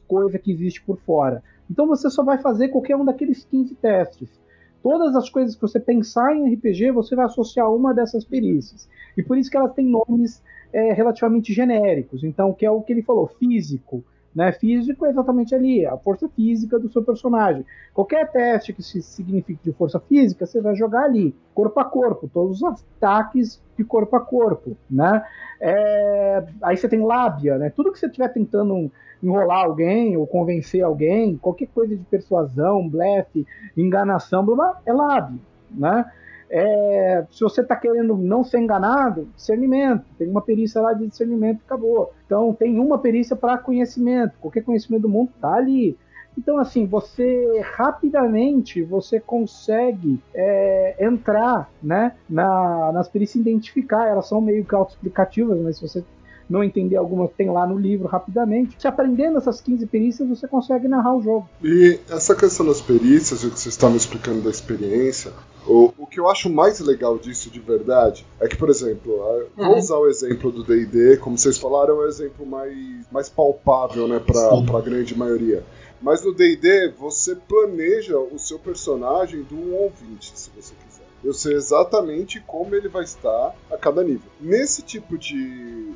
coisa 0.08 0.38
que 0.38 0.52
existe 0.52 0.84
por 0.84 0.98
fora. 0.98 1.42
Então 1.70 1.88
você 1.88 2.10
só 2.10 2.22
vai 2.22 2.38
fazer 2.38 2.68
qualquer 2.68 2.98
um 2.98 3.06
daqueles 3.06 3.46
15 3.46 3.76
testes. 3.76 4.41
Todas 4.82 5.16
as 5.16 5.30
coisas 5.30 5.56
que 5.56 5.62
você 5.62 5.80
pensar 5.80 6.36
em 6.36 6.54
RPG, 6.54 6.92
você 6.92 7.16
vai 7.16 7.26
associar 7.26 7.72
uma 7.74 7.94
dessas 7.94 8.26
perícias. 8.26 8.90
E 9.16 9.22
por 9.22 9.38
isso 9.38 9.50
que 9.50 9.58
elas 9.58 9.74
têm 9.74 9.86
nomes 9.86 10.42
é, 10.74 10.94
relativamente 10.94 11.54
genéricos. 11.54 12.24
Então, 12.24 12.54
que 12.54 12.66
é 12.66 12.72
o 12.72 12.82
que 12.82 12.94
ele 12.94 13.04
falou, 13.04 13.28
físico. 13.28 14.04
Né? 14.34 14.52
Físico 14.54 15.06
é 15.06 15.10
exatamente 15.10 15.54
ali, 15.54 15.86
a 15.86 15.98
força 15.98 16.30
física 16.30 16.80
do 16.80 16.90
seu 16.90 17.04
personagem. 17.04 17.66
Qualquer 17.94 18.32
teste 18.32 18.72
que 18.72 18.82
se 18.82 19.02
signifique 19.02 19.60
de 19.64 19.74
força 19.74 20.00
física, 20.00 20.46
você 20.46 20.62
vai 20.62 20.76
jogar 20.76 21.04
ali, 21.04 21.36
corpo 21.54 21.80
a 21.80 21.86
corpo, 21.86 22.30
todos 22.34 22.62
os 22.62 22.64
ataques 22.64 23.62
de 23.78 23.84
corpo 23.84 24.16
a 24.16 24.22
corpo, 24.22 24.78
né? 24.90 25.24
É, 25.60 26.44
Aí 26.64 26.78
você 26.78 26.88
tem 26.88 27.04
lábia, 27.04 27.58
né? 27.58 27.70
Tudo 27.70 27.92
que 27.92 28.00
você 28.00 28.06
estiver 28.06 28.30
tentando 28.30 28.90
enrolar 29.22 29.66
alguém 29.66 30.18
ou 30.18 30.26
convencer 30.26 30.82
alguém, 30.82 31.38
qualquer 31.38 31.68
coisa 31.68 31.96
de 31.96 32.04
persuasão, 32.06 32.88
blefe, 32.88 33.46
enganação, 33.76 34.46
blá, 34.46 34.56
blá, 34.56 34.82
é 34.86 34.94
lábio, 34.94 35.40
né? 35.70 36.06
É, 36.54 37.26
se 37.32 37.40
você 37.40 37.62
está 37.62 37.78
querendo 37.78 38.18
não 38.18 38.44
ser 38.44 38.60
enganado, 38.60 39.30
discernimento. 39.38 40.04
Tem 40.18 40.28
uma 40.28 40.42
perícia 40.42 40.82
lá 40.82 40.92
de 40.92 41.08
discernimento 41.08 41.62
acabou. 41.66 42.14
Então 42.26 42.54
tem 42.54 42.78
uma 42.78 42.98
perícia 42.98 43.38
para 43.38 43.58
conhecimento. 43.58 44.34
Qualquer 44.42 44.64
conhecimento 44.64 45.04
do 45.04 45.10
mundo 45.10 45.32
está 45.34 45.54
ali. 45.54 45.98
Então 46.38 46.58
assim, 46.58 46.86
você 46.86 47.62
rapidamente 47.74 48.84
você 48.84 49.18
consegue 49.18 50.20
é, 50.36 50.98
entrar, 51.00 51.72
né, 51.82 52.14
na, 52.30 52.92
nas 52.92 53.08
perícias 53.08 53.42
identificar. 53.42 54.08
Elas 54.08 54.28
são 54.28 54.42
meio 54.42 54.66
que 54.66 54.76
autoexplicativas, 54.76 55.58
mas 55.62 55.78
se 55.78 55.88
você 55.88 56.04
não 56.50 56.62
entender 56.62 56.98
algumas, 56.98 57.32
tem 57.32 57.50
lá 57.50 57.66
no 57.66 57.78
livro 57.78 58.10
rapidamente. 58.10 58.76
Se 58.78 58.88
aprendendo 58.88 59.38
essas 59.38 59.62
15 59.62 59.86
perícias, 59.86 60.28
você 60.28 60.50
consegue 60.50 60.88
narrar 60.88 61.16
o 61.16 61.22
jogo. 61.22 61.50
E 61.64 61.98
essa 62.10 62.36
questão 62.36 62.66
das 62.66 62.82
perícias, 62.82 63.46
o 63.46 63.50
que 63.50 63.58
vocês 63.58 63.74
estavam 63.74 63.96
explicando 63.96 64.42
da 64.42 64.50
experiência, 64.50 65.32
o, 65.68 65.94
o 65.98 66.08
que 66.08 66.20
eu 66.20 66.28
acho 66.30 66.50
mais 66.50 66.80
legal 66.80 67.18
disso 67.18 67.50
de 67.50 67.60
verdade 67.60 68.26
é 68.40 68.48
que, 68.48 68.56
por 68.58 68.70
exemplo, 68.70 69.22
a- 69.58 69.64
vou 69.68 69.78
usar 69.78 69.98
o 69.98 70.08
exemplo 70.08 70.52
do 70.52 70.64
D&D, 70.64 71.18
como 71.18 71.38
vocês 71.38 71.58
falaram, 71.58 72.02
é 72.02 72.06
um 72.06 72.08
exemplo 72.08 72.46
mais, 72.46 72.76
mais 73.12 73.30
palpável, 73.30 74.08
né, 74.08 74.20
pra, 74.20 74.50
Sim. 74.50 74.66
pra 74.66 74.82
grande 74.82 75.18
maioria. 75.18 75.64
Mas 76.02 76.24
no 76.24 76.34
D&D, 76.34 76.94
você 76.98 77.36
planeja 77.36 78.18
o 78.18 78.40
seu 78.40 78.58
personagem 78.58 79.44
do 79.44 79.56
1 79.56 79.76
ao 79.84 79.90
20, 79.92 80.32
se 80.36 80.50
você 80.56 80.74
quiser. 80.74 81.02
Eu 81.24 81.34
sei 81.34 81.54
exatamente 81.54 82.40
como 82.48 82.74
ele 82.76 82.88
vai 82.90 83.04
estar 83.04 83.54
a 83.72 83.78
cada 83.78 84.04
nível. 84.04 84.32
Nesse 84.40 84.82
tipo 84.82 85.16
de 85.16 85.92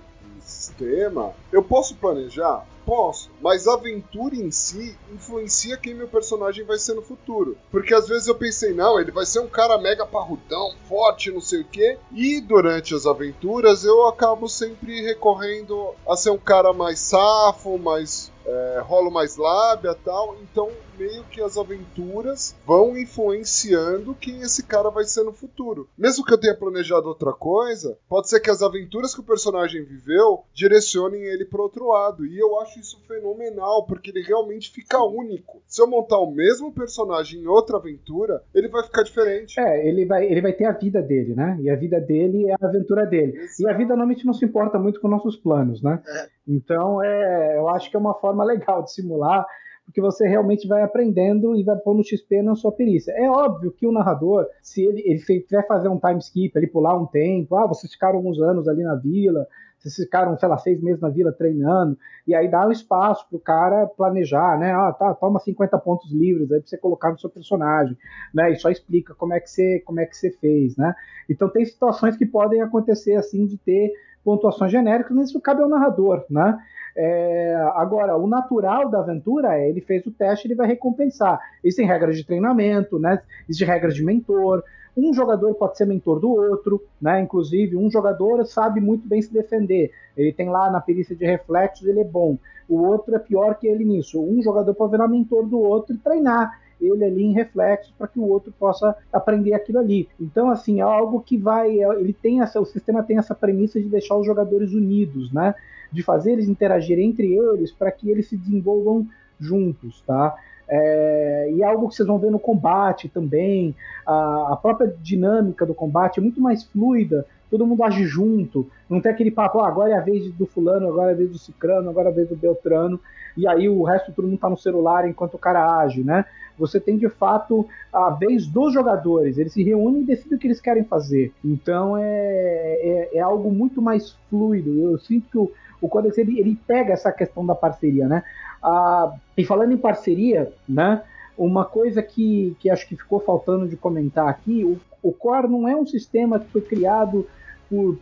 sistema, 0.65 1.33
eu 1.51 1.63
posso 1.63 1.95
planejar? 1.95 2.65
Posso, 2.85 3.31
mas 3.41 3.67
a 3.67 3.73
aventura 3.73 4.35
em 4.35 4.51
si 4.51 4.95
influencia 5.11 5.75
quem 5.75 5.95
meu 5.95 6.07
personagem 6.07 6.63
vai 6.63 6.77
ser 6.77 6.93
no 6.93 7.01
futuro. 7.01 7.57
Porque 7.71 7.95
às 7.95 8.07
vezes 8.07 8.27
eu 8.27 8.35
pensei, 8.35 8.73
não, 8.73 8.99
ele 8.99 9.09
vai 9.09 9.25
ser 9.25 9.39
um 9.39 9.47
cara 9.47 9.75
mega 9.79 10.05
parrudão, 10.05 10.75
forte, 10.87 11.31
não 11.31 11.41
sei 11.41 11.61
o 11.61 11.65
quê. 11.65 11.97
E 12.11 12.39
durante 12.39 12.93
as 12.93 13.07
aventuras 13.07 13.83
eu 13.83 14.05
acabo 14.05 14.47
sempre 14.47 15.01
recorrendo 15.01 15.95
a 16.07 16.15
ser 16.15 16.29
um 16.29 16.37
cara 16.37 16.73
mais 16.73 16.99
safo, 16.99 17.79
mais 17.79 18.31
é, 18.45 18.79
rola 18.83 19.09
mais 19.09 19.37
lábia 19.37 19.91
e 19.91 20.03
tal. 20.03 20.35
Então, 20.41 20.69
meio 20.97 21.23
que 21.25 21.41
as 21.41 21.57
aventuras 21.57 22.55
vão 22.65 22.97
influenciando 22.97 24.15
quem 24.15 24.41
esse 24.41 24.63
cara 24.63 24.89
vai 24.89 25.03
ser 25.03 25.23
no 25.23 25.33
futuro. 25.33 25.89
Mesmo 25.97 26.23
que 26.23 26.33
eu 26.33 26.37
tenha 26.37 26.55
planejado 26.55 27.07
outra 27.07 27.33
coisa, 27.33 27.97
pode 28.07 28.29
ser 28.29 28.39
que 28.39 28.49
as 28.49 28.61
aventuras 28.61 29.13
que 29.13 29.19
o 29.19 29.25
personagem 29.25 29.83
viveu 29.83 30.43
direcionem 30.53 31.23
ele 31.23 31.45
para 31.45 31.61
outro 31.61 31.87
lado. 31.87 32.25
E 32.25 32.39
eu 32.39 32.59
acho 32.59 32.79
isso 32.79 32.99
fenomenal, 33.07 33.85
porque 33.85 34.11
ele 34.11 34.21
realmente 34.21 34.71
fica 34.71 35.03
único. 35.03 35.61
Se 35.67 35.81
eu 35.81 35.87
montar 35.87 36.19
o 36.19 36.31
mesmo 36.31 36.71
personagem 36.71 37.41
em 37.41 37.47
outra 37.47 37.77
aventura, 37.77 38.43
ele 38.53 38.67
vai 38.67 38.83
ficar 38.83 39.03
diferente. 39.03 39.59
É, 39.59 39.87
ele 39.87 40.05
vai, 40.05 40.25
ele 40.25 40.41
vai 40.41 40.53
ter 40.53 40.65
a 40.65 40.71
vida 40.71 41.01
dele, 41.01 41.35
né? 41.35 41.57
E 41.61 41.69
a 41.69 41.75
vida 41.75 41.99
dele 41.99 42.49
é 42.49 42.53
a 42.53 42.67
aventura 42.67 43.05
dele. 43.05 43.37
Exato. 43.37 43.61
E 43.61 43.69
a 43.69 43.73
vida 43.73 43.89
normalmente 43.89 44.25
não 44.25 44.33
se 44.33 44.45
importa 44.45 44.79
muito 44.79 44.99
com 44.99 45.07
nossos 45.07 45.35
planos, 45.35 45.81
né? 45.81 46.01
Então, 46.47 47.03
é, 47.03 47.57
eu 47.57 47.67
acho 47.69 47.89
que 47.89 47.95
é 47.95 47.99
uma 47.99 48.13
forma 48.13 48.43
legal 48.43 48.83
de 48.83 48.93
simular, 48.93 49.45
porque 49.85 50.01
você 50.01 50.27
realmente 50.27 50.67
vai 50.67 50.81
aprendendo 50.81 51.55
e 51.55 51.63
vai 51.63 51.75
no 51.85 52.03
XP 52.03 52.41
na 52.41 52.55
sua 52.55 52.71
perícia. 52.71 53.11
É 53.11 53.29
óbvio 53.29 53.71
que 53.71 53.85
o 53.85 53.91
narrador, 53.91 54.45
se 54.61 54.83
ele, 54.83 55.01
ele 55.05 55.19
quiser 55.41 55.65
fazer 55.67 55.89
um 55.89 55.99
time 55.99 56.17
skip, 56.19 56.57
ele 56.57 56.67
pular 56.67 56.97
um 56.97 57.05
tempo, 57.05 57.55
ah, 57.55 57.67
vocês 57.67 57.93
ficaram 57.93 58.17
alguns 58.17 58.39
anos 58.39 58.67
ali 58.67 58.83
na 58.83 58.95
vila, 58.95 59.45
vocês 59.77 59.95
ficaram, 59.95 60.37
sei 60.39 60.49
lá, 60.49 60.57
seis 60.57 60.81
meses 60.81 60.99
na 60.99 61.09
vila 61.09 61.31
treinando, 61.31 61.95
e 62.25 62.33
aí 62.33 62.49
dá 62.49 62.67
um 62.67 62.71
espaço 62.71 63.27
pro 63.29 63.39
cara 63.39 63.85
planejar, 63.85 64.57
né? 64.57 64.73
Ah, 64.73 64.91
tá, 64.91 65.13
toma 65.13 65.39
50 65.39 65.77
pontos 65.77 66.11
livres 66.11 66.51
aí 66.51 66.59
pra 66.59 66.67
você 66.67 66.77
colocar 66.77 67.11
no 67.11 67.19
seu 67.19 67.29
personagem, 67.29 67.95
né? 68.33 68.51
E 68.51 68.55
só 68.55 68.71
explica 68.71 69.13
como 69.13 69.33
é 69.33 69.39
que 69.39 69.49
você, 69.49 69.83
como 69.85 69.99
é 69.99 70.05
que 70.07 70.17
você 70.17 70.31
fez, 70.31 70.75
né? 70.75 70.95
Então 71.29 71.47
tem 71.49 71.63
situações 71.63 72.17
que 72.17 72.25
podem 72.25 72.61
acontecer 72.61 73.13
assim 73.15 73.45
de 73.45 73.57
ter 73.57 73.93
pontuações 74.25 74.71
genéricas, 74.71 75.15
isso 75.29 75.39
cabe 75.39 75.61
ao 75.61 75.69
narrador, 75.69 76.25
né? 76.29 76.57
É, 76.97 77.53
agora, 77.75 78.17
o 78.17 78.25
natural 78.25 78.89
da 78.89 78.99
aventura 78.99 79.59
é 79.59 79.69
ele 79.69 79.81
fez 79.81 80.05
o 80.05 80.11
teste, 80.11 80.47
ele 80.47 80.55
vai 80.55 80.65
recompensar. 80.65 81.39
Existem 81.63 81.85
regras 81.85 82.17
de 82.17 82.25
treinamento, 82.25 82.97
né? 82.97 83.21
Existem 83.47 83.67
regras 83.67 83.93
de 83.93 84.03
mentor. 84.03 84.63
Um 84.97 85.13
jogador 85.13 85.53
pode 85.55 85.77
ser 85.77 85.85
mentor 85.85 86.19
do 86.19 86.31
outro, 86.31 86.81
né? 87.01 87.21
Inclusive, 87.21 87.75
um 87.75 87.91
jogador 87.91 88.45
sabe 88.45 88.79
muito 88.79 89.07
bem 89.07 89.21
se 89.21 89.31
defender. 89.31 89.91
Ele 90.15 90.31
tem 90.31 90.49
lá 90.49 90.71
na 90.71 90.79
perícia 90.79 91.15
de 91.15 91.25
reflexos, 91.25 91.85
ele 91.85 91.99
é 91.99 92.05
bom. 92.05 92.37
O 92.67 92.81
outro 92.81 93.13
é 93.13 93.19
pior 93.19 93.55
que 93.55 93.67
ele 93.67 93.83
nisso. 93.83 94.19
Um 94.19 94.41
jogador 94.41 94.73
pode 94.73 94.91
virar 94.91 95.07
mentor 95.07 95.45
do 95.45 95.59
outro 95.59 95.93
e 95.93 95.97
treinar 95.99 96.59
ele 96.79 97.03
ali 97.03 97.23
em 97.23 97.33
reflexos 97.33 97.93
para 97.97 98.07
que 98.07 98.19
o 98.19 98.27
outro 98.27 98.53
possa 98.57 98.95
aprender 99.11 99.53
aquilo 99.53 99.79
ali. 99.79 100.07
Então, 100.19 100.49
assim, 100.49 100.79
é 100.79 100.83
algo 100.83 101.21
que 101.21 101.37
vai. 101.37 101.79
Ele 101.79 102.13
tem 102.13 102.41
essa, 102.41 102.59
o 102.59 102.65
sistema 102.65 103.03
tem 103.03 103.17
essa 103.17 103.35
premissa 103.35 103.79
de 103.79 103.87
deixar 103.87 104.15
os 104.15 104.25
jogadores 104.25 104.73
unidos, 104.73 105.31
né? 105.31 105.55
De 105.91 106.03
fazer 106.03 106.33
eles 106.33 106.47
interagirem 106.47 107.09
entre 107.09 107.33
eles 107.33 107.71
para 107.71 107.91
que 107.91 108.09
eles 108.09 108.27
se 108.27 108.37
desenvolvam 108.37 109.07
juntos, 109.39 110.01
tá? 110.05 110.35
É, 110.67 111.51
e 111.53 111.61
é 111.61 111.65
algo 111.65 111.87
que 111.87 111.95
vocês 111.95 112.07
vão 112.07 112.17
ver 112.17 112.31
no 112.31 112.39
combate 112.39 113.07
também. 113.07 113.75
A, 114.05 114.53
a, 114.53 114.55
própria 114.55 114.93
dinâmica 115.01 115.65
do 115.65 115.73
combate 115.73 116.19
é 116.19 116.23
muito 116.23 116.41
mais 116.41 116.63
fluida. 116.63 117.25
Todo 117.55 117.65
mundo 117.65 117.83
age 117.85 118.03
junto. 118.03 118.67
Não 118.89 118.99
tem 118.99 119.09
aquele 119.09 119.31
papo, 119.31 119.61
ah, 119.61 119.67
agora 119.69 119.91
é 119.91 119.97
a 119.97 120.01
vez 120.01 120.29
do 120.33 120.45
fulano, 120.45 120.89
agora 120.89 121.11
é 121.11 121.13
a 121.13 121.17
vez 121.17 121.31
do 121.31 121.37
cicrano, 121.37 121.89
agora 121.89 122.09
é 122.09 122.11
a 122.11 122.15
vez 122.15 122.27
do 122.27 122.35
beltrano. 122.35 122.99
E 123.37 123.47
aí 123.47 123.69
o 123.69 123.81
resto 123.81 124.11
todo 124.11 124.27
mundo 124.27 124.37
tá 124.37 124.49
no 124.49 124.57
celular 124.57 125.07
enquanto 125.07 125.35
o 125.35 125.39
cara 125.39 125.79
age, 125.79 126.03
né? 126.03 126.25
Você 126.59 126.81
tem 126.81 126.97
de 126.97 127.07
fato 127.07 127.65
a 127.93 128.09
vez 128.09 128.45
dos 128.45 128.73
jogadores. 128.73 129.37
Eles 129.37 129.53
se 129.53 129.63
reúnem 129.63 130.01
e 130.01 130.05
decidem 130.05 130.37
o 130.37 130.39
que 130.41 130.47
eles 130.47 130.59
querem 130.59 130.83
fazer. 130.83 131.31
Então 131.45 131.95
é, 131.97 132.03
é, 132.03 133.09
é 133.13 133.19
algo 133.21 133.49
muito 133.49 133.81
mais 133.81 134.11
fluido. 134.29 134.91
Eu 134.91 134.99
sinto 134.99 135.29
que 135.29 135.37
o, 135.37 135.51
o 135.79 135.87
Codex 135.87 136.17
ele, 136.17 136.37
ele 136.37 136.59
pega 136.67 136.91
essa 136.91 137.09
questão 137.09 137.45
da 137.45 137.55
parceria, 137.55 138.05
né? 138.05 138.21
Ah, 138.61 139.13
e 139.37 139.45
falando 139.45 139.71
em 139.71 139.77
parceria, 139.77 140.51
né? 140.67 141.01
Uma 141.37 141.63
coisa 141.63 142.03
que, 142.03 142.53
que 142.59 142.69
acho 142.69 142.85
que 142.85 142.97
ficou 142.97 143.21
faltando 143.21 143.65
de 143.65 143.77
comentar 143.77 144.27
aqui, 144.27 144.65
o, 144.65 144.77
o 145.07 145.13
Core 145.13 145.47
não 145.47 145.67
é 145.69 145.75
um 145.75 145.85
sistema 145.85 146.39
que 146.39 146.49
foi 146.49 146.61
criado 146.61 147.27
por 147.69 147.97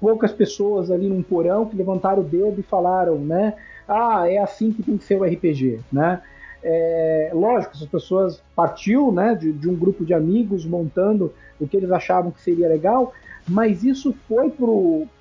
poucas 0.00 0.32
pessoas 0.32 0.90
ali 0.90 1.08
num 1.08 1.22
porão 1.22 1.66
que 1.66 1.76
levantaram 1.76 2.20
o 2.20 2.24
dedo 2.24 2.60
e 2.60 2.62
falaram, 2.62 3.18
né? 3.18 3.54
Ah, 3.86 4.28
é 4.28 4.38
assim 4.38 4.72
que 4.72 4.82
tem 4.82 4.96
que 4.96 5.04
ser 5.04 5.20
o 5.20 5.24
RPG, 5.24 5.80
né? 5.92 6.22
É, 6.62 7.30
lógico, 7.32 7.74
essas 7.74 7.88
pessoas 7.88 8.42
partiu 8.54 9.10
né, 9.10 9.34
de, 9.34 9.50
de, 9.50 9.68
um 9.68 9.74
grupo 9.74 10.04
de 10.04 10.12
amigos 10.12 10.66
montando 10.66 11.32
o 11.58 11.66
que 11.66 11.76
eles 11.76 11.90
achavam 11.90 12.30
que 12.30 12.40
seria 12.40 12.68
legal, 12.68 13.14
mas 13.48 13.82
isso 13.82 14.14
foi 14.28 14.52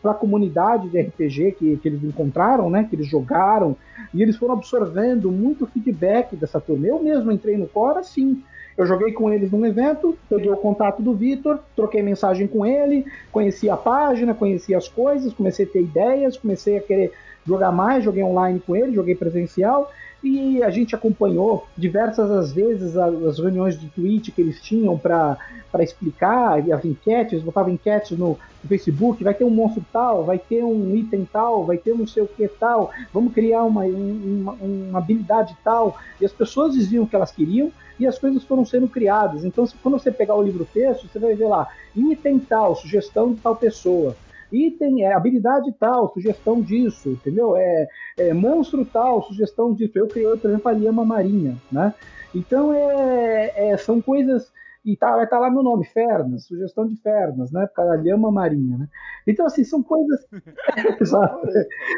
para 0.02 0.12
a 0.12 0.14
comunidade 0.14 0.90
de 0.90 1.00
RPG 1.00 1.54
que, 1.54 1.78
que 1.78 1.88
eles 1.88 2.04
encontraram, 2.04 2.70
né, 2.70 2.86
que 2.90 2.96
eles 2.96 3.08
jogaram, 3.08 3.76
e 4.14 4.22
eles 4.22 4.36
foram 4.36 4.56
absorvendo 4.56 5.32
muito 5.32 5.66
feedback 5.66 6.36
dessa 6.36 6.60
turma. 6.60 6.88
Eu 6.88 7.02
mesmo 7.02 7.32
entrei 7.32 7.58
no 7.58 7.68
Core 7.68 8.00
assim. 8.00 8.44
Eu 8.80 8.86
joguei 8.86 9.12
com 9.12 9.30
eles 9.30 9.52
num 9.52 9.66
evento, 9.66 10.18
peguei 10.30 10.50
o 10.50 10.56
contato 10.56 11.02
do 11.02 11.14
Vitor, 11.14 11.60
troquei 11.76 12.02
mensagem 12.02 12.48
com 12.48 12.66
ele, 12.66 13.06
conheci 13.30 13.70
a 13.70 13.76
página, 13.76 14.34
conheci 14.34 14.74
as 14.74 14.88
coisas, 14.88 15.34
comecei 15.34 15.66
a 15.66 15.68
ter 15.68 15.82
ideias, 15.82 16.38
comecei 16.38 16.78
a 16.78 16.82
querer 16.82 17.12
jogar 17.50 17.72
mais, 17.72 18.04
joguei 18.04 18.24
online 18.24 18.62
com 18.66 18.76
ele, 18.76 18.94
joguei 18.94 19.16
presencial, 19.16 19.92
e 20.24 20.62
a 20.62 20.70
gente 20.70 20.94
acompanhou 20.94 21.66
diversas 21.78 22.30
as 22.30 22.52
vezes 22.52 22.96
as 22.98 23.40
reuniões 23.40 23.80
de 23.80 23.88
tweet 23.88 24.32
que 24.32 24.42
eles 24.42 24.62
tinham 24.62 24.98
para 24.98 25.38
explicar, 25.80 26.60
as 26.60 26.86
enquetes, 26.86 27.42
botavam 27.42 27.72
enquetes 27.72 28.18
no, 28.18 28.38
no, 28.62 28.68
Facebook, 28.68 29.24
vai 29.24 29.34
ter 29.34 29.46
um 29.46 29.50
monstro 29.50 29.84
tal, 29.94 30.26
vai 30.26 30.38
ter 30.38 30.62
um 30.64 30.94
item 30.94 31.28
tal, 31.32 31.66
vai 31.66 31.78
ter 31.78 31.96
não 31.96 32.06
sei 32.06 32.24
o 32.24 32.28
que 32.28 32.48
tal, 32.48 32.92
vamos 33.14 33.34
criar 33.34 33.64
uma, 33.64 33.86
uma, 33.86 34.52
uma 34.54 35.00
habilidade 35.00 35.56
tal. 35.64 35.98
E 36.20 36.26
as 36.26 36.34
pessoas 36.34 36.74
diziam 36.74 37.06
o 37.06 37.08
que 37.08 37.16
elas 37.16 37.32
queriam 37.32 37.72
e 37.98 38.06
as 38.06 38.20
coisas 38.20 38.44
foram 38.44 38.66
sendo 38.66 38.90
criadas. 38.90 39.46
Então, 39.46 39.66
se, 39.66 39.76
quando 39.82 39.98
você 39.98 40.12
pegar 40.12 40.36
o 40.36 40.44
livro 40.44 40.68
texto, 40.74 41.08
você 41.08 41.18
vai 41.18 41.34
ver 41.34 41.48
lá, 41.48 41.68
item 41.96 42.40
tal, 42.40 42.76
sugestão 42.76 43.34
de 43.34 43.40
tal 43.40 43.56
pessoa 43.56 44.16
item, 44.52 45.04
é 45.04 45.14
habilidade 45.14 45.72
tal, 45.80 46.12
sugestão 46.14 46.62
disso, 46.62 47.10
entendeu? 47.10 47.56
É, 47.56 47.88
é 48.18 48.34
monstro 48.34 48.86
tal, 48.86 49.24
sugestão 49.24 49.74
disso. 49.74 49.98
Eu 49.98 50.08
criei, 50.08 50.36
por 50.38 50.50
exemplo, 50.50 50.70
a 50.70 50.74
Lhama 50.74 51.06
Marinha, 51.06 51.58
né? 51.72 51.94
Então, 52.34 52.74
é, 52.74 53.72
é, 53.72 53.78
são 53.78 54.02
coisas 54.02 54.52
e 54.86 54.96
tá, 54.96 55.12
vai 55.12 55.26
estar 55.26 55.36
tá 55.36 55.42
lá 55.42 55.52
no 55.52 55.62
nome, 55.62 55.86
Fernas, 55.86 56.46
sugestão 56.46 56.88
de 56.88 56.96
Fernas, 56.96 57.52
né? 57.52 57.68
Por 57.68 57.74
causa 57.74 57.98
da 57.98 58.02
lhama 58.02 58.32
marinha, 58.32 58.78
né? 58.78 58.88
Então, 59.28 59.46
assim, 59.46 59.64
são 59.64 59.84
coisas. 59.84 60.26
Exato. 61.00 61.48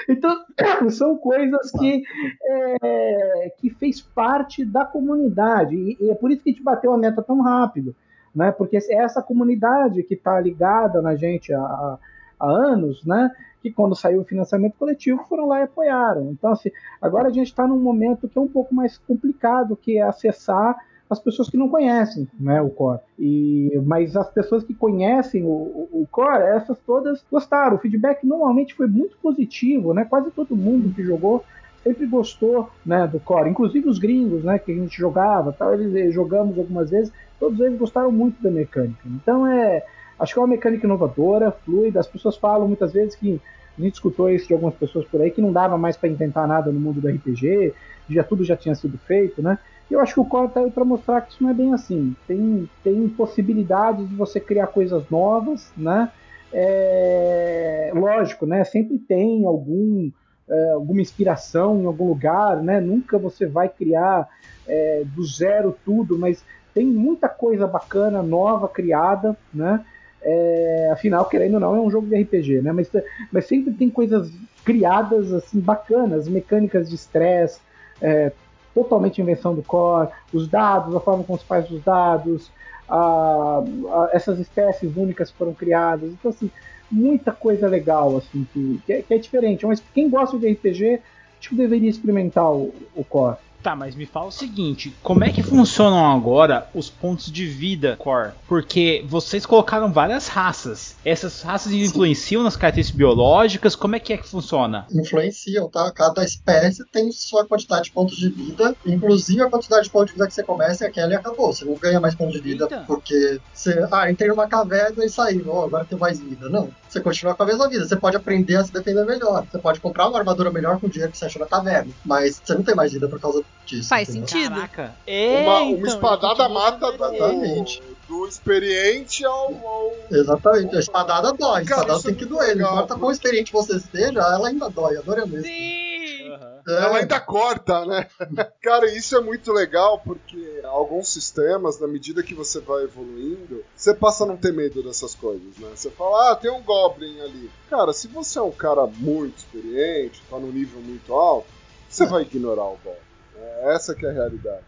Então, 0.09 0.35
são 0.89 1.17
coisas 1.17 1.71
que, 1.71 2.03
é, 2.43 3.53
que 3.57 3.69
fez 3.69 4.01
parte 4.01 4.65
da 4.65 4.83
comunidade. 4.83 5.75
E, 5.75 5.97
e, 6.01 6.09
é 6.09 6.15
por 6.15 6.31
isso 6.31 6.43
que 6.43 6.49
a 6.49 6.53
gente 6.53 6.63
bateu 6.63 6.91
a 6.91 6.97
meta 6.97 7.21
tão 7.21 7.41
rápido, 7.41 7.95
né? 8.35 8.51
Porque 8.51 8.77
é 8.77 8.95
essa 8.95 9.21
comunidade 9.21 10.03
que 10.03 10.15
está 10.15 10.39
ligada 10.39 11.01
na 11.01 11.15
gente 11.15 11.53
há, 11.53 11.99
há 12.41 12.49
anos, 12.49 13.05
né? 13.05 13.31
Que 13.61 13.71
quando 13.71 13.95
saiu 13.95 14.21
o 14.21 14.25
financiamento 14.25 14.75
coletivo 14.77 15.23
foram 15.29 15.47
lá 15.47 15.59
e 15.59 15.63
apoiaram. 15.63 16.31
Então, 16.31 16.51
assim, 16.51 16.71
agora 17.01 17.27
a 17.27 17.31
gente 17.31 17.47
está 17.47 17.67
num 17.67 17.79
momento 17.79 18.27
que 18.27 18.37
é 18.37 18.41
um 18.41 18.47
pouco 18.47 18.73
mais 18.73 18.97
complicado, 18.97 19.75
que 19.75 19.97
é 19.97 20.01
acessar 20.01 20.75
as 21.09 21.19
pessoas 21.19 21.49
que 21.49 21.57
não 21.57 21.67
conhecem 21.67 22.25
né, 22.39 22.61
o 22.61 22.69
core. 22.69 23.01
E, 23.19 23.79
mas 23.85 24.15
as 24.15 24.29
pessoas 24.29 24.63
que 24.63 24.73
conhecem 24.73 25.43
o, 25.43 25.89
o, 25.91 26.07
core, 26.09 26.43
essas 26.43 26.79
todas 26.79 27.23
gostaram. 27.29 27.75
O 27.75 27.79
feedback 27.79 28.25
normalmente 28.25 28.73
foi 28.73 28.87
muito 28.87 29.17
positivo, 29.17 29.93
né? 29.93 30.05
Quase 30.05 30.31
todo 30.31 30.55
mundo 30.55 30.93
que 30.95 31.03
jogou 31.03 31.43
sempre 31.83 32.05
gostou 32.05 32.69
né, 32.85 33.07
do 33.07 33.19
core, 33.19 33.49
inclusive 33.49 33.89
os 33.89 33.97
gringos, 33.97 34.43
né, 34.43 34.59
que 34.59 34.71
a 34.71 34.75
gente 34.75 34.97
jogava, 34.97 35.51
tal, 35.51 35.73
eles 35.73 35.93
eh, 35.95 36.11
jogamos 36.11 36.57
algumas 36.57 36.89
vezes, 36.89 37.11
todos 37.39 37.59
eles 37.59 37.77
gostaram 37.77 38.11
muito 38.11 38.41
da 38.41 38.51
mecânica. 38.51 39.01
Então 39.05 39.47
é, 39.47 39.83
acho 40.21 40.33
que 40.33 40.39
é 40.39 40.41
uma 40.41 40.47
mecânica 40.47 40.85
inovadora, 40.85 41.51
fluida. 41.51 41.99
As 41.99 42.07
pessoas 42.07 42.37
falam 42.37 42.67
muitas 42.67 42.93
vezes 42.93 43.15
que 43.15 43.41
a 43.77 43.81
gente 43.81 43.95
escutou 43.95 44.29
isso 44.29 44.47
de 44.47 44.53
algumas 44.53 44.75
pessoas 44.75 45.05
por 45.05 45.21
aí 45.21 45.31
que 45.31 45.41
não 45.41 45.51
dava 45.51 45.77
mais 45.77 45.97
para 45.97 46.09
inventar 46.09 46.47
nada 46.47 46.71
no 46.71 46.79
mundo 46.79 47.01
do 47.01 47.07
RPG, 47.07 47.73
já 48.09 48.23
tudo 48.23 48.43
já 48.43 48.55
tinha 48.55 48.75
sido 48.75 48.97
feito, 48.97 49.41
né? 49.41 49.57
eu 49.93 49.99
acho 49.99 50.13
que 50.13 50.19
o 50.19 50.25
core 50.25 50.47
está 50.47 50.61
aí 50.61 50.71
para 50.71 50.85
mostrar 50.85 51.21
que 51.21 51.33
isso 51.33 51.43
não 51.43 51.49
é 51.49 51.53
bem 51.53 51.73
assim. 51.73 52.15
Tem, 52.25 52.69
tem 52.83 53.09
possibilidades 53.09 54.07
de 54.07 54.15
você 54.15 54.39
criar 54.39 54.67
coisas 54.67 55.03
novas, 55.09 55.71
né? 55.75 56.09
É, 56.53 57.91
lógico, 57.93 58.45
né? 58.45 58.63
Sempre 58.63 58.97
tem 58.97 59.45
algum, 59.45 60.09
é, 60.49 60.71
alguma 60.71 61.01
inspiração 61.01 61.81
em 61.81 61.85
algum 61.85 62.07
lugar, 62.07 62.63
né? 62.63 62.79
Nunca 62.79 63.17
você 63.17 63.45
vai 63.45 63.67
criar 63.67 64.29
é, 64.65 65.03
do 65.05 65.25
zero 65.25 65.77
tudo, 65.83 66.17
mas 66.17 66.43
tem 66.73 66.85
muita 66.85 67.27
coisa 67.27 67.67
bacana, 67.67 68.23
nova, 68.23 68.69
criada, 68.69 69.35
né? 69.53 69.83
É, 70.23 70.89
afinal, 70.91 71.25
querendo 71.25 71.55
ou 71.55 71.59
não, 71.59 71.75
é 71.75 71.79
um 71.79 71.89
jogo 71.89 72.07
de 72.07 72.21
RPG, 72.21 72.61
né? 72.61 72.71
Mas, 72.71 72.89
mas 73.31 73.45
sempre 73.45 73.73
tem 73.73 73.89
coisas 73.89 74.31
criadas 74.63 75.33
assim 75.33 75.59
bacanas, 75.59 76.27
mecânicas 76.27 76.89
de 76.89 76.95
estresse, 76.95 77.59
é, 78.01 78.31
totalmente 78.73 79.21
invenção 79.21 79.55
do 79.55 79.63
core, 79.63 80.09
os 80.31 80.47
dados, 80.47 80.95
a 80.95 80.99
forma 80.99 81.23
como 81.23 81.39
se 81.39 81.45
faz 81.45 81.69
os 81.71 81.83
dados, 81.83 82.51
a, 82.87 83.63
a, 83.89 84.09
essas 84.13 84.39
espécies 84.39 84.95
únicas 84.95 85.31
foram 85.31 85.53
criadas. 85.53 86.11
Então, 86.11 86.29
assim, 86.29 86.51
muita 86.89 87.31
coisa 87.31 87.67
legal, 87.67 88.17
assim, 88.17 88.47
que, 88.53 88.81
que, 88.85 88.93
é, 88.93 89.01
que 89.01 89.13
é 89.13 89.17
diferente. 89.17 89.65
Mas 89.65 89.83
quem 89.93 90.09
gosta 90.09 90.37
de 90.37 90.51
RPG 90.51 91.01
Acho 91.41 91.49
que 91.49 91.55
deveria 91.55 91.89
experimentar 91.89 92.53
o, 92.53 92.71
o 92.95 93.03
core. 93.03 93.37
Tá, 93.61 93.75
mas 93.75 93.95
me 93.95 94.05
fala 94.05 94.27
o 94.27 94.31
seguinte: 94.31 94.93
como 95.03 95.23
é 95.23 95.29
que 95.29 95.43
funcionam 95.43 96.11
agora 96.11 96.67
os 96.73 96.89
pontos 96.89 97.31
de 97.31 97.45
vida 97.45 97.95
core? 97.97 98.31
Porque 98.47 99.05
vocês 99.07 99.45
colocaram 99.45 99.91
várias 99.91 100.27
raças. 100.27 100.95
Essas 101.05 101.41
raças 101.41 101.71
influenciam 101.71 102.43
nas 102.43 102.55
características 102.55 102.97
biológicas? 102.97 103.75
Como 103.75 103.95
é 103.95 103.99
que 103.99 104.13
é 104.13 104.17
que 104.17 104.27
funciona? 104.27 104.85
influenciam, 104.91 105.69
tá? 105.69 105.91
Cada 105.91 106.23
espécie 106.23 106.83
tem 106.85 107.11
sua 107.11 107.45
quantidade 107.45 107.85
de 107.85 107.91
pontos 107.91 108.17
de 108.17 108.29
vida, 108.29 108.75
inclusive 108.85 109.41
a 109.41 109.49
quantidade 109.49 109.85
de 109.85 109.89
pontos 109.91 110.07
de 110.07 110.13
vida 110.13 110.27
que 110.27 110.33
você 110.33 110.43
começa 110.43 110.85
é 110.85 110.87
aquela 110.87 111.13
e 111.13 111.15
acabou. 111.15 111.53
Você 111.53 111.65
não 111.65 111.75
ganha 111.75 111.99
mais 111.99 112.15
pontos 112.15 112.33
de 112.33 112.41
vida 112.41 112.65
Eita. 112.65 112.83
porque 112.87 113.39
você, 113.53 113.85
ah, 113.91 114.09
entrei 114.09 114.29
numa 114.29 114.47
caverna 114.47 115.03
e 115.03 115.09
saí, 115.09 115.43
ó, 115.47 115.65
agora 115.65 115.85
tem 115.85 115.97
mais 115.97 116.19
vida. 116.19 116.49
Não. 116.49 116.69
Você 116.87 116.99
continua 116.99 117.35
com 117.35 117.43
a 117.43 117.45
mesma 117.45 117.69
vida. 117.69 117.85
Você 117.85 117.95
pode 117.95 118.17
aprender 118.17 118.55
a 118.55 118.63
se 118.63 118.73
defender 118.73 119.05
melhor. 119.05 119.45
Você 119.49 119.59
pode 119.59 119.79
comprar 119.79 120.09
uma 120.09 120.19
armadura 120.19 120.51
melhor 120.51 120.79
com 120.79 120.87
o 120.87 120.89
dinheiro 120.89 121.11
que 121.11 121.17
você 121.17 121.25
achou 121.25 121.41
na 121.41 121.47
caverna. 121.47 121.91
Mas 122.05 122.41
você 122.43 122.53
não 122.53 122.63
tem 122.63 122.75
mais 122.75 122.91
vida 122.91 123.07
por 123.07 123.19
causa 123.19 123.43
disso. 123.65 123.89
Faz 123.89 124.09
entendeu? 124.09 124.27
sentido. 124.27 124.55
Caraca. 124.55 124.95
É, 125.07 125.43
uma, 125.43 125.59
uma 125.61 125.71
então, 125.71 125.87
espadada 125.87 126.49
mata 126.49 126.91
do, 126.91 127.05
Exatamente. 127.05 127.83
do 128.07 128.27
experiente 128.27 129.25
ao. 129.25 129.53
ao- 129.65 129.93
Exatamente. 130.11 130.75
A 130.75 130.79
espadada 130.79 131.33
dói. 131.33 131.59
A 131.59 131.63
espadada 131.63 131.93
isso 131.93 132.03
tem 132.03 132.13
é 132.13 132.17
que 132.17 132.25
doer. 132.25 132.47
Não 132.49 132.55
legal, 132.55 132.73
importa 132.73 132.95
quão 132.95 133.11
experiente 133.11 133.51
você 133.51 133.77
esteja, 133.77 134.19
ela 134.19 134.47
ainda 134.47 134.69
dói. 134.69 134.97
A 134.97 135.01
dor 135.01 135.19
é 135.19 135.21
a 135.21 135.25
mesma. 135.25 135.47
Sim! 135.47 136.31
Aham. 136.31 136.51
É. 136.67 136.71
Ela 136.73 136.97
ainda 136.99 137.19
corta, 137.19 137.85
né? 137.85 138.07
Cara, 138.61 138.85
isso 138.95 139.17
é 139.17 139.21
muito 139.21 139.51
legal 139.51 139.99
porque 139.99 140.61
alguns 140.63 141.09
sistemas, 141.09 141.79
na 141.79 141.87
medida 141.87 142.21
que 142.21 142.33
você 142.35 142.59
vai 142.59 142.83
evoluindo, 142.83 143.63
você 143.75 143.93
passa 143.93 144.23
a 144.23 144.27
não 144.27 144.37
ter 144.37 144.53
medo 144.53 144.83
dessas 144.83 145.15
coisas, 145.15 145.57
né? 145.57 145.69
Você 145.75 145.89
fala, 145.89 146.31
ah, 146.31 146.35
tem 146.35 146.51
um 146.51 146.61
Goblin 146.61 147.19
ali. 147.21 147.49
Cara, 147.69 147.91
se 147.93 148.07
você 148.07 148.37
é 148.37 148.41
um 148.41 148.51
cara 148.51 148.85
muito 148.85 149.37
experiente, 149.39 150.21
tá 150.29 150.37
num 150.37 150.51
nível 150.51 150.79
muito 150.81 151.13
alto, 151.13 151.47
você 151.89 152.05
vai 152.05 152.21
ignorar 152.21 152.65
o 152.65 152.77
Goblin. 152.83 153.10
É, 153.41 153.73
essa 153.75 153.95
que 153.95 154.05
é 154.05 154.09
a 154.09 154.13
realidade. 154.13 154.63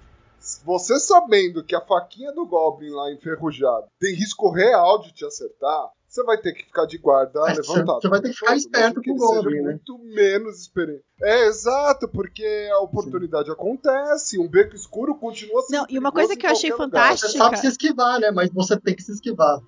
Você 0.65 0.99
sabendo 0.99 1.63
que 1.63 1.73
a 1.75 1.79
faquinha 1.81 2.31
do 2.33 2.45
Goblin 2.45 2.89
lá 2.89 3.11
enferrujada 3.13 3.87
tem 3.99 4.13
risco 4.13 4.49
real 4.51 4.99
de 4.99 5.13
te 5.13 5.23
acertar, 5.25 5.89
você 6.05 6.21
vai 6.23 6.37
ter 6.37 6.51
que 6.53 6.65
ficar 6.65 6.85
de 6.85 6.97
guarda 6.97 7.39
É, 7.49 7.53
levantado. 7.53 8.01
você 8.01 8.09
vai 8.09 8.21
ter 8.21 8.29
que 8.29 8.35
ficar 8.35 8.51
Mesmo 8.51 8.67
esperto 8.67 9.01
com 9.01 9.11
o 9.11 9.15
Goblin, 9.15 9.61
né? 9.61 9.69
muito 9.71 9.97
menos 9.99 10.59
experiente. 10.59 11.01
É, 11.21 11.45
exato, 11.47 12.09
porque 12.09 12.69
a 12.73 12.79
oportunidade 12.79 13.49
acontece, 13.49 14.37
um 14.37 14.47
beco 14.49 14.75
escuro 14.75 15.15
continua 15.15 15.61
sendo 15.61 15.79
Não, 15.79 15.85
e 15.89 15.97
uma 15.97 16.11
coisa 16.11 16.35
que 16.35 16.45
eu 16.45 16.51
achei 16.51 16.71
fantástica- 16.73 17.29
Você 17.31 17.37
sabe 17.37 17.57
se 17.59 17.67
esquivar, 17.67 18.19
né? 18.19 18.29
Mas 18.29 18.49
você 18.51 18.77
tem 18.77 18.93
que 18.95 19.01
se 19.01 19.13
esquivar. 19.13 19.61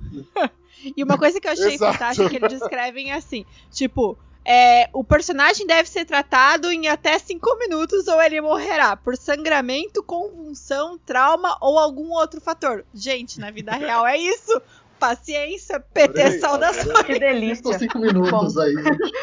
E 0.96 1.04
uma 1.04 1.18
coisa 1.18 1.38
que 1.38 1.46
eu 1.46 1.52
achei 1.52 1.76
fantástica 1.76 2.24
é 2.26 2.30
que 2.30 2.36
eles 2.36 2.58
descrevem 2.58 3.12
assim: 3.12 3.44
tipo, 3.70 4.16
é, 4.44 4.88
o 4.92 5.04
personagem 5.04 5.66
deve 5.66 5.88
ser 5.88 6.04
tratado 6.04 6.70
em 6.72 6.88
até 6.88 7.18
5 7.18 7.58
minutos 7.58 8.08
ou 8.08 8.20
ele 8.20 8.40
morrerá 8.40 8.96
por 8.96 9.16
sangramento, 9.16 10.02
convulsão, 10.02 10.98
trauma 10.98 11.56
ou 11.60 11.78
algum 11.78 12.10
outro 12.10 12.40
fator. 12.40 12.84
Gente, 12.94 13.38
na 13.38 13.50
vida 13.50 13.72
real 13.72 14.06
é 14.06 14.16
isso. 14.16 14.60
Paciência, 14.98 15.80
PT, 15.80 16.20
Adorei, 16.20 16.40
saudações. 16.40 17.02
Que 17.04 17.18
delícia. 17.18 17.78
cinco 17.78 17.98
minutos 17.98 18.58
aí. 18.58 18.74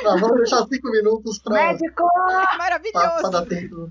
Ah, 0.06 0.18
vamos 0.19 0.38
deixar 0.38 0.65
cinco 0.65 0.89
minutos 0.89 1.38
pra, 1.38 1.53
Médico! 1.53 2.10
pra, 2.11 2.48
pra 2.48 2.57
Maravilhoso. 2.57 3.30
dar 3.30 3.45
tempo. 3.45 3.88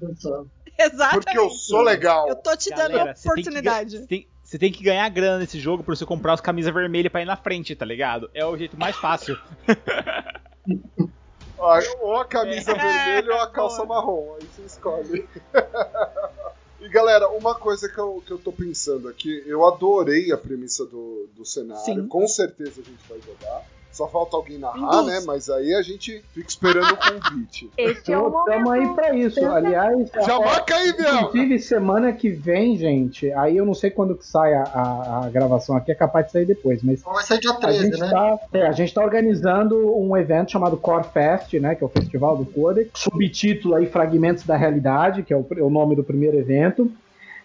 Exatamente. 0.79 1.25
Porque 1.25 1.39
eu 1.39 1.51
sou 1.51 1.83
legal. 1.83 2.29
Eu 2.29 2.37
tô 2.37 2.57
te 2.57 2.71
dando 2.71 2.91
Galera, 2.91 3.15
você 3.15 3.23
tem 3.23 3.35
que 3.35 3.41
oportunidade. 3.41 3.99
Você 3.99 4.07
tem, 4.07 4.29
você 4.43 4.59
tem 4.59 4.73
que 4.73 4.83
ganhar 4.83 5.09
grana 5.11 5.39
nesse 5.39 5.61
jogo 5.61 5.85
pra 5.85 5.95
você 5.95 6.05
comprar 6.05 6.33
as 6.33 6.41
camisas 6.41 6.75
vermelhas 6.75 7.11
pra 7.11 7.23
ir 7.23 7.25
na 7.25 7.37
frente, 7.37 7.75
tá 7.77 7.85
ligado? 7.85 8.29
É 8.35 8.45
o 8.45 8.57
jeito 8.57 8.77
mais 8.77 8.97
fácil. 8.97 9.39
Ah, 11.59 11.81
ou 12.01 12.17
a 12.17 12.25
camisa 12.25 12.73
É, 12.73 12.75
vermelha 12.75 13.35
ou 13.35 13.41
a 13.41 13.51
calça 13.51 13.85
marrom. 13.85 14.35
Aí 14.37 14.47
você 14.47 14.65
escolhe. 14.65 15.29
E 16.79 16.91
galera, 16.91 17.29
uma 17.31 17.59
coisa 17.59 17.89
que 17.89 17.99
eu, 17.99 18.21
que 18.21 18.33
eu 18.33 18.39
tô 18.39 18.53
pensando 18.53 19.09
aqui, 19.09 19.43
eu 19.47 19.65
adorei 19.65 20.31
a 20.31 20.37
premissa 20.37 20.85
do, 20.85 21.27
do 21.35 21.45
cenário. 21.45 21.83
Sim. 21.83 22.07
Com 22.07 22.29
certeza 22.29 22.83
a 22.83 22.85
gente 22.85 23.05
vai 23.09 23.19
jogar. 23.23 23.65
Só 23.97 24.07
falta 24.09 24.37
alguém 24.37 24.59
narrar, 24.59 25.03
né? 25.05 25.21
Mas 25.27 25.49
aí 25.49 25.75
a 25.75 25.81
gente 25.81 26.23
fica 26.35 26.49
esperando 26.49 26.93
o 26.93 26.97
convite. 26.97 27.71
Esse 27.79 28.13
é 28.13 28.19
o 28.19 28.29
Então, 28.29 28.41
Estamos 28.41 28.71
aí 28.73 28.81
momento. 28.81 28.95
pra 28.95 29.15
isso. 29.15 29.47
Aliás, 29.47 30.11
Já 30.27 30.35
é, 30.35 30.45
marca 30.45 30.75
aí, 30.77 30.93
Biel! 30.93 31.15
inclusive 31.15 31.59
semana 31.61 32.13
que 32.13 32.29
vem, 32.31 32.77
gente, 32.77 33.33
aí 33.33 33.57
eu 33.57 33.65
não 33.65 33.73
sei 33.75 33.91
quando 33.91 34.15
que 34.15 34.27
sai 34.27 34.53
a, 34.55 34.63
a- 34.65 35.23
a 35.27 35.31
gravação 35.31 35.77
aqui, 35.77 35.91
é 35.91 35.95
capaz 35.95 36.27
de 36.27 36.33
sair 36.33 36.45
depois, 36.45 36.83
mas 36.83 37.01
vai 37.03 37.25
sair 37.25 37.41
dia 37.41 37.51
a 37.51 37.55
13, 37.55 37.83
gente, 37.85 37.99
né? 38.01 38.11
tá, 38.11 38.39
é, 38.53 38.67
a 38.67 38.73
gente 38.73 38.93
tá 38.93 39.03
organizando 39.03 39.77
um 39.99 40.15
evento 40.17 40.51
chamado 40.53 40.77
Core 40.77 41.05
Fest, 41.13 41.55
né, 41.55 41.75
que 41.75 41.83
é 41.83 41.87
o 41.87 41.91
Festival 41.91 42.37
do 42.37 42.45
Codex, 42.45 42.91
subtítulo 42.95 43.75
aí 43.77 43.87
Fragmentos 43.87 44.45
da 44.45 44.57
Realidade, 44.57 45.23
que 45.23 45.33
é 45.33 45.37
o, 45.37 45.43
pr- 45.43 45.63
o 45.63 45.71
nome 45.71 45.97
do 45.97 46.05
primeiro 46.05 46.37
evento. 46.39 46.91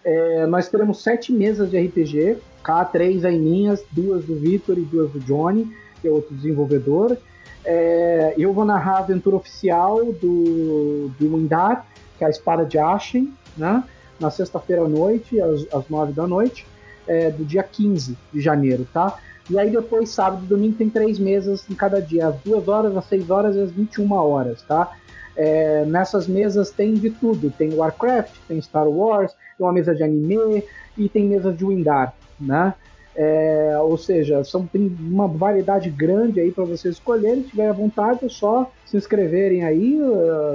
É, 0.03 0.45
nós 0.47 0.67
teremos 0.67 1.01
sete 1.03 1.31
mesas 1.31 1.69
de 1.69 1.79
RPG, 1.79 2.37
cá 2.63 2.83
três 2.83 3.23
aí 3.23 3.37
minhas, 3.37 3.83
duas 3.91 4.25
do 4.25 4.35
Vitor 4.35 4.77
e 4.77 4.81
duas 4.81 5.11
do 5.11 5.19
Johnny, 5.19 5.71
que 6.01 6.07
é 6.07 6.11
outro 6.11 6.35
desenvolvedor. 6.35 7.17
É, 7.63 8.33
eu 8.37 8.51
vou 8.53 8.65
narrar 8.65 8.95
a 8.95 8.99
aventura 8.99 9.35
oficial 9.35 10.05
do, 10.13 11.11
do 11.19 11.35
Windar, 11.35 11.85
que 12.17 12.23
é 12.23 12.27
a 12.27 12.29
Espada 12.29 12.65
de 12.65 12.77
Ashen, 12.77 13.33
né? 13.55 13.83
Na 14.19 14.29
sexta-feira 14.29 14.83
à 14.83 14.87
noite, 14.87 15.39
às, 15.39 15.73
às 15.73 15.89
nove 15.89 16.13
da 16.13 16.27
noite, 16.27 16.65
é, 17.07 17.29
do 17.29 17.43
dia 17.43 17.63
15 17.63 18.17
de 18.33 18.41
janeiro, 18.41 18.87
tá? 18.91 19.17
E 19.49 19.59
aí 19.59 19.69
depois, 19.69 20.09
sábado 20.09 20.43
e 20.45 20.47
domingo, 20.47 20.75
tem 20.75 20.89
três 20.89 21.19
mesas 21.19 21.69
em 21.69 21.75
cada 21.75 22.01
dia, 22.01 22.27
às 22.27 22.35
duas 22.41 22.67
horas, 22.67 22.95
às 22.95 23.05
6 23.05 23.29
horas 23.29 23.55
e 23.55 23.61
às 23.61 23.71
21 23.71 24.11
horas, 24.13 24.61
tá? 24.63 24.91
É, 25.35 25.85
nessas 25.85 26.27
mesas 26.27 26.71
tem 26.71 26.93
de 26.93 27.09
tudo, 27.09 27.49
tem 27.51 27.73
Warcraft, 27.73 28.33
tem 28.47 28.61
Star 28.61 28.87
Wars, 28.87 29.31
tem 29.57 29.65
uma 29.65 29.73
mesa 29.73 29.95
de 29.95 30.03
anime 30.03 30.63
e 30.97 31.09
tem 31.09 31.25
mesas 31.25 31.57
de 31.57 31.65
Windar, 31.65 32.13
né? 32.39 32.73
É, 33.15 33.77
ou 33.81 33.97
seja, 33.97 34.43
são, 34.43 34.65
tem 34.65 34.95
uma 34.99 35.27
variedade 35.27 35.89
grande 35.89 36.39
aí 36.39 36.51
para 36.51 36.63
vocês 36.63 36.95
escolherem. 36.95 37.43
Se 37.43 37.49
tiver 37.49 37.67
à 37.67 37.73
vontade, 37.73 38.25
é 38.25 38.29
só 38.29 38.71
se 38.85 38.95
inscreverem 38.97 39.63
aí. 39.63 39.99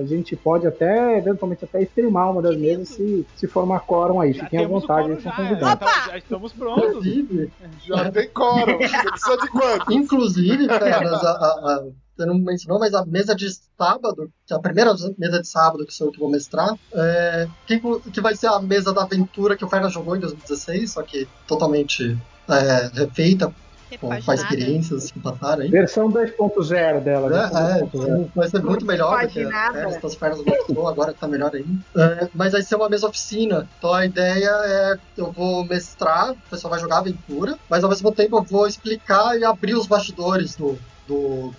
A 0.01 0.05
gente 0.05 0.35
pode 0.37 0.67
até, 0.67 1.19
eventualmente, 1.19 1.65
até 1.65 1.83
streamar 1.83 2.33
uma 2.33 2.43
das 2.43 2.57
mesas 2.57 2.89
se, 2.89 3.27
se 3.37 3.47
formar 3.47 3.81
quórum 3.81 4.21
aí. 4.21 4.33
Já 4.33 4.45
Fiquem 4.45 4.65
à 4.65 4.69
vontade, 4.69 5.11
eles 5.11 5.23
são 5.23 5.33
já, 5.33 5.37
convidados. 5.37 5.89
já, 5.89 6.07
já 6.11 6.19
estamos 6.19 6.53
prontos. 6.53 6.89
Inclusive, 6.89 7.53
Já 7.85 8.11
tem. 8.11 8.29
Você 8.29 9.03
precisa 9.11 9.37
de 9.39 9.49
quanto? 9.49 9.93
inclusive, 9.93 10.67
Feras, 10.67 11.25
a, 11.25 11.31
a, 11.31 11.47
a, 11.75 11.85
você 12.17 12.27
não 12.27 12.35
mencionou, 12.39 12.81
mas 12.81 12.95
a 12.95 13.05
mesa 13.05 13.35
de 13.35 13.49
sábado, 13.79 14.31
que 14.47 14.55
é 14.55 14.57
a 14.57 14.61
primeira 14.61 14.95
mesa 15.19 15.41
de 15.41 15.47
sábado 15.49 15.85
que 15.85 15.93
sou 15.93 16.09
eu 16.09 16.13
que 16.13 16.19
vou 16.19 16.31
mestrar, 16.31 16.75
é, 16.95 17.47
que, 17.67 17.81
que 18.13 18.21
vai 18.21 18.35
ser 18.35 18.47
a 18.47 18.61
mesa 18.61 18.93
da 18.93 19.03
aventura 19.03 19.57
que 19.57 19.65
o 19.65 19.69
Fernas 19.69 19.93
jogou 19.93 20.17
em 20.17 20.21
2016, 20.21 20.93
só 20.93 21.03
que 21.03 21.29
totalmente 21.47 22.17
é, 22.49 22.91
refeita, 22.95 23.53
com, 24.01 24.09
com 24.09 24.33
as 24.33 24.41
experiências 24.41 25.13
que 25.13 25.21
passaram 25.21 25.63
aí. 25.63 25.71
Versão 25.71 26.11
2.0 26.11 27.01
dela. 27.03 27.29
versão 27.29 27.69
É, 27.69 27.83
2.0. 27.83 28.25
é, 28.25 28.29
vai 28.35 28.49
ser 28.49 28.63
muito 28.63 28.85
melhor 28.85 29.23
do 29.23 29.29
que 29.29 29.41
Imaginada. 29.41 29.69
as 29.69 29.75
pernas, 29.75 30.05
as 30.05 30.15
pernas 30.17 30.45
mostrou, 30.45 30.89
agora 30.89 31.15
tá 31.15 31.29
melhor 31.29 31.55
ainda. 31.55 31.85
É, 31.97 32.29
mas 32.35 32.53
vai 32.53 32.63
ser 32.63 32.75
uma 32.77 32.89
mesa 32.89 33.07
oficina. 33.07 33.69
Então 33.79 33.93
a 33.93 34.05
ideia 34.05 34.51
é 34.51 34.99
eu 35.17 35.31
vou 35.31 35.65
mestrar, 35.65 36.33
o 36.33 36.37
pessoal 36.51 36.71
vai 36.73 36.81
jogar 36.81 36.99
aventura, 36.99 37.57
mas 37.71 37.85
ao 37.85 37.91
mesmo 37.91 38.11
tempo 38.11 38.39
eu 38.39 38.43
vou 38.43 38.67
explicar 38.67 39.39
e 39.39 39.45
abrir 39.45 39.75
os 39.75 39.87
bastidores 39.87 40.57
do. 40.57 40.79
Do 41.09 41.53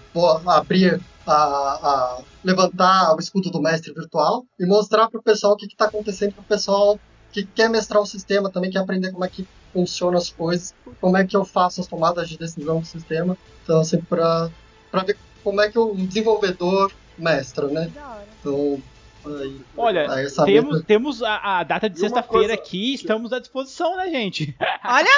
abrir 0.48 1.00
a, 1.26 1.34
a- 1.34 2.22
levantar 2.44 3.16
o 3.16 3.20
escudo 3.20 3.50
do 3.52 3.62
mestre 3.62 3.94
virtual 3.94 4.46
e 4.60 4.66
mostrar 4.66 5.10
pro 5.10 5.22
pessoal 5.22 5.54
o 5.54 5.56
que, 5.58 5.68
que 5.68 5.76
tá 5.76 5.86
acontecendo 5.86 6.34
pro 6.34 6.44
pessoal 6.44 7.00
que 7.32 7.46
quer 7.46 7.70
mestrar 7.70 8.02
o 8.02 8.06
sistema, 8.06 8.52
também 8.52 8.72
quer 8.72 8.80
aprender 8.80 9.12
como 9.12 9.26
é 9.26 9.30
que 9.30 9.46
funcionam 9.74 10.18
as 10.18 10.30
coisas, 10.30 10.74
como 11.02 11.18
é 11.18 11.26
que 11.26 11.36
eu 11.36 11.44
faço 11.46 11.82
as 11.82 11.88
tomadas 11.88 12.30
de 12.30 12.38
decisão 12.38 12.80
do 12.80 12.86
sistema. 12.86 13.38
Então, 13.64 13.82
assim, 13.82 14.00
pra, 14.02 14.50
pra 14.90 15.04
ver 15.04 15.18
como 15.44 15.62
é 15.62 15.70
que 15.70 15.78
o 15.78 15.94
desenvolvedor 15.94 16.92
mestra, 17.18 17.68
né? 17.68 17.92
Então, 18.40 18.82
aí, 19.26 19.62
Olha, 19.76 20.12
aí 20.12 20.26
essa 20.26 20.46
temos, 20.46 20.72
mesa- 20.74 20.86
temos 20.88 21.22
a, 21.24 21.60
a 21.60 21.64
data 21.64 21.90
de 21.90 22.00
sexta-feira 22.00 22.48
coisa- 22.48 22.54
aqui, 22.54 22.94
estamos 22.94 23.34
à 23.34 23.40
disposição, 23.40 23.98
né, 23.98 24.10
gente? 24.10 24.56
Olha, 24.86 25.10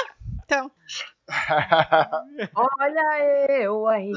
então. 0.44 0.72
Olha 2.56 3.62
eu 3.62 3.88
aí. 3.88 4.12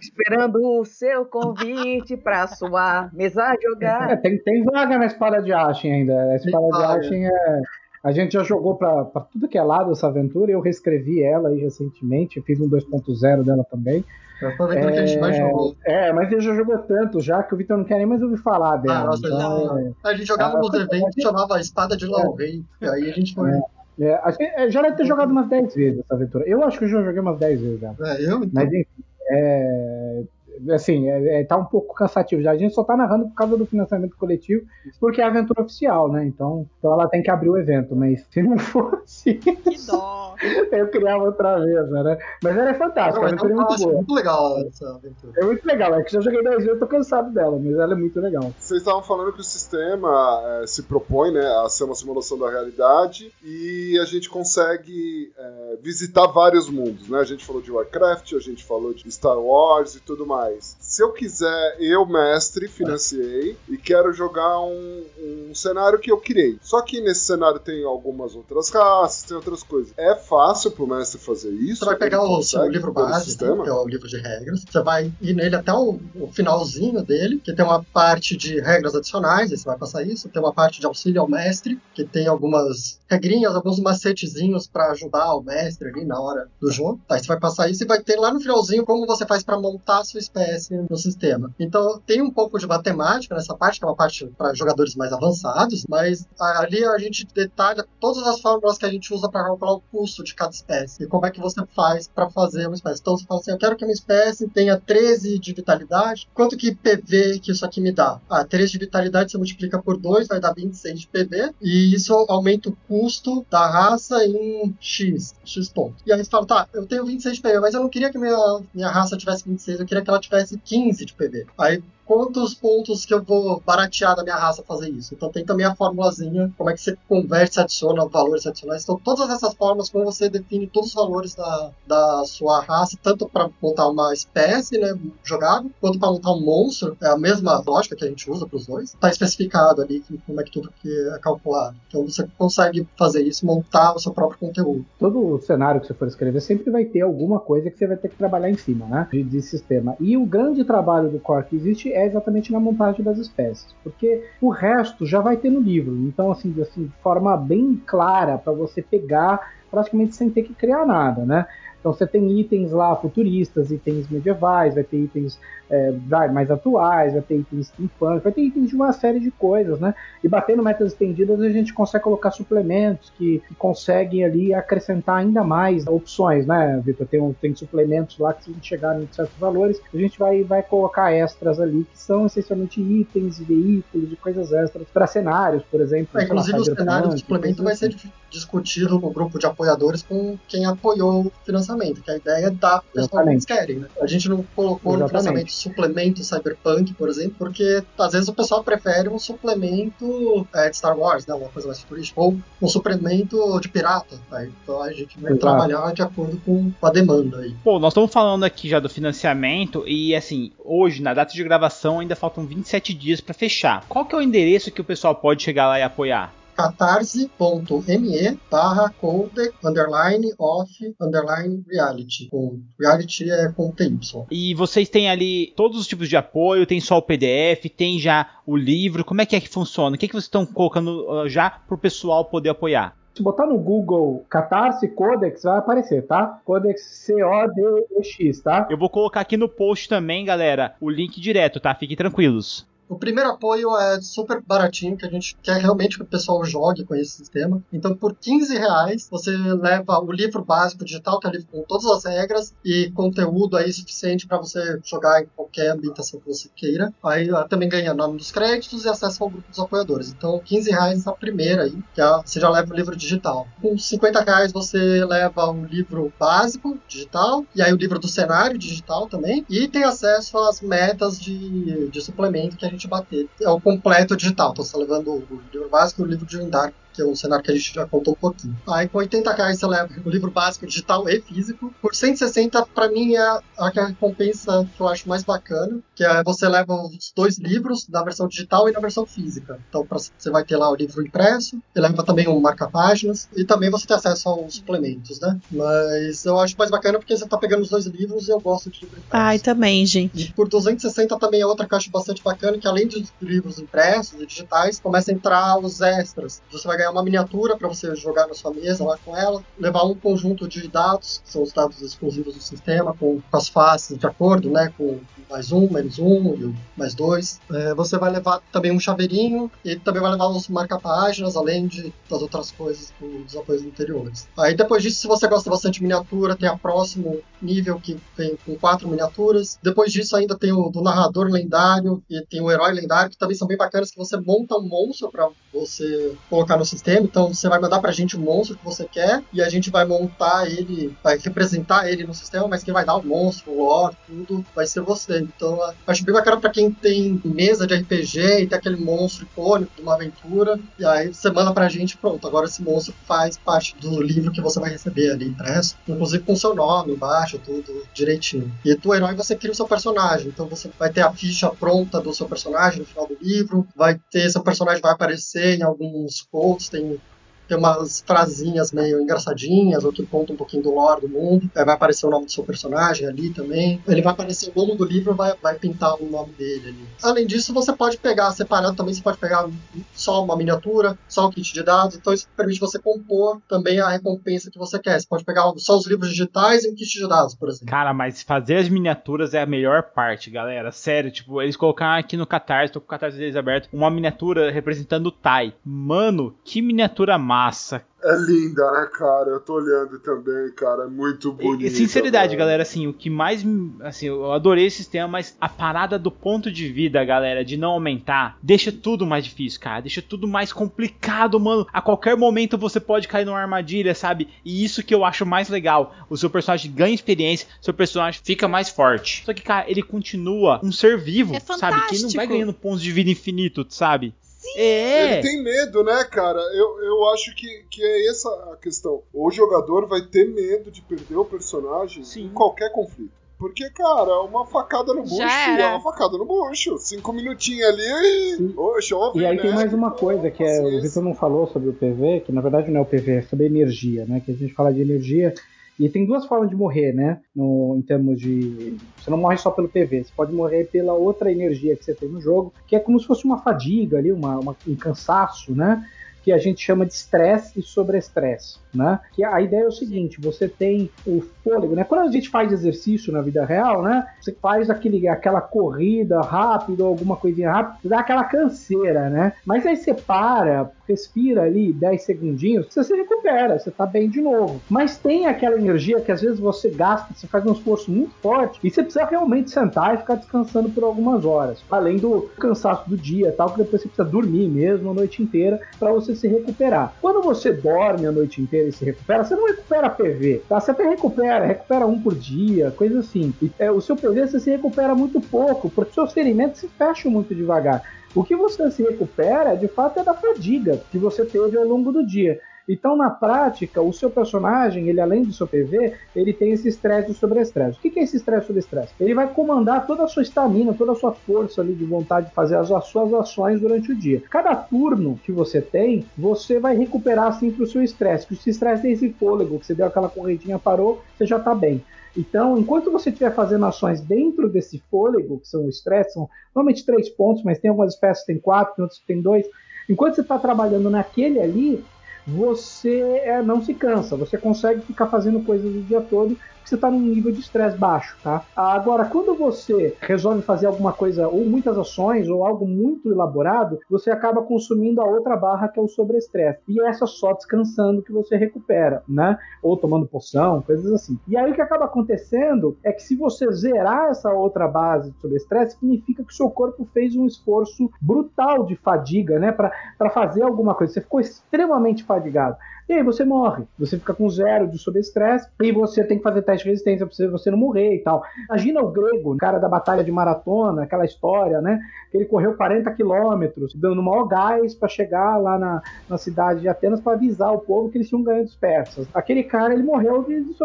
Esperando 0.00 0.58
o 0.80 0.84
seu 0.84 1.24
convite 1.26 2.16
pra 2.16 2.46
sua 2.46 3.10
mesa 3.12 3.52
É, 3.54 3.60
jogar. 3.60 4.16
tem, 4.20 4.38
tem 4.38 4.64
vaga 4.64 4.98
na 4.98 5.06
Espada 5.06 5.42
de 5.42 5.52
Ashen 5.52 5.92
ainda. 5.92 6.14
A 6.32 6.36
Espada 6.36 6.64
de 6.66 6.70
vaga. 6.72 6.98
Ashen 7.00 7.26
é. 7.26 7.60
A 8.02 8.12
gente 8.12 8.32
já 8.32 8.42
jogou 8.44 8.76
pra, 8.76 9.04
pra 9.06 9.22
tudo 9.22 9.48
que 9.48 9.58
é 9.58 9.62
lado 9.62 9.90
essa 9.92 10.06
aventura. 10.06 10.50
Eu 10.52 10.60
reescrevi 10.60 11.22
ela 11.22 11.48
aí 11.50 11.58
recentemente. 11.60 12.40
Fiz 12.42 12.60
um 12.60 12.68
2.0 12.68 13.44
dela 13.44 13.64
também. 13.70 14.04
aventura 14.40 14.92
que 14.92 14.98
a 14.98 15.06
gente 15.06 15.20
mais 15.20 15.36
jogou. 15.36 15.74
É, 15.84 16.12
mas 16.12 16.30
ele 16.30 16.40
já 16.40 16.54
jogou 16.54 16.78
tanto 16.78 17.20
já 17.20 17.42
que 17.42 17.54
o 17.54 17.58
Vitor 17.58 17.76
não 17.76 17.84
quer 17.84 17.96
nem 17.98 18.06
mais 18.06 18.22
ouvir 18.22 18.38
falar 18.38 18.76
dela. 18.76 19.00
Ah, 19.00 19.04
nossa, 19.04 19.26
então, 19.26 19.74
a 19.76 19.82
gente- 19.82 19.96
a 20.04 20.14
gente 20.14 20.26
jogava 20.26 20.56
Ah, 20.56 20.60
nos 20.60 20.72
eventos 20.74 21.14
que 21.14 21.22
chamava 21.22 21.60
Espada 21.60 21.96
de 21.96 22.06
Lao 22.06 22.34
Rei. 22.36 22.62
E 22.80 22.88
aí 22.88 23.10
a 23.10 23.12
gente 23.12 23.34
foi. 23.34 23.50
é, 23.50 23.60
a 24.06 24.30
gente- 24.30 24.42
é, 24.44 24.70
já 24.70 24.82
deve 24.82 24.96
ter 24.96 25.06
jogado 25.06 25.30
umas 25.30 25.48
10 25.48 25.74
vezes 25.74 26.00
essa 26.00 26.14
aventura. 26.14 26.44
Eu 26.48 26.62
acho 26.64 26.78
que 26.78 26.84
eu 26.84 26.88
já 26.88 27.02
joguei 27.02 27.20
umas 27.20 27.38
10 27.38 27.60
vezes 27.60 27.80
dela. 27.80 27.96
É, 28.00 28.22
eu, 28.24 28.36
então. 28.38 28.50
Mas 28.52 28.68
enfim, 28.72 28.86
é, 29.30 30.22
assim, 30.70 31.08
é, 31.08 31.40
é, 31.40 31.44
tá 31.44 31.56
um 31.56 31.64
pouco 31.64 31.94
cansativo 31.94 32.42
já. 32.42 32.52
A 32.52 32.56
gente 32.56 32.74
só 32.74 32.84
tá 32.84 32.96
narrando 32.96 33.26
por 33.28 33.34
causa 33.34 33.56
do 33.56 33.66
financiamento 33.66 34.16
coletivo, 34.16 34.66
porque 35.00 35.20
é 35.20 35.24
a 35.24 35.28
aventura 35.28 35.62
oficial, 35.62 36.10
né? 36.10 36.24
Então, 36.26 36.66
então 36.78 36.92
ela 36.92 37.08
tem 37.08 37.22
que 37.22 37.30
abrir 37.30 37.50
o 37.50 37.58
evento, 37.58 37.94
mas 37.94 38.24
se 38.30 38.42
não 38.42 38.58
fosse. 38.58 39.34
Que 39.34 39.56
dó. 39.86 40.34
eu 40.72 40.88
criava 40.88 41.24
outra 41.24 41.58
mesa, 41.58 42.02
né? 42.02 42.18
Mas 42.42 42.56
ela 42.56 42.70
é 42.70 42.74
fantástica, 42.74 43.18
a 43.18 43.20
Não, 43.20 43.28
aventura 43.28 43.52
é 43.52 43.56
muito 43.56 43.76
boa. 43.76 43.92
muito 43.94 44.14
legal 44.14 44.60
essa 44.60 44.88
aventura. 44.88 45.32
É 45.36 45.44
muito 45.44 45.64
legal, 45.66 45.94
é 45.94 46.02
que 46.02 46.12
já 46.12 46.20
joguei 46.20 46.42
10 46.42 46.56
vezes, 46.56 46.68
eu 46.72 46.78
tô 46.78 46.86
cansado 46.86 47.32
dela, 47.32 47.58
mas 47.58 47.74
ela 47.74 47.92
é 47.92 47.96
muito 47.96 48.20
legal. 48.20 48.52
Vocês 48.58 48.80
estavam 48.80 49.02
falando 49.02 49.32
que 49.32 49.40
o 49.40 49.44
sistema 49.44 50.42
eh, 50.62 50.66
se 50.66 50.82
propõe 50.82 51.32
né, 51.32 51.46
a 51.64 51.68
ser 51.68 51.84
uma 51.84 51.94
simulação 51.94 52.38
da 52.38 52.48
realidade 52.50 53.32
e 53.42 53.98
a 54.00 54.04
gente 54.04 54.28
consegue 54.28 55.32
eh, 55.36 55.78
visitar 55.82 56.26
vários 56.26 56.68
mundos. 56.68 57.08
Né? 57.08 57.18
A 57.18 57.24
gente 57.24 57.44
falou 57.44 57.60
de 57.60 57.70
Warcraft, 57.70 58.34
a 58.34 58.40
gente 58.40 58.64
falou 58.64 58.94
de 58.94 59.10
Star 59.10 59.38
Wars 59.38 59.94
e 59.94 60.00
tudo 60.00 60.26
mais. 60.26 60.47
realized 60.48 60.87
Se 60.98 61.04
eu 61.04 61.12
quiser, 61.12 61.76
eu, 61.78 62.04
mestre, 62.04 62.66
financiei 62.66 63.56
e 63.68 63.76
quero 63.76 64.12
jogar 64.12 64.60
um, 64.62 65.04
um 65.48 65.54
cenário 65.54 65.96
que 66.00 66.10
eu 66.10 66.18
criei. 66.18 66.58
Só 66.60 66.82
que 66.82 67.00
nesse 67.00 67.20
cenário 67.20 67.60
tem 67.60 67.84
algumas 67.84 68.34
outras 68.34 68.68
raças, 68.68 69.22
tem 69.22 69.36
outras 69.36 69.62
coisas. 69.62 69.92
É 69.96 70.16
fácil 70.16 70.72
pro 70.72 70.88
mestre 70.88 71.20
fazer 71.20 71.52
isso? 71.52 71.84
Você 71.84 71.84
vai 71.84 71.94
pegar 71.94 72.24
o 72.24 72.42
seu 72.42 72.66
livro 72.66 72.92
base, 72.92 73.38
que 73.38 73.44
é 73.44 73.72
o 73.72 73.86
livro 73.86 74.08
de 74.08 74.16
regras. 74.16 74.64
Você 74.68 74.82
vai 74.82 75.12
ir 75.22 75.34
nele 75.34 75.54
até 75.54 75.72
o, 75.72 76.00
o 76.16 76.32
finalzinho 76.32 77.00
dele, 77.04 77.38
que 77.44 77.54
tem 77.54 77.64
uma 77.64 77.84
parte 77.84 78.36
de 78.36 78.58
regras 78.58 78.96
adicionais, 78.96 79.52
aí 79.52 79.56
você 79.56 79.66
vai 79.66 79.78
passar 79.78 80.02
isso. 80.02 80.28
Tem 80.28 80.42
uma 80.42 80.52
parte 80.52 80.80
de 80.80 80.86
auxílio 80.86 81.20
ao 81.20 81.28
mestre, 81.28 81.80
que 81.94 82.02
tem 82.02 82.26
algumas 82.26 82.98
regrinhas, 83.08 83.54
alguns 83.54 83.78
macetezinhos 83.78 84.66
para 84.66 84.90
ajudar 84.90 85.32
o 85.36 85.44
mestre 85.44 85.90
ali 85.90 86.04
na 86.04 86.20
hora 86.20 86.48
do 86.60 86.72
jogo. 86.72 87.00
Aí 87.08 87.20
você 87.20 87.28
vai 87.28 87.38
passar 87.38 87.70
isso 87.70 87.84
e 87.84 87.86
vai 87.86 88.02
ter 88.02 88.16
lá 88.16 88.34
no 88.34 88.40
finalzinho 88.40 88.84
como 88.84 89.06
você 89.06 89.24
faz 89.24 89.44
para 89.44 89.60
montar 89.60 90.00
a 90.00 90.04
sua 90.04 90.18
espécie 90.18 90.87
no 90.88 90.96
sistema. 90.96 91.52
Então 91.58 92.00
tem 92.06 92.22
um 92.22 92.30
pouco 92.30 92.58
de 92.58 92.66
matemática 92.66 93.34
nessa 93.34 93.54
parte, 93.54 93.78
que 93.78 93.84
é 93.84 93.88
uma 93.88 93.96
parte 93.96 94.26
para 94.36 94.54
jogadores 94.54 94.94
mais 94.94 95.12
avançados, 95.12 95.84
mas 95.88 96.26
ali 96.38 96.84
a 96.84 96.98
gente 96.98 97.26
detalha 97.34 97.84
todas 98.00 98.26
as 98.26 98.40
fórmulas 98.40 98.78
que 98.78 98.86
a 98.86 98.90
gente 98.90 99.12
usa 99.12 99.28
para 99.28 99.44
calcular 99.44 99.74
o 99.74 99.80
custo 99.80 100.22
de 100.24 100.34
cada 100.34 100.50
espécie 100.50 101.04
e 101.04 101.06
como 101.06 101.26
é 101.26 101.30
que 101.30 101.40
você 101.40 101.64
faz 101.74 102.08
para 102.08 102.30
fazer 102.30 102.66
uma 102.66 102.74
espécie. 102.74 103.00
Então 103.00 103.16
você 103.16 103.24
fala 103.24 103.40
assim, 103.40 103.50
eu 103.50 103.58
quero 103.58 103.76
que 103.76 103.84
uma 103.84 103.92
espécie 103.92 104.48
tenha 104.48 104.78
13 104.78 105.38
de 105.38 105.52
vitalidade. 105.52 106.28
Quanto 106.34 106.56
que 106.56 106.74
PV 106.74 107.40
que 107.40 107.52
isso 107.52 107.64
aqui 107.64 107.80
me 107.80 107.92
dá? 107.92 108.20
Ah, 108.28 108.44
13 108.44 108.72
de 108.72 108.78
vitalidade 108.78 109.30
você 109.30 109.38
multiplica 109.38 109.80
por 109.80 109.96
2, 109.96 110.28
vai 110.28 110.40
dar 110.40 110.52
26 110.52 111.00
de 111.00 111.08
PV, 111.08 111.54
e 111.60 111.94
isso 111.94 112.12
aumenta 112.28 112.68
o 112.68 112.76
custo 112.86 113.44
da 113.50 113.66
raça 113.66 114.24
em 114.24 114.74
X, 114.80 115.34
X 115.44 115.68
ponto. 115.68 115.96
E 116.06 116.12
aí 116.12 116.22
você 116.22 116.30
fala, 116.30 116.46
tá, 116.46 116.68
eu 116.72 116.86
tenho 116.86 117.04
26 117.04 117.36
de 117.36 117.42
PV, 117.42 117.60
mas 117.60 117.74
eu 117.74 117.80
não 117.80 117.88
queria 117.88 118.10
que 118.10 118.18
minha, 118.18 118.60
minha 118.74 118.88
raça 118.88 119.16
tivesse 119.16 119.48
26, 119.48 119.80
eu 119.80 119.86
queria 119.86 120.02
que 120.02 120.10
ela 120.10 120.20
tivesse 120.20 120.56
15 120.68 121.04
de 121.04 121.14
PV. 121.14 121.46
Aí 121.56 121.82
quantos 122.08 122.54
pontos 122.54 123.04
que 123.04 123.12
eu 123.12 123.22
vou 123.22 123.62
baratear 123.64 124.16
da 124.16 124.24
minha 124.24 124.34
raça 124.34 124.64
fazer 124.66 124.88
isso. 124.88 125.14
Então 125.14 125.30
tem 125.30 125.44
também 125.44 125.66
a 125.66 125.74
formulazinha, 125.74 126.50
como 126.56 126.70
é 126.70 126.72
que 126.72 126.80
você 126.80 126.96
converte, 127.06 127.60
adiciona 127.60 128.06
valores 128.06 128.46
adicionais. 128.46 128.82
Então 128.82 128.98
todas 128.98 129.28
essas 129.28 129.52
formas, 129.52 129.90
como 129.90 130.06
você 130.06 130.30
define 130.30 130.66
todos 130.66 130.88
os 130.88 130.94
valores 130.94 131.34
da, 131.34 131.70
da 131.86 132.24
sua 132.24 132.62
raça, 132.62 132.96
tanto 133.02 133.28
para 133.28 133.50
montar 133.62 133.88
uma 133.88 134.14
espécie, 134.14 134.78
né, 134.78 134.98
jogável, 135.22 135.70
quanto 135.82 135.98
para 135.98 136.10
montar 136.10 136.32
um 136.32 136.40
monstro, 136.40 136.96
é 137.02 137.08
a 137.08 137.18
mesma 137.18 137.62
lógica 137.66 137.94
que 137.94 138.04
a 138.06 138.08
gente 138.08 138.30
usa 138.30 138.46
para 138.46 138.56
os 138.56 138.66
dois. 138.66 138.94
Está 138.94 139.10
especificado 139.10 139.82
ali 139.82 140.02
como 140.26 140.40
é 140.40 140.44
que 140.44 140.50
tudo 140.50 140.72
que 140.80 140.90
é 141.14 141.18
calculado. 141.18 141.76
Então 141.88 142.06
você 142.06 142.26
consegue 142.38 142.88
fazer 142.96 143.22
isso, 143.22 143.44
montar 143.44 143.94
o 143.94 143.98
seu 143.98 144.12
próprio 144.12 144.38
conteúdo. 144.38 144.86
Todo 144.98 145.34
o 145.34 145.42
cenário 145.42 145.80
que 145.80 145.86
você 145.86 145.94
for 145.94 146.08
escrever 146.08 146.40
sempre 146.40 146.70
vai 146.70 146.86
ter 146.86 147.02
alguma 147.02 147.38
coisa 147.38 147.70
que 147.70 147.76
você 147.76 147.86
vai 147.86 147.98
ter 147.98 148.08
que 148.08 148.16
trabalhar 148.16 148.48
em 148.48 148.56
cima, 148.56 148.86
né? 148.86 149.08
De, 149.12 149.22
de 149.22 149.42
sistema. 149.42 149.94
E 150.00 150.16
o 150.16 150.24
grande 150.24 150.64
trabalho 150.64 151.10
do 151.10 151.20
core 151.20 151.44
que 151.44 151.56
existe 151.56 151.92
é 151.92 151.97
exatamente 152.06 152.52
na 152.52 152.60
montagem 152.60 153.04
das 153.04 153.18
espécies, 153.18 153.74
porque 153.82 154.24
o 154.40 154.48
resto 154.48 155.06
já 155.06 155.20
vai 155.20 155.36
ter 155.36 155.50
no 155.50 155.60
livro. 155.60 155.96
Então, 156.06 156.30
assim, 156.30 156.54
assim, 156.60 156.84
de 156.84 157.02
forma 157.02 157.36
bem 157.36 157.80
clara 157.86 158.38
para 158.38 158.52
você 158.52 158.82
pegar 158.82 159.52
praticamente 159.70 160.16
sem 160.16 160.30
ter 160.30 160.42
que 160.42 160.54
criar 160.54 160.86
nada, 160.86 161.24
né? 161.24 161.46
Então 161.88 161.96
você 161.96 162.06
tem 162.06 162.38
itens 162.38 162.70
lá 162.70 162.94
futuristas, 162.96 163.70
itens 163.70 164.08
medievais, 164.10 164.74
vai 164.74 164.84
ter 164.84 164.98
itens 164.98 165.38
é, 165.70 165.92
mais 166.32 166.50
atuais, 166.50 167.12
vai 167.14 167.22
ter 167.22 167.36
itens 167.38 167.68
steampunk, 167.68 168.22
vai 168.22 168.32
ter 168.32 168.42
itens 168.42 168.68
de 168.68 168.74
uma 168.74 168.92
série 168.92 169.20
de 169.20 169.30
coisas, 169.30 169.80
né? 169.80 169.94
E 170.22 170.28
batendo 170.28 170.62
metas 170.62 170.92
estendidas 170.92 171.40
a 171.40 171.48
gente 171.48 171.72
consegue 171.72 172.04
colocar 172.04 172.30
suplementos 172.30 173.10
que, 173.16 173.42
que 173.48 173.54
conseguem 173.54 174.24
ali 174.24 174.52
acrescentar 174.52 175.16
ainda 175.18 175.42
mais 175.42 175.86
opções, 175.86 176.46
né, 176.46 176.80
Vitor? 176.84 177.06
Tem, 177.06 177.20
um- 177.20 177.32
tem 177.32 177.54
suplementos 177.54 178.18
lá 178.18 178.34
que 178.34 178.44
se 178.44 178.50
a 178.50 178.52
gente 178.54 178.66
chegar 178.68 179.00
em 179.00 179.08
certos 179.10 179.36
valores, 179.38 179.80
a 179.92 179.96
gente 179.96 180.18
vai, 180.18 180.42
vai 180.44 180.62
colocar 180.62 181.10
extras 181.12 181.58
ali, 181.60 181.84
que 181.84 181.98
são 181.98 182.26
essencialmente 182.26 182.80
itens, 182.82 183.38
veículos 183.38 184.12
e 184.12 184.16
coisas 184.16 184.52
extras 184.52 184.86
para 184.92 185.06
cenários, 185.06 185.62
por 185.70 185.80
exemplo. 185.80 186.18
É, 186.20 186.24
inclusive 186.24 186.58
o 186.58 186.64
cenário 186.64 187.08
do 187.08 187.18
suplemento 187.18 187.62
vai 187.62 187.72
assim. 187.72 187.90
ser 187.90 187.94
di- 187.94 188.12
discutido 188.30 188.98
no 188.98 189.10
grupo 189.10 189.38
de 189.38 189.46
apoiadores 189.46 190.02
com 190.02 190.36
quem 190.48 190.66
apoiou 190.66 191.26
o 191.26 191.32
financiamento, 191.44 191.77
que 191.78 192.10
a 192.10 192.16
ideia 192.16 192.46
é 192.46 192.50
dar 192.50 192.82
pessoal 192.92 193.24
que 193.24 193.30
eles 193.30 193.44
querem. 193.44 193.76
Né? 193.78 193.88
A 194.00 194.06
gente 194.06 194.28
não 194.28 194.44
colocou 194.54 194.96
no 194.96 195.04
Exatamente. 195.04 195.08
financiamento 195.10 195.52
suplemento 195.52 196.24
cyberpunk, 196.24 196.94
por 196.94 197.08
exemplo, 197.08 197.34
porque 197.38 197.82
às 197.98 198.12
vezes 198.12 198.28
o 198.28 198.34
pessoal 198.34 198.62
prefere 198.62 199.08
um 199.08 199.18
suplemento 199.18 200.46
é, 200.54 200.70
de 200.70 200.76
Star 200.76 200.98
Wars, 200.98 201.26
né? 201.26 201.34
uma 201.34 201.48
coisa 201.48 201.68
mais 201.68 201.80
futurística, 201.80 202.20
ou 202.20 202.36
um 202.60 202.68
suplemento 202.68 203.60
de 203.60 203.68
pirata. 203.68 204.18
Aí, 204.30 204.50
então 204.62 204.82
a 204.82 204.92
gente 204.92 205.18
vai 205.18 205.32
Exato. 205.32 205.40
trabalhar 205.40 205.92
de 205.92 206.02
acordo 206.02 206.40
com 206.44 206.70
a 206.82 206.90
demanda 206.90 207.38
aí. 207.38 207.54
Pô, 207.62 207.78
nós 207.78 207.92
estamos 207.92 208.12
falando 208.12 208.44
aqui 208.44 208.68
já 208.68 208.80
do 208.80 208.88
financiamento 208.88 209.84
e 209.86 210.14
assim, 210.14 210.52
hoje, 210.64 211.02
na 211.02 211.14
data 211.14 211.32
de 211.32 211.42
gravação, 211.42 212.00
ainda 212.00 212.16
faltam 212.16 212.44
27 212.46 212.94
dias 212.94 213.20
para 213.20 213.34
fechar. 213.34 213.84
Qual 213.88 214.04
que 214.04 214.14
é 214.14 214.18
o 214.18 214.22
endereço 214.22 214.70
que 214.70 214.80
o 214.80 214.84
pessoal 214.84 215.14
pode 215.14 215.42
chegar 215.42 215.68
lá 215.68 215.78
e 215.78 215.82
apoiar? 215.82 216.37
catarse.me 216.58 218.38
barra 218.50 218.90
code 219.00 219.52
underline 219.64 220.32
off 220.40 220.72
underline 221.00 221.64
reality. 221.68 222.28
Com 222.28 222.60
reality 222.78 223.30
é 223.30 223.52
com 223.52 223.70
TY. 223.70 223.96
E 224.28 224.54
vocês 224.54 224.88
têm 224.88 225.08
ali 225.08 225.52
todos 225.54 225.78
os 225.78 225.86
tipos 225.86 226.08
de 226.08 226.16
apoio, 226.16 226.66
tem 226.66 226.80
só 226.80 226.98
o 226.98 227.02
PDF, 227.02 227.70
tem 227.76 228.00
já 228.00 228.28
o 228.44 228.56
livro, 228.56 229.04
como 229.04 229.20
é 229.20 229.26
que 229.26 229.36
é 229.36 229.40
que 229.40 229.48
funciona? 229.48 229.94
O 229.94 229.98
que, 229.98 230.06
é 230.06 230.08
que 230.08 230.14
vocês 230.14 230.24
estão 230.24 230.44
colocando 230.44 231.08
ah, 231.12 231.28
já 231.28 231.48
pro 231.48 231.78
pessoal 231.78 232.24
poder 232.24 232.48
apoiar? 232.48 232.96
Se 233.14 233.22
botar 233.22 233.46
no 233.46 233.58
Google 233.58 234.24
Catarse 234.28 234.88
Codex, 234.88 235.44
vai 235.44 235.58
aparecer, 235.58 236.06
tá? 236.06 236.40
Codex 236.44 236.82
C-O-D-E-X, 236.82 238.40
tá? 238.40 238.66
Eu 238.68 238.78
vou 238.78 238.90
colocar 238.90 239.20
aqui 239.20 239.36
no 239.36 239.48
post 239.48 239.88
também, 239.88 240.24
galera, 240.24 240.74
o 240.80 240.90
link 240.90 241.20
direto, 241.20 241.60
tá? 241.60 241.72
Fiquem 241.74 241.96
tranquilos. 241.96 242.66
O 242.88 242.98
primeiro 242.98 243.30
apoio 243.30 243.76
é 243.76 244.00
super 244.00 244.42
baratinho, 244.42 244.96
que 244.96 245.04
a 245.04 245.10
gente 245.10 245.36
quer 245.42 245.60
realmente 245.60 245.96
que 245.96 246.02
o 246.02 246.06
pessoal 246.06 246.42
jogue 246.44 246.84
com 246.84 246.94
esse 246.94 247.12
sistema. 247.12 247.62
Então, 247.72 247.94
por 247.94 248.14
15 248.14 248.56
reais, 248.56 249.08
você 249.10 249.30
leva 249.36 249.98
o 250.00 250.10
livro 250.10 250.44
básico 250.44 250.84
digital, 250.84 251.20
que 251.20 251.26
é 251.26 251.30
o 251.30 251.32
livro 251.32 251.48
com 251.48 251.62
todas 251.62 251.86
as 251.86 252.04
regras 252.04 252.54
e 252.64 252.90
conteúdo 252.92 253.56
aí 253.56 253.70
suficiente 253.72 254.26
para 254.26 254.38
você 254.38 254.80
jogar 254.84 255.22
em 255.22 255.26
qualquer 255.36 255.70
ambientação 255.70 256.20
que 256.20 256.26
você 256.26 256.48
queira. 256.54 256.92
Aí 257.04 257.28
ah, 257.30 257.44
também 257.44 257.68
ganha 257.68 257.92
nome 257.92 258.16
dos 258.16 258.30
créditos 258.30 258.84
e 258.84 258.88
acesso 258.88 259.22
ao 259.22 259.30
grupo 259.30 259.48
dos 259.48 259.58
apoiadores. 259.58 260.10
Então, 260.10 260.40
15 260.44 260.70
reais 260.70 261.00
essa 261.00 261.12
primeira 261.12 261.64
aí, 261.64 261.76
que 261.94 262.00
é- 262.00 262.22
você 262.24 262.40
já 262.40 262.48
leva 262.48 262.72
o 262.72 262.76
livro 262.76 262.96
digital. 262.96 263.46
Com 263.60 263.76
50 263.76 264.20
reais 264.20 264.52
você 264.52 265.04
leva 265.04 265.50
o 265.50 265.64
livro 265.64 266.12
básico 266.18 266.78
digital 266.88 267.44
e 267.54 267.60
aí 267.60 267.72
o 267.72 267.76
livro 267.76 267.98
do 267.98 268.08
cenário 268.08 268.56
digital 268.58 269.06
também 269.08 269.44
e 269.48 269.68
tem 269.68 269.84
acesso 269.84 270.38
às 270.38 270.60
metas 270.60 271.20
de, 271.20 271.88
de 271.88 272.00
suplemento 272.00 272.56
que 272.56 272.64
a 272.64 272.68
gente 272.68 272.77
bater. 272.86 273.28
É 273.40 273.48
o 273.48 273.60
completo 273.60 274.16
digital, 274.16 274.54
você 274.54 274.68
está 274.68 274.78
levando 274.78 275.10
o 275.10 275.42
livro 275.52 275.68
básico 275.68 276.02
e 276.02 276.04
o 276.04 276.06
livro 276.06 276.26
de 276.26 276.38
Undar, 276.38 276.72
que 276.98 277.02
é 277.02 277.06
um 277.06 277.14
cenário 277.14 277.44
que 277.44 277.52
a 277.52 277.54
gente 277.54 277.72
já 277.72 277.86
contou 277.86 278.14
um 278.14 278.16
pouquinho. 278.16 278.56
Aí 278.68 278.88
com 278.88 278.98
80 278.98 279.32
reais 279.32 279.60
você 279.60 279.66
leva 279.68 279.88
o 280.04 280.10
livro 280.10 280.30
básico 280.32 280.66
digital 280.66 281.08
e 281.08 281.20
físico. 281.20 281.72
Por 281.80 281.94
160, 281.94 282.66
para 282.74 282.88
mim, 282.90 283.14
é 283.14 283.20
a 283.56 283.68
recompensa 283.68 284.68
que 284.74 284.80
eu 284.82 284.88
acho 284.88 285.08
mais 285.08 285.22
bacana, 285.22 285.78
que 285.94 286.02
é 286.04 286.22
você 286.24 286.48
leva 286.48 286.74
os 286.74 287.12
dois 287.14 287.38
livros, 287.38 287.86
na 287.88 288.02
versão 288.02 288.26
digital 288.26 288.68
e 288.68 288.72
na 288.72 288.80
versão 288.80 289.06
física. 289.06 289.60
Então 289.68 289.86
pra- 289.86 289.98
você 289.98 290.30
vai 290.30 290.44
ter 290.44 290.56
lá 290.56 290.68
o 290.70 290.74
livro 290.74 291.06
impresso, 291.06 291.56
e 291.76 291.80
leva 291.80 292.04
também 292.04 292.26
um 292.28 292.40
marca-páginas, 292.40 293.28
e 293.36 293.44
também 293.44 293.70
você 293.70 293.86
tem 293.86 293.96
acesso 293.96 294.28
aos 294.28 294.56
suplementos, 294.56 295.20
né? 295.20 295.38
Mas 295.50 296.24
eu 296.24 296.38
acho 296.40 296.56
mais 296.58 296.70
bacana 296.70 296.98
porque 296.98 297.16
você 297.16 297.26
tá 297.28 297.38
pegando 297.38 297.62
os 297.62 297.70
dois 297.70 297.86
livros 297.86 298.26
e 298.28 298.32
eu 298.32 298.40
gosto 298.40 298.70
de 298.70 298.80
livro 298.82 298.98
impresso. 298.98 299.22
Ai, 299.24 299.38
também, 299.38 299.86
gente. 299.86 300.20
E 300.20 300.32
por 300.32 300.48
260 300.48 301.16
também 301.18 301.40
é 301.42 301.46
outra 301.46 301.66
que 301.66 301.74
eu 301.74 301.78
acho 301.78 301.90
bastante 301.90 302.22
bacana, 302.22 302.58
que 302.58 302.66
além 302.66 302.88
dos 302.88 303.12
livros 303.20 303.58
impressos 303.58 304.20
e 304.20 304.26
digitais, 304.26 304.80
começa 304.80 305.10
a 305.10 305.14
entrar 305.14 305.58
os 305.58 305.80
extras. 305.80 306.42
Você 306.50 306.66
vai 306.66 306.76
ganhar 306.76 306.87
ganhar 306.88 306.90
uma 306.90 307.02
miniatura 307.02 307.56
para 307.56 307.68
você 307.68 307.94
jogar 307.94 308.26
na 308.26 308.34
sua 308.34 308.52
mesa 308.52 308.84
lá 308.84 308.98
com 309.04 309.16
ela, 309.16 309.42
levar 309.58 309.84
um 309.84 309.94
conjunto 309.94 310.48
de 310.48 310.66
dados, 310.68 311.22
que 311.24 311.30
são 311.30 311.42
os 311.42 311.52
dados 311.52 311.80
exclusivos 311.82 312.34
do 312.34 312.40
sistema, 312.40 312.94
com, 312.94 313.20
com 313.20 313.36
as 313.36 313.48
faces 313.48 313.98
de 313.98 314.06
acordo, 314.06 314.50
né, 314.50 314.72
com 314.76 314.98
mais 315.30 315.52
um, 315.52 315.70
menos 315.70 315.98
um 315.98 316.34
e 316.34 316.54
mais 316.76 316.94
dois. 316.94 317.40
É, 317.52 317.74
você 317.74 317.98
vai 317.98 318.10
levar 318.10 318.40
também 318.50 318.72
um 318.72 318.80
chaveirinho 318.80 319.50
e 319.64 319.76
também 319.76 320.00
vai 320.00 320.10
levar 320.10 320.28
os 320.28 320.48
marca-páginas, 320.48 321.36
além 321.36 321.66
de, 321.66 321.92
das 322.08 322.22
outras 322.22 322.50
coisas 322.50 322.92
dos 323.00 323.36
apoios 323.36 323.62
anteriores. 323.62 324.26
Aí 324.38 324.54
depois 324.54 324.82
disso, 324.82 325.00
se 325.00 325.06
você 325.06 325.28
gosta 325.28 325.50
bastante 325.50 325.74
de 325.74 325.82
miniatura, 325.82 326.34
tem 326.34 326.48
a 326.48 326.56
próximo 326.56 327.20
nível 327.42 327.78
que 327.80 327.98
vem 328.16 328.36
com 328.44 328.56
quatro 328.56 328.88
miniaturas. 328.88 329.58
Depois 329.62 329.92
disso 329.92 330.16
ainda 330.16 330.36
tem 330.36 330.52
o 330.52 330.70
do 330.70 330.82
narrador 330.82 331.26
lendário 331.26 332.02
e 332.08 332.20
tem 332.22 332.40
o 332.40 332.50
herói 332.50 332.72
lendário, 332.72 333.10
que 333.10 333.18
também 333.18 333.36
são 333.36 333.46
bem 333.46 333.56
bacanas, 333.56 333.90
que 333.90 333.98
você 333.98 334.16
monta 334.16 334.56
um 334.56 334.66
monstro 334.66 335.10
para 335.10 335.28
você 335.52 336.16
colocar 336.28 336.56
no 336.56 336.64
sistema. 336.68 337.00
Então 337.00 337.32
você 337.32 337.48
vai 337.48 337.60
mandar 337.60 337.80
pra 337.80 337.92
gente 337.92 338.16
o 338.16 338.20
monstro 338.20 338.56
que 338.56 338.64
você 338.64 338.84
quer 338.84 339.22
e 339.32 339.42
a 339.42 339.48
gente 339.48 339.70
vai 339.70 339.84
montar 339.84 340.46
ele, 340.50 340.96
vai 341.02 341.18
representar 341.18 341.90
ele 341.90 342.04
no 342.04 342.14
sistema, 342.14 342.48
mas 342.48 342.62
quem 342.62 342.74
vai 342.74 342.84
dar 342.84 342.96
o 342.96 343.06
monstro, 343.06 343.52
o 343.52 343.58
lore, 343.58 343.96
tudo, 344.06 344.44
vai 344.54 344.66
ser 344.66 344.80
você. 344.80 345.18
Então 345.20 345.58
acho 345.86 346.04
bem 346.04 346.14
bacana 346.14 346.40
pra 346.40 346.50
quem 346.50 346.70
tem 346.70 347.20
mesa 347.24 347.66
de 347.66 347.74
RPG 347.74 348.42
e 348.42 348.46
tem 348.46 348.58
aquele 348.58 348.76
monstro 348.76 349.24
icônico 349.24 349.72
de 349.76 349.82
uma 349.82 349.94
aventura. 349.94 350.58
E 350.78 350.84
aí 350.84 351.12
você 351.12 351.30
manda 351.30 351.52
pra 351.52 351.68
gente, 351.68 351.96
pronto, 351.96 352.26
agora 352.26 352.46
esse 352.46 352.62
monstro 352.62 352.94
faz 353.06 353.36
parte 353.38 353.76
do 353.76 354.00
livro 354.00 354.32
que 354.32 354.40
você 354.40 354.60
vai 354.60 354.70
receber 354.70 355.10
ali 355.10 355.26
impresso, 355.28 355.76
inclusive 355.86 356.24
com 356.24 356.36
seu 356.36 356.54
nome 356.54 356.92
embaixo, 356.92 357.38
tudo 357.38 357.86
direitinho. 357.94 358.52
E 358.64 358.74
do 358.74 358.94
herói 358.94 359.14
você 359.14 359.34
cria 359.34 359.52
o 359.52 359.54
seu 359.54 359.66
personagem, 359.66 360.28
então 360.28 360.46
você 360.46 360.70
vai 360.78 360.92
ter 360.92 361.00
a 361.00 361.12
ficha 361.12 361.48
pronta 361.50 362.00
do 362.00 362.14
seu 362.14 362.28
personagem 362.28 362.80
no 362.80 362.86
final 362.86 363.06
do 363.06 363.16
livro, 363.20 363.66
vai 363.74 363.98
ter 364.10 364.30
seu 364.30 364.42
personagem 364.42 364.82
vai 364.82 364.92
aparecer 364.92 365.58
em 365.58 365.62
alguns 365.62 366.22
quotes, 366.30 366.57
tem 366.70 367.00
tem 367.48 367.56
umas 367.56 368.04
frasinhas 368.06 368.70
meio 368.72 369.00
engraçadinhas, 369.00 369.84
ou 369.84 369.92
que 369.92 370.04
conta 370.06 370.32
um 370.32 370.36
pouquinho 370.36 370.62
do 370.62 370.74
lore 370.74 371.00
do 371.00 371.08
mundo. 371.08 371.50
Aí 371.56 371.64
vai 371.64 371.74
aparecer 371.74 372.06
o 372.06 372.10
nome 372.10 372.26
do 372.26 372.32
seu 372.32 372.44
personagem 372.44 373.06
ali 373.06 373.30
também. 373.30 373.80
Ele 373.88 374.02
vai 374.02 374.12
aparecer 374.12 374.52
o 374.54 374.60
nome 374.60 374.76
do 374.76 374.84
livro, 374.84 375.14
vai, 375.14 375.34
vai 375.42 375.54
pintar 375.54 375.94
o 376.00 376.08
nome 376.08 376.32
dele 376.34 376.68
ali. 376.68 376.88
Além 377.02 377.26
disso, 377.26 377.52
você 377.54 377.72
pode 377.72 377.96
pegar 377.96 378.30
separado 378.32 378.76
também, 378.76 378.92
você 378.92 379.02
pode 379.02 379.18
pegar 379.18 379.48
só 379.94 380.22
uma 380.22 380.36
miniatura, 380.36 380.98
só 381.08 381.26
o 381.26 381.30
kit 381.30 381.52
de 381.52 381.62
dados. 381.62 381.96
Então 381.96 382.12
isso 382.12 382.28
permite 382.36 382.60
você 382.60 382.78
compor 382.78 383.40
também 383.48 383.80
a 383.80 383.88
recompensa 383.88 384.50
que 384.50 384.58
você 384.58 384.78
quer. 384.78 385.00
Você 385.00 385.06
pode 385.06 385.24
pegar 385.24 385.50
só 385.56 385.76
os 385.76 385.86
livros 385.86 386.10
digitais 386.10 386.64
e 386.64 386.68
um 386.68 386.74
kit 386.74 386.98
de 386.98 387.08
dados, 387.08 387.34
por 387.34 387.48
exemplo. 387.48 387.68
Cara, 387.68 387.94
mas 387.94 388.22
fazer 388.22 388.56
as 388.56 388.68
miniaturas 388.68 389.32
é 389.32 389.42
a 389.42 389.46
melhor 389.46 389.82
parte, 389.94 390.30
galera. 390.30 390.70
Sério, 390.70 391.10
tipo, 391.10 391.40
eles 391.40 391.56
colocaram 391.56 391.98
aqui 391.98 392.16
no 392.16 392.26
Catarse, 392.26 392.72
tô 392.72 392.80
com 392.80 392.86
o 392.86 392.88
Catarse 392.88 393.16
deles 393.16 393.36
aberto, 393.36 393.68
uma 393.72 393.90
miniatura 393.90 394.50
representando 394.50 395.06
o 395.06 395.12
Tai. 395.12 395.54
Mano, 395.64 396.36
que 396.44 396.60
miniatura 396.60 397.16
massa. 397.38 397.82
É 398.02 398.14
linda, 398.16 398.70
né, 398.70 398.88
cara? 398.92 399.30
Eu 399.30 399.40
tô 399.40 399.54
olhando 399.54 399.98
também, 399.98 400.52
cara. 400.52 400.84
É 400.84 400.86
muito 400.86 401.32
bonito. 401.32 401.66
E, 401.66 401.70
sinceridade, 401.70 402.36
galera, 402.36 402.62
assim, 402.62 402.86
o 402.86 402.92
que 402.92 403.10
mais. 403.10 403.44
Assim, 403.80 404.06
eu 404.06 404.32
adorei 404.32 404.66
esse 404.66 404.78
sistema, 404.78 405.08
mas 405.08 405.36
a 405.40 405.48
parada 405.48 405.98
do 405.98 406.10
ponto 406.10 406.50
de 406.50 406.68
vida, 406.68 407.04
galera, 407.04 407.44
de 407.44 407.56
não 407.56 407.70
aumentar, 407.70 408.38
deixa 408.40 408.70
tudo 408.70 409.04
mais 409.04 409.24
difícil, 409.24 409.60
cara. 409.60 409.80
Deixa 409.80 410.00
tudo 410.00 410.28
mais 410.28 410.52
complicado, 410.52 411.40
mano. 411.40 411.66
A 411.72 411.82
qualquer 411.82 412.16
momento 412.16 412.56
você 412.56 412.78
pode 412.78 413.08
cair 413.08 413.24
numa 413.24 413.40
armadilha, 413.40 413.94
sabe? 413.94 414.28
E 414.44 414.64
isso 414.64 414.82
que 414.82 414.94
eu 414.94 415.04
acho 415.04 415.26
mais 415.26 415.48
legal. 415.48 415.94
O 416.08 416.16
seu 416.16 416.30
personagem 416.30 416.72
ganha 416.72 416.94
experiência, 416.94 417.48
seu 417.60 417.74
personagem 417.74 418.20
fica 418.22 418.46
mais 418.46 418.68
forte. 418.68 419.24
Só 419.24 419.32
que, 419.32 419.42
cara, 419.42 419.68
ele 419.68 419.82
continua 419.82 420.60
um 420.62 420.70
ser 420.70 420.98
vivo, 420.98 421.34
É 421.34 421.40
sabe? 421.40 421.88
Que 421.88 422.00
não 422.00 422.10
vai 422.10 422.26
ganhando 422.28 422.52
pontos 422.52 422.82
de 422.82 422.92
vida 422.92 423.10
infinito, 423.10 423.66
sabe? 423.68 424.14
É. 424.60 425.12
Ele 425.12 425.22
tem 425.22 425.40
medo, 425.40 425.84
né, 425.84 426.02
cara? 426.02 426.40
Eu, 426.52 426.82
eu 426.82 427.08
acho 427.10 427.32
que, 427.36 427.64
que 427.70 427.80
é 427.80 428.08
essa 428.08 428.28
a 428.52 428.56
questão. 428.56 429.02
O 429.14 429.30
jogador 429.30 429.86
vai 429.86 430.02
ter 430.02 430.28
medo 430.28 430.68
de 430.68 430.82
perder 430.82 431.16
o 431.16 431.24
personagem 431.24 432.02
Sim. 432.02 432.24
em 432.24 432.28
qualquer 432.28 432.72
conflito. 432.72 433.12
Porque, 433.38 433.70
cara, 433.70 434.20
uma 434.22 434.44
facada 434.46 434.92
no 434.92 435.02
bucho 435.02 435.22
é 435.22 435.68
uma 435.68 435.80
facada 435.80 436.18
no 436.18 436.24
bucho. 436.24 436.76
Cinco 436.78 437.12
minutinhos 437.12 437.68
ali 437.68 438.40
e. 438.40 438.54
Ô, 438.56 438.80
chove, 438.80 439.20
E 439.20 439.26
aí 439.26 439.36
né? 439.36 439.42
tem 439.42 439.54
mais 439.54 439.72
uma 439.72 439.92
coisa 439.92 440.28
que 440.28 440.42
é, 440.42 440.60
o. 440.60 440.82
Vitor 440.82 441.04
não 441.04 441.14
falou 441.14 441.46
sobre 441.46 441.68
o 441.68 441.72
PV, 441.72 442.24
que 442.26 442.32
na 442.32 442.40
verdade 442.40 442.68
não 442.68 442.80
é 442.80 442.82
o 442.82 442.86
PV, 442.86 443.12
é 443.12 443.22
sobre 443.22 443.46
energia, 443.46 444.04
né? 444.06 444.20
Que 444.24 444.32
a 444.32 444.34
gente 444.34 444.52
fala 444.54 444.72
de 444.72 444.80
energia. 444.80 445.32
E 445.78 445.88
tem 445.88 446.04
duas 446.04 446.26
formas 446.26 446.50
de 446.50 446.56
morrer, 446.56 446.92
né? 446.92 447.20
No, 447.34 447.76
em 447.78 447.82
termos 447.82 448.20
de. 448.20 448.76
Você 448.98 449.10
não 449.10 449.18
morre 449.18 449.36
só 449.36 449.50
pelo 449.50 449.68
PV, 449.68 450.04
você 450.04 450.12
pode 450.16 450.32
morrer 450.32 450.64
pela 450.64 450.92
outra 450.92 451.30
energia 451.30 451.76
que 451.76 451.84
você 451.84 451.94
tem 451.94 452.08
no 452.08 452.20
jogo, 452.20 452.52
que 452.66 452.74
é 452.74 452.80
como 452.80 452.98
se 452.98 453.06
fosse 453.06 453.24
uma 453.24 453.38
fadiga 453.38 453.98
ali, 453.98 454.10
uma, 454.10 454.38
uma- 454.40 454.56
um 454.66 454.74
cansaço, 454.74 455.54
né? 455.54 455.84
Que 456.28 456.32
a 456.32 456.38
gente 456.38 456.60
chama 456.60 456.84
de 456.84 456.92
estresse 456.92 457.58
e 457.58 457.62
sobre-estresse, 457.62 458.58
né? 458.74 459.00
Que 459.14 459.24
a 459.24 459.40
ideia 459.40 459.62
é 459.64 459.66
o 459.66 459.72
seguinte: 459.72 460.20
você 460.20 460.46
tem 460.46 460.90
o 461.06 461.22
fôlego, 461.42 461.74
né? 461.74 461.84
Quando 461.84 462.06
a 462.06 462.12
gente 462.12 462.28
faz 462.28 462.52
exercício 462.52 463.10
na 463.10 463.22
vida 463.22 463.46
real, 463.46 463.82
né? 463.82 464.06
Você 464.20 464.32
faz 464.32 464.68
aquele, 464.68 465.08
aquela 465.08 465.40
corrida 465.40 466.20
rápida 466.20 466.84
ou 466.84 466.90
alguma 466.90 467.16
coisinha 467.16 467.50
rápida, 467.50 467.78
dá 467.88 468.00
aquela 468.00 468.24
canseira, 468.24 469.08
né? 469.08 469.32
Mas 469.46 469.64
aí 469.64 469.74
você 469.74 469.94
para, 469.94 470.70
respira 470.86 471.42
ali 471.42 471.72
10 471.72 472.02
segundinhos, 472.02 472.66
você 472.68 472.84
se 472.84 472.94
recupera, 472.94 473.58
você 473.58 473.70
tá 473.70 473.86
bem 473.86 474.08
de 474.08 474.20
novo. 474.20 474.60
Mas 474.68 474.98
tem 474.98 475.26
aquela 475.26 475.56
energia 475.56 476.00
que 476.00 476.12
às 476.12 476.20
vezes 476.20 476.38
você 476.38 476.68
gasta, 476.70 477.14
você 477.14 477.26
faz 477.26 477.44
um 477.46 477.52
esforço 477.52 477.90
muito 477.90 478.12
forte 478.20 478.60
e 478.62 478.70
você 478.70 478.82
precisa 478.82 479.04
realmente 479.04 479.50
sentar 479.50 479.94
e 479.94 479.98
ficar 479.98 480.16
descansando 480.16 480.68
por 480.70 480.84
algumas 480.84 481.24
horas. 481.24 481.62
Além 481.70 481.96
do 481.96 482.28
cansaço 482.38 482.88
do 482.88 482.96
dia, 482.96 483.32
tal, 483.36 483.50
que 483.50 483.58
depois 483.58 483.82
você 483.82 483.88
precisa 483.88 484.08
dormir 484.08 484.48
mesmo 484.48 484.90
a 484.90 484.94
noite 484.94 485.22
inteira 485.22 485.60
para 485.78 485.92
você 485.92 486.14
se 486.18 486.28
recuperar. 486.28 486.94
Quando 487.00 487.22
você 487.22 487.52
dorme 487.52 488.06
a 488.06 488.12
noite 488.12 488.40
inteira 488.40 488.68
e 488.68 488.72
se 488.72 488.84
recupera, 488.84 489.24
você 489.24 489.34
não 489.34 489.46
recupera 489.46 489.90
PV, 489.90 490.42
tá? 490.48 490.60
Você 490.60 490.70
até 490.70 490.88
recupera, 490.88 491.46
recupera 491.46 491.86
um 491.86 492.00
por 492.00 492.14
dia, 492.14 492.70
coisa 492.70 493.00
assim. 493.00 493.32
E, 493.40 493.50
é, 493.58 493.70
o 493.70 493.80
seu 493.80 493.96
PV 493.96 494.26
você 494.26 494.40
se 494.40 494.50
recupera 494.50 494.94
muito 494.94 495.20
pouco, 495.20 495.70
porque 495.70 495.94
seus 495.94 496.12
ferimentos 496.12 496.60
se 496.60 496.68
fecham 496.68 497.10
muito 497.10 497.34
devagar. 497.34 497.82
O 498.14 498.24
que 498.24 498.34
você 498.34 498.70
se 498.70 498.82
recupera, 498.82 499.54
de 499.54 499.68
fato, 499.68 500.00
é 500.00 500.04
da 500.04 500.14
fadiga 500.14 500.80
que 500.90 500.98
você 500.98 501.24
teve 501.24 501.56
ao 501.56 501.64
longo 501.64 501.92
do 501.92 502.04
dia. 502.04 502.40
Então, 502.68 502.94
na 502.96 503.08
prática, 503.08 503.80
o 503.80 503.92
seu 503.92 504.10
personagem, 504.10 504.88
ele 504.88 505.00
além 505.00 505.22
do 505.22 505.32
seu 505.32 505.46
PV, 505.46 505.94
ele 506.14 506.32
tem 506.34 506.52
esse 506.52 506.68
estresse 506.68 507.14
sobre 507.14 507.40
estresse. 507.40 507.78
O 507.78 507.80
que 507.80 507.90
que 507.90 508.00
é 508.00 508.02
esse 508.02 508.16
estresse 508.18 508.46
sobre 508.46 508.60
estresse? 508.60 508.92
Ele 509.00 509.14
vai 509.14 509.32
comandar 509.32 509.86
toda 509.86 510.04
a 510.04 510.08
sua 510.08 510.22
estamina, 510.22 510.74
toda 510.74 510.92
a 510.92 510.94
sua 510.94 511.12
força 511.12 511.62
ali 511.62 511.74
de 511.74 511.84
vontade 511.84 512.28
de 512.28 512.34
fazer 512.34 512.56
as, 512.56 512.70
as 512.70 512.86
suas 512.86 513.12
ações 513.14 513.60
durante 513.60 513.90
o 513.90 513.96
dia. 513.96 514.22
Cada 514.30 514.54
turno 514.54 515.18
que 515.24 515.32
você 515.32 515.62
tem, 515.62 516.04
você 516.16 516.58
vai 516.58 516.76
recuperar 516.76 517.32
sempre 517.38 517.62
o 517.62 517.66
seu 517.66 517.82
estresse. 517.82 518.26
Porque 518.26 518.42
se 518.42 518.50
estresse 518.50 518.86
é 518.86 518.92
esse 518.92 519.10
fôlego, 519.14 519.58
que 519.58 519.66
você 519.66 519.74
deu 519.74 519.86
aquela 519.86 520.10
corridinha, 520.10 520.58
parou, 520.58 521.02
você 521.16 521.24
já 521.24 521.38
tá 521.38 521.54
bem. 521.54 521.82
Então, 522.16 522.58
enquanto 522.58 522.90
você 522.90 523.10
estiver 523.10 523.34
fazendo 523.34 523.64
ações 523.64 524.00
dentro 524.00 524.48
desse 524.48 524.82
fôlego, 524.90 525.38
que 525.38 525.48
são 525.48 525.64
o 525.64 525.68
estresse, 525.68 526.14
são 526.14 526.28
normalmente 526.54 526.84
três 526.84 527.08
pontos, 527.08 527.42
mas 527.44 527.58
tem 527.58 527.68
algumas 527.68 527.94
espécies 527.94 528.24
que 528.24 528.32
tem 528.32 528.40
quatro, 528.40 528.74
tem 528.74 528.82
outras 528.82 529.00
que 529.00 529.06
tem 529.06 529.22
dois. 529.22 529.46
Enquanto 529.88 530.16
você 530.16 530.20
está 530.20 530.38
trabalhando 530.38 530.90
naquele 530.90 531.40
ali, 531.40 531.84
você 532.28 532.90
é, 533.24 533.42
não 533.42 533.60
se 533.60 533.74
cansa, 533.74 534.16
você 534.16 534.38
consegue 534.38 534.84
ficar 534.86 535.08
fazendo 535.08 535.42
coisas 535.42 535.74
o 535.74 535.82
dia 535.84 536.00
todo, 536.02 536.36
porque 536.68 536.70
você 536.70 536.74
está 536.74 536.90
num 536.90 537.00
nível 537.00 537.32
de 537.32 537.40
estresse 537.40 537.76
baixo, 537.76 538.16
tá? 538.22 538.44
Agora, 538.54 539.06
quando 539.06 539.34
você 539.34 539.96
resolve 540.00 540.42
fazer 540.42 540.66
alguma 540.66 540.92
coisa, 540.92 541.26
ou 541.26 541.44
muitas 541.46 541.78
ações, 541.78 542.28
ou 542.28 542.44
algo 542.44 542.66
muito 542.66 543.10
elaborado, 543.10 543.78
você 543.88 544.10
acaba 544.10 544.42
consumindo 544.42 545.00
a 545.00 545.04
outra 545.04 545.36
barra 545.36 545.68
que 545.68 545.80
é 545.80 545.82
o 545.82 545.88
sobre-estresse. 545.88 546.60
E 546.68 546.80
essa 546.82 547.06
só 547.06 547.32
descansando 547.32 548.02
que 548.02 548.12
você 548.12 548.36
recupera, 548.36 549.02
né? 549.08 549.38
Ou 549.62 549.76
tomando 549.76 550.06
poção, 550.06 550.60
coisas 550.62 550.92
assim. 550.92 551.18
E 551.26 551.36
aí 551.36 551.50
o 551.50 551.54
que 551.54 551.62
acaba 551.62 551.86
acontecendo 551.86 552.76
é 552.84 552.92
que 552.92 553.02
se 553.02 553.16
você 553.16 553.50
zerar 553.52 554.10
essa 554.10 554.30
outra 554.30 554.68
base 554.68 555.10
de 555.10 555.20
sobre-estresse, 555.20 555.78
significa 555.78 556.22
que 556.22 556.32
o 556.32 556.36
seu 556.36 556.50
corpo 556.50 556.86
fez 556.92 557.16
um 557.16 557.26
esforço 557.26 557.90
brutal 558.00 558.64
de 558.64 558.76
fadiga, 558.76 559.38
né? 559.38 559.52
Para 559.52 560.10
fazer 560.10 560.42
alguma 560.42 560.74
coisa. 560.74 560.92
Você 560.92 561.00
ficou 561.00 561.20
extremamente 561.20 562.04
fadigado. 562.04 562.56
E 562.88 562.92
aí 562.94 563.02
você 563.02 563.24
morre. 563.24 563.64
Você 563.78 563.98
fica 563.98 564.14
com 564.14 564.28
zero 564.28 564.66
de 564.66 564.78
sobre-estresse 564.78 565.48
e 565.60 565.70
você 565.72 566.02
tem 566.02 566.16
que 566.16 566.22
fazer 566.22 566.42
teste 566.42 566.64
de 566.64 566.70
resistência 566.70 567.06
pra 567.06 567.30
você 567.30 567.50
não 567.50 567.58
morrer 567.58 567.96
e 567.96 567.98
tal. 567.98 568.22
Imagina 568.48 568.80
o 568.80 568.90
grego, 568.90 569.34
o 569.34 569.36
cara 569.36 569.58
da 569.58 569.68
batalha 569.68 570.02
de 570.02 570.10
maratona, 570.10 570.84
aquela 570.84 571.04
história, 571.04 571.60
né? 571.60 571.80
Que 572.10 572.16
ele 572.16 572.24
correu 572.24 572.54
40 572.54 572.90
quilômetros, 572.92 573.74
dando 573.74 574.02
maior 574.02 574.24
gás 574.24 574.74
para 574.74 574.88
chegar 574.88 575.36
lá 575.36 575.58
na, 575.58 575.82
na 576.08 576.16
cidade 576.16 576.60
de 576.60 576.68
Atenas 576.68 577.00
para 577.00 577.12
avisar 577.12 577.52
o 577.52 577.58
povo 577.58 577.90
que 577.90 577.98
eles 577.98 578.08
tinham 578.08 578.22
ganho 578.22 578.44
dos 578.44 578.56
persas. 578.56 579.06
Aquele 579.12 579.42
cara, 579.42 579.74
ele 579.74 579.82
morreu 579.82 580.22
de, 580.22 580.42
de. 580.44 580.58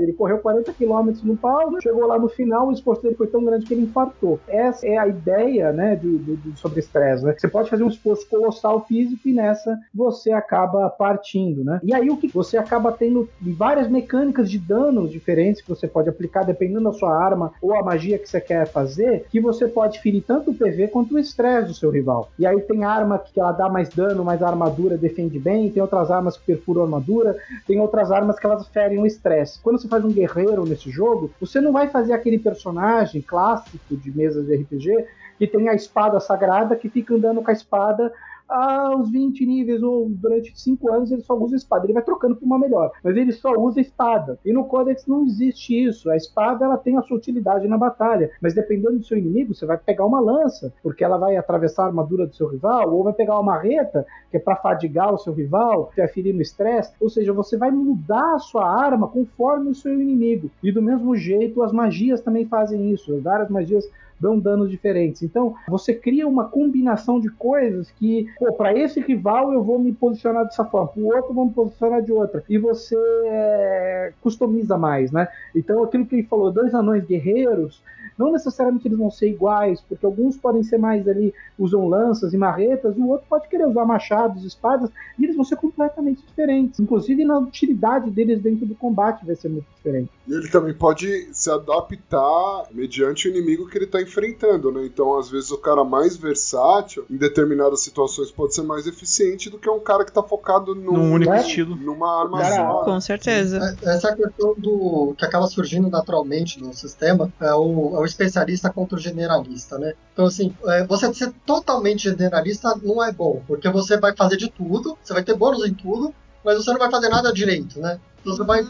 Ele 0.00 0.12
correu 0.12 0.38
40 0.38 0.72
quilômetros 0.72 1.22
no 1.22 1.36
pau, 1.36 1.70
né? 1.70 1.80
chegou 1.82 2.06
lá 2.06 2.18
no 2.18 2.28
final, 2.28 2.68
o 2.68 2.72
esforço 2.72 3.02
dele 3.02 3.14
foi 3.14 3.26
tão 3.26 3.44
grande 3.44 3.66
que 3.66 3.74
ele 3.74 3.82
infartou. 3.82 4.40
Essa 4.48 4.86
é 4.86 4.96
a 4.96 5.06
ideia, 5.06 5.72
né, 5.72 5.96
do, 5.96 6.18
do 6.18 6.56
sobre-estresse, 6.56 7.24
né? 7.24 7.34
Você 7.36 7.48
pode 7.48 7.70
fazer 7.70 7.82
um 7.82 7.88
esforço 7.88 8.28
colossal 8.28 8.84
físico 8.86 9.28
e 9.28 9.32
nessa 9.32 9.78
você 9.94 10.32
acaba 10.32 10.88
partindo, 10.90 11.57
né? 11.64 11.80
E 11.82 11.94
aí 11.94 12.10
o 12.10 12.16
que 12.16 12.28
você 12.28 12.56
acaba 12.56 12.92
tendo 12.92 13.28
várias 13.40 13.88
mecânicas 13.88 14.50
de 14.50 14.58
danos 14.58 15.10
diferentes 15.10 15.62
que 15.62 15.68
você 15.68 15.86
pode 15.86 16.08
aplicar 16.08 16.44
dependendo 16.44 16.84
da 16.84 16.92
sua 16.92 17.14
arma 17.16 17.52
ou 17.60 17.74
a 17.74 17.82
magia 17.82 18.18
que 18.18 18.28
você 18.28 18.40
quer 18.40 18.66
fazer, 18.66 19.26
que 19.30 19.40
você 19.40 19.66
pode 19.66 20.00
ferir 20.00 20.22
tanto 20.22 20.50
o 20.50 20.54
PV 20.54 20.88
quanto 20.88 21.14
o 21.14 21.18
estresse 21.18 21.68
do 21.68 21.74
seu 21.74 21.90
rival. 21.90 22.30
E 22.38 22.46
aí 22.46 22.60
tem 22.60 22.84
arma 22.84 23.18
que 23.18 23.38
ela 23.38 23.52
dá 23.52 23.68
mais 23.68 23.88
dano, 23.88 24.24
mas 24.24 24.42
a 24.42 24.48
armadura 24.48 24.96
defende 24.96 25.38
bem, 25.38 25.70
tem 25.70 25.82
outras 25.82 26.10
armas 26.10 26.36
que 26.36 26.44
perfuram 26.44 26.82
a 26.82 26.84
armadura, 26.84 27.36
tem 27.66 27.80
outras 27.80 28.10
armas 28.10 28.38
que 28.38 28.46
elas 28.46 28.66
ferem 28.68 28.98
o 28.98 29.06
estresse. 29.06 29.60
Quando 29.62 29.80
você 29.80 29.88
faz 29.88 30.04
um 30.04 30.12
guerreiro 30.12 30.64
nesse 30.64 30.90
jogo, 30.90 31.30
você 31.40 31.60
não 31.60 31.72
vai 31.72 31.88
fazer 31.88 32.12
aquele 32.12 32.38
personagem 32.38 33.20
clássico 33.22 33.96
de 33.96 34.16
mesas 34.16 34.46
de 34.46 34.56
RPG 34.56 35.06
que 35.38 35.46
tem 35.46 35.68
a 35.68 35.74
espada 35.74 36.18
sagrada 36.18 36.74
que 36.74 36.88
fica 36.88 37.14
andando 37.14 37.40
com 37.40 37.50
a 37.50 37.54
espada 37.54 38.12
aos 38.48 39.10
20 39.10 39.44
níveis 39.46 39.82
ou 39.82 40.08
durante 40.08 40.58
5 40.58 40.92
anos 40.92 41.12
ele 41.12 41.22
só 41.22 41.36
usa 41.36 41.56
espada. 41.56 41.84
Ele 41.86 41.92
vai 41.92 42.02
trocando 42.02 42.36
por 42.36 42.44
uma 42.44 42.58
melhor, 42.58 42.90
mas 43.02 43.16
ele 43.16 43.32
só 43.32 43.52
usa 43.52 43.80
espada. 43.80 44.38
E 44.44 44.52
no 44.52 44.64
Codex 44.64 45.06
não 45.06 45.24
existe 45.24 45.84
isso. 45.84 46.10
A 46.10 46.16
espada 46.16 46.64
ela 46.64 46.78
tem 46.78 46.96
a 46.96 47.02
sua 47.02 47.16
utilidade 47.16 47.68
na 47.68 47.76
batalha, 47.76 48.30
mas 48.40 48.54
dependendo 48.54 48.98
do 48.98 49.04
seu 49.04 49.18
inimigo, 49.18 49.54
você 49.54 49.66
vai 49.66 49.76
pegar 49.76 50.06
uma 50.06 50.20
lança, 50.20 50.72
porque 50.82 51.04
ela 51.04 51.18
vai 51.18 51.36
atravessar 51.36 51.84
a 51.84 51.86
armadura 51.86 52.26
do 52.26 52.34
seu 52.34 52.48
rival, 52.48 52.92
ou 52.94 53.04
vai 53.04 53.12
pegar 53.12 53.34
uma 53.34 53.42
marreta, 53.42 54.06
que 54.30 54.36
é 54.36 54.40
para 54.40 54.56
fadigar 54.56 55.12
o 55.12 55.18
seu 55.18 55.32
rival, 55.32 55.90
que 55.94 56.00
é 56.00 56.08
ferir 56.08 56.34
no 56.34 56.42
estresse. 56.42 56.92
Ou 57.00 57.08
seja, 57.08 57.32
você 57.32 57.56
vai 57.56 57.70
mudar 57.70 58.34
a 58.34 58.38
sua 58.38 58.68
arma 58.68 59.08
conforme 59.08 59.70
o 59.70 59.74
seu 59.74 60.00
inimigo. 60.00 60.50
E 60.62 60.72
do 60.72 60.82
mesmo 60.82 61.16
jeito, 61.16 61.62
as 61.62 61.72
magias 61.72 62.20
também 62.20 62.46
fazem 62.46 62.90
isso. 62.90 63.14
As 63.14 63.22
várias 63.22 63.48
magias 63.48 63.88
dão 64.20 64.38
danos 64.38 64.70
diferentes. 64.70 65.22
Então, 65.22 65.54
você 65.68 65.94
cria 65.94 66.26
uma 66.26 66.44
combinação 66.44 67.20
de 67.20 67.30
coisas 67.30 67.90
que, 67.92 68.28
pô, 68.38 68.52
para 68.52 68.76
esse 68.76 69.00
rival 69.00 69.52
eu 69.52 69.62
vou 69.62 69.78
me 69.78 69.92
posicionar 69.92 70.44
dessa 70.44 70.64
forma, 70.64 70.88
para 70.88 71.02
o 71.02 71.06
outro 71.06 71.30
eu 71.30 71.34
vou 71.34 71.46
me 71.46 71.52
posicionar 71.52 72.02
de 72.02 72.12
outra. 72.12 72.44
E 72.48 72.58
você 72.58 72.96
é, 73.26 74.12
customiza 74.20 74.76
mais, 74.76 75.12
né? 75.12 75.28
Então, 75.54 75.82
aquilo 75.82 76.06
que 76.06 76.16
ele 76.16 76.24
falou, 76.24 76.50
dois 76.50 76.74
anões 76.74 77.04
guerreiros, 77.04 77.82
não 78.18 78.32
necessariamente 78.32 78.88
eles 78.88 78.98
vão 78.98 79.10
ser 79.10 79.28
iguais, 79.28 79.80
porque 79.80 80.04
alguns 80.04 80.36
podem 80.36 80.64
ser 80.64 80.76
mais 80.76 81.06
ali, 81.06 81.32
usam 81.56 81.86
lanças 81.86 82.34
e 82.34 82.36
marretas, 82.36 82.96
e 82.96 83.00
o 83.00 83.08
outro 83.08 83.26
pode 83.28 83.48
querer 83.48 83.66
usar 83.66 83.84
machados, 83.84 84.44
espadas, 84.44 84.90
e 85.16 85.24
eles 85.24 85.36
vão 85.36 85.44
ser 85.44 85.56
completamente 85.56 86.22
diferentes. 86.26 86.80
Inclusive 86.80 87.24
na 87.24 87.38
utilidade 87.38 88.10
deles 88.10 88.42
dentro 88.42 88.66
do 88.66 88.74
combate 88.74 89.24
vai 89.24 89.36
ser 89.36 89.48
muito 89.48 89.66
diferente. 89.76 90.10
E 90.26 90.32
ele 90.32 90.48
também 90.48 90.74
pode 90.74 91.28
se 91.32 91.48
adaptar 91.50 92.66
mediante 92.72 93.28
o 93.28 93.30
inimigo 93.30 93.68
que 93.68 93.78
ele 93.78 93.84
está 93.84 94.00
enfrentando, 94.08 94.72
né? 94.72 94.84
Então, 94.86 95.18
às 95.18 95.28
vezes, 95.30 95.50
o 95.50 95.58
cara 95.58 95.84
mais 95.84 96.16
versátil, 96.16 97.04
em 97.10 97.16
determinadas 97.16 97.80
situações, 97.80 98.30
pode 98.30 98.54
ser 98.54 98.62
mais 98.62 98.86
eficiente 98.86 99.50
do 99.50 99.58
que 99.58 99.68
um 99.68 99.78
cara 99.80 100.04
que 100.04 100.10
está 100.10 100.22
focado 100.22 100.74
num, 100.74 100.92
Num 100.92 101.12
único 101.12 101.32
estilo. 101.34 101.76
numa 101.76 102.22
arma 102.22 102.40
Cara, 102.40 102.56
só. 102.56 102.84
Com 102.84 103.00
certeza. 103.00 103.58
É- 103.82 103.90
Essa 103.94 104.08
é 104.08 104.12
a 104.12 104.16
questão 104.16 104.54
do 104.56 105.14
que 105.16 105.24
acaba 105.24 105.46
surgindo 105.46 105.88
naturalmente 105.88 106.60
no 106.60 106.72
sistema, 106.74 107.32
é 107.40 107.52
o, 107.54 107.96
é 107.96 108.00
o 108.00 108.04
especialista 108.04 108.70
contra 108.70 108.96
o 108.96 109.00
generalista, 109.00 109.78
né? 109.78 109.92
Então, 110.12 110.26
assim, 110.26 110.54
é, 110.66 110.86
você 110.86 111.12
ser 111.14 111.32
totalmente 111.46 112.02
generalista 112.08 112.74
não 112.82 113.02
é 113.04 113.12
bom, 113.12 113.42
porque 113.46 113.68
você 113.68 113.98
vai 113.98 114.14
fazer 114.16 114.36
de 114.36 114.50
tudo, 114.50 114.96
você 115.02 115.12
vai 115.12 115.22
ter 115.22 115.34
bônus 115.34 115.64
em 115.66 115.74
tudo, 115.74 116.14
mas 116.44 116.56
você 116.56 116.70
não 116.72 116.78
vai 116.78 116.90
fazer 116.90 117.08
nada 117.08 117.32
direito, 117.32 117.78
né? 117.80 118.00
Então 118.20 118.34
você 118.34 118.44
vai. 118.44 118.66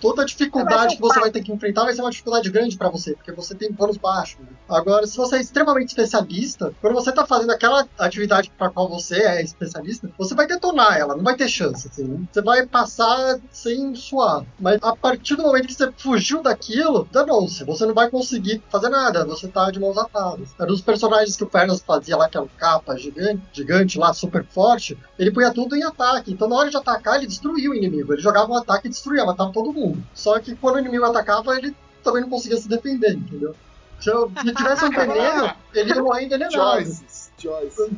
Toda 0.00 0.24
dificuldade 0.24 0.96
que 0.96 1.02
você 1.02 1.18
vai 1.18 1.30
ter 1.30 1.42
que 1.42 1.52
enfrentar 1.52 1.84
vai 1.84 1.94
ser 1.94 2.02
uma 2.02 2.10
dificuldade 2.10 2.50
grande 2.50 2.76
pra 2.76 2.88
você, 2.88 3.14
porque 3.14 3.32
você 3.32 3.54
tem 3.54 3.72
bônus 3.72 3.96
baixos. 3.96 4.38
Né? 4.40 4.48
Agora, 4.68 5.06
se 5.06 5.16
você 5.16 5.36
é 5.36 5.40
extremamente 5.40 5.88
especialista, 5.88 6.72
quando 6.80 6.94
você 6.94 7.12
tá 7.12 7.26
fazendo 7.26 7.50
aquela 7.50 7.86
atividade 7.98 8.52
pra 8.56 8.70
qual 8.70 8.88
você 8.88 9.16
é 9.16 9.42
especialista, 9.42 10.10
você 10.16 10.34
vai 10.34 10.46
detonar 10.46 10.96
ela, 10.96 11.16
não 11.16 11.24
vai 11.24 11.36
ter 11.36 11.48
chance. 11.48 11.88
Assim. 11.88 12.26
Você 12.30 12.42
vai 12.42 12.66
passar 12.66 13.38
sem 13.50 13.94
suar. 13.94 14.44
Mas 14.58 14.78
a 14.82 14.94
partir 14.94 15.36
do 15.36 15.42
momento 15.42 15.66
que 15.66 15.74
você 15.74 15.90
fugiu 15.96 16.42
daquilo, 16.42 17.08
danou-se. 17.10 17.64
Você 17.64 17.86
não 17.86 17.94
vai 17.94 18.10
conseguir 18.10 18.62
fazer 18.70 18.88
nada, 18.88 19.24
você 19.24 19.48
tá 19.48 19.70
de 19.70 19.80
mãos 19.80 19.98
atadas. 19.98 20.48
Era 20.58 20.68
dos 20.68 20.80
personagens 20.80 21.36
que 21.36 21.44
o 21.44 21.50
Fernas 21.50 21.80
fazia 21.80 22.16
lá, 22.16 22.28
que 22.28 22.36
era 22.36 22.46
o 22.46 22.50
capa 22.56 22.96
gigante, 22.96 23.42
gigante 23.52 23.98
lá, 23.98 24.12
super 24.12 24.44
forte, 24.44 24.96
ele 25.18 25.30
punha 25.30 25.52
tudo 25.52 25.74
em 25.74 25.82
ataque. 25.82 26.32
Então, 26.32 26.48
na 26.48 26.56
hora 26.56 26.70
de 26.70 26.76
atacar, 26.76 27.16
ele 27.16 27.26
destruía 27.26 27.70
o 27.70 27.74
inimigo. 27.74 28.12
Ele 28.12 28.22
jogava 28.22 28.50
um 28.50 28.56
ataque 28.56 28.86
e 28.86 28.90
destruía, 28.90 29.24
matava 29.24 29.52
todo 29.52 29.72
mundo. 29.72 29.87
Só 30.14 30.38
que 30.40 30.54
quando 30.56 30.76
o 30.76 30.78
inimigo 30.80 31.04
atacava, 31.04 31.56
ele 31.56 31.74
também 32.02 32.22
não 32.22 32.30
conseguia 32.30 32.56
se 32.56 32.68
defender, 32.68 33.14
entendeu? 33.14 33.54
Se 34.00 34.10
eu 34.10 34.30
se 34.30 34.54
tivesse 34.54 34.84
um 34.84 34.90
veneno, 34.90 35.50
ele 35.74 35.92
ia 35.92 36.02
morrer 36.02 36.24
envenenado. 36.24 36.54
Choices. 36.54 37.32
Choices. 37.36 37.90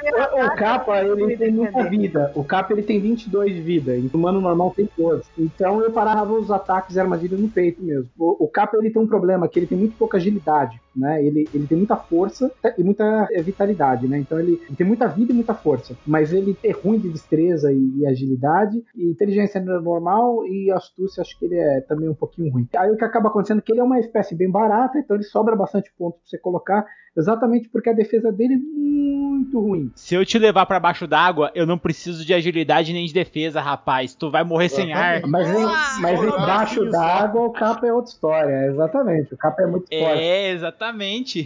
O, 0.00 0.44
o 0.44 0.54
capa, 0.54 1.02
ele 1.02 1.36
tem 1.36 1.50
muita 1.50 1.88
vida. 1.88 2.30
O 2.34 2.44
capa, 2.44 2.72
ele 2.72 2.82
tem 2.82 3.00
22 3.00 3.52
de 3.52 3.60
vida. 3.60 3.96
E 3.96 4.06
o 4.06 4.16
humano 4.16 4.40
normal 4.40 4.72
tem 4.76 4.88
12. 4.96 5.24
Então 5.36 5.80
eu 5.82 5.90
parava 5.90 6.32
os 6.32 6.50
ataques 6.50 6.94
e 6.94 7.00
armadilhas 7.00 7.40
no 7.40 7.48
peito 7.48 7.82
mesmo. 7.82 8.08
O, 8.16 8.44
o 8.44 8.48
capa, 8.48 8.76
ele 8.76 8.90
tem 8.90 9.02
um 9.02 9.06
problema, 9.06 9.48
que 9.48 9.58
ele 9.58 9.66
tem 9.66 9.76
muito 9.76 9.96
pouca 9.96 10.16
agilidade, 10.16 10.80
né? 10.98 11.24
Ele, 11.24 11.48
ele 11.54 11.66
tem 11.66 11.78
muita 11.78 11.96
força 11.96 12.50
e 12.76 12.82
muita 12.82 13.28
eh, 13.30 13.42
vitalidade, 13.42 14.08
né? 14.08 14.18
Então 14.18 14.38
ele, 14.38 14.60
ele 14.66 14.76
tem 14.76 14.86
muita 14.86 15.06
vida 15.06 15.32
e 15.32 15.34
muita 15.34 15.54
força. 15.54 15.96
Mas 16.06 16.32
ele 16.32 16.56
é 16.64 16.72
ruim 16.72 16.98
de 16.98 17.08
destreza 17.08 17.72
e, 17.72 17.98
e 17.98 18.06
agilidade. 18.06 18.82
E 18.94 19.08
inteligência 19.08 19.58
é 19.58 19.62
normal 19.62 20.46
e 20.46 20.70
astúcia, 20.70 21.20
acho 21.20 21.38
que 21.38 21.46
ele 21.46 21.56
é 21.56 21.80
também 21.82 22.08
um 22.08 22.14
pouquinho 22.14 22.52
ruim. 22.52 22.68
Aí 22.76 22.90
o 22.90 22.96
que 22.96 23.04
acaba 23.04 23.28
acontecendo 23.28 23.58
é 23.58 23.62
que 23.62 23.72
ele 23.72 23.80
é 23.80 23.84
uma 23.84 24.00
espécie 24.00 24.34
bem 24.34 24.50
barata, 24.50 24.98
então 24.98 25.16
ele 25.16 25.24
sobra 25.24 25.54
bastante 25.54 25.92
ponto 25.96 26.14
pra 26.14 26.26
você 26.26 26.38
colocar. 26.38 26.86
Exatamente 27.16 27.68
porque 27.68 27.90
a 27.90 27.92
defesa 27.92 28.30
dele 28.30 28.54
é 28.54 28.56
muito 28.58 29.60
ruim. 29.60 29.90
Se 29.96 30.14
eu 30.14 30.24
te 30.24 30.38
levar 30.38 30.66
pra 30.66 30.78
baixo 30.78 31.04
d'água, 31.04 31.50
eu 31.52 31.66
não 31.66 31.76
preciso 31.76 32.24
de 32.24 32.32
agilidade 32.32 32.92
nem 32.92 33.06
de 33.06 33.12
defesa, 33.12 33.60
rapaz. 33.60 34.14
Tu 34.14 34.30
vai 34.30 34.44
morrer 34.44 34.68
sem 34.68 34.92
ar. 34.92 35.22
Mas, 35.26 35.48
em, 35.48 35.64
mas 36.00 36.22
embaixo 36.22 36.84
d'água 36.86 37.46
o 37.46 37.52
capa 37.52 37.86
é 37.86 37.92
outra 37.92 38.12
história, 38.12 38.66
exatamente. 38.66 39.34
O 39.34 39.36
capa 39.36 39.62
é 39.62 39.66
muito 39.66 39.88
forte. 39.88 40.22
É, 40.22 40.50
exatamente. 40.52 40.87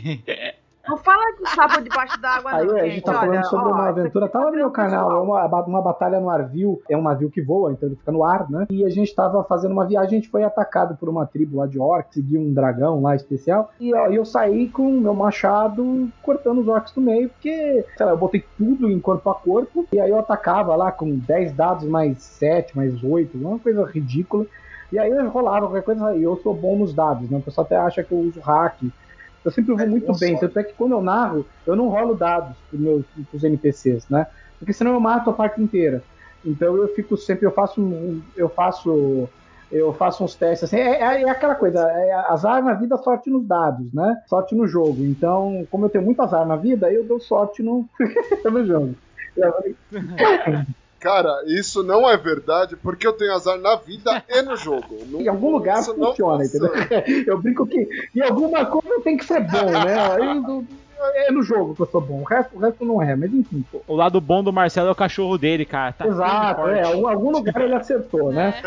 Não 0.89 0.97
fala 0.97 1.23
de 1.37 1.49
sapo 1.49 1.81
debaixo 1.81 2.21
d'água, 2.21 2.55
Aí 2.55 2.67
não, 2.67 2.77
a 2.77 2.89
gente. 2.89 3.03
tá 3.03 3.13
Olha, 3.13 3.21
falando 3.21 3.45
sobre 3.45 3.69
ó, 3.69 3.73
uma 3.73 3.89
aventura, 3.89 4.25
aqui 4.25 4.33
tá 4.33 4.41
lá 4.41 4.51
no 4.51 4.57
meu 4.57 4.71
tá 4.71 4.83
canal, 4.83 5.13
é 5.13 5.21
uma, 5.21 5.47
uma 5.47 5.81
batalha 5.81 6.19
no 6.19 6.29
Arvil, 6.29 6.83
é 6.89 6.97
um 6.97 7.03
navio 7.03 7.31
que 7.31 7.41
voa, 7.41 7.73
então 7.73 7.89
ele 7.89 7.97
fica 7.97 8.11
no 8.11 8.25
ar, 8.25 8.51
né? 8.51 8.67
E 8.69 8.85
a 8.85 8.89
gente 8.89 9.15
tava 9.15 9.45
fazendo 9.45 9.73
uma 9.73 9.87
viagem, 9.87 10.19
a 10.19 10.21
gente 10.21 10.29
foi 10.29 10.43
atacado 10.43 10.97
por 10.97 11.09
uma 11.09 11.25
tribo 11.25 11.59
lá 11.59 11.67
de 11.69 11.79
orcs, 11.79 12.15
seguiu 12.15 12.41
um 12.41 12.53
dragão 12.53 13.01
lá 13.01 13.15
especial, 13.15 13.71
e 13.79 13.95
ó, 13.95 14.09
eu 14.09 14.25
saí 14.25 14.69
com 14.69 14.89
o 14.89 15.01
meu 15.01 15.15
machado 15.15 16.09
cortando 16.21 16.61
os 16.61 16.69
orcs 16.69 16.95
no 16.97 17.03
meio, 17.03 17.29
porque, 17.29 17.85
sei 17.97 18.07
lá, 18.07 18.13
eu 18.13 18.19
botei 18.19 18.45
tudo 18.59 18.91
em 18.91 18.99
corpo 18.99 19.31
a 19.31 19.35
corpo, 19.37 19.87
e 19.93 20.01
aí 20.01 20.11
eu 20.11 20.19
atacava 20.19 20.75
lá 20.75 20.91
com 20.91 21.17
10 21.17 21.53
dados 21.53 21.85
mais 21.85 22.19
7, 22.19 22.77
mais 22.77 23.03
8, 23.05 23.39
uma 23.39 23.59
coisa 23.59 23.85
ridícula. 23.85 24.47
E 24.91 24.99
aí 24.99 25.11
eu 25.11 25.31
rolava 25.31 25.67
qualquer 25.67 25.83
coisa, 25.83 26.15
e 26.15 26.23
eu 26.23 26.37
sou 26.43 26.53
bom 26.53 26.77
nos 26.77 26.93
dados, 26.93 27.31
né? 27.31 27.39
O 27.39 27.43
pessoal 27.43 27.65
até 27.65 27.77
acha 27.77 28.03
que 28.03 28.13
eu 28.13 28.19
uso 28.19 28.41
hack, 28.41 28.77
eu 29.45 29.51
sempre 29.51 29.75
vou 29.75 29.89
muito 29.89 30.07
boa 30.07 30.19
bem, 30.19 30.31
sorte. 30.37 30.47
tanto 30.47 30.59
é 30.61 30.65
que 30.65 30.75
quando 30.77 30.93
eu 30.93 31.03
narro, 31.03 31.47
eu 31.67 31.77
não 31.77 31.89
rolo 31.89 32.15
dados 32.15 32.59
pros 32.71 32.81
meus 32.81 33.07
pros 33.31 33.45
NPCs, 33.45 34.07
né? 34.11 34.27
Porque 34.59 34.73
senão 34.73 34.93
eu 34.95 35.01
mato 35.01 35.31
a 35.31 35.33
parte 35.35 35.61
inteira. 35.61 36.05
Então 36.45 36.77
eu 36.77 36.89
fico 36.95 37.17
sempre, 37.17 37.47
eu 37.47 37.53
faço 37.53 37.81
um- 37.83 38.23
eu 38.37 38.49
faço 38.51 39.33
eu 39.71 39.95
faço 39.95 40.23
uns 40.23 40.37
testes 40.37 40.65
assim, 40.65 40.77
é, 40.77 41.01
é- 41.01 41.23
é 41.23 41.31
aquela 41.31 41.55
coisa, 41.55 41.81
é 41.81 42.13
azar 42.31 42.63
na 42.63 42.75
vida, 42.75 42.95
sorte 42.99 43.31
nos 43.31 43.47
dados, 43.47 43.91
né? 43.95 44.17
Sorte 44.29 44.55
no 44.55 44.67
jogo. 44.67 45.03
Então, 45.07 45.67
como 45.71 45.87
eu 45.87 45.91
tenho 45.91 46.05
muito 46.05 46.21
azar 46.21 46.47
na 46.47 46.57
vida, 46.57 46.93
eu 46.93 47.07
dou 47.07 47.19
sorte 47.21 47.63
no, 47.63 47.89
no 48.45 48.67
jogo. 48.67 48.99
Cara, 51.03 51.43
isso 51.49 51.83
não 51.83 52.09
é 52.09 52.17
verdade 52.17 52.77
porque 52.77 53.05
eu 53.07 53.13
tenho 53.13 53.35
azar 53.35 53.59
na 53.59 53.75
vida 53.77 54.23
e 54.29 54.41
no 54.43 54.57
jogo. 54.57 54.87
Em 55.21 55.27
algum 55.29 55.51
lugar 55.51 55.83
funciona. 55.83 56.45
entendeu? 56.45 56.71
Eu 57.27 57.39
brinco 57.43 57.67
que 57.67 57.89
em 58.15 58.21
alguma 58.23 58.65
coisa 58.67 59.01
tem 59.03 59.17
que 59.17 59.25
ser 59.25 59.41
bom, 59.41 59.71
né? 59.71 59.99
Aí, 60.13 60.41
do- 60.41 60.65
é 60.99 61.31
no 61.31 61.43
jogo 61.43 61.75
que 61.75 61.83
eu 61.83 61.87
sou 61.87 62.01
bom, 62.01 62.21
o 62.21 62.25
resto, 62.25 62.57
o 62.57 62.59
resto 62.59 62.85
não 62.85 63.03
é, 63.03 63.15
mas 63.17 63.33
enfim. 63.33 63.65
O 63.87 63.95
lado 63.95 64.21
bom 64.21 64.43
do 64.43 64.53
Marcelo 64.53 64.89
é 64.89 64.93
o 64.93 64.97
cachorro 64.97 65.39
dele, 65.39 65.65
cara. 65.65 65.93
Tá 65.93 66.07
Exato, 66.07 66.69
é, 66.69 66.83
em 66.95 67.07
algum 67.07 67.31
lugar 67.31 67.61
ele 67.61 67.75
acertou, 67.75 68.33
né? 68.33 68.63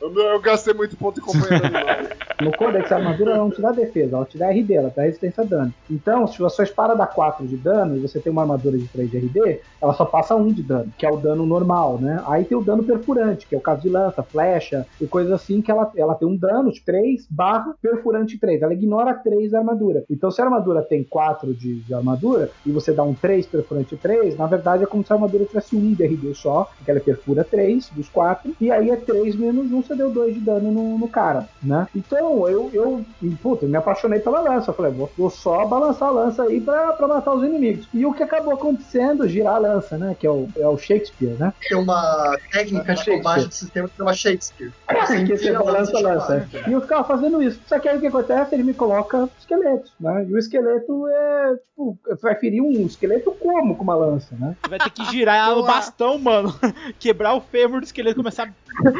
Eu, 0.00 0.12
eu 0.14 0.40
gastei 0.40 0.74
muito 0.74 0.96
ponto 0.96 1.20
em 1.20 1.22
companheiro 1.22 1.66
animal. 1.66 1.96
No 2.38 2.54
Codex, 2.54 2.92
a 2.92 2.96
armadura 2.96 3.30
ela 3.30 3.38
não 3.38 3.50
te 3.50 3.62
dá 3.62 3.72
defesa, 3.72 4.14
ela 4.14 4.26
te 4.26 4.36
dá 4.36 4.50
RD, 4.50 4.74
ela 4.74 4.90
te 4.90 4.96
dá 4.96 5.02
resistência 5.02 5.42
a 5.42 5.46
dano. 5.46 5.72
Então, 5.90 6.26
se 6.26 6.44
a 6.44 6.48
sua 6.50 6.64
espada 6.64 6.94
dá 6.94 7.06
4 7.06 7.46
de 7.46 7.56
dano 7.56 7.96
e 7.96 8.00
você 8.00 8.20
tem 8.20 8.30
uma 8.30 8.42
armadura 8.42 8.76
de 8.76 8.86
3 8.88 9.10
de 9.10 9.16
RD, 9.16 9.60
ela 9.80 9.94
só 9.94 10.04
passa 10.04 10.36
1 10.36 10.48
de 10.48 10.62
dano, 10.62 10.92
que 10.98 11.06
é 11.06 11.10
o 11.10 11.16
dano 11.16 11.46
normal, 11.46 11.98
né? 11.98 12.22
Aí 12.26 12.44
tem 12.44 12.56
o 12.56 12.62
dano 12.62 12.84
perfurante, 12.84 13.46
que 13.46 13.54
é 13.54 13.58
o 13.58 13.60
caso 13.60 13.80
de 13.80 13.88
lança, 13.88 14.22
flecha 14.22 14.86
e 15.00 15.06
coisas 15.06 15.32
assim, 15.32 15.62
que 15.62 15.70
ela, 15.70 15.90
ela 15.96 16.14
tem 16.14 16.28
um 16.28 16.36
dano 16.36 16.70
de 16.70 16.82
3 16.82 17.26
barra 17.30 17.74
perfurante 17.80 18.38
3. 18.38 18.60
Ela 18.60 18.74
ignora 18.74 19.14
3 19.14 19.52
da 19.52 19.58
armadura. 19.58 20.04
Então, 20.10 20.30
se 20.30 20.40
a 20.42 20.44
armadura 20.44 20.82
tem 20.82 20.95
tem 20.96 21.04
4 21.04 21.54
de, 21.54 21.80
de 21.80 21.94
armadura, 21.94 22.50
e 22.64 22.70
você 22.70 22.92
dá 22.92 23.02
um 23.02 23.14
3 23.14 23.46
perfurante 23.46 23.96
3, 23.96 24.36
na 24.36 24.46
verdade 24.46 24.82
é 24.82 24.86
como 24.86 25.04
se 25.04 25.12
a 25.12 25.16
armadura 25.16 25.44
tivesse 25.44 25.76
um 25.76 25.92
de 25.92 26.04
RD 26.04 26.34
só, 26.34 26.70
porque 26.76 26.90
ela 26.90 27.00
perfura 27.00 27.44
3 27.44 27.90
dos 27.90 28.08
4, 28.08 28.56
e 28.60 28.70
aí 28.70 28.90
é 28.90 28.96
3 28.96 29.36
menos 29.36 29.72
1, 29.72 29.82
você 29.82 29.94
deu 29.94 30.10
2 30.10 30.34
de 30.34 30.40
dano 30.40 30.70
no, 30.70 30.98
no 30.98 31.08
cara, 31.08 31.48
né? 31.62 31.86
Então 31.94 32.48
eu, 32.48 32.70
eu 32.72 33.04
puta, 33.42 33.66
me 33.66 33.76
apaixonei 33.76 34.20
pela 34.20 34.40
lança. 34.40 34.70
Eu 34.70 34.74
falei, 34.74 34.92
vou, 34.92 35.10
vou 35.16 35.30
só 35.30 35.66
balançar 35.66 36.08
a 36.08 36.12
lança 36.12 36.42
aí 36.42 36.60
pra, 36.60 36.92
pra 36.92 37.08
matar 37.08 37.34
os 37.34 37.44
inimigos. 37.44 37.88
E 37.92 38.04
o 38.04 38.12
que 38.12 38.22
acabou 38.22 38.54
acontecendo, 38.54 39.28
girar 39.28 39.56
a 39.56 39.58
lança, 39.58 39.96
né? 39.98 40.16
Que 40.18 40.26
é 40.26 40.30
o, 40.30 40.48
é 40.56 40.66
o 40.66 40.76
Shakespeare, 40.76 41.36
né? 41.38 41.52
Tem 41.68 41.76
uma 41.76 42.36
técnica 42.52 42.94
de 42.94 43.04
combate 43.04 43.48
do 43.48 43.54
sistema 43.54 43.88
que 43.88 43.96
chama 43.96 44.14
Shakespeare. 44.14 44.72
Assim 44.86 45.24
que 45.24 45.36
você 45.36 45.52
balança 45.52 45.96
a 45.96 46.00
lança 46.00 46.16
lança. 46.16 46.48
E 46.66 46.72
eu 46.72 46.80
ficava 46.80 47.04
fazendo 47.04 47.42
isso. 47.42 47.60
Só 47.66 47.78
que 47.78 47.88
aí 47.88 47.96
o 47.96 48.00
que 48.00 48.06
acontece? 48.06 48.54
Ele 48.54 48.64
me 48.64 48.74
coloca 48.74 49.28
esqueletos, 49.38 49.92
né? 50.00 50.26
E 50.28 50.32
o 50.32 50.38
esqueleto 50.38 50.85
é, 51.08 51.56
tipo, 51.56 51.98
vai 52.22 52.34
ferir 52.34 52.62
um 52.62 52.86
esqueleto 52.86 53.30
como 53.32 53.74
com 53.76 53.82
uma 53.82 53.94
lança, 53.94 54.34
né? 54.36 54.56
Vai 54.68 54.78
ter 54.78 54.90
que 54.90 55.04
girar 55.06 55.36
ela 55.36 55.56
no 55.56 55.62
Boa. 55.62 55.74
bastão, 55.74 56.18
mano. 56.18 56.54
Quebrar 56.98 57.34
o 57.34 57.40
fêmur 57.40 57.80
do 57.80 57.84
esqueleto 57.84 58.16
e 58.16 58.22
começar. 58.22 58.52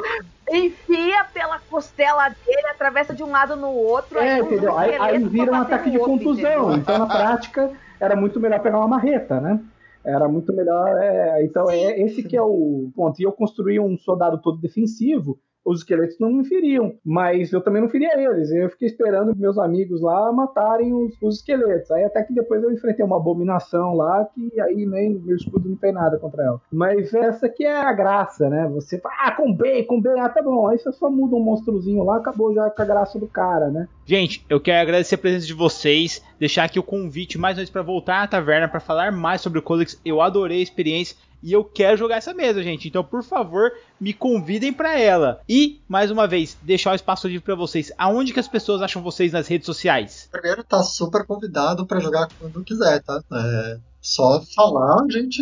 Enfia 0.51 1.25
pela 1.35 1.59
costela 1.59 2.29
dele, 2.29 2.69
atravessa 2.69 3.15
de 3.15 3.23
um 3.23 3.31
lado 3.31 3.57
no 3.57 3.69
outro. 3.69 4.19
É, 4.19 4.35
aí 4.35 4.41
entendeu? 4.41 4.73
o 4.73 4.79
Aí, 4.79 4.91
aí 4.91 4.97
esqueleto 4.97 5.29
vira 5.31 5.53
um 5.53 5.55
ataque 5.57 5.91
de 5.91 5.99
contusão. 5.99 6.35
entendeu? 6.35 6.77
Então, 6.77 6.99
na 6.99 7.07
prática, 7.07 7.71
era 8.01 8.15
muito 8.15 8.39
melhor 8.39 8.61
pegar 8.61 8.79
uma 8.79 8.89
marreta, 8.89 9.41
né? 9.41 9.61
Era 10.05 10.29
muito 10.29 10.53
melhor. 10.55 10.89
é, 11.03 11.45
então, 11.45 11.69
é 11.69 12.01
esse 12.01 12.23
que 12.23 12.37
é 12.37 12.43
o 12.43 12.91
ponto. 12.95 13.21
E 13.21 13.25
eu 13.25 13.33
construí 13.33 13.81
um 13.81 13.99
soldado 13.99 14.39
todo 14.39 14.61
defensivo. 14.61 15.39
Os 15.67 15.81
esqueletos 15.81 16.17
não 16.21 16.33
me 16.33 16.45
feriam, 16.45 16.95
mas 17.05 17.53
eu 17.53 17.61
também 17.61 17.83
não 17.83 17.89
feria 17.89 18.19
eles. 18.19 18.51
Eu 18.53 18.71
fiquei 18.71 18.87
esperando 18.87 19.37
meus 19.37 19.59
amigos 19.59 20.01
lá 20.01 20.33
matarem 20.33 20.95
os, 20.95 21.15
os 21.21 21.37
esqueletos. 21.37 21.91
Aí 21.91 22.05
até 22.05 22.23
que 22.23 22.33
depois 22.33 22.63
eu 22.63 22.73
enfrentei 22.73 23.05
uma 23.05 23.17
abominação 23.17 23.95
lá, 23.95 24.25
que 24.35 24.61
aí 24.61 24.87
nem 24.87 25.15
meu 25.15 25.35
escudo 25.35 25.69
não 25.69 25.77
fez 25.77 25.93
nada 25.93 26.19
contra 26.19 26.45
ela. 26.45 26.61
Mas 26.73 27.13
essa 27.13 27.49
que 27.49 27.65
é 27.65 27.77
a 27.77 27.93
graça, 27.93 28.49
né? 28.49 28.69
Você 28.75 28.99
fala, 28.99 29.15
ah, 29.25 29.33
com 29.33 29.53
B, 29.53 29.83
com 29.85 30.01
B, 30.01 30.09
ah, 30.21 30.29
tá 30.29 30.43
bom. 30.43 30.69
Aí 30.69 30.79
você 30.79 30.93
só 30.93 31.11
muda 31.11 31.35
um 31.35 31.43
monstruozinho 31.43 32.05
lá, 32.05 32.19
acabou 32.19 32.55
já 32.55 32.71
com 32.71 32.83
a 32.83 32.85
graça 32.85 33.19
do 33.19 33.27
cara, 33.27 33.69
né? 33.69 33.89
Gente, 34.05 34.45
eu 34.49 34.61
quero 34.61 34.81
agradecer 34.81 35.17
a 35.17 35.19
presença 35.19 35.47
de 35.47 35.55
vocês, 35.55 36.23
deixar 36.39 36.65
aqui 36.65 36.79
o 36.79 36.83
convite 36.83 37.39
mais 37.39 37.57
uma 37.57 37.63
vez 37.63 37.71
pra 37.71 37.83
voltar 37.83 38.23
à 38.23 38.29
taverna 38.29 38.69
pra 38.69 38.79
falar 38.79 39.11
mais 39.11 39.41
sobre 39.41 39.59
o 39.59 39.63
Codex. 39.63 40.01
Eu 40.05 40.21
adorei 40.21 40.61
a 40.61 40.63
experiência 40.63 41.17
e 41.47 41.53
eu 41.53 41.63
quero 41.63 41.97
jogar 41.97 42.17
essa 42.17 42.35
mesa, 42.35 42.61
gente. 42.61 42.89
Então, 42.89 43.05
por 43.05 43.23
favor, 43.23 43.71
me 44.01 44.13
convidem 44.13 44.73
pra 44.73 44.99
ela. 44.99 45.41
E, 45.49 45.81
mais 45.87 46.11
uma 46.11 46.27
vez, 46.27 46.59
deixar 46.61 46.91
o 46.91 46.97
espaço 46.97 47.29
livre 47.29 47.45
pra 47.45 47.55
vocês. 47.55 47.93
Aonde 47.97 48.33
que 48.33 48.41
as 48.41 48.49
pessoas 48.49 48.83
acham 48.83 49.01
vocês 49.01 49.33
nas 49.33 49.47
redes 49.47 49.65
sociais? 49.65 50.29
Primeiro, 50.33 50.65
tá 50.65 50.83
super 50.83 51.25
convidado 51.25 51.87
pra 51.87 52.01
jogar 52.01 52.27
quando 52.41 52.65
quiser, 52.65 53.01
tá? 53.01 53.23
É 53.33 53.79
só 54.01 54.41
falar, 54.57 55.05
a 55.05 55.09
gente, 55.09 55.41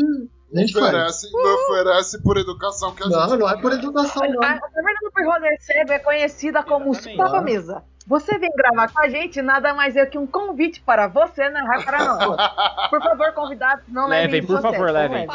a 0.55 0.59
gente 0.59 0.75
faz. 0.75 0.89
Oferece, 0.89 1.33
não 1.33 1.55
oferece 1.55 2.23
por 2.23 2.37
educação 2.37 2.95
que 2.95 3.03
a 3.03 3.07
gente. 3.07 3.17
Não, 3.17 3.39
não 3.39 3.49
é 3.49 3.59
por 3.59 3.73
educação, 3.73 4.23
não. 4.29 4.43
A 4.43 4.53
a 4.53 4.61
Taverna 4.61 4.99
do 5.03 5.25
Roller 5.25 5.57
Cego 5.63 5.93
é 5.93 5.99
conhecida 6.01 6.63
como 6.63 6.91
Exatamente. 6.91 7.17
Sopa 7.17 7.41
Mesa. 7.41 7.83
Você 8.07 8.39
vem 8.39 8.51
gravar 8.55 8.93
com 8.93 9.01
a 9.01 9.09
gente, 9.09 9.41
nada 9.41 9.73
mais 9.73 9.97
é 9.97 10.05
que 10.05 10.19
um 10.19 10.27
convite 10.27 10.81
para 10.85 11.07
você 11.09 11.49
narrar 11.49 11.83
para 11.85 12.05
nós. 12.05 12.91
Por 12.91 13.03
favor, 13.03 13.33
convidados, 13.33 13.85
não 13.89 14.07
levem 14.07 14.25
Levem, 14.27 14.41
isso 14.41 14.47
por 14.49 14.59
a 14.59 14.61
sério, 14.61 14.77
favor, 14.79 14.93
levem. 14.93 15.29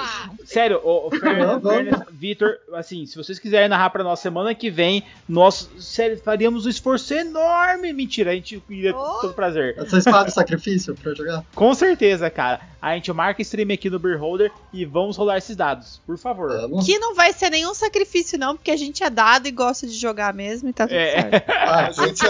Sério, 0.45 0.81
o, 0.83 1.09
Vitor, 2.11 2.57
assim, 2.73 3.05
se 3.05 3.15
vocês 3.17 3.39
quiserem 3.39 3.69
narrar 3.69 3.89
pra 3.89 4.03
nós 4.03 4.19
semana 4.19 4.53
que 4.53 4.69
vem, 4.69 5.03
nós 5.27 5.69
sério, 5.79 6.19
faríamos 6.23 6.65
um 6.65 6.69
esforço 6.69 7.13
enorme. 7.13 7.91
Mentira, 7.93 8.31
a 8.31 8.35
gente 8.35 8.61
iria 8.69 8.93
com 8.93 8.99
Oh. 8.99 9.21
todo 9.21 9.33
prazer. 9.33 9.75
Vocês 9.75 10.03
fazem 10.03 10.29
sacrifício 10.31 10.93
pra 10.95 11.13
jogar? 11.13 11.43
Com 11.55 11.73
certeza, 11.73 12.29
cara. 12.29 12.61
A 12.81 12.93
gente 12.95 13.11
marca 13.11 13.41
stream 13.41 13.73
aqui 13.73 13.89
no 13.89 13.99
Beer 13.99 14.17
Holder 14.19 14.51
e 14.71 14.85
vamos 14.85 15.17
rolar 15.17 15.37
esses 15.37 15.53
dados, 15.55 16.01
por 16.05 16.17
favor. 16.17 16.49
Vamos. 16.49 16.85
Que 16.85 16.97
não 16.97 17.13
vai 17.13 17.33
ser 17.33 17.49
nenhum 17.49 17.73
sacrifício, 17.73 18.37
não, 18.39 18.55
porque 18.55 18.71
a 18.71 18.77
gente 18.77 19.03
é 19.03 19.09
dado 19.09 19.47
e 19.47 19.51
gosta 19.51 19.85
de 19.85 19.93
jogar 19.93 20.33
mesmo 20.33 20.69
e 20.69 20.73
tá 20.73 20.87
tudo 20.87 20.95
certo. 20.95 21.33
É, 21.33 21.45
Ah, 21.49 21.87
A 21.87 21.91
gente 21.91 22.25
é 22.25 22.29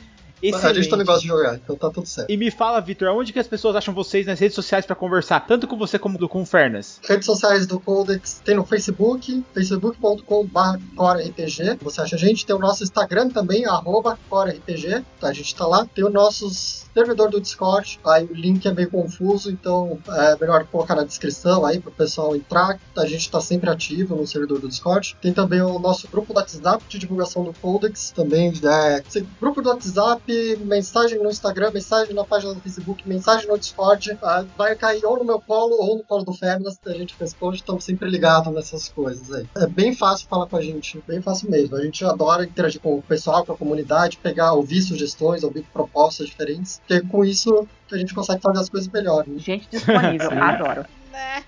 dessa. 0.41 0.57
A 0.57 0.73
gente 0.73 0.81
excelente. 0.81 0.89
também 0.89 1.05
gosta 1.05 1.21
de 1.21 1.27
jogar, 1.27 1.55
então 1.55 1.75
tá 1.75 1.89
tudo 1.89 2.07
certo. 2.07 2.29
E 2.29 2.37
me 2.37 2.49
fala, 2.49 2.79
Vitor, 2.79 3.09
onde 3.09 3.33
que 3.33 3.39
as 3.39 3.47
pessoas 3.47 3.75
acham 3.75 3.93
vocês 3.93 4.25
nas 4.25 4.39
redes 4.39 4.55
sociais 4.55 4.85
pra 4.85 4.95
conversar, 4.95 5.41
tanto 5.41 5.67
com 5.67 5.77
você 5.77 5.99
como 5.99 6.17
com 6.27 6.41
o 6.41 6.45
Fernas? 6.45 6.99
Redes 7.03 7.25
sociais 7.25 7.65
do 7.65 7.79
Codex 7.79 8.41
tem 8.43 8.55
no 8.55 8.65
Facebook, 8.65 9.43
facebook.com.br 9.53 10.77
corerpg. 10.95 11.77
Você 11.81 12.01
acha 12.01 12.15
a 12.15 12.19
gente? 12.19 12.45
Tem 12.45 12.55
o 12.55 12.59
nosso 12.59 12.83
Instagram 12.83 13.29
também, 13.29 13.65
arroba 13.65 14.17
corerpg. 14.29 15.03
Tá, 15.19 15.27
a 15.27 15.33
gente 15.33 15.55
tá 15.55 15.65
lá. 15.65 15.85
Tem 15.85 16.03
o 16.03 16.09
nosso 16.09 16.49
servidor 16.93 17.29
do 17.29 17.39
Discord. 17.39 17.99
Aí 18.05 18.25
o 18.25 18.33
link 18.33 18.67
é 18.67 18.73
meio 18.73 18.89
confuso, 18.89 19.49
então 19.49 19.97
é 20.09 20.37
melhor 20.39 20.65
colocar 20.65 20.95
na 20.95 21.03
descrição 21.03 21.65
aí 21.65 21.79
pro 21.79 21.91
pessoal 21.91 22.35
entrar. 22.35 22.79
A 22.97 23.05
gente 23.05 23.29
tá 23.29 23.41
sempre 23.41 23.69
ativo 23.69 24.15
no 24.15 24.27
servidor 24.27 24.59
do 24.59 24.67
Discord. 24.67 25.15
Tem 25.21 25.33
também 25.33 25.61
o 25.61 25.79
nosso 25.79 26.07
grupo 26.07 26.33
do 26.33 26.37
WhatsApp 26.37 26.83
de 26.87 26.99
divulgação 26.99 27.43
do 27.43 27.53
Codex. 27.53 28.11
Também 28.11 28.53
é 28.63 29.03
grupo 29.39 29.61
do 29.61 29.69
WhatsApp, 29.69 30.30
mensagem 30.65 31.21
no 31.21 31.29
Instagram, 31.29 31.71
mensagem 31.71 32.13
na 32.13 32.23
página 32.23 32.53
do 32.53 32.59
Facebook, 32.59 33.07
mensagem 33.07 33.47
no 33.47 33.57
Discord. 33.57 34.17
Ah, 34.21 34.45
vai 34.57 34.75
cair 34.75 35.05
ou 35.05 35.17
no 35.17 35.23
meu 35.23 35.39
colo 35.39 35.75
ou 35.79 35.97
no 35.97 36.03
colo 36.03 36.23
do 36.23 36.33
Fernas. 36.33 36.79
A 36.85 36.91
gente 36.91 37.15
responde, 37.19 37.57
estamos 37.57 37.83
sempre 37.83 38.09
ligados 38.09 38.53
nessas 38.53 38.89
coisas 38.89 39.31
aí. 39.31 39.47
É 39.55 39.67
bem 39.67 39.95
fácil 39.95 40.27
falar 40.27 40.47
com 40.47 40.57
a 40.57 40.61
gente, 40.61 41.01
bem 41.07 41.21
fácil 41.21 41.49
mesmo. 41.49 41.75
A 41.75 41.83
gente 41.83 42.03
adora 42.03 42.43
interagir 42.43 42.81
com 42.81 42.97
o 42.97 43.01
pessoal, 43.01 43.45
com 43.45 43.53
a 43.53 43.57
comunidade, 43.57 44.17
pegar, 44.17 44.53
ouvir 44.53 44.81
sugestões, 44.81 45.43
ouvir 45.43 45.63
propostas 45.73 46.27
diferentes, 46.27 46.81
porque 46.87 47.07
com 47.07 47.25
isso 47.25 47.67
a 47.91 47.97
gente 47.97 48.13
consegue 48.13 48.41
fazer 48.41 48.59
as 48.59 48.69
coisas 48.69 48.89
melhor. 48.89 49.27
Né? 49.27 49.37
Gente 49.37 49.67
disponível, 49.69 50.29
adoro. 50.41 50.85
Né? 51.11 51.43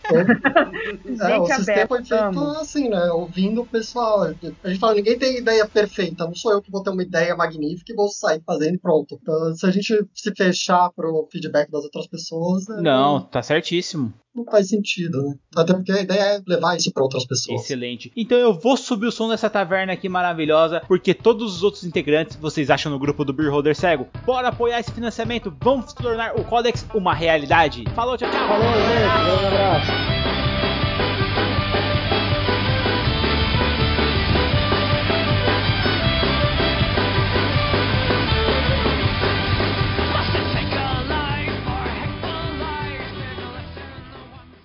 É, 1.22 1.40
o 1.40 1.46
sistema 1.46 1.88
foi 1.88 2.04
feito 2.04 2.24
amo. 2.24 2.52
assim, 2.60 2.90
né? 2.90 3.12
Ouvindo 3.12 3.62
o 3.62 3.66
pessoal. 3.66 4.24
A 4.24 4.70
gente 4.70 4.80
fala, 4.80 4.96
ninguém 4.96 5.18
tem 5.18 5.38
ideia 5.38 5.68
perfeita. 5.68 6.26
Não 6.26 6.36
sou 6.36 6.52
eu 6.52 6.62
que 6.62 6.72
vou 6.72 6.84
ter 6.84 6.90
uma 6.90 7.04
ideia 7.04 7.36
magnífica 7.36 7.92
e 7.92 7.96
vou 7.96 8.10
sair 8.10 8.42
fazendo 8.46 8.76
e 8.76 8.80
pronto. 8.80 9.18
Então, 9.22 9.56
se 9.56 9.66
a 9.66 9.72
gente 9.72 10.06
se 10.14 10.34
fechar 10.36 10.92
pro 10.92 11.28
feedback 11.32 11.72
das 11.72 11.84
outras 11.84 12.08
pessoas, 12.08 12.68
é, 12.70 12.82
Não, 12.82 13.22
tá 13.22 13.42
certíssimo. 13.42 14.14
Não 14.36 14.46
faz 14.46 14.70
sentido, 14.70 15.22
né? 15.22 15.36
Até 15.56 15.74
porque 15.74 15.92
a 15.92 16.02
ideia 16.02 16.22
é 16.38 16.42
levar 16.48 16.76
isso 16.76 16.92
pra 16.92 17.04
outras 17.04 17.26
pessoas. 17.26 17.62
Excelente. 17.62 18.12
Então 18.16 18.38
eu 18.38 18.54
vou 18.54 18.76
subir 18.76 19.08
o 19.08 19.12
som 19.12 19.30
dessa 19.30 19.50
taverna 19.50 19.94
aqui 19.94 20.10
maravilhosa, 20.10 20.82
porque 20.88 21.14
todos 21.14 21.56
os 21.56 21.64
outros 21.64 21.84
integrantes 21.84 22.36
vocês 22.38 22.70
acham 22.70 22.92
no 22.92 23.00
grupo 23.00 23.24
do 23.24 23.34
Beer 23.34 23.52
Holder 23.52 23.76
Cego. 23.76 24.08
Bora 24.26 24.50
apoiar 24.50 24.80
esse 24.80 24.92
financiamento, 24.92 25.56
vamos 25.62 25.94
tornar 25.94 26.36
o 26.36 26.44
Codex 26.44 26.86
uma 26.94 27.14
realidade. 27.14 27.84
Falou, 27.96 28.18
tchau, 28.18 28.30
tchau. 28.30 28.48
Falou, 28.48 28.74
gente. 28.74 29.26
Grande 29.26 29.46
abraço. 29.46 30.13